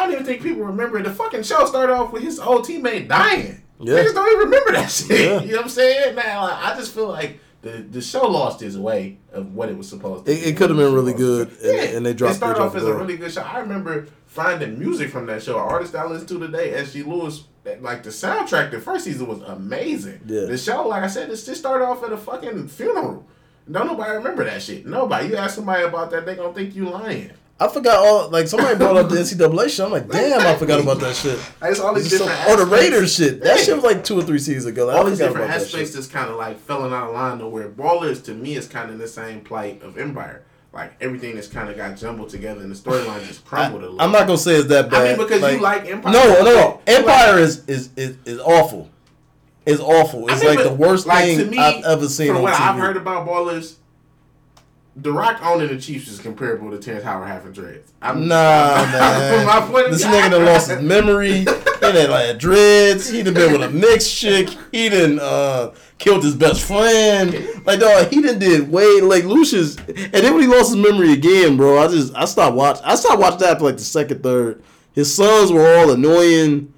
I 0.00 0.04
don't 0.04 0.12
even 0.14 0.24
think 0.26 0.42
people 0.42 0.62
remember 0.64 1.02
the 1.02 1.10
fucking 1.10 1.42
show 1.42 1.64
started 1.66 1.92
off 1.92 2.12
with 2.12 2.22
his 2.22 2.38
old 2.40 2.64
teammate 2.64 3.08
dying. 3.08 3.62
Yeah. 3.78 3.94
Niggas 3.94 4.14
don't 4.14 4.28
even 4.32 4.44
remember 4.50 4.72
that 4.72 4.90
shit. 4.90 5.10
Yeah. 5.20 5.40
You 5.42 5.50
know 5.52 5.56
what 5.56 5.62
I'm 5.64 5.68
saying? 5.70 6.14
Man, 6.14 6.42
like, 6.42 6.64
I 6.64 6.74
just 6.76 6.94
feel 6.94 7.08
like 7.08 7.40
the 7.62 7.70
the 7.90 8.00
show 8.00 8.26
lost 8.26 8.62
its 8.62 8.76
way 8.76 9.18
of 9.32 9.54
what 9.54 9.68
it 9.68 9.76
was 9.76 9.88
supposed 9.88 10.24
to 10.26 10.32
It, 10.32 10.36
be. 10.36 10.40
it 10.48 10.56
could 10.56 10.70
have 10.70 10.78
been 10.78 10.94
really 10.94 11.12
good, 11.12 11.48
and, 11.62 11.76
Yeah. 11.76 11.96
and 11.96 12.06
they 12.06 12.14
dropped. 12.14 12.34
It 12.34 12.36
started 12.38 12.60
off 12.62 12.74
as 12.74 12.84
a 12.84 12.94
really 12.94 13.16
good 13.18 13.30
show. 13.32 13.42
I 13.42 13.58
remember 13.58 14.06
finding 14.26 14.78
music 14.78 15.10
from 15.10 15.26
that 15.26 15.42
show. 15.42 15.56
An 15.56 15.64
artist 15.64 15.94
I 15.94 16.06
listen 16.06 16.26
to 16.28 16.38
today, 16.38 16.72
S.G. 16.74 17.02
Lewis, 17.02 17.44
like 17.80 18.02
the 18.02 18.10
soundtrack, 18.10 18.70
the 18.70 18.80
first 18.80 19.04
season 19.04 19.26
was 19.26 19.40
amazing. 19.42 20.20
Yeah. 20.26 20.46
The 20.46 20.56
show, 20.56 20.86
like 20.88 21.02
I 21.02 21.06
said, 21.08 21.28
it 21.28 21.36
just 21.36 21.56
started 21.56 21.84
off 21.84 22.02
at 22.02 22.12
a 22.12 22.16
fucking 22.16 22.68
funeral. 22.68 23.26
Don't 23.70 23.86
nobody 23.86 24.12
remember 24.12 24.44
that 24.44 24.62
shit. 24.62 24.86
Nobody. 24.86 25.28
You 25.28 25.36
ask 25.36 25.54
somebody 25.54 25.84
about 25.84 26.10
that, 26.12 26.24
they 26.26 26.34
gonna 26.36 26.52
think 26.54 26.74
you 26.74 26.88
lying. 26.88 27.30
I 27.60 27.68
forgot 27.68 27.98
all 27.98 28.30
like 28.30 28.48
somebody 28.48 28.76
brought 28.78 28.96
up 28.96 29.10
the 29.10 29.16
NCAA 29.16 29.68
shit. 29.68 29.84
I'm 29.84 29.92
like, 29.92 30.08
damn, 30.08 30.40
I 30.40 30.56
forgot 30.56 30.80
about 30.80 30.98
that 31.00 31.14
shit. 31.14 31.38
Like, 31.60 31.72
it's 31.72 31.80
all 31.80 31.92
these 31.94 32.06
It's 32.06 32.16
so- 32.16 32.26
different 32.26 32.48
oh, 32.48 32.56
the. 32.56 32.64
Raiders 32.66 33.14
shit. 33.14 33.42
That 33.42 33.58
shit 33.58 33.74
was 33.74 33.84
like 33.84 34.02
two 34.02 34.18
or 34.18 34.22
three 34.22 34.38
seasons 34.38 34.64
ago. 34.66 34.86
Like, 34.86 34.96
all 34.96 35.06
I 35.06 35.10
these 35.10 35.18
different 35.18 35.50
aspects 35.50 35.92
just 35.92 36.10
kind 36.10 36.30
of 36.30 36.36
like 36.36 36.58
falling 36.58 36.92
out 36.92 37.08
of 37.08 37.14
line 37.14 37.38
to 37.40 37.46
where 37.46 37.68
Ballers 37.68 38.24
to 38.24 38.34
me 38.34 38.56
is 38.56 38.66
kind 38.66 38.88
of 38.88 38.94
in 38.94 38.98
the 38.98 39.06
same 39.08 39.42
plight 39.42 39.82
of 39.82 39.98
Empire. 39.98 40.42
Like 40.72 40.92
everything 41.00 41.34
that's 41.34 41.48
kind 41.48 41.68
of 41.68 41.76
got 41.76 41.96
jumbled 41.96 42.28
together 42.30 42.60
and 42.62 42.70
the 42.70 42.76
storyline 42.76 43.26
just 43.26 43.44
crumbled 43.44 43.82
a 43.82 43.86
little. 43.86 44.00
I'm 44.00 44.12
not 44.12 44.26
gonna 44.26 44.38
say 44.38 44.54
it's 44.54 44.68
that 44.68 44.88
bad. 44.88 45.02
I 45.02 45.08
mean, 45.16 45.18
because 45.28 45.52
you 45.52 45.60
like 45.60 45.84
Empire. 45.86 46.12
No, 46.12 46.24
no, 46.24 46.42
no. 46.44 46.50
You 46.52 46.64
like- 46.64 46.88
Empire 46.88 47.38
is 47.40 47.64
is 47.66 47.90
is, 47.96 48.16
is 48.24 48.38
awful. 48.38 48.88
It's 49.66 49.80
awful. 49.80 50.30
I 50.30 50.34
It's 50.34 50.42
mean, 50.44 50.54
like 50.54 50.64
the 50.64 50.72
worst 50.72 51.06
like, 51.06 51.24
thing 51.24 51.38
to 51.38 51.44
me, 51.44 51.58
I've 51.58 51.84
ever 51.84 52.08
seen 52.08 52.32
From 52.32 52.42
what 52.42 52.54
TV. 52.54 52.60
I've 52.60 52.78
heard 52.78 52.96
about 52.96 53.26
Ballers, 53.28 53.74
The 55.02 55.12
Rock 55.12 55.40
owning 55.42 55.68
the 55.68 55.78
Chiefs 55.80 56.08
is 56.08 56.18
comparable 56.18 56.70
to 56.70 56.78
Terrence 56.78 57.04
Howard 57.04 57.28
having 57.28 57.52
dreads. 57.52 57.92
I'm, 58.02 58.28
Nah, 58.28 58.34
I'm- 58.36 58.90
man. 58.92 59.38
From 59.38 59.46
my 59.46 59.66
point 59.66 59.90
this 59.92 60.04
nigga 60.04 60.30
done 60.30 60.44
lost 60.44 60.70
his 60.70 60.82
memory. 60.82 61.44
He 61.80 61.86
done 61.94 62.10
like 62.10 62.38
dreads. 62.38 63.08
He 63.08 63.22
done 63.22 63.32
been 63.32 63.52
with 63.52 63.62
a 63.62 63.70
mixed 63.70 64.14
chick. 64.14 64.50
He 64.70 64.90
done 64.90 65.18
uh, 65.18 65.72
killed 65.96 66.22
his 66.22 66.34
best 66.36 66.62
friend. 66.62 67.32
Like 67.64 67.80
dog, 67.80 68.08
he 68.12 68.20
done 68.20 68.38
did 68.38 68.70
way 68.70 69.00
like 69.00 69.24
Lucious. 69.24 69.76
And 69.78 70.12
then 70.12 70.34
when 70.34 70.42
he 70.42 70.46
lost 70.46 70.74
his 70.74 70.76
memory 70.76 71.14
again, 71.14 71.56
bro, 71.56 71.78
I 71.78 71.88
just 71.88 72.14
I 72.14 72.26
stopped 72.26 72.54
watching. 72.54 72.84
I 72.84 72.94
stopped 72.96 73.18
watching 73.18 73.38
that 73.40 73.58
for 73.58 73.64
like 73.64 73.78
the 73.78 73.82
second, 73.82 74.22
third. 74.22 74.62
His 74.92 75.12
sons 75.12 75.50
were 75.50 75.66
all 75.78 75.90
annoying. 75.90 76.72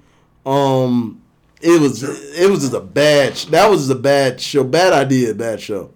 Um, 0.45 1.21
it 1.61 1.81
was 1.81 2.01
it 2.39 2.49
was 2.49 2.61
just 2.61 2.73
a 2.73 2.79
bad. 2.79 3.33
That 3.51 3.69
was 3.69 3.81
just 3.81 3.91
a 3.91 3.95
bad 4.01 4.39
show. 4.39 4.63
Bad 4.63 4.93
idea. 4.93 5.33
Bad 5.35 5.59
show. 5.59 5.91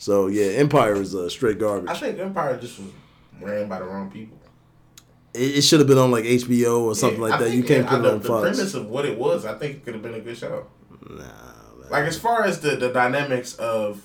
So 0.00 0.28
yeah, 0.28 0.46
Empire 0.58 0.94
is 0.94 1.14
uh, 1.14 1.28
straight 1.28 1.58
garbage. 1.58 1.90
I 1.90 1.94
think 1.94 2.18
Empire 2.18 2.56
just 2.58 2.78
was 2.78 2.88
ran 3.38 3.68
by 3.68 3.80
the 3.80 3.84
wrong 3.84 4.10
people. 4.10 4.38
It, 5.34 5.58
it 5.58 5.62
should 5.62 5.78
have 5.80 5.86
been 5.86 5.98
on 5.98 6.10
like 6.10 6.24
HBO 6.24 6.80
or 6.80 6.94
something 6.94 7.20
Yeah, 7.20 7.26
like 7.28 7.34
I 7.34 7.44
that. 7.44 7.50
You 7.54 7.62
can't 7.62 7.86
put 7.86 7.98
it 8.00 8.02
the, 8.04 8.12
on 8.14 8.20
the 8.20 8.26
Fox. 8.28 8.40
premise 8.56 8.72
of 8.74 8.86
what 8.88 9.04
it 9.04 9.18
was, 9.18 9.44
I 9.44 9.58
think 9.58 9.76
it 9.76 9.84
could 9.84 9.92
have 9.92 10.02
been 10.02 10.14
a 10.14 10.20
good 10.20 10.38
show. 10.38 10.66
Nah, 11.06 11.16
man. 11.18 11.24
Like 11.90 12.04
as 12.06 12.18
far 12.18 12.44
as 12.44 12.60
the, 12.60 12.76
the 12.76 12.88
dynamics 12.88 13.54
of 13.56 14.02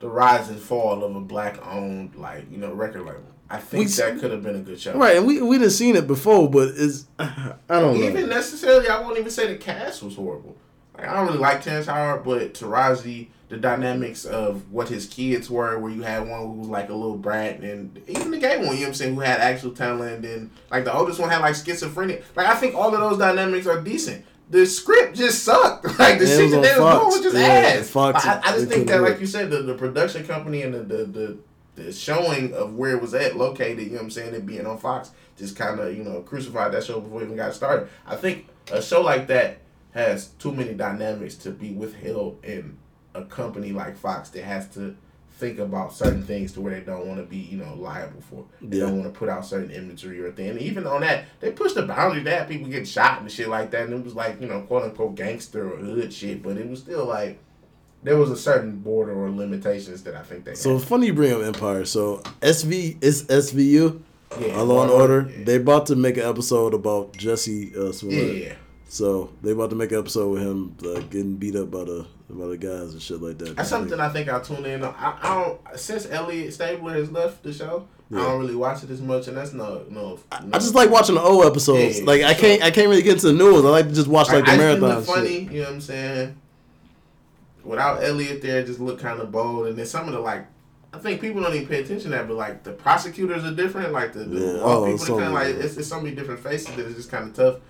the 0.00 0.08
rise 0.08 0.50
and 0.50 0.60
fall 0.60 1.02
of 1.02 1.16
a 1.16 1.20
black 1.20 1.66
owned 1.66 2.14
like 2.16 2.50
you 2.50 2.58
know 2.58 2.72
record 2.74 3.06
label, 3.06 3.22
I 3.48 3.56
think 3.56 3.86
We- 3.86 3.92
that 3.94 4.20
could 4.20 4.32
have 4.32 4.42
been 4.42 4.56
a 4.56 4.60
good 4.60 4.78
show. 4.78 4.92
right, 4.98 5.16
and 5.16 5.26
we 5.26 5.40
we 5.40 5.56
done 5.56 5.70
seen 5.70 5.96
it 5.96 6.06
before, 6.06 6.50
but 6.50 6.68
it's 6.76 7.06
I 7.18 7.54
don't 7.70 7.98
know. 7.98 8.06
Even 8.06 8.28
necessarily, 8.28 8.88
I 8.88 9.00
won't 9.00 9.16
even 9.18 9.30
say 9.30 9.46
the 9.46 9.56
cast 9.56 10.02
was 10.02 10.14
horrible. 10.16 10.56
Like 10.94 11.08
I 11.08 11.14
don't 11.14 11.26
really 11.26 11.38
like 11.38 11.62
Terrence 11.62 11.86
Howard, 11.86 12.22
but 12.22 12.52
Taraji, 12.52 13.28
the 13.50 13.56
dynamics 13.58 14.24
of 14.24 14.70
what 14.72 14.88
his 14.88 15.06
kids 15.06 15.50
were, 15.50 15.78
where 15.78 15.90
you 15.92 16.02
had 16.02 16.26
one 16.26 16.40
who 16.40 16.52
was 16.52 16.68
like 16.68 16.88
a 16.88 16.94
little 16.94 17.18
brat, 17.18 17.60
and 17.60 18.00
even 18.08 18.30
the 18.30 18.38
gay 18.38 18.56
one, 18.58 18.68
you 18.68 18.72
know 18.74 18.80
what 18.80 18.86
I'm 18.88 18.94
saying, 18.94 19.14
who 19.16 19.20
had 19.20 19.40
actual 19.40 19.72
talent, 19.72 20.14
and 20.14 20.24
then 20.24 20.50
like 20.70 20.84
the 20.84 20.94
oldest 20.94 21.20
one 21.20 21.28
had 21.28 21.40
like 21.42 21.54
schizophrenia. 21.54 22.22
Like 22.36 22.46
I 22.46 22.54
think 22.54 22.74
all 22.74 22.94
of 22.94 23.00
those 23.00 23.18
dynamics 23.18 23.66
are 23.66 23.80
decent. 23.82 24.24
The 24.50 24.66
script 24.66 25.16
just 25.16 25.44
sucked. 25.44 25.84
Like 25.98 26.18
the 26.18 26.26
Yeah, 26.26 26.36
shit 26.36 26.50
that 26.52 26.62
they 26.62 26.68
was 26.70 26.78
Fox. 26.78 26.98
doing 26.98 27.06
was 27.06 27.20
just 27.20 27.36
Yeah, 27.36 27.42
ass. 27.42 27.96
I, 27.96 28.40
I 28.44 28.52
just 28.52 28.68
think 28.68 28.88
that, 28.88 29.02
like 29.02 29.20
you 29.20 29.26
said, 29.26 29.50
the, 29.50 29.62
the 29.62 29.74
production 29.74 30.26
company 30.26 30.62
and 30.62 30.72
the, 30.74 30.82
the 30.82 31.04
the 31.04 31.38
the 31.76 31.92
showing 31.92 32.52
of 32.54 32.74
where 32.74 32.96
it 32.96 33.00
was 33.00 33.14
at 33.14 33.36
located, 33.36 33.78
you 33.80 33.90
know 33.90 33.94
what 33.96 34.02
I'm 34.02 34.10
saying, 34.10 34.34
it 34.34 34.44
being 34.46 34.66
on 34.66 34.76
Fox, 34.78 35.12
just 35.38 35.56
kind 35.56 35.78
of, 35.78 35.96
you 35.96 36.02
know, 36.02 36.20
crucified 36.22 36.72
that 36.72 36.84
show 36.84 37.00
before 37.00 37.22
it 37.22 37.24
even 37.24 37.36
got 37.36 37.54
started. 37.54 37.88
I 38.06 38.16
think 38.16 38.48
a 38.72 38.82
show 38.82 39.00
like 39.02 39.28
that 39.28 39.58
has 39.92 40.28
too 40.38 40.52
many 40.52 40.74
dynamics 40.74 41.36
to 41.36 41.50
be 41.50 41.72
withheld 41.72 42.44
in 42.44 42.76
a 43.14 43.22
company 43.24 43.72
like 43.72 43.96
Fox 43.96 44.30
that 44.30 44.44
has 44.44 44.68
to 44.74 44.96
think 45.38 45.58
about 45.58 45.92
certain 45.94 46.22
things 46.22 46.52
to 46.52 46.60
where 46.60 46.74
they 46.74 46.80
don't 46.84 47.06
want 47.06 47.18
to 47.18 47.24
be, 47.24 47.38
you 47.38 47.56
know, 47.56 47.74
liable 47.74 48.20
for. 48.20 48.44
They 48.60 48.76
Yeah. 48.76 48.84
don't 48.86 48.98
want 49.00 49.12
to 49.12 49.18
put 49.18 49.28
out 49.30 49.44
certain 49.46 49.70
imagery 49.70 50.20
or 50.20 50.30
thing. 50.32 50.50
And 50.50 50.60
even 50.60 50.86
on 50.86 51.00
that, 51.00 51.24
they 51.40 51.50
pushed 51.50 51.76
the 51.76 51.82
boundary. 51.82 52.22
Had 52.30 52.46
people 52.46 52.68
get 52.68 52.86
shot 52.86 53.20
and 53.22 53.30
shit 53.32 53.48
like 53.48 53.70
that. 53.70 53.84
And 53.88 53.94
it 53.94 54.04
was 54.04 54.14
like, 54.14 54.38
you 54.40 54.46
know, 54.48 54.60
quote 54.62 54.82
unquote 54.82 55.14
gangster 55.14 55.72
or 55.72 55.76
hood 55.78 56.12
shit. 56.12 56.42
But 56.42 56.58
it 56.58 56.68
was 56.68 56.80
still 56.80 57.06
like, 57.06 57.38
there 58.02 58.18
was 58.18 58.30
a 58.30 58.36
certain 58.36 58.80
border 58.80 59.12
or 59.12 59.30
limitations 59.30 60.02
that 60.02 60.14
I 60.14 60.22
think 60.22 60.44
they 60.44 60.54
So 60.54 60.76
had. 60.76 60.86
funny 60.86 61.06
you 61.06 61.14
bring 61.14 61.32
up 61.32 61.42
Empire. 61.42 61.86
So 61.86 62.18
SV 62.42 62.98
is 63.02 63.24
SVU, 63.24 63.98
Yeah, 64.38 64.60
a 64.60 64.62
Law 64.62 64.82
and 64.82 64.90
Order. 64.90 65.30
Yeah. 65.38 65.44
They 65.44 65.56
about 65.56 65.86
to 65.86 65.96
make 65.96 66.16
an 66.18 66.24
episode 66.24 66.74
about 66.74 67.14
Jussie 67.14 67.74
uh, 67.74 67.92
Smollett. 67.92 68.36
yeah. 68.42 68.52
So 68.90 69.30
they 69.40 69.52
about 69.52 69.70
to 69.70 69.76
make 69.76 69.92
an 69.92 70.00
episode 70.00 70.30
with 70.30 70.42
him 70.42 70.76
uh, 70.84 70.98
getting 71.02 71.36
beat 71.36 71.54
up 71.54 71.70
by 71.70 71.84
the 71.84 72.04
by 72.28 72.46
the 72.48 72.56
guys 72.56 72.92
and 72.92 73.00
shit 73.00 73.22
like 73.22 73.38
that. 73.38 73.54
That's 73.54 73.68
something 73.68 74.00
I 74.00 74.08
think 74.08 74.28
I'll 74.28 74.40
tune 74.40 74.64
in 74.64 74.82
on. 74.82 74.92
I, 74.98 75.16
I 75.22 75.34
don't 75.36 75.78
since 75.78 76.10
Elliot 76.10 76.52
Stabler 76.52 76.94
has 76.94 77.08
left 77.08 77.44
the 77.44 77.52
show. 77.52 77.86
I 78.12 78.16
don't 78.16 78.40
really 78.40 78.56
watch 78.56 78.82
it 78.82 78.90
as 78.90 79.00
much, 79.00 79.28
and 79.28 79.36
that's 79.36 79.52
no 79.52 79.84
no. 79.88 80.18
I 80.32 80.58
just 80.58 80.74
like 80.74 80.90
watching 80.90 81.14
the 81.14 81.20
old 81.20 81.46
episodes. 81.46 82.00
Yeah, 82.00 82.04
like 82.04 82.22
I 82.22 82.34
can't 82.34 82.64
I 82.64 82.72
can't 82.72 82.88
really 82.88 83.02
get 83.02 83.12
into 83.12 83.28
the 83.28 83.32
new 83.32 83.52
ones. 83.52 83.64
I 83.64 83.68
like 83.68 83.86
to 83.86 83.94
just 83.94 84.08
watch 84.08 84.26
like 84.26 84.44
the 84.44 84.50
I, 84.50 84.54
I 84.54 84.58
marathon. 84.58 85.04
funny, 85.04 85.44
shit. 85.44 85.52
you 85.52 85.60
know 85.60 85.66
what 85.66 85.74
I'm 85.74 85.80
saying? 85.80 86.36
Without 87.62 88.02
Elliot 88.02 88.42
there, 88.42 88.58
it 88.58 88.66
just 88.66 88.80
look 88.80 88.98
kind 88.98 89.20
of 89.20 89.30
bold, 89.30 89.68
and 89.68 89.76
then 89.76 89.86
some 89.86 90.08
of 90.08 90.14
the 90.14 90.20
like. 90.20 90.46
I 90.92 90.98
think 90.98 91.20
people 91.20 91.40
don't 91.40 91.54
even 91.54 91.68
pay 91.68 91.82
attention 91.84 92.10
to 92.10 92.16
that, 92.16 92.26
but 92.26 92.36
like 92.36 92.64
the 92.64 92.72
prosecutors 92.72 93.44
are 93.44 93.54
different. 93.54 93.92
Like 93.92 94.12
the, 94.12 94.24
the 94.24 94.40
Yeah. 94.40 94.60
Oh, 94.60 94.90
people, 94.90 95.18
kind 95.18 95.28
of 95.28 95.32
like 95.32 95.46
different. 95.46 95.64
it's, 95.64 95.76
it's 95.76 95.88
so 95.88 96.00
many 96.00 96.16
different 96.16 96.40
faces 96.40 96.74
that 96.74 96.84
it's 96.84 96.96
just 96.96 97.10
kind 97.12 97.28
of 97.28 97.34
tough. 97.36 97.60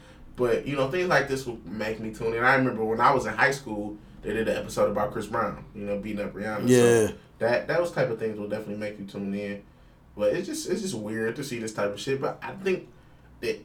But 0.40 0.66
you 0.66 0.74
know, 0.74 0.90
things 0.90 1.08
like 1.08 1.28
this 1.28 1.44
will 1.46 1.60
make 1.66 2.00
me 2.00 2.14
tune 2.14 2.32
in. 2.34 2.42
I 2.42 2.54
remember 2.54 2.82
when 2.82 2.98
I 2.98 3.12
was 3.12 3.26
in 3.26 3.34
high 3.34 3.50
school, 3.50 3.98
they 4.22 4.32
did 4.32 4.48
an 4.48 4.56
episode 4.56 4.90
about 4.90 5.12
Chris 5.12 5.26
Brown. 5.26 5.62
You 5.74 5.84
know, 5.84 5.98
beating 5.98 6.24
up 6.24 6.32
Rihanna. 6.32 6.66
So 6.66 7.06
Yeah. 7.06 7.12
that 7.40 7.68
those 7.68 7.92
type 7.92 8.08
of 8.08 8.18
things 8.18 8.38
will 8.38 8.48
definitely 8.48 8.76
make 8.76 8.98
you 8.98 9.04
tune 9.04 9.34
in. 9.34 9.62
But 10.16 10.32
it's 10.32 10.46
just 10.48 10.70
it's 10.70 10.80
just 10.80 10.94
weird 10.94 11.36
to 11.36 11.44
see 11.44 11.58
this 11.58 11.74
type 11.74 11.92
of 11.92 12.00
shit. 12.00 12.22
But 12.22 12.38
I 12.42 12.52
think 12.52 12.88
that 13.42 13.62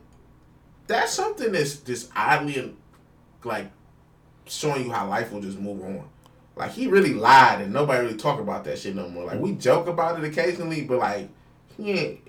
that's 0.87 1.13
something 1.13 1.53
that's 1.53 1.77
just 1.77 2.11
oddly 2.13 2.75
like 3.45 3.71
showing 4.45 4.85
you 4.85 4.91
how 4.91 5.07
life 5.07 5.31
will 5.31 5.41
just 5.41 5.57
move 5.57 5.81
on. 5.81 6.03
Like 6.57 6.71
he 6.71 6.87
really 6.87 7.13
lied 7.13 7.61
and 7.61 7.71
nobody 7.71 8.03
really 8.05 8.17
talk 8.17 8.41
about 8.41 8.65
that 8.65 8.79
shit 8.79 8.95
no 8.95 9.07
more. 9.07 9.23
Like 9.23 9.39
we 9.39 9.53
joke 9.53 9.87
about 9.87 10.21
it 10.21 10.27
occasionally, 10.27 10.81
but 10.81 10.99
like 10.99 11.29
he 11.77 11.91
ain't. 11.91 12.19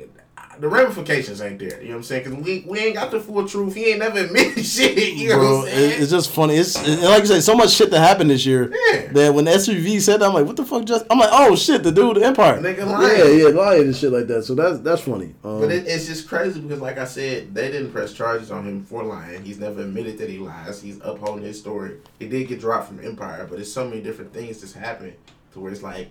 The 0.60 0.68
ramifications 0.68 1.40
ain't 1.40 1.58
there. 1.58 1.80
You 1.80 1.88
know 1.88 1.90
what 1.92 1.96
I'm 1.98 2.02
saying? 2.04 2.24
Because 2.24 2.44
we, 2.44 2.64
we 2.66 2.78
ain't 2.80 2.94
got 2.94 3.10
the 3.10 3.20
full 3.20 3.46
truth. 3.48 3.74
He 3.74 3.86
ain't 3.90 3.98
never 4.00 4.18
admitted 4.24 4.64
shit. 4.64 5.14
You 5.14 5.28
know 5.30 5.38
Bro, 5.38 5.56
what 5.58 5.68
I'm 5.68 5.74
saying? 5.74 5.90
it- 5.90 6.00
it's 6.02 6.10
just 6.10 6.30
funny. 6.30 6.54
It's 6.56 6.76
it, 6.86 7.00
like 7.00 7.20
you 7.22 7.26
said, 7.26 7.42
so 7.42 7.54
much 7.54 7.70
shit 7.70 7.90
that 7.90 7.98
happened 8.00 8.30
this 8.30 8.44
year. 8.46 8.72
Yeah. 8.92 9.12
That 9.12 9.34
when 9.34 9.44
SUV 9.46 10.00
said 10.00 10.20
that, 10.20 10.26
I'm 10.26 10.34
like, 10.34 10.46
what 10.46 10.56
the 10.56 10.64
fuck? 10.64 10.84
Just 10.84 11.04
I'm 11.10 11.18
like, 11.18 11.30
oh 11.32 11.54
shit, 11.56 11.82
the 11.82 11.92
dude, 11.92 12.16
the 12.16 12.24
Empire. 12.26 12.60
Nigga 12.60 12.86
lying. 12.86 13.18
Yeah, 13.18 13.48
yeah, 13.48 13.54
lying 13.54 13.82
and 13.82 13.96
shit 13.96 14.12
like 14.12 14.26
that. 14.28 14.44
So 14.44 14.54
that's 14.54 14.78
that's 14.80 15.02
funny. 15.02 15.34
Um, 15.44 15.60
But 15.60 15.72
it, 15.72 15.86
it's 15.86 16.06
just 16.06 16.28
crazy 16.28 16.60
because, 16.60 16.80
like 16.80 16.98
I 16.98 17.04
said, 17.04 17.54
they 17.54 17.70
didn't 17.70 17.92
press 17.92 18.12
charges 18.12 18.50
on 18.50 18.64
him 18.66 18.84
for 18.84 19.02
lying. 19.02 19.44
He's 19.44 19.58
never 19.58 19.82
admitted 19.82 20.18
that 20.18 20.28
he 20.30 20.38
lies. 20.38 20.80
He's 20.82 20.98
upholding 21.02 21.44
his 21.44 21.58
story. 21.58 21.96
He 22.18 22.28
did 22.28 22.48
get 22.48 22.60
dropped 22.60 22.88
from 22.88 23.04
Empire, 23.04 23.46
but 23.48 23.58
it's 23.58 23.72
so 23.72 23.88
many 23.88 24.00
different 24.00 24.32
things 24.32 24.60
that's 24.60 24.72
happened 24.72 25.14
to 25.52 25.60
where 25.60 25.72
it's 25.72 25.82
like 25.82 26.08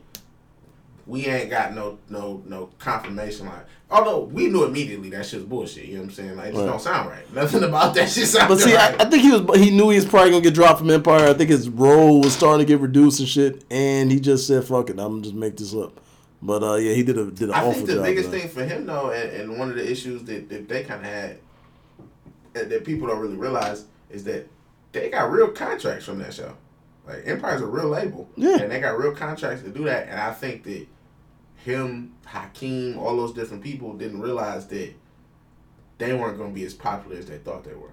we 1.08 1.26
ain't 1.28 1.50
got 1.50 1.74
no 1.76 2.00
no 2.10 2.42
no 2.48 2.70
confirmation. 2.80 3.46
Like, 3.46 3.66
although 3.92 4.22
we 4.24 4.48
knew 4.48 4.64
immediately 4.64 5.10
that 5.12 5.26
shit's 5.26 5.44
bullshit. 5.44 5.86
You 5.86 5.96
know 5.96 6.00
what 6.02 6.06
I'm 6.10 6.12
saying? 6.16 6.36
Like, 6.38 6.48
it 6.48 6.52
just 6.54 6.62
Right. 6.64 6.70
don't 6.72 6.82
sound 6.82 7.10
right. 7.10 7.34
Nothing 7.34 7.64
about 7.64 7.94
that 7.96 8.10
shit 8.10 8.28
sounds 8.28 8.48
But 8.48 8.60
see, 8.60 8.76
right. 8.76 9.00
I, 9.00 9.06
I 9.06 9.10
think 9.10 9.22
he 9.24 9.32
was 9.32 9.60
he 9.60 9.70
knew 9.72 9.90
he 9.90 9.98
was 9.98 10.06
probably 10.06 10.32
gonna 10.32 10.42
get 10.44 10.54
dropped 10.56 10.80
from 10.80 10.90
Empire. 10.90 11.28
I 11.30 11.34
think 11.34 11.50
his 11.50 11.70
role 11.70 12.22
was 12.22 12.34
starting 12.34 12.66
to 12.66 12.72
get 12.72 12.82
reduced 12.82 13.20
and 13.20 13.30
shit, 13.30 13.64
and 13.70 14.12
he 14.12 14.20
just 14.20 14.48
said, 14.48 14.64
"Fuck 14.64 14.90
it, 14.90 15.00
I'm 15.00 15.22
just 15.22 15.36
make 15.36 15.58
this 15.58 15.76
up." 15.76 16.00
But 16.42 16.64
uh, 16.64 16.76
yeah, 16.76 16.94
he 16.94 17.04
did 17.04 17.18
a 17.18 17.26
did 17.32 17.50
an 17.50 17.56
I 17.56 17.60
awful 17.60 17.74
think 17.74 17.88
the 17.88 17.94
job. 17.96 18.04
biggest 18.06 18.30
man. 18.32 18.42
thing 18.42 18.50
for 18.50 18.64
him 18.66 18.86
though, 18.86 19.12
and, 19.12 19.32
and 19.32 19.60
one 19.60 19.70
of 19.70 19.76
the 19.76 19.90
issues 19.90 20.24
that, 20.24 20.50
that 20.50 20.68
they 20.68 20.84
kind 20.84 21.02
of 21.02 21.08
had 21.12 21.38
that, 22.54 22.70
that 22.70 22.84
people 22.86 23.08
don't 23.08 23.20
really 23.20 23.36
realize 23.38 23.86
is 24.10 24.24
that 24.26 24.48
they 24.92 25.10
got 25.10 25.32
real 25.32 25.50
contracts 25.50 26.06
from 26.06 26.20
that 26.20 26.34
show. 26.34 26.54
Like 27.08 27.24
Empire's 27.26 27.62
a 27.62 27.66
real 27.68 27.88
label, 27.90 28.28
Yeah. 28.36 28.58
and 28.60 28.72
they 28.72 28.80
got 28.80 28.98
real 28.98 29.14
contracts 29.14 29.62
to 29.64 29.70
do 29.70 29.84
that. 29.86 30.08
And 30.08 30.20
I 30.20 30.32
think 30.34 30.64
that 30.64 30.88
him, 31.66 32.14
Hakeem, 32.26 32.98
all 32.98 33.18
those 33.18 33.34
different 33.34 33.64
people 33.64 33.94
didn't 33.94 34.22
realize 34.22 34.68
that 34.68 34.94
they 35.98 36.14
weren't 36.14 36.38
going 36.38 36.52
to 36.52 36.56
be 36.56 36.66
as 36.66 36.74
popular 36.74 37.18
as 37.18 37.26
they 37.26 37.38
thought 37.38 37.64
they 37.64 37.74
were. 37.74 37.92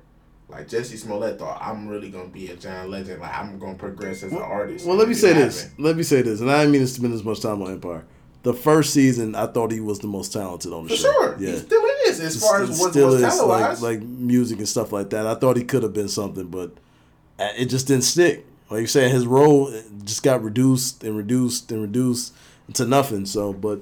Like 0.49 0.69
Jussie 0.69 0.99
Smollett 0.99 1.39
thought, 1.39 1.59
I'm 1.63 1.89
really 1.89 2.11
going 2.11 2.27
to 2.27 2.33
be 2.33 2.49
a 2.51 2.57
giant 2.57 2.91
Legend. 2.91 3.21
Like 3.23 3.35
I'm 3.37 3.59
going 3.59 3.75
to 3.75 3.79
progress 3.79 4.23
as 4.23 4.33
an 4.33 4.39
artist. 4.39 4.87
Well, 4.87 4.97
let 4.97 5.09
me 5.09 5.15
say 5.15 5.33
this. 5.33 5.63
happen. 5.63 5.85
Let 5.85 5.97
me 5.97 6.03
say 6.03 6.21
this, 6.23 6.41
and 6.41 6.51
I 6.51 6.61
didn't 6.61 6.73
mean 6.73 6.81
to 6.83 6.87
spend 6.87 7.15
as 7.15 7.25
much 7.25 7.41
time 7.41 7.63
on 7.63 7.71
Empire. 7.73 8.05
The 8.43 8.53
first 8.53 8.93
season, 8.93 9.35
I 9.37 9.47
thought 9.47 9.71
he 9.71 9.81
was 9.81 10.01
the 10.01 10.09
most 10.09 10.33
talented 10.33 10.73
on 10.73 10.85
the 10.85 10.91
For 10.91 10.97
show. 10.97 11.13
sure, 11.13 11.37
Yeah. 11.39 11.53
he 11.53 11.59
still 11.59 11.83
is 12.07 12.21
as 12.21 12.41
far 12.43 12.63
as 12.63 12.79
what 12.79 12.95
was 12.95 13.41
like, 13.41 13.81
like 13.81 14.03
music 14.03 14.59
and 14.59 14.69
stuff 14.69 14.93
like 14.93 15.11
that. 15.11 15.27
I 15.27 15.37
thought 15.37 15.57
he 15.57 15.65
could 15.65 15.85
have 15.85 15.93
been 15.95 16.09
something, 16.09 16.49
but 16.49 16.73
uh, 17.39 17.49
it 17.57 17.67
just 17.67 17.87
didn't 17.87 18.03
stick. 18.05 18.45
Like 18.69 18.81
you 18.81 18.87
said, 18.89 19.11
his 19.13 19.27
role 19.27 19.73
just 20.05 20.23
got 20.25 20.43
reduced 20.43 21.05
and 21.05 21.17
reduced 21.17 21.71
and 21.71 21.81
reduced 21.83 22.35
to 22.75 22.87
nothing. 22.87 23.27
So, 23.27 23.53
but 23.53 23.81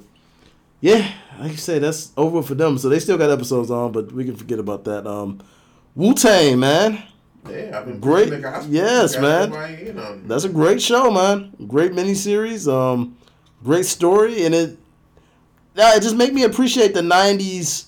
yeah, 0.80 1.12
like 1.38 1.52
you 1.52 1.56
say, 1.56 1.78
that's 1.78 2.12
over 2.16 2.42
for 2.42 2.54
them. 2.54 2.78
So 2.78 2.88
they 2.88 2.98
still 3.00 3.18
got 3.18 3.30
episodes 3.30 3.70
on, 3.70 3.92
but 3.92 4.12
we 4.12 4.24
can 4.24 4.36
forget 4.36 4.58
about 4.58 4.84
that. 4.84 5.06
Um, 5.06 5.40
Wu 5.94 6.14
Tang, 6.14 6.58
man, 6.58 7.02
Yeah, 7.48 7.78
I've 7.78 7.86
been 7.86 8.00
Great. 8.00 8.32
Yes, 8.68 9.16
man. 9.18 9.52
everybody, 9.52 9.84
You 9.86 9.92
know, 9.92 10.20
that's 10.24 10.44
a 10.44 10.48
great 10.48 10.80
show, 10.80 11.10
man. 11.10 11.52
Great 11.66 11.92
miniseries. 11.92 12.70
Um, 12.72 13.16
great 13.64 13.86
story, 13.86 14.44
and 14.44 14.54
it 14.54 14.78
yeah, 15.74 15.96
it 15.96 16.02
just 16.02 16.16
made 16.16 16.32
me 16.32 16.44
appreciate 16.44 16.94
the 16.94 17.00
'90s 17.00 17.86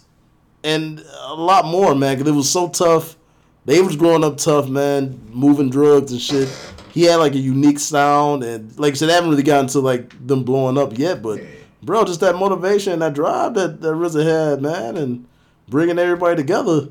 and 0.65 1.05
a 1.23 1.35
lot 1.35 1.65
more, 1.67 1.95
man. 1.95 2.17
Because 2.17 2.33
it 2.33 2.37
was 2.37 2.51
so 2.51 2.69
tough. 2.69 3.17
They 3.65 3.81
was 3.81 3.95
growing 3.97 4.25
up 4.25 4.39
tough, 4.39 4.69
man, 4.69 5.21
moving 5.31 5.71
drugs 5.71 6.11
and 6.13 6.21
shit. 6.21 6.49
He 6.93 7.05
had 7.05 7.17
like 7.17 7.35
a 7.35 7.39
unique 7.39 7.79
sound, 7.79 8.43
and 8.45 8.79
like 8.79 8.93
I 8.93 8.97
said, 8.97 9.11
I 9.11 9.15
haven't 9.15 9.31
really 9.31 9.43
gotten 9.43 9.67
to 9.69 9.81
like 9.81 10.15
them 10.27 10.45
blowing 10.45 10.77
up 10.79 10.97
yet. 10.99 11.23
But 11.23 11.41
Yeah. 11.41 11.49
bro, 11.83 12.05
just 12.05 12.21
that 12.21 12.37
motivation, 12.37 12.99
that 13.01 13.15
drive 13.15 13.55
that 13.55 13.81
that 13.81 13.95
RZA 13.95 14.25
had, 14.25 14.63
man, 14.63 14.97
and 14.97 15.27
bringing 15.69 15.99
everybody 15.99 16.37
together, 16.37 16.89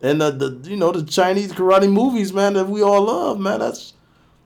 and 0.00 0.20
the, 0.20 0.30
the 0.30 0.70
you 0.70 0.76
know 0.76 0.92
the 0.92 1.02
Chinese 1.02 1.52
karate 1.52 1.90
movies, 1.92 2.32
man, 2.32 2.54
that 2.54 2.68
we 2.68 2.80
all 2.82 3.02
love, 3.02 3.40
man. 3.40 3.58
That's 3.60 3.94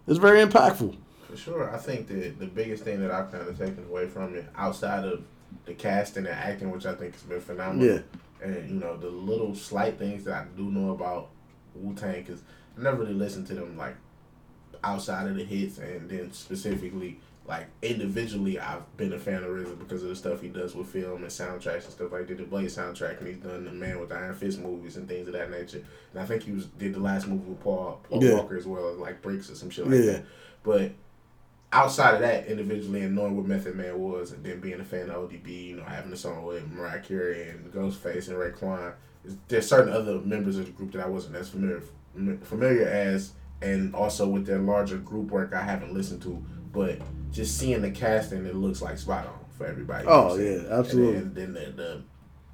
it's 0.07 0.19
very 0.19 0.45
impactful. 0.45 0.97
for 1.31 1.37
sure. 1.37 1.71
I 1.75 1.79
think 1.79 2.09
that 2.09 2.39
the 2.39 2.47
biggest 2.47 2.85
thing 2.85 3.01
that 3.01 3.11
I've 3.11 3.31
kind 3.31 3.47
of 3.47 3.59
taken 3.59 3.85
away 3.91 4.07
from 4.09 4.35
it, 4.37 4.47
outside 4.57 5.05
of 5.05 5.23
the 5.67 5.75
casting 5.75 6.27
and 6.27 6.35
acting, 6.35 6.71
which 6.71 6.87
I 6.87 6.95
think 6.95 7.13
has 7.15 7.23
been 7.23 7.41
phenomenal, 7.41 7.87
Yeah. 7.87 7.99
and 8.43 8.71
you 8.71 8.77
know 8.81 8.97
the 8.97 9.09
little 9.11 9.55
slight 9.55 9.99
things 9.99 10.25
that 10.25 10.35
I 10.35 10.45
do 10.57 10.65
know 10.71 10.93
about 10.93 11.29
Wu 11.75 11.95
Tang, 11.95 12.23
because 12.23 12.41
I 12.79 12.83
never 12.83 12.99
really 12.99 13.15
listened 13.15 13.47
to 13.49 13.55
them 13.55 13.77
like 13.77 13.97
outside 14.85 15.27
of 15.27 15.37
the 15.37 15.45
hits, 15.45 15.79
and 15.79 16.09
then 16.09 16.33
specifically 16.33 17.19
like 17.47 17.67
individually, 17.83 18.59
I've 18.59 18.97
been 18.97 19.13
a 19.13 19.19
fan 19.19 19.43
of 19.45 19.51
RZA 19.51 19.79
because 19.79 20.03
of 20.03 20.09
the 20.09 20.17
stuff 20.17 20.41
he 20.41 20.49
does 20.49 20.75
with 20.75 20.87
film 20.89 21.23
and 21.23 21.27
soundtracks 21.31 21.85
and 21.85 21.93
stuff 21.93 22.11
like 22.11 22.27
that. 22.29 22.39
The 22.39 22.45
Blade 22.45 22.69
soundtrack, 22.69 23.19
and 23.19 23.29
he's 23.29 23.37
done 23.37 23.65
the 23.67 23.71
Man 23.73 24.01
with 24.01 24.09
the 24.09 24.15
Iron 24.15 24.35
Fist 24.35 24.61
movies 24.61 24.97
and 24.97 25.07
things 25.07 25.27
of 25.29 25.35
that 25.35 25.51
nature. 25.51 25.85
And 26.15 26.23
I 26.23 26.25
think 26.25 26.43
he 26.45 26.53
was 26.53 26.65
did 26.67 26.95
the 26.95 27.01
last 27.01 27.27
movie 27.29 27.51
with 27.51 27.61
Paul 27.61 28.01
Paul 28.09 28.25
Yeah. 28.25 28.35
Walker 28.37 28.57
as 28.57 28.67
well, 28.67 28.95
like 28.95 29.21
Bricks 29.21 29.51
or 29.51 29.57
some 29.57 29.69
shit 29.69 29.87
like 29.87 30.01
Yeah. 30.01 30.13
that. 30.13 30.25
But 30.63 30.93
outside 31.71 32.15
of 32.15 32.21
that, 32.21 32.47
individually 32.47 33.03
and 33.03 33.15
knowing 33.15 33.37
what 33.37 33.45
Method 33.47 33.75
Man 33.77 33.99
was, 33.99 34.33
and 34.33 34.43
then 34.43 34.61
being 34.61 34.81
a 34.81 34.85
fan 34.85 35.11
of 35.11 35.17
ODB, 35.31 35.49
you 35.69 35.77
know, 35.77 35.83
having 35.85 36.13
a 36.13 36.17
song 36.17 36.45
with 36.47 36.67
Mariah 36.71 37.01
Carey 37.03 37.51
and 37.51 37.71
Ghostface 37.75 38.29
and 38.29 38.39
Raekwon, 38.39 38.95
there's 39.49 39.67
certain 39.69 39.93
other 39.93 40.19
members 40.21 40.57
of 40.57 40.65
the 40.65 40.73
group 40.73 40.93
that 40.93 41.05
I 41.05 41.09
wasn't 41.09 41.37
as 41.37 41.51
familiar 41.51 41.83
familiar 42.43 42.87
as, 42.87 43.33
and 43.63 43.95
also 43.95 44.27
with 44.29 44.47
their 44.47 44.59
larger 44.59 44.99
group 44.99 45.31
work 45.31 45.53
I 45.55 45.63
haven't 45.63 45.95
listened 45.95 46.23
to, 46.23 46.45
but 46.73 46.99
just 47.33 47.59
seeing 47.59 47.83
the 47.83 47.91
casting, 47.91 48.45
it 48.47 48.55
looks 48.55 48.81
like 48.83 48.99
spot 48.99 49.27
on 49.27 49.39
for 49.57 49.67
everybody. 49.67 50.05
you 50.05 50.11
know 50.11 50.17
Oh, 50.17 50.23
what 50.23 50.27
I'm 50.27 50.31
oh, 50.33 50.37
saying? 50.39 50.65
yeah, 50.69 50.79
absolutely. 50.79 51.17
And 51.17 51.35
then, 51.35 51.53
then 51.55 51.77
the, 51.77 52.03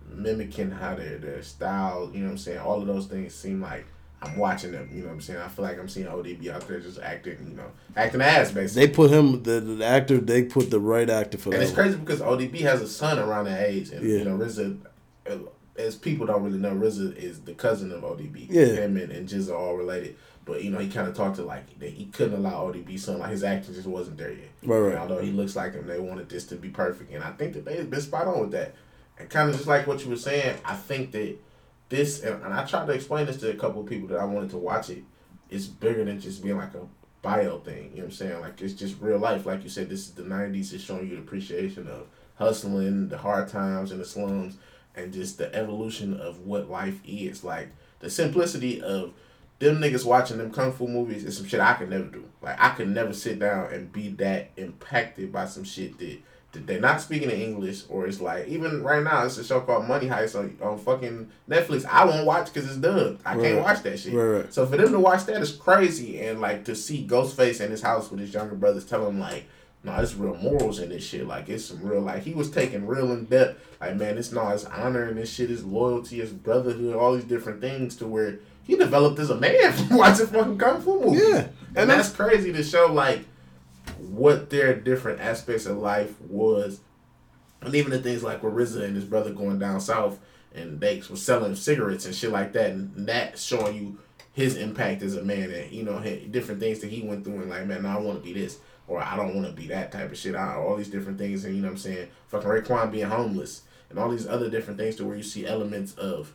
the 0.08 0.16
mimicking 0.16 0.70
how 0.70 0.94
their 0.94 1.18
their 1.18 1.42
style, 1.42 2.10
you 2.12 2.20
know 2.20 2.26
what 2.26 2.32
I'm 2.32 2.38
saying, 2.38 2.58
all 2.58 2.80
of 2.80 2.86
those 2.86 3.06
things 3.06 3.34
seem 3.34 3.60
like. 3.60 3.86
I'm 4.22 4.36
watching 4.36 4.72
them, 4.72 4.90
you 4.92 5.00
know 5.00 5.06
what 5.06 5.14
I'm 5.14 5.20
saying? 5.22 5.38
I 5.38 5.48
feel 5.48 5.64
like 5.64 5.78
I'm 5.78 5.88
seeing 5.88 6.04
ODB 6.06 6.48
out 6.52 6.68
there 6.68 6.78
just 6.78 6.98
acting, 7.00 7.38
you 7.48 7.56
know, 7.56 7.70
acting 7.96 8.20
ass 8.20 8.50
basically. 8.52 8.84
They 8.86 8.92
put 8.92 9.10
him 9.10 9.42
the, 9.44 9.60
the 9.60 9.82
actor. 9.82 10.18
They 10.18 10.42
put 10.42 10.70
the 10.70 10.78
right 10.78 11.08
actor 11.08 11.38
for 11.38 11.54
And 11.54 11.62
it's 11.62 11.72
one. 11.72 11.84
crazy 11.84 11.96
because 11.96 12.20
ODB 12.20 12.60
has 12.60 12.82
a 12.82 12.86
son 12.86 13.18
around 13.18 13.46
that 13.46 13.66
age, 13.66 13.88
and 13.92 14.06
Yeah. 14.06 14.18
you 14.18 14.24
know 14.26 14.36
RZA, 14.36 14.76
as 15.78 15.96
people 15.96 16.26
don't 16.26 16.42
really 16.42 16.58
know, 16.58 16.74
RZA 16.74 17.16
is 17.16 17.40
the 17.40 17.54
cousin 17.54 17.92
of 17.92 18.02
ODB. 18.02 18.46
Yeah. 18.50 18.66
him 18.66 18.98
and, 18.98 19.10
and 19.10 19.26
GZA 19.26 19.52
are 19.52 19.56
all 19.56 19.76
related. 19.76 20.16
But 20.44 20.64
you 20.64 20.70
know, 20.70 20.78
he 20.78 20.88
kind 20.88 21.06
of 21.06 21.14
talked 21.14 21.36
to 21.36 21.42
like 21.42 21.78
that 21.78 21.90
he 21.90 22.06
couldn't 22.06 22.34
allow 22.34 22.70
ODB 22.70 22.98
son, 22.98 23.18
like 23.18 23.30
his 23.30 23.44
acting 23.44 23.74
just 23.74 23.86
wasn't 23.86 24.18
there 24.18 24.32
yet. 24.32 24.48
Right, 24.64 24.78
right. 24.78 24.92
And 24.92 24.98
although 24.98 25.20
he 25.20 25.30
looks 25.30 25.54
like 25.54 25.74
him, 25.74 25.86
they 25.86 26.00
wanted 26.00 26.28
this 26.28 26.44
to 26.46 26.56
be 26.56 26.70
perfect, 26.70 27.12
and 27.12 27.22
I 27.22 27.32
think 27.32 27.54
that 27.54 27.64
they've 27.64 27.88
been 27.88 28.00
spot 28.00 28.26
on 28.26 28.40
with 28.40 28.52
that. 28.52 28.74
And 29.18 29.28
kind 29.28 29.50
of 29.50 29.54
just 29.54 29.68
like 29.68 29.86
what 29.86 30.02
you 30.02 30.10
were 30.10 30.16
saying, 30.16 30.56
I 30.64 30.74
think 30.74 31.12
that 31.12 31.36
this, 31.90 32.22
and, 32.22 32.42
and 32.42 32.54
I 32.54 32.64
tried 32.64 32.86
to 32.86 32.92
explain 32.92 33.26
this 33.26 33.36
to 33.38 33.50
a 33.50 33.54
couple 33.54 33.82
of 33.82 33.86
people 33.86 34.08
that 34.08 34.18
I 34.18 34.24
wanted 34.24 34.50
to 34.50 34.58
watch 34.58 34.88
it. 34.88 35.04
It's 35.50 35.66
bigger 35.66 36.04
than 36.04 36.20
just 36.20 36.42
being 36.42 36.56
like 36.56 36.74
a 36.74 36.86
bio 37.22 37.58
thing. 37.58 37.90
You 37.90 37.96
know 37.96 37.96
what 37.96 38.04
I'm 38.04 38.10
saying? 38.12 38.40
Like 38.40 38.60
it's 38.60 38.74
just 38.74 39.00
real 39.00 39.18
life. 39.18 39.46
Like 39.46 39.62
you 39.62 39.68
said, 39.68 39.90
this 39.90 40.00
is 40.00 40.12
the 40.12 40.22
'90s. 40.22 40.72
It's 40.72 40.82
showing 40.82 41.08
you 41.08 41.16
the 41.16 41.22
appreciation 41.22 41.86
of 41.88 42.06
hustling, 42.36 43.08
the 43.08 43.18
hard 43.18 43.48
times 43.48 43.92
and 43.92 44.00
the 44.00 44.04
slums, 44.04 44.56
and 44.94 45.12
just 45.12 45.38
the 45.38 45.54
evolution 45.54 46.18
of 46.18 46.40
what 46.40 46.70
life 46.70 47.00
is. 47.04 47.44
Like 47.44 47.70
the 47.98 48.08
simplicity 48.08 48.80
of 48.80 49.12
them 49.60 49.78
niggas 49.78 50.04
watching 50.04 50.38
them 50.38 50.50
kung 50.50 50.72
fu 50.72 50.88
movies 50.88 51.24
is 51.24 51.36
some 51.36 51.46
shit 51.46 51.60
I 51.60 51.74
could 51.74 51.90
never 51.90 52.04
do. 52.04 52.24
Like 52.42 52.56
I 52.60 52.70
could 52.70 52.88
never 52.88 53.12
sit 53.12 53.38
down 53.38 53.72
and 53.72 53.92
be 53.92 54.08
that 54.18 54.50
impacted 54.56 55.30
by 55.32 55.44
some 55.46 55.64
shit 55.64 55.98
that, 55.98 56.18
that 56.52 56.66
they're 56.66 56.80
not 56.80 57.00
speaking 57.00 57.30
in 57.30 57.40
English 57.40 57.82
or 57.88 58.06
it's 58.06 58.20
like 58.20 58.48
even 58.48 58.82
right 58.82 59.02
now 59.02 59.24
it's 59.24 59.36
a 59.38 59.44
show 59.44 59.60
called 59.60 59.86
Money 59.86 60.08
Heist 60.08 60.36
on, 60.38 60.56
on 60.66 60.78
fucking 60.78 61.30
Netflix. 61.48 61.84
I 61.86 62.04
won't 62.06 62.26
watch 62.26 62.46
because 62.52 62.66
it's 62.68 62.78
dubbed. 62.78 63.20
I 63.24 63.34
Right. 63.36 63.42
can't 63.44 63.62
watch 63.62 63.82
that 63.82 63.98
shit. 63.98 64.14
Right, 64.14 64.24
right. 64.24 64.52
So 64.54 64.64
for 64.66 64.76
them 64.78 64.92
to 64.92 64.98
watch 64.98 65.26
that 65.26 65.40
is 65.42 65.52
crazy 65.52 66.20
and 66.20 66.40
like 66.40 66.64
to 66.64 66.74
see 66.74 67.06
Ghostface 67.06 67.60
in 67.60 67.70
his 67.70 67.82
house 67.82 68.10
with 68.10 68.20
his 68.20 68.32
younger 68.34 68.56
brothers 68.56 68.84
tell 68.86 69.06
him 69.06 69.20
like. 69.20 69.44
No, 69.82 69.96
it's 69.96 70.14
real 70.14 70.34
morals 70.34 70.78
in 70.78 70.90
this 70.90 71.02
shit. 71.02 71.26
Like 71.26 71.48
it's 71.48 71.64
some 71.64 71.82
real 71.82 72.02
like 72.02 72.22
he 72.22 72.34
was 72.34 72.50
taking 72.50 72.86
real 72.86 73.12
in 73.12 73.24
depth. 73.24 73.78
Like 73.80 73.96
man, 73.96 74.18
it's 74.18 74.30
no, 74.30 74.46
it's 74.50 74.66
honor 74.66 75.04
and 75.04 75.16
this 75.16 75.32
shit, 75.32 75.50
is 75.50 75.64
loyalty, 75.64 76.20
is 76.20 76.32
brotherhood, 76.32 76.94
all 76.94 77.14
these 77.14 77.24
different 77.24 77.62
things 77.62 77.96
to 77.96 78.06
where 78.06 78.40
he 78.70 78.76
developed 78.76 79.18
as 79.18 79.30
a 79.30 79.34
man 79.34 79.72
from 79.72 79.96
watching 79.96 80.26
fucking 80.26 80.58
kung 80.58 80.80
fu 80.80 81.00
movies. 81.00 81.22
Yeah, 81.28 81.38
and, 81.38 81.76
and 81.76 81.90
that's 81.90 82.10
crazy 82.10 82.52
to 82.52 82.62
show 82.62 82.86
like 82.86 83.24
what 83.98 84.48
their 84.48 84.74
different 84.74 85.20
aspects 85.20 85.66
of 85.66 85.76
life 85.76 86.20
was, 86.22 86.80
and 87.60 87.74
even 87.74 87.90
the 87.90 87.98
things 87.98 88.22
like 88.22 88.42
with 88.42 88.54
RZA 88.54 88.84
and 88.84 88.94
his 88.94 89.04
brother 89.04 89.32
going 89.32 89.58
down 89.58 89.80
south 89.80 90.20
and 90.54 90.80
they 90.80 91.02
was 91.10 91.22
selling 91.22 91.54
cigarettes 91.54 92.06
and 92.06 92.14
shit 92.14 92.30
like 92.30 92.52
that, 92.52 92.70
and 92.70 93.08
that 93.08 93.38
showing 93.38 93.76
you 93.76 93.98
his 94.32 94.56
impact 94.56 95.02
as 95.02 95.16
a 95.16 95.24
man 95.24 95.50
and 95.50 95.72
you 95.72 95.82
know 95.82 96.00
different 96.30 96.60
things 96.60 96.78
that 96.78 96.90
he 96.90 97.02
went 97.02 97.24
through 97.24 97.40
and 97.40 97.50
like 97.50 97.66
man, 97.66 97.82
no, 97.82 97.88
I 97.88 97.98
want 97.98 98.22
to 98.22 98.24
be 98.24 98.40
this 98.40 98.58
or 98.86 99.02
I 99.02 99.16
don't 99.16 99.34
want 99.34 99.48
to 99.48 99.52
be 99.52 99.66
that 99.68 99.90
type 99.90 100.12
of 100.12 100.16
shit. 100.16 100.36
I, 100.36 100.54
all 100.54 100.76
these 100.76 100.90
different 100.90 101.18
things 101.18 101.44
and 101.44 101.56
you 101.56 101.60
know 101.60 101.68
what 101.68 101.72
I'm 101.72 101.78
saying, 101.78 102.08
fucking 102.28 102.48
Raekwon 102.48 102.92
being 102.92 103.08
homeless 103.08 103.62
and 103.88 103.98
all 103.98 104.10
these 104.10 104.28
other 104.28 104.48
different 104.48 104.78
things 104.78 104.96
to 104.96 105.04
where 105.04 105.16
you 105.16 105.22
see 105.24 105.46
elements 105.46 105.94
of 105.94 106.32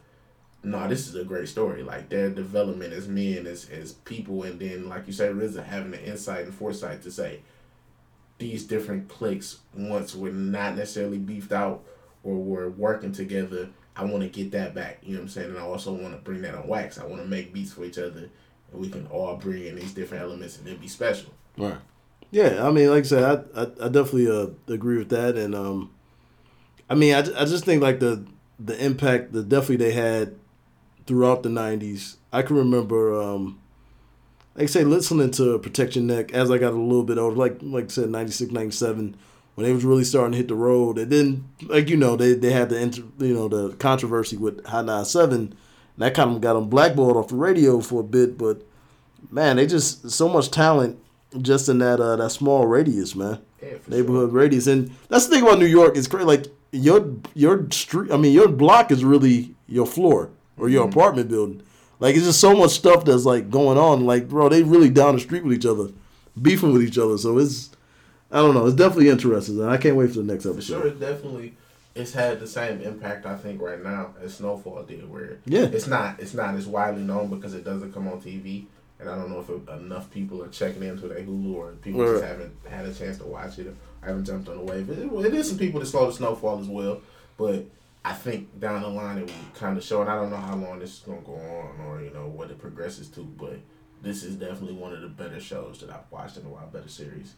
no, 0.66 0.88
this 0.88 1.08
is 1.08 1.16
a 1.16 1.24
great 1.24 1.48
story. 1.48 1.84
Like 1.84 2.10
their 2.10 2.30
development 2.30 2.94
as 2.94 3.08
men, 3.08 3.48
as 3.48 3.70
as 3.70 3.94
people, 3.94 4.44
and 4.44 4.60
then 4.60 4.90
like 4.90 5.08
you 5.08 5.14
said, 5.14 5.34
RZA 5.34 5.66
having 5.66 5.92
the 5.92 6.04
insight 6.04 6.46
and 6.46 6.54
foresight 6.54 7.04
to 7.04 7.12
say 7.12 7.42
these 8.38 8.66
different 8.66 9.08
cliques 9.08 9.60
once 9.74 10.16
were 10.16 10.32
not 10.32 10.76
necessarily 10.76 11.18
beefed 11.18 11.54
out 11.54 11.84
or 12.24 12.36
were 12.36 12.70
working 12.70 13.14
together 13.14 13.70
I 13.96 14.04
want 14.04 14.24
to 14.24 14.30
get 14.30 14.52
that 14.52 14.76
back. 14.76 15.00
You 15.04 15.14
know 15.14 15.20
what 15.20 15.24
I'm 15.24 15.30
saying? 15.30 15.50
And 15.52 15.58
I 15.58 15.62
also 15.62 15.94
want 15.94 16.14
to 16.14 16.22
bring 16.22 16.42
that 16.42 16.54
on 16.54 16.68
wax. 16.68 16.98
I 17.00 17.06
want 17.06 17.22
to 17.22 17.28
make 17.28 17.54
beats 17.54 17.74
for 17.74 17.86
each 17.86 17.98
other, 17.98 18.30
and 18.72 18.82
we 18.82 18.90
can 18.90 19.08
all 19.08 19.38
bring 19.38 19.66
in 19.66 19.76
these 19.76 19.94
different 19.94 20.24
elements 20.24 20.58
and 20.58 20.68
it 20.68 20.82
be 20.82 20.88
special. 20.88 21.32
Right. 21.58 21.78
Yeah, 22.32 22.68
I 22.68 22.72
mean, 22.72 22.90
like 22.90 23.06
I 23.06 23.08
said, 23.08 23.24
I 23.24 23.62
I, 23.62 23.64
I 23.86 23.90
definitely 23.90 24.28
uh, 24.28 24.48
agree 24.68 24.98
with 24.98 25.10
that, 25.10 25.38
and 25.38 25.56
um, 25.56 25.92
I 26.90 26.96
mean, 26.96 27.14
I, 27.14 27.20
I 27.20 27.46
just 27.46 27.64
think 27.64 27.82
like 27.82 28.00
the 28.00 28.26
the 28.60 28.84
impact 28.84 29.32
that 29.32 29.48
definitely 29.48 29.78
they 29.78 29.94
had 29.94 30.36
throughout 31.06 31.44
the 31.44 31.50
'90s. 31.50 32.18
I 32.32 32.42
can 32.42 32.56
remember, 32.58 33.22
um, 33.22 33.60
like 34.56 34.64
I 34.64 34.68
say, 34.68 34.84
listening 34.84 35.32
to 35.32 35.58
Protect 35.60 35.96
Ya 35.96 36.02
Neck 36.02 36.34
as 36.34 36.52
I 36.52 36.58
got 36.58 36.74
a 36.74 36.78
little 36.78 37.04
bit 37.04 37.18
older, 37.18 37.36
like 37.36 37.58
like 37.62 37.86
I 37.86 37.88
said, 37.88 38.10
96, 38.10 38.52
97, 38.52 39.16
when 39.56 39.66
they 39.66 39.74
was 39.74 39.86
really 39.86 40.04
starting 40.04 40.34
to 40.34 40.38
hit 40.38 40.48
the 40.48 40.56
road. 40.56 40.98
And 40.98 41.12
then, 41.12 41.50
like 41.64 41.90
you 41.90 41.98
know, 41.98 42.16
they 42.16 42.34
they 42.34 42.52
had 42.52 42.70
the 42.70 42.80
inter, 42.80 43.04
you 43.20 43.34
know 43.34 43.48
the 43.48 43.76
controversy 43.78 44.38
with 44.38 44.66
Hot 44.66 44.86
97, 44.86 45.34
and 45.34 45.56
that 45.98 46.14
kind 46.14 46.36
of 46.36 46.42
got 46.42 46.54
them 46.54 46.70
blackballed 46.70 47.18
off 47.18 47.30
the 47.30 47.36
radio 47.36 47.80
for 47.80 48.02
a 48.02 48.04
bit. 48.04 48.38
But 48.38 48.64
man, 49.32 49.56
they 49.56 49.68
just 49.68 50.10
so 50.12 50.28
much 50.28 50.52
talent 50.52 51.00
just 51.42 51.70
in 51.70 51.80
that 51.80 52.00
uh, 52.00 52.16
that 52.18 52.32
small 52.32 52.68
radius, 52.68 53.16
man. 53.16 53.40
Yeah, 53.62 53.78
Neighborhood 53.88 54.34
radius, 54.34 54.68
and 54.68 54.92
that's 55.10 55.28
the 55.28 55.36
thing 55.36 55.44
about 55.44 55.60
New 55.60 55.66
York. 55.66 55.96
It's 55.96 56.08
crazy. 56.08 56.26
Like 56.26 56.48
your 56.72 57.16
your 57.34 57.70
street, 57.72 58.12
I 58.12 58.18
mean, 58.18 58.34
your 58.34 58.48
block 58.48 58.92
is 58.92 59.04
really 59.04 59.56
your 59.68 59.86
floor 59.86 60.32
or 60.58 60.70
your 60.70 60.84
Mm-hmm. 60.88 60.98
apartment 60.98 61.30
building. 61.30 61.62
Like 62.00 62.16
it's 62.16 62.26
just 62.26 62.40
so 62.42 62.56
much 62.56 62.72
stuff 62.72 63.06
that's 63.06 63.26
like 63.26 63.50
going 63.50 63.78
on. 63.78 64.06
Like 64.06 64.28
bro, 64.30 64.50
they 64.50 64.64
really 64.64 64.90
down 64.90 65.16
the 65.16 65.22
street 65.22 65.44
with 65.44 65.54
each 65.58 65.66
other, 65.66 65.90
beefing 66.42 66.74
with 66.74 66.84
each 66.84 66.98
other. 66.98 67.18
So 67.18 67.38
it's 67.38 67.70
I 68.32 68.38
don't 68.40 68.54
know. 68.54 68.66
It's 68.66 68.76
definitely 68.76 69.10
interesting, 69.10 69.60
and 69.62 69.70
I 69.70 69.78
can't 69.78 69.96
wait 69.96 70.10
for 70.10 70.18
the 70.18 70.24
next 70.24 70.46
episode. 70.46 70.64
sure, 70.82 70.88
it 70.88 71.00
definitely 71.00 71.56
it's 71.94 72.12
had 72.12 72.42
the 72.42 72.48
same 72.48 72.82
impact 72.82 73.26
I 73.26 73.38
think 73.38 73.62
right 73.62 73.82
now 73.82 74.14
as 74.22 74.36
Snowfall 74.36 74.84
did, 74.84 75.10
where 75.10 75.38
Yeah. 75.46 75.62
it's 75.64 75.88
not 75.88 76.20
it's 76.20 76.34
not 76.34 76.56
as 76.56 76.68
widely 76.68 77.04
known 77.04 77.30
because 77.30 77.54
it 77.54 77.64
doesn't 77.64 77.94
come 77.94 78.08
on 78.10 78.20
TV, 78.20 78.66
and 79.00 79.08
I 79.10 79.16
don't 79.16 79.30
know 79.30 79.40
if 79.40 79.70
enough 79.70 80.12
people 80.12 80.44
are 80.44 80.50
checking 80.50 80.84
into 80.84 81.08
their 81.08 81.22
Hulu 81.22 81.54
or 81.56 81.72
people 81.82 82.06
just 82.12 82.26
haven't 82.26 82.54
had 82.70 82.86
a 82.86 82.94
chance 82.94 83.18
to 83.20 83.24
watch 83.26 83.58
it 83.60 83.74
I 84.04 84.08
haven't 84.08 84.26
jumped 84.26 84.50
on 84.50 84.58
the 84.58 84.64
wave. 84.64 84.90
It, 84.90 85.00
it 85.26 85.34
is 85.34 85.48
some 85.50 85.58
people 85.58 85.80
that 85.80 85.86
saw 85.86 86.06
the 86.08 86.12
Snowfall 86.14 86.60
as 86.60 86.68
well, 86.68 87.00
but 87.38 87.66
I 88.06 88.14
think 88.14 88.60
down 88.60 88.84
the 88.84 88.88
line 88.88 89.18
it 89.18 89.26
will 89.26 89.60
kind 89.60 89.78
of 89.78 89.84
show, 89.84 90.02
and 90.02 90.10
I 90.10 90.16
don't 90.16 90.30
know 90.30 90.38
how 90.38 90.56
long 90.56 90.80
this 90.80 90.94
is 90.94 91.00
gonna 91.00 91.22
go 91.22 91.34
on 91.34 91.86
or 91.88 92.02
you 92.02 92.12
know 92.12 92.28
what 92.28 92.52
it 92.52 92.60
progresses 92.60 93.10
to, 93.10 93.22
but 93.22 93.60
this 94.02 94.24
is 94.24 94.36
definitely 94.36 94.74
one 94.74 94.94
of 94.94 95.02
the 95.02 95.08
better 95.08 95.40
shows 95.40 95.80
that 95.80 95.90
I've 95.90 96.12
watched 96.12 96.38
in 96.38 96.46
a 96.46 96.50
while, 96.50 96.68
better 96.68 96.88
series 96.88 97.34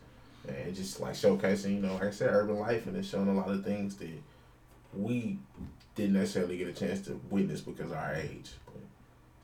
and 0.48 0.76
just 0.76 1.00
like 1.00 1.14
showcasing, 1.14 1.76
you 1.76 1.82
know, 1.82 1.94
like 1.94 2.04
I 2.04 2.12
said, 2.12 2.30
urban 2.30 2.60
life, 2.60 2.88
and 2.88 2.96
it's 2.96 3.10
showing 3.10 3.28
a 3.28 3.34
lot 3.34 3.50
of 3.50 3.64
things 3.64 3.96
that 3.98 4.10
we 4.94 5.40
didn't 5.96 6.14
necessarily 6.14 6.58
get 6.58 6.68
a 6.68 6.74
chance 6.74 7.02
to 7.08 7.20
witness 7.30 7.62
because 7.62 7.92
of 7.92 7.98
our 7.98 8.16
age. 8.16 8.52
But 8.66 8.82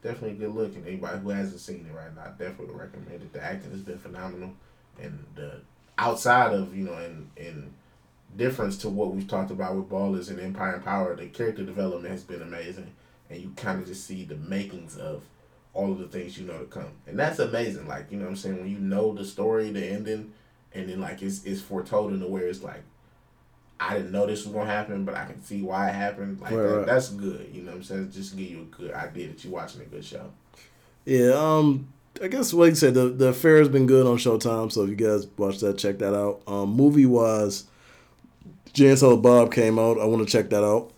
definitely 0.01 0.37
a 0.37 0.47
good 0.47 0.55
look, 0.55 0.75
and 0.75 0.87
anybody 0.87 1.19
who 1.19 1.29
hasn't 1.29 1.59
seen 1.59 1.87
it 1.89 1.95
right 1.95 2.15
now, 2.15 2.23
I 2.23 2.29
definitely 2.29 2.75
recommend 2.75 3.21
it. 3.21 3.33
The 3.33 3.43
acting 3.43 3.71
has 3.71 3.81
been 3.81 3.97
phenomenal, 3.97 4.53
and 5.01 5.25
the 5.35 5.61
outside 5.97 6.53
of 6.53 6.75
you 6.75 6.85
know, 6.85 6.97
in 6.99 7.29
in 7.35 7.73
difference 8.37 8.77
to 8.77 8.89
what 8.89 9.13
we've 9.13 9.27
talked 9.27 9.51
about 9.51 9.75
with 9.75 9.89
Ballers 9.89 10.29
and 10.29 10.39
Empire 10.39 10.75
and 10.75 10.83
Power, 10.83 11.15
the 11.15 11.27
character 11.27 11.63
development 11.63 12.11
has 12.11 12.23
been 12.23 12.41
amazing, 12.41 12.91
and 13.29 13.41
you 13.41 13.51
kind 13.55 13.81
of 13.81 13.87
just 13.87 14.05
see 14.05 14.23
the 14.23 14.35
makings 14.35 14.97
of 14.97 15.23
all 15.73 15.91
of 15.91 15.99
the 15.99 16.07
things 16.07 16.37
you 16.37 16.45
know 16.45 16.59
to 16.59 16.65
come, 16.65 16.91
and 17.07 17.17
that's 17.17 17.39
amazing. 17.39 17.87
Like 17.87 18.11
you 18.11 18.17
know, 18.17 18.25
what 18.25 18.31
I'm 18.31 18.35
saying 18.35 18.59
when 18.59 18.69
you 18.69 18.79
know 18.79 19.13
the 19.13 19.25
story, 19.25 19.71
the 19.71 19.85
ending 19.85 20.33
and 20.75 20.89
then 20.89 20.99
like 20.99 21.21
it's 21.21 21.43
it's 21.45 21.61
foretold 21.61 22.13
in 22.13 22.21
a 22.21 22.27
way 22.27 22.41
it's 22.41 22.63
like 22.63 22.83
I 23.79 23.97
didn't 23.97 24.11
know 24.11 24.25
this 24.25 24.45
was 24.45 24.53
gonna 24.53 24.69
happen, 24.69 25.03
but 25.03 25.15
I 25.15 25.25
can 25.25 25.41
see 25.43 25.61
why 25.61 25.89
it 25.89 25.93
happened. 25.93 26.39
Like 26.39 26.51
Right, 26.51 26.63
that, 26.63 26.77
right. 26.77 26.85
that's 26.85 27.09
good. 27.09 27.49
You 27.51 27.63
know 27.63 27.71
what 27.71 27.77
I'm 27.77 27.83
saying? 27.83 28.11
Just 28.11 28.31
to 28.31 28.37
give 28.37 28.49
you 28.49 28.61
a 28.61 28.75
good 28.75 28.93
idea 28.93 29.27
that 29.27 29.43
you're 29.43 29.53
watching 29.53 29.81
a 29.81 29.85
good 29.85 30.05
show. 30.05 30.31
Yeah, 31.05 31.31
um, 31.31 31.91
I 32.21 32.27
guess 32.27 32.53
like 32.53 32.69
you 32.69 32.75
said, 32.75 32.93
the 32.93 33.09
the 33.09 33.27
affair 33.29 33.57
has 33.57 33.69
been 33.69 33.87
good 33.87 34.07
on 34.07 34.17
Showtime. 34.17 34.71
So 34.71 34.83
if 34.83 34.89
you 34.89 34.95
guys 34.95 35.27
watch 35.37 35.59
that, 35.59 35.77
check 35.77 35.99
that 35.99 36.15
out. 36.15 36.41
Um, 36.47 36.69
movie 36.69 37.05
wise, 37.05 37.65
And 38.79 39.21
Bob 39.21 39.51
came 39.51 39.77
out. 39.77 39.99
I 39.99 40.05
want 40.05 40.27
to 40.27 40.31
check 40.31 40.49
that 40.49 40.63
out. 40.63 40.91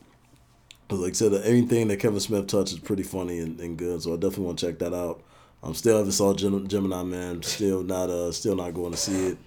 Cause 0.88 1.00
like 1.00 1.12
I 1.12 1.14
said, 1.14 1.34
anything 1.46 1.88
that 1.88 1.98
Kevin 1.98 2.20
Smith 2.20 2.46
touches 2.48 2.74
is 2.74 2.80
pretty 2.80 3.02
funny 3.04 3.40
and, 3.40 3.60
and 3.60 3.76
good. 3.76 4.04
So 4.04 4.14
I 4.14 4.18
definitely 4.18 4.46
want 4.46 4.60
to 4.60 4.68
check 4.68 4.80
that 4.80 4.94
out. 4.94 5.22
I'm 5.64 5.70
um, 5.70 5.76
still 5.76 5.98
haven't 5.98 6.12
saw 6.12 6.34
Gem- 6.36 6.68
Gemini 6.68 7.02
Man. 7.02 7.42
Still 7.42 7.82
not 7.82 8.12
uh, 8.12 8.32
still 8.32 8.56
not 8.56 8.76
going 8.76 8.92
to 8.92 8.98
see 8.98 9.30
it. 9.30 9.38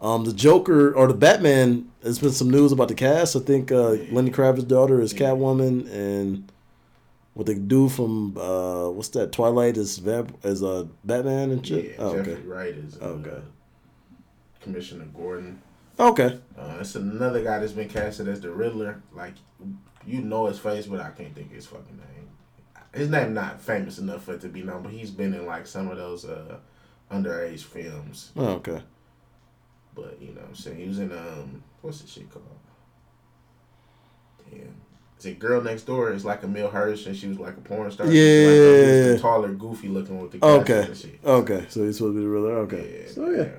Um, 0.00 0.24
the 0.24 0.32
Joker 0.32 0.94
or 0.94 1.08
the 1.08 1.14
Batman. 1.14 1.90
There's 2.02 2.20
been 2.20 2.30
some 2.30 2.50
news 2.50 2.70
about 2.70 2.86
the 2.86 2.94
cast. 2.94 3.34
I 3.34 3.40
think 3.40 3.72
uh, 3.72 3.90
Lenny 4.12 4.30
Kravitz's 4.30 4.64
daughter 4.64 5.00
is 5.00 5.12
Catwoman, 5.12 5.90
and 5.90 6.52
what 7.34 7.46
they 7.46 7.54
do 7.54 7.88
from 7.88 8.36
uh, 8.38 8.88
what's 8.90 9.08
that 9.10 9.32
Twilight 9.32 9.76
is 9.76 9.98
vamp 9.98 10.38
is 10.44 10.62
uh, 10.62 10.84
Batman 11.04 11.50
and 11.50 11.68
Yeah, 11.68 11.76
shit. 11.82 11.96
Oh, 11.98 12.14
Jeffrey 12.16 12.32
okay. 12.34 12.42
Wright 12.42 12.74
is 12.74 12.96
uh, 13.02 13.06
Okay. 13.06 13.42
Commissioner 14.60 15.06
Gordon. 15.06 15.60
Okay. 15.98 16.38
Uh, 16.58 16.76
it's 16.80 16.94
another 16.94 17.42
guy 17.42 17.58
that's 17.58 17.72
been 17.72 17.88
casted 17.88 18.28
as 18.28 18.40
the 18.40 18.50
Riddler. 18.50 19.02
Like 19.14 19.34
you 20.06 20.20
know 20.20 20.46
his 20.46 20.58
face, 20.58 20.86
but 20.86 21.00
I 21.00 21.10
can't 21.10 21.34
think 21.34 21.48
of 21.48 21.56
his 21.56 21.66
fucking 21.66 21.96
name. 21.96 22.28
His 22.94 23.10
name 23.10 23.34
not 23.34 23.60
famous 23.60 23.98
enough 23.98 24.24
for 24.24 24.34
it 24.34 24.40
to 24.42 24.48
be 24.48 24.62
known, 24.62 24.82
but 24.82 24.92
he's 24.92 25.10
been 25.10 25.34
in 25.34 25.46
like 25.46 25.66
some 25.66 25.88
of 25.88 25.98
those 25.98 26.24
uh, 26.24 26.56
underage 27.10 27.62
films. 27.62 28.32
Oh, 28.36 28.46
okay. 28.54 28.82
But 29.94 30.18
you 30.20 30.28
know 30.28 30.42
what 30.42 30.50
I'm 30.50 30.54
saying? 30.54 30.78
He 30.78 30.88
was 30.88 30.98
in 30.98 31.12
um 31.12 31.62
what's 31.80 32.00
the 32.00 32.08
shit 32.08 32.30
called? 32.30 32.44
Damn. 34.50 34.74
Is 35.18 35.24
it 35.24 35.38
Girl 35.38 35.62
Next 35.62 35.84
Door? 35.84 36.12
It's 36.12 36.24
like 36.24 36.44
Emile 36.44 36.68
Hirsch 36.68 37.06
and 37.06 37.16
she 37.16 37.26
was 37.26 37.38
like 37.38 37.56
a 37.56 37.60
porn 37.60 37.90
star. 37.90 38.06
Yeah. 38.06 39.08
Like, 39.10 39.18
uh, 39.18 39.22
taller, 39.22 39.52
goofy 39.54 39.88
looking 39.88 40.20
with 40.20 40.32
the 40.32 40.44
Okay. 40.44 40.88
Okay. 41.24 41.64
So 41.70 41.84
he's 41.84 41.96
supposed 41.96 42.14
to 42.16 42.18
be 42.18 42.20
the 42.20 42.28
Riddler. 42.28 42.58
Okay. 42.58 43.00
Yeah, 43.06 43.12
So 43.12 43.30
yeah. 43.30 43.42
And 43.42 43.52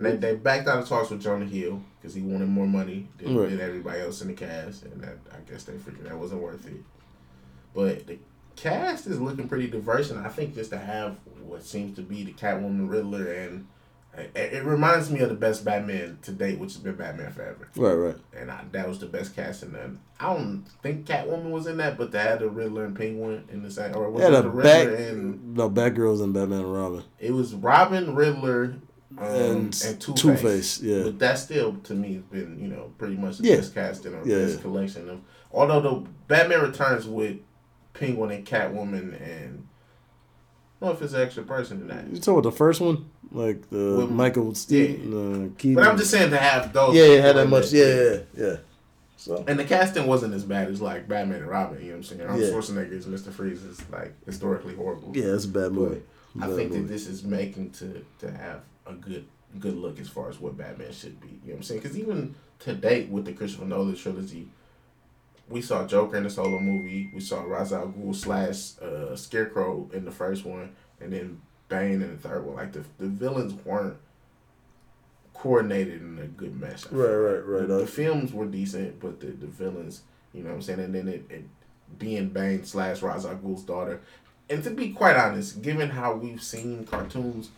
they, 0.00 0.16
they 0.16 0.34
backed 0.36 0.66
out 0.68 0.78
of 0.78 0.88
talks 0.88 1.10
with 1.10 1.22
Jonah 1.22 1.44
Hill 1.44 1.82
because 2.00 2.14
he 2.14 2.22
wanted 2.22 2.48
more 2.48 2.66
money 2.66 3.08
than, 3.18 3.36
Right. 3.36 3.50
than 3.50 3.60
everybody 3.60 4.00
else 4.00 4.22
in 4.22 4.28
the 4.28 4.34
cast, 4.34 4.84
and 4.84 5.00
that 5.02 5.18
I 5.32 5.50
guess 5.50 5.64
they 5.64 5.76
figured 5.76 6.06
that 6.06 6.18
wasn't 6.18 6.42
worth 6.42 6.66
it. 6.66 6.82
But 7.74 8.06
the 8.06 8.18
cast 8.56 9.06
is 9.06 9.20
looking 9.20 9.48
pretty 9.48 9.68
diverse, 9.68 10.10
and 10.10 10.18
I 10.24 10.28
think 10.28 10.54
just 10.54 10.70
to 10.70 10.78
have 10.78 11.16
what 11.44 11.62
seems 11.64 11.96
to 11.96 12.02
be 12.02 12.24
the 12.24 12.32
Catwoman, 12.32 12.88
Riddler, 12.90 13.30
and 13.32 13.66
it, 14.16 14.32
it 14.34 14.64
reminds 14.64 15.08
me 15.10 15.20
of 15.20 15.28
the 15.28 15.36
best 15.36 15.64
Batman 15.64 16.18
to 16.22 16.32
date, 16.32 16.58
which 16.58 16.72
has 16.74 16.82
been 16.82 16.96
Batman 16.96 17.32
Forever, 17.32 17.68
Right. 17.76 17.92
Right. 17.94 18.16
and 18.36 18.50
I, 18.50 18.64
that 18.72 18.88
was 18.88 18.98
the 18.98 19.06
best 19.06 19.36
cast 19.36 19.62
in 19.62 19.72
that. 19.72 19.88
I 20.18 20.34
don't 20.34 20.64
think 20.82 21.06
Catwoman 21.06 21.50
was 21.50 21.66
in 21.68 21.76
that, 21.76 21.96
but 21.96 22.10
they 22.10 22.18
had 22.18 22.40
the 22.40 22.48
Riddler 22.50 22.84
and 22.86 22.96
Penguin 22.96 23.44
in 23.52 23.62
the 23.62 23.70
same, 23.70 23.94
or 23.94 24.10
was 24.10 24.22
Yeah, 24.22 24.28
it 24.28 24.42
the 24.42 24.50
the 24.50 24.62
back. 24.62 24.88
Riddler 24.88 25.06
and 25.08 25.54
No, 25.56 25.70
Batgirls 25.70 26.22
and 26.22 26.34
Batman 26.34 26.60
and 26.60 26.72
Robin 26.74 27.04
it 27.20 27.32
was 27.32 27.54
Robin, 27.54 28.14
Riddler, 28.16 28.74
and, 29.18 29.82
and 29.86 30.00
Two 30.00 30.14
Two 30.14 30.30
Face. 30.36 30.42
Face. 30.42 30.80
Yeah. 30.82 31.02
But 31.04 31.18
that 31.18 31.38
still, 31.38 31.74
to 31.84 31.94
me, 31.94 32.14
has 32.14 32.22
been 32.24 32.58
you 32.60 32.68
know 32.68 32.92
pretty 32.98 33.16
much 33.16 33.38
the 33.38 33.48
Yeah. 33.48 33.56
best 33.56 33.74
casting 33.74 34.14
or 34.14 34.22
Yeah, 34.26 34.38
best 34.44 34.56
yeah. 34.56 34.62
collection 34.62 35.08
of. 35.10 35.20
Although 35.52 35.80
the 35.80 36.08
Batman 36.28 36.62
Returns 36.62 37.06
with 37.06 37.38
Penguin 37.94 38.30
and 38.30 38.46
Catwoman 38.46 39.20
and 39.20 39.66
I 40.80 40.86
don't 40.86 40.94
know 40.94 40.96
if 40.96 41.02
it's 41.02 41.12
an 41.12 41.20
extra 41.20 41.42
person 41.42 41.80
in 41.82 41.88
that. 41.88 42.06
You 42.08 42.16
talking 42.18 42.38
about 42.38 42.44
the 42.50 42.56
first 42.56 42.80
one, 42.80 43.10
like 43.32 43.68
the 43.68 43.96
With- 43.98 44.10
Michael 44.10 44.54
Steve, 44.54 45.00
uh, 45.12 45.48
Keaton. 45.58 45.74
But 45.74 45.84
I'm 45.88 45.98
just 45.98 46.10
saying 46.10 46.30
to 46.30 46.38
have 46.38 46.72
those. 46.72 46.94
yeah, 46.94 47.04
yeah, 47.04 47.20
had 47.20 47.36
that 47.36 47.48
much. 47.48 47.70
Yeah, 47.72 47.84
yeah, 47.84 48.18
yeah. 48.36 48.56
So 49.18 49.44
And 49.46 49.58
the 49.58 49.64
casting 49.64 50.06
wasn't 50.06 50.32
as 50.32 50.44
bad 50.44 50.68
as 50.68 50.80
like 50.80 51.06
Batman 51.06 51.40
and 51.40 51.48
Robin. 51.50 51.78
You 51.80 51.88
know 51.88 51.90
what 51.90 51.96
I'm 51.98 52.02
saying? 52.04 52.20
Arnold 52.22 52.40
Yeah. 52.40 52.48
Schwarzenegger's 52.52 53.04
Mr. 53.06 53.30
Freeze 53.30 53.62
is 53.62 53.82
like 53.92 54.14
historically 54.24 54.74
horrible. 54.74 55.12
yeah, 55.14 55.24
it's 55.34 55.44
a 55.44 55.48
bad 55.48 55.72
movie. 55.72 56.00
I 56.40 56.46
Bad 56.46 56.56
think 56.56 56.70
movie. 56.70 56.82
that 56.82 56.88
this 56.88 57.06
is 57.08 57.24
making 57.24 57.72
to 57.72 58.02
to 58.20 58.30
have 58.30 58.60
a 58.90 58.94
good 58.94 59.26
good 59.58 59.76
look 59.76 59.98
as 59.98 60.08
far 60.08 60.28
as 60.28 60.38
what 60.38 60.56
Batman 60.56 60.92
should 60.92 61.20
be. 61.20 61.28
You 61.28 61.32
know 61.32 61.40
what 61.44 61.56
I'm 61.56 61.62
saying? 61.64 61.80
Because 61.80 61.98
even 61.98 62.34
to 62.60 62.74
date 62.74 63.08
with 63.08 63.24
the 63.24 63.32
Christopher 63.32 63.64
Nolan 63.64 63.96
trilogy, 63.96 64.48
we 65.48 65.60
saw 65.60 65.86
Joker 65.86 66.16
in 66.16 66.24
the 66.24 66.30
solo 66.30 66.60
movie. 66.60 67.10
We 67.12 67.20
saw 67.20 67.42
Ra's 67.42 67.72
al 67.72 67.88
Ghul 67.88 68.14
slash 68.14 68.78
uh, 68.80 69.16
Scarecrow 69.16 69.88
in 69.92 70.04
the 70.04 70.12
first 70.12 70.44
one, 70.44 70.72
and 71.00 71.12
then 71.12 71.40
Bane 71.68 72.02
in 72.02 72.10
the 72.10 72.16
third 72.16 72.44
one. 72.44 72.56
Like 72.56 72.72
the 72.72 72.84
the 72.98 73.08
villains 73.08 73.52
weren't 73.64 73.96
coordinated 75.34 76.02
in 76.02 76.18
a 76.18 76.26
good 76.26 76.60
mesh. 76.60 76.86
Right, 76.90 77.08
right, 77.08 77.46
right. 77.46 77.68
The, 77.68 77.78
the 77.78 77.86
films 77.86 78.32
were 78.32 78.46
decent, 78.46 79.00
but 79.00 79.20
the, 79.20 79.28
the 79.28 79.46
villains, 79.46 80.02
you 80.34 80.42
know 80.42 80.50
what 80.50 80.56
I'm 80.56 80.62
saying? 80.62 80.80
And 80.80 80.94
then 80.94 81.08
it, 81.08 81.24
it 81.30 81.44
being 81.98 82.28
Bane 82.28 82.64
slash 82.64 83.02
Ra's 83.02 83.24
al 83.24 83.36
Ghul's 83.36 83.62
daughter. 83.62 84.00
And 84.50 84.62
to 84.64 84.70
be 84.70 84.90
quite 84.90 85.16
honest, 85.16 85.62
given 85.62 85.90
how 85.90 86.14
we've 86.14 86.42
seen 86.42 86.84
cartoons, 86.84 87.50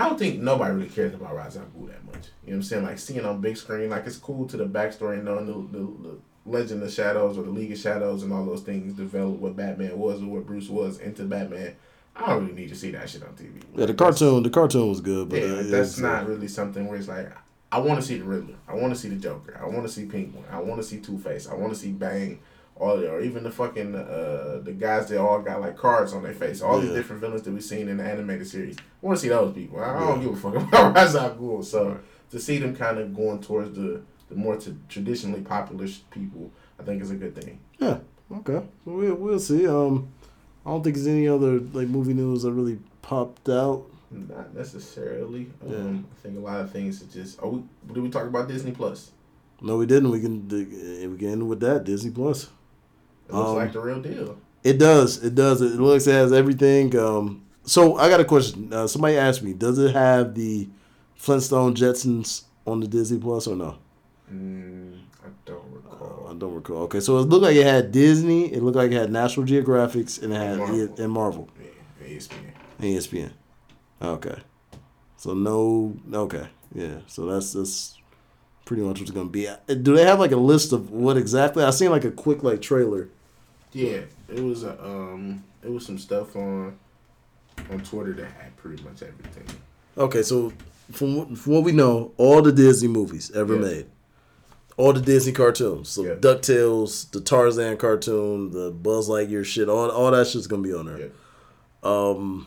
I 0.00 0.08
don't 0.08 0.18
think 0.18 0.40
nobody 0.40 0.74
really 0.74 0.88
cares 0.88 1.12
about 1.12 1.36
Ra's 1.36 1.58
al 1.58 1.64
Ghul 1.64 1.88
that 1.88 2.02
much. 2.06 2.28
You 2.44 2.52
know 2.52 2.52
what 2.52 2.54
I'm 2.54 2.62
saying? 2.62 2.84
Like 2.84 2.98
seeing 2.98 3.24
on 3.26 3.42
big 3.42 3.58
screen, 3.58 3.90
like 3.90 4.06
it's 4.06 4.16
cool 4.16 4.46
to 4.48 4.56
the 4.56 4.64
backstory 4.64 5.14
and 5.14 5.26
knowing 5.26 5.44
the, 5.44 5.78
the, 5.78 6.08
the 6.08 6.18
Legend 6.46 6.82
of 6.82 6.90
Shadows 6.90 7.36
or 7.36 7.42
the 7.42 7.50
League 7.50 7.72
of 7.72 7.78
Shadows 7.78 8.22
and 8.22 8.32
all 8.32 8.46
those 8.46 8.62
things 8.62 8.94
develop 8.94 9.38
what 9.38 9.56
Batman 9.56 9.98
was 9.98 10.22
or 10.22 10.26
what 10.26 10.46
Bruce 10.46 10.70
was 10.70 11.00
into 11.00 11.24
Batman. 11.24 11.76
I 12.16 12.28
don't 12.28 12.44
really 12.46 12.62
need 12.62 12.70
to 12.70 12.76
see 12.76 12.90
that 12.92 13.10
shit 13.10 13.22
on 13.22 13.34
TV. 13.34 13.62
Yeah, 13.76 13.86
the 13.86 13.94
cartoon, 13.94 14.42
the 14.42 14.48
cartoon 14.48 14.88
was 14.88 15.02
good, 15.02 15.28
but 15.28 15.38
Yeah, 15.38 15.48
uh, 15.48 15.62
that's 15.64 15.98
not 15.98 16.26
really 16.26 16.48
something 16.48 16.88
where 16.88 16.96
it's 16.96 17.08
like, 17.08 17.30
I 17.70 17.78
want 17.78 18.00
to 18.00 18.06
see 18.06 18.16
the 18.16 18.24
Riddler. 18.24 18.56
I 18.66 18.74
want 18.76 18.94
to 18.94 18.98
see 18.98 19.10
the 19.10 19.16
Joker. 19.16 19.60
I 19.62 19.66
want 19.68 19.82
to 19.82 19.88
see 19.88 20.06
Penguin. 20.06 20.44
I 20.50 20.60
want 20.60 20.80
to 20.80 20.86
see 20.86 20.98
Two 21.00 21.18
Face. 21.18 21.46
I 21.46 21.54
want 21.54 21.74
to 21.74 21.78
see 21.78 21.92
Bane. 21.92 22.40
All 22.80 22.98
or 23.04 23.20
even 23.20 23.44
the 23.44 23.50
fucking 23.50 23.94
uh 23.94 24.60
the 24.64 24.72
guys 24.72 25.08
that 25.08 25.18
all 25.20 25.40
got 25.42 25.60
like 25.60 25.76
cards 25.76 26.12
on 26.14 26.22
their 26.22 26.32
face, 26.32 26.62
all 26.62 26.82
Yeah. 26.82 26.88
the 26.88 26.94
different 26.96 27.20
villains 27.20 27.42
that 27.42 27.52
we've 27.52 27.62
seen 27.62 27.88
in 27.88 27.98
the 27.98 28.04
animated 28.04 28.46
series. 28.48 28.76
I 28.78 28.82
want 29.06 29.18
to 29.18 29.22
see 29.22 29.28
those 29.28 29.52
people. 29.54 29.78
I, 29.80 29.96
I 29.96 30.00
don't 30.00 30.20
Yeah. 30.20 30.26
give 30.28 30.36
a 30.36 30.40
fuck 30.40 30.54
about 30.56 30.94
Ra's 30.94 31.14
al 31.14 31.34
Ghul. 31.36 31.62
So 31.64 31.88
Right. 31.90 32.00
to 32.30 32.38
see 32.40 32.58
them 32.58 32.74
kind 32.74 32.98
of 32.98 33.14
going 33.14 33.40
towards 33.40 33.76
the 33.76 34.00
the 34.30 34.36
more 34.36 34.56
t- 34.56 34.76
traditionally 34.88 35.40
popular 35.42 35.86
people, 36.10 36.50
I 36.78 36.84
think 36.84 37.02
is 37.02 37.10
a 37.10 37.16
good 37.16 37.34
thing. 37.34 37.58
Yeah. 37.78 37.98
Okay. 38.32 38.62
We'll 38.84 39.14
we'll 39.14 39.38
see. 39.40 39.66
Um, 39.66 40.08
I 40.64 40.70
don't 40.70 40.82
think 40.84 40.94
there's 40.96 41.06
any 41.08 41.26
other 41.28 41.58
like 41.72 41.88
movie 41.88 42.14
news 42.14 42.42
that 42.44 42.52
really 42.52 42.78
popped 43.02 43.48
out. 43.48 43.86
Not 44.12 44.54
necessarily. 44.54 45.50
Um, 45.66 45.70
Yeah. 45.72 45.78
I 46.18 46.22
think 46.22 46.36
a 46.38 46.40
lot 46.40 46.60
of 46.60 46.70
things 46.70 47.02
are 47.02 47.06
just. 47.06 47.38
Oh, 47.42 47.48
we, 47.88 47.94
did 47.94 48.02
we 48.02 48.08
talk 48.10 48.26
about 48.26 48.48
Disney 48.48 48.72
Plus? 48.72 49.10
No, 49.62 49.76
we 49.76 49.86
didn't. 49.86 50.10
We 50.10 50.20
can 50.20 50.48
we 50.48 51.18
can 51.18 51.28
end 51.28 51.48
with 51.48 51.60
that 51.60 51.84
Disney 51.84 52.10
Plus. 52.10 52.48
It 53.30 53.34
looks 53.36 53.48
Um, 53.50 53.56
like 53.56 53.72
the 53.72 53.80
real 53.80 54.00
deal. 54.02 54.36
It 54.62 54.78
does. 54.78 55.22
It 55.24 55.34
does. 55.34 55.62
It 55.62 55.80
looks 55.80 56.06
it 56.06 56.12
has 56.12 56.32
everything. 56.32 56.94
Um, 56.98 57.42
so 57.64 57.96
I 57.96 58.08
got 58.10 58.20
a 58.20 58.24
question. 58.24 58.72
Uh, 58.72 58.86
somebody 58.86 59.16
asked 59.16 59.42
me, 59.42 59.52
does 59.52 59.78
it 59.78 59.92
have 59.94 60.34
the 60.34 60.68
Flintstone 61.14 61.74
Jetsons 61.74 62.44
on 62.66 62.80
the 62.80 62.86
Disney 62.88 63.18
Plus 63.18 63.46
or 63.46 63.56
no? 63.56 63.76
Mm, 64.32 64.98
I 65.24 65.28
don't 65.46 65.56
Uh, 65.58 65.76
recall. 65.76 66.26
I 66.30 66.34
don't 66.34 66.54
recall. 66.54 66.76
Okay, 66.82 67.00
so 67.00 67.18
it 67.18 67.28
looked 67.28 67.42
like 67.44 67.56
it 67.56 67.64
had 67.66 67.90
Disney. 67.92 68.52
It 68.52 68.62
looked 68.62 68.76
like 68.76 68.90
it 68.90 68.94
had 68.94 69.10
National 69.12 69.46
Geographics 69.46 70.22
and 70.22 70.32
it 70.32 70.36
had 70.36 70.50
And 70.50 70.58
Marvel. 70.58 70.76
Marvel. 70.78 71.04
and 71.04 71.12
Marvel 71.12 71.48
Yeah, 72.00 72.06
E 72.08 72.16
ESPN. 72.16 72.52
ESPN. 72.80 73.30
Okay, 74.02 74.36
so 75.16 75.34
no. 75.34 75.94
Okay, 76.12 76.46
yeah. 76.74 76.98
So 77.06 77.26
that's 77.26 77.52
that's 77.52 77.96
pretty 78.64 78.82
much 78.82 78.98
what's 79.00 79.10
gonna 79.10 79.28
be. 79.28 79.46
Uh, 79.48 79.56
Do 79.68 79.94
they 79.94 80.04
have 80.04 80.18
like 80.20 80.32
a 80.32 80.36
list 80.36 80.72
of 80.72 80.90
what 80.90 81.16
exactly? 81.16 81.62
I 81.64 81.70
seen 81.70 81.90
like 81.90 82.04
a 82.04 82.10
quick 82.10 82.42
like 82.42 82.60
trailer. 82.62 83.08
Yeah, 83.72 84.00
it 84.28 84.40
was 84.42 84.64
a 84.64 84.82
um, 84.84 85.42
it 85.62 85.70
was 85.70 85.86
some 85.86 85.98
stuff 85.98 86.34
on 86.36 86.76
on 87.70 87.80
Twitter 87.80 88.12
that 88.14 88.30
had 88.32 88.56
pretty 88.56 88.82
much 88.82 89.02
everything. 89.02 89.44
Okay, 89.98 90.22
so 90.22 90.52
from 90.92 91.16
what- 91.16 91.38
from 91.38 91.52
what 91.52 91.62
we 91.64 91.72
know, 91.72 92.12
all 92.16 92.42
the 92.42 92.52
Disney 92.52 92.88
movies 92.88 93.30
ever 93.34 93.54
Yeah. 93.54 93.60
made, 93.60 93.86
all 94.76 94.92
the 94.92 95.00
Disney 95.00 95.32
cartoons, 95.32 95.88
so 95.90 96.04
Yeah. 96.04 96.14
Ducktales, 96.14 97.10
the 97.10 97.20
Tarzan 97.20 97.76
cartoon, 97.76 98.50
the 98.50 98.70
Buzz 98.70 99.08
Lightyear 99.08 99.44
shit, 99.44 99.68
all 99.68 99.90
all 99.90 100.10
that 100.10 100.26
shit's 100.26 100.46
gonna 100.46 100.62
be 100.62 100.72
on 100.72 100.86
there. 100.86 100.98
Yeah, 100.98 101.06
Um, 101.82 102.46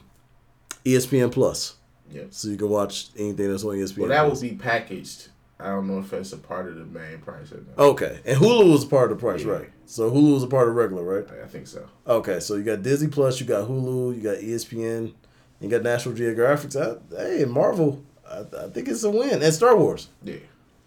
ESPN 0.85 1.29
Plus, 1.31 1.75
yeah. 2.11 2.23
so 2.31 2.49
you 2.49 2.57
can 2.57 2.69
watch 2.69 3.09
anything 3.17 3.49
that's 3.49 3.63
on 3.63 3.75
ESPN. 3.77 3.97
Well, 3.99 4.09
that 4.09 4.25
Plus. 4.27 4.41
would 4.41 4.49
be 4.49 4.55
packaged. 4.57 5.27
I 5.63 5.69
don't 5.69 5.87
know 5.87 5.99
if 5.99 6.09
that's 6.11 6.33
a 6.33 6.37
part 6.37 6.67
of 6.67 6.75
the 6.75 6.85
main 6.85 7.19
price 7.19 7.51
or 7.51 7.63
not. 7.67 7.79
okay. 7.91 8.19
And 8.25 8.37
Hulu 8.37 8.71
was 8.71 8.83
a 8.83 8.87
part 8.87 9.11
of 9.11 9.17
the 9.17 9.21
price, 9.21 9.43
Yeah. 9.43 9.51
right? 9.53 9.69
So 9.85 10.11
Hulu 10.11 10.33
was 10.33 10.43
a 10.43 10.47
part 10.47 10.67
of 10.67 10.75
regular, 10.75 11.03
right? 11.03 11.25
I, 11.43 11.47
think 11.47 11.67
so. 11.67 11.85
Okay, 12.07 12.39
so 12.39 12.55
you 12.55 12.63
got 12.63 12.81
Disney 12.83 13.07
Plus, 13.09 13.39
you 13.39 13.45
got 13.45 13.67
Hulu, 13.67 14.15
you 14.15 14.21
got 14.21 14.37
ESPN, 14.37 15.13
you 15.59 15.69
got 15.69 15.81
National 15.83 16.13
Geographic. 16.15 16.75
I, 16.75 16.95
hey, 17.17 17.45
Marvel, 17.45 18.03
I, 18.29 18.39
I 18.57 18.67
think 18.69 18.87
it's 18.87 19.03
a 19.03 19.09
win, 19.09 19.41
and 19.41 19.53
Star 19.53 19.75
Wars. 19.77 20.09
Yeah, 20.23 20.35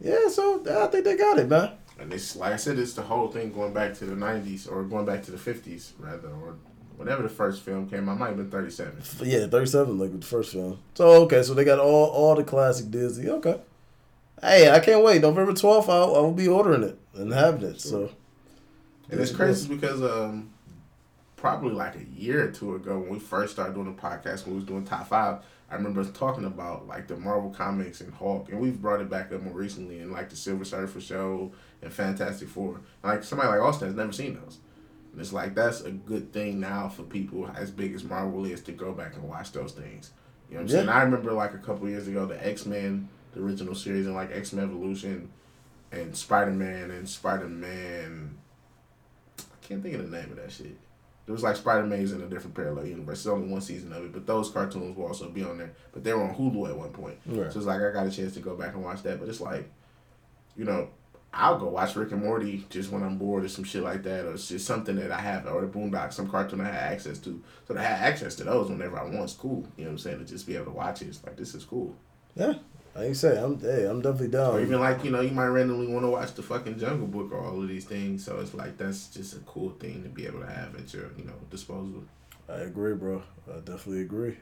Yeah, 0.00 0.28
so 0.28 0.62
I 0.82 0.86
think 0.88 1.04
they 1.04 1.16
got 1.16 1.38
it, 1.38 1.48
man. 1.48 1.72
and 1.98 2.12
it's 2.12 2.36
like 2.36 2.52
I 2.52 2.56
said, 2.56 2.78
it's 2.78 2.94
the 2.94 3.02
whole 3.02 3.28
thing 3.28 3.52
going 3.52 3.72
back 3.72 3.94
to 3.94 4.04
the 4.06 4.14
'90s 4.16 4.70
or 4.70 4.82
going 4.84 5.06
back 5.06 5.22
to 5.24 5.30
the 5.30 5.38
'50s 5.38 5.92
rather, 5.98 6.28
or 6.28 6.56
whenever 6.96 7.22
the 7.22 7.28
first 7.28 7.62
film 7.62 7.88
came. 7.88 8.08
out. 8.08 8.18
might 8.18 8.28
have 8.28 8.36
been 8.36 8.50
'37. 8.50 8.96
Yeah, 9.24 9.46
thirty 9.46 9.66
seven, 9.66 9.98
like 9.98 10.18
the 10.18 10.26
first 10.26 10.52
film. 10.52 10.78
So 10.94 11.06
okay, 11.24 11.42
so 11.42 11.54
they 11.54 11.64
got 11.64 11.78
all 11.78 12.06
all 12.10 12.34
the 12.34 12.44
classic 12.44 12.90
Disney. 12.90 13.28
Okay. 13.30 13.58
Hey, 14.42 14.70
I 14.70 14.80
can't 14.80 15.02
wait. 15.04 15.22
November 15.22 15.52
twelfth, 15.54 15.88
I'll, 15.88 16.14
I 16.16 16.20
will 16.20 16.32
be 16.32 16.48
ordering 16.48 16.82
it 16.84 16.98
and 17.14 17.32
having 17.32 17.62
it. 17.70 17.80
So 17.80 18.10
And 19.10 19.20
it's 19.20 19.32
crazy 19.32 19.68
because 19.74 20.02
um, 20.02 20.50
probably 21.36 21.72
like 21.72 21.96
a 21.96 22.04
year 22.20 22.48
or 22.48 22.50
two 22.50 22.74
ago 22.74 22.98
when 22.98 23.08
we 23.10 23.18
first 23.18 23.52
started 23.54 23.74
doing 23.74 23.94
the 23.94 24.00
podcast, 24.00 24.44
when 24.44 24.54
we 24.54 24.56
was 24.60 24.64
doing 24.66 24.84
top 24.84 25.08
five, 25.08 25.38
I 25.70 25.74
remember 25.74 26.00
us 26.00 26.10
talking 26.12 26.44
about 26.44 26.86
like 26.86 27.08
the 27.08 27.16
Marvel 27.16 27.50
comics 27.50 28.00
and 28.00 28.12
Hulk, 28.12 28.50
and 28.50 28.60
we've 28.60 28.80
brought 28.80 29.00
it 29.00 29.08
back 29.10 29.32
up 29.32 29.42
more 29.42 29.54
recently 29.54 30.00
in 30.00 30.12
like 30.12 30.28
the 30.28 30.36
Silver 30.36 30.64
Surfer 30.64 31.00
show 31.00 31.52
and 31.82 31.92
Fantastic 31.92 32.48
Four. 32.48 32.80
Like 33.02 33.24
somebody 33.24 33.48
like 33.48 33.60
Austin 33.60 33.88
has 33.88 33.96
never 33.96 34.12
seen 34.12 34.34
those. 34.34 34.58
And 35.12 35.20
it's 35.20 35.32
like 35.32 35.54
that's 35.54 35.80
a 35.80 35.90
good 35.90 36.32
thing 36.32 36.60
now 36.60 36.90
for 36.90 37.02
people 37.04 37.50
as 37.56 37.70
big 37.70 37.94
as 37.94 38.04
Marvel 38.04 38.44
is 38.44 38.60
to 38.64 38.72
go 38.72 38.92
back 38.92 39.14
and 39.14 39.24
watch 39.26 39.50
those 39.52 39.72
things. 39.72 40.10
You 40.50 40.56
know 40.56 40.62
what 40.62 40.70
I'm 40.70 40.76
Yeah. 40.76 40.80
saying? 40.82 40.88
I 40.90 41.02
remember 41.02 41.32
like 41.32 41.54
a 41.54 41.58
couple 41.58 41.88
years 41.88 42.06
ago 42.06 42.26
the 42.26 42.46
X 42.46 42.66
Men, 42.66 43.08
the 43.36 43.42
original 43.42 43.74
series, 43.74 44.06
and 44.06 44.14
like 44.14 44.30
X 44.32 44.52
Men 44.52 44.64
Evolution, 44.64 45.30
and 45.92 46.16
Spider 46.16 46.50
Man 46.50 46.90
and 46.90 47.08
Spider 47.08 47.46
Man. 47.48 48.36
I 49.38 49.42
can't 49.66 49.82
think 49.82 49.94
of 49.94 50.10
the 50.10 50.16
name 50.16 50.30
of 50.30 50.36
that 50.36 50.50
shit. 50.52 50.76
There 51.26 51.32
was 51.32 51.42
like 51.42 51.56
Spider 51.56 51.84
Man's 51.84 52.12
in 52.12 52.22
a 52.22 52.26
different 52.26 52.54
parallel 52.54 52.86
universe. 52.86 53.24
There's 53.24 53.34
only 53.34 53.48
one 53.48 53.60
season 53.60 53.92
of 53.92 54.04
it, 54.04 54.12
but 54.12 54.26
those 54.26 54.50
cartoons 54.50 54.96
will 54.96 55.06
also 55.06 55.28
be 55.28 55.42
on 55.42 55.58
there. 55.58 55.72
But 55.92 56.04
they 56.04 56.12
were 56.14 56.22
on 56.22 56.34
Hulu 56.34 56.68
at 56.70 56.76
one 56.78 56.90
point, 56.90 57.18
Right. 57.26 57.52
so 57.52 57.58
it's 57.58 57.66
like 57.66 57.80
I 57.80 57.90
got 57.92 58.06
a 58.06 58.10
chance 58.10 58.34
to 58.34 58.40
go 58.40 58.54
back 58.56 58.74
and 58.74 58.84
watch 58.84 59.02
that. 59.02 59.18
But 59.18 59.28
it's 59.28 59.40
like, 59.40 59.68
you 60.56 60.64
know, 60.64 60.88
I'll 61.34 61.58
go 61.58 61.66
watch 61.68 61.96
Rick 61.96 62.12
and 62.12 62.22
Morty 62.22 62.64
just 62.70 62.92
when 62.92 63.02
I'm 63.02 63.18
bored 63.18 63.44
or 63.44 63.48
some 63.48 63.64
shit 63.64 63.82
like 63.82 64.04
that, 64.04 64.24
or 64.24 64.34
it's 64.34 64.48
just 64.48 64.66
something 64.66 64.94
that 64.96 65.10
I 65.10 65.18
have, 65.20 65.46
or 65.46 65.60
the 65.62 65.66
Boondocks, 65.66 66.12
some 66.12 66.30
cartoon 66.30 66.60
I 66.60 66.66
had 66.66 66.92
access 66.92 67.18
to. 67.18 67.42
So 67.66 67.74
to 67.74 67.80
have 67.82 68.00
access 68.02 68.36
to 68.36 68.44
those 68.44 68.70
whenever 68.70 68.96
I 68.98 69.02
want 69.02 69.24
is 69.28 69.32
cool. 69.32 69.66
You 69.76 69.84
know 69.84 69.90
what 69.90 69.92
I'm 69.94 69.98
saying? 69.98 70.18
To 70.20 70.24
just 70.24 70.46
be 70.46 70.54
able 70.54 70.66
to 70.66 70.70
watch 70.70 71.02
it, 71.02 71.08
it's 71.08 71.24
like 71.24 71.36
this 71.36 71.54
is 71.56 71.64
cool. 71.64 71.94
yeah, 72.36 72.54
like 72.96 73.08
you 73.08 73.14
say, 73.14 73.38
I'm 73.38 73.58
hey, 73.60 73.84
I'm 73.84 74.00
definitely 74.00 74.28
down. 74.28 74.54
Or 74.54 74.60
even 74.60 74.80
like, 74.80 75.04
you 75.04 75.10
know, 75.10 75.20
you 75.20 75.30
might 75.32 75.48
randomly 75.48 75.86
want 75.86 76.04
to 76.04 76.08
watch 76.10 76.34
the 76.34 76.42
fucking 76.42 76.78
Jungle 76.78 77.06
Book 77.06 77.30
or 77.32 77.40
all 77.44 77.60
of 77.62 77.68
these 77.68 77.84
things. 77.84 78.24
So 78.24 78.38
it's 78.40 78.54
like 78.54 78.78
that's 78.78 79.08
just 79.08 79.34
a 79.34 79.40
cool 79.40 79.70
thing 79.70 80.02
to 80.02 80.08
be 80.08 80.26
able 80.26 80.40
to 80.40 80.46
have 80.46 80.74
at 80.76 80.92
your, 80.94 81.10
you 81.18 81.24
know, 81.24 81.34
disposal. 81.50 82.04
I 82.48 82.58
agree, 82.58 82.94
bro. 82.94 83.22
I 83.50 83.56
definitely 83.56 84.02
agree. 84.02 84.36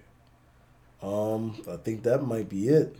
Um, 1.02 1.56
I 1.70 1.76
think 1.76 2.02
that 2.05 2.22
might 2.24 2.48
be 2.48 2.68
it. 2.68 2.97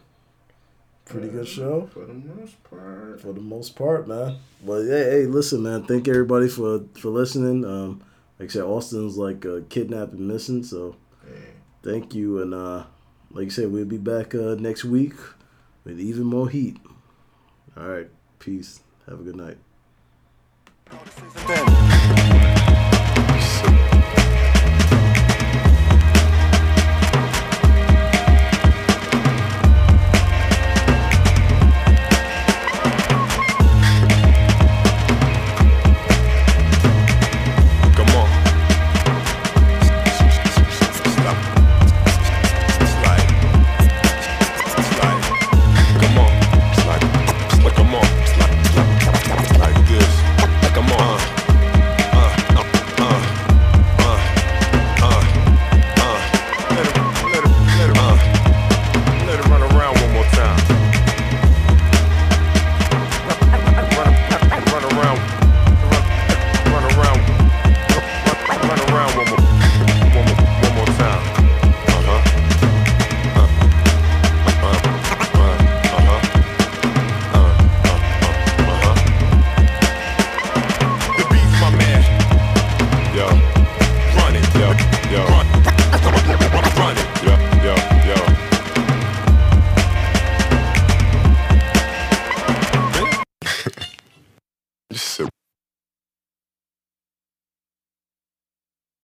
Pretty 1.05 1.29
good 1.29 1.47
show. 1.47 1.87
For 1.93 2.07
the 2.07 2.15
most 2.15 2.65
part. 2.65 3.21
for 3.21 3.33
the 3.35 3.41
most 3.41 3.77
part, 3.77 4.09
man. 4.09 4.39
But 4.65 4.85
hey, 4.85 5.11
hey, 5.11 5.27
listen, 5.27 5.63
man. 5.63 5.85
Thank 5.85 6.09
everybody 6.09 6.49
for 6.49 6.85
for 6.99 7.11
listening. 7.11 7.65
Um, 7.65 8.03
like 8.39 8.49
I 8.49 8.53
said, 8.53 8.63
Austin's 8.65 9.17
like 9.19 9.45
uh, 9.45 9.61
kidnapped 9.69 10.13
and 10.15 10.27
missing, 10.27 10.65
so 10.65 10.97
Yeah. 11.27 11.37
thank 11.83 12.15
you. 12.15 12.41
And 12.41 12.55
uh, 12.55 12.85
like 13.31 13.47
I 13.47 13.51
said, 13.51 13.71
we'll 13.71 13.85
be 13.85 13.99
back 13.99 14.35
uh, 14.35 14.57
next 14.59 14.85
week 14.85 15.13
with 15.85 16.01
even 16.01 16.25
more 16.25 16.49
heat. 16.49 16.79
All 17.77 17.87
right, 17.87 18.11
peace. 18.39 18.81
Have 19.07 19.21
a 19.21 19.23
good 19.23 19.37
night. 19.37 19.59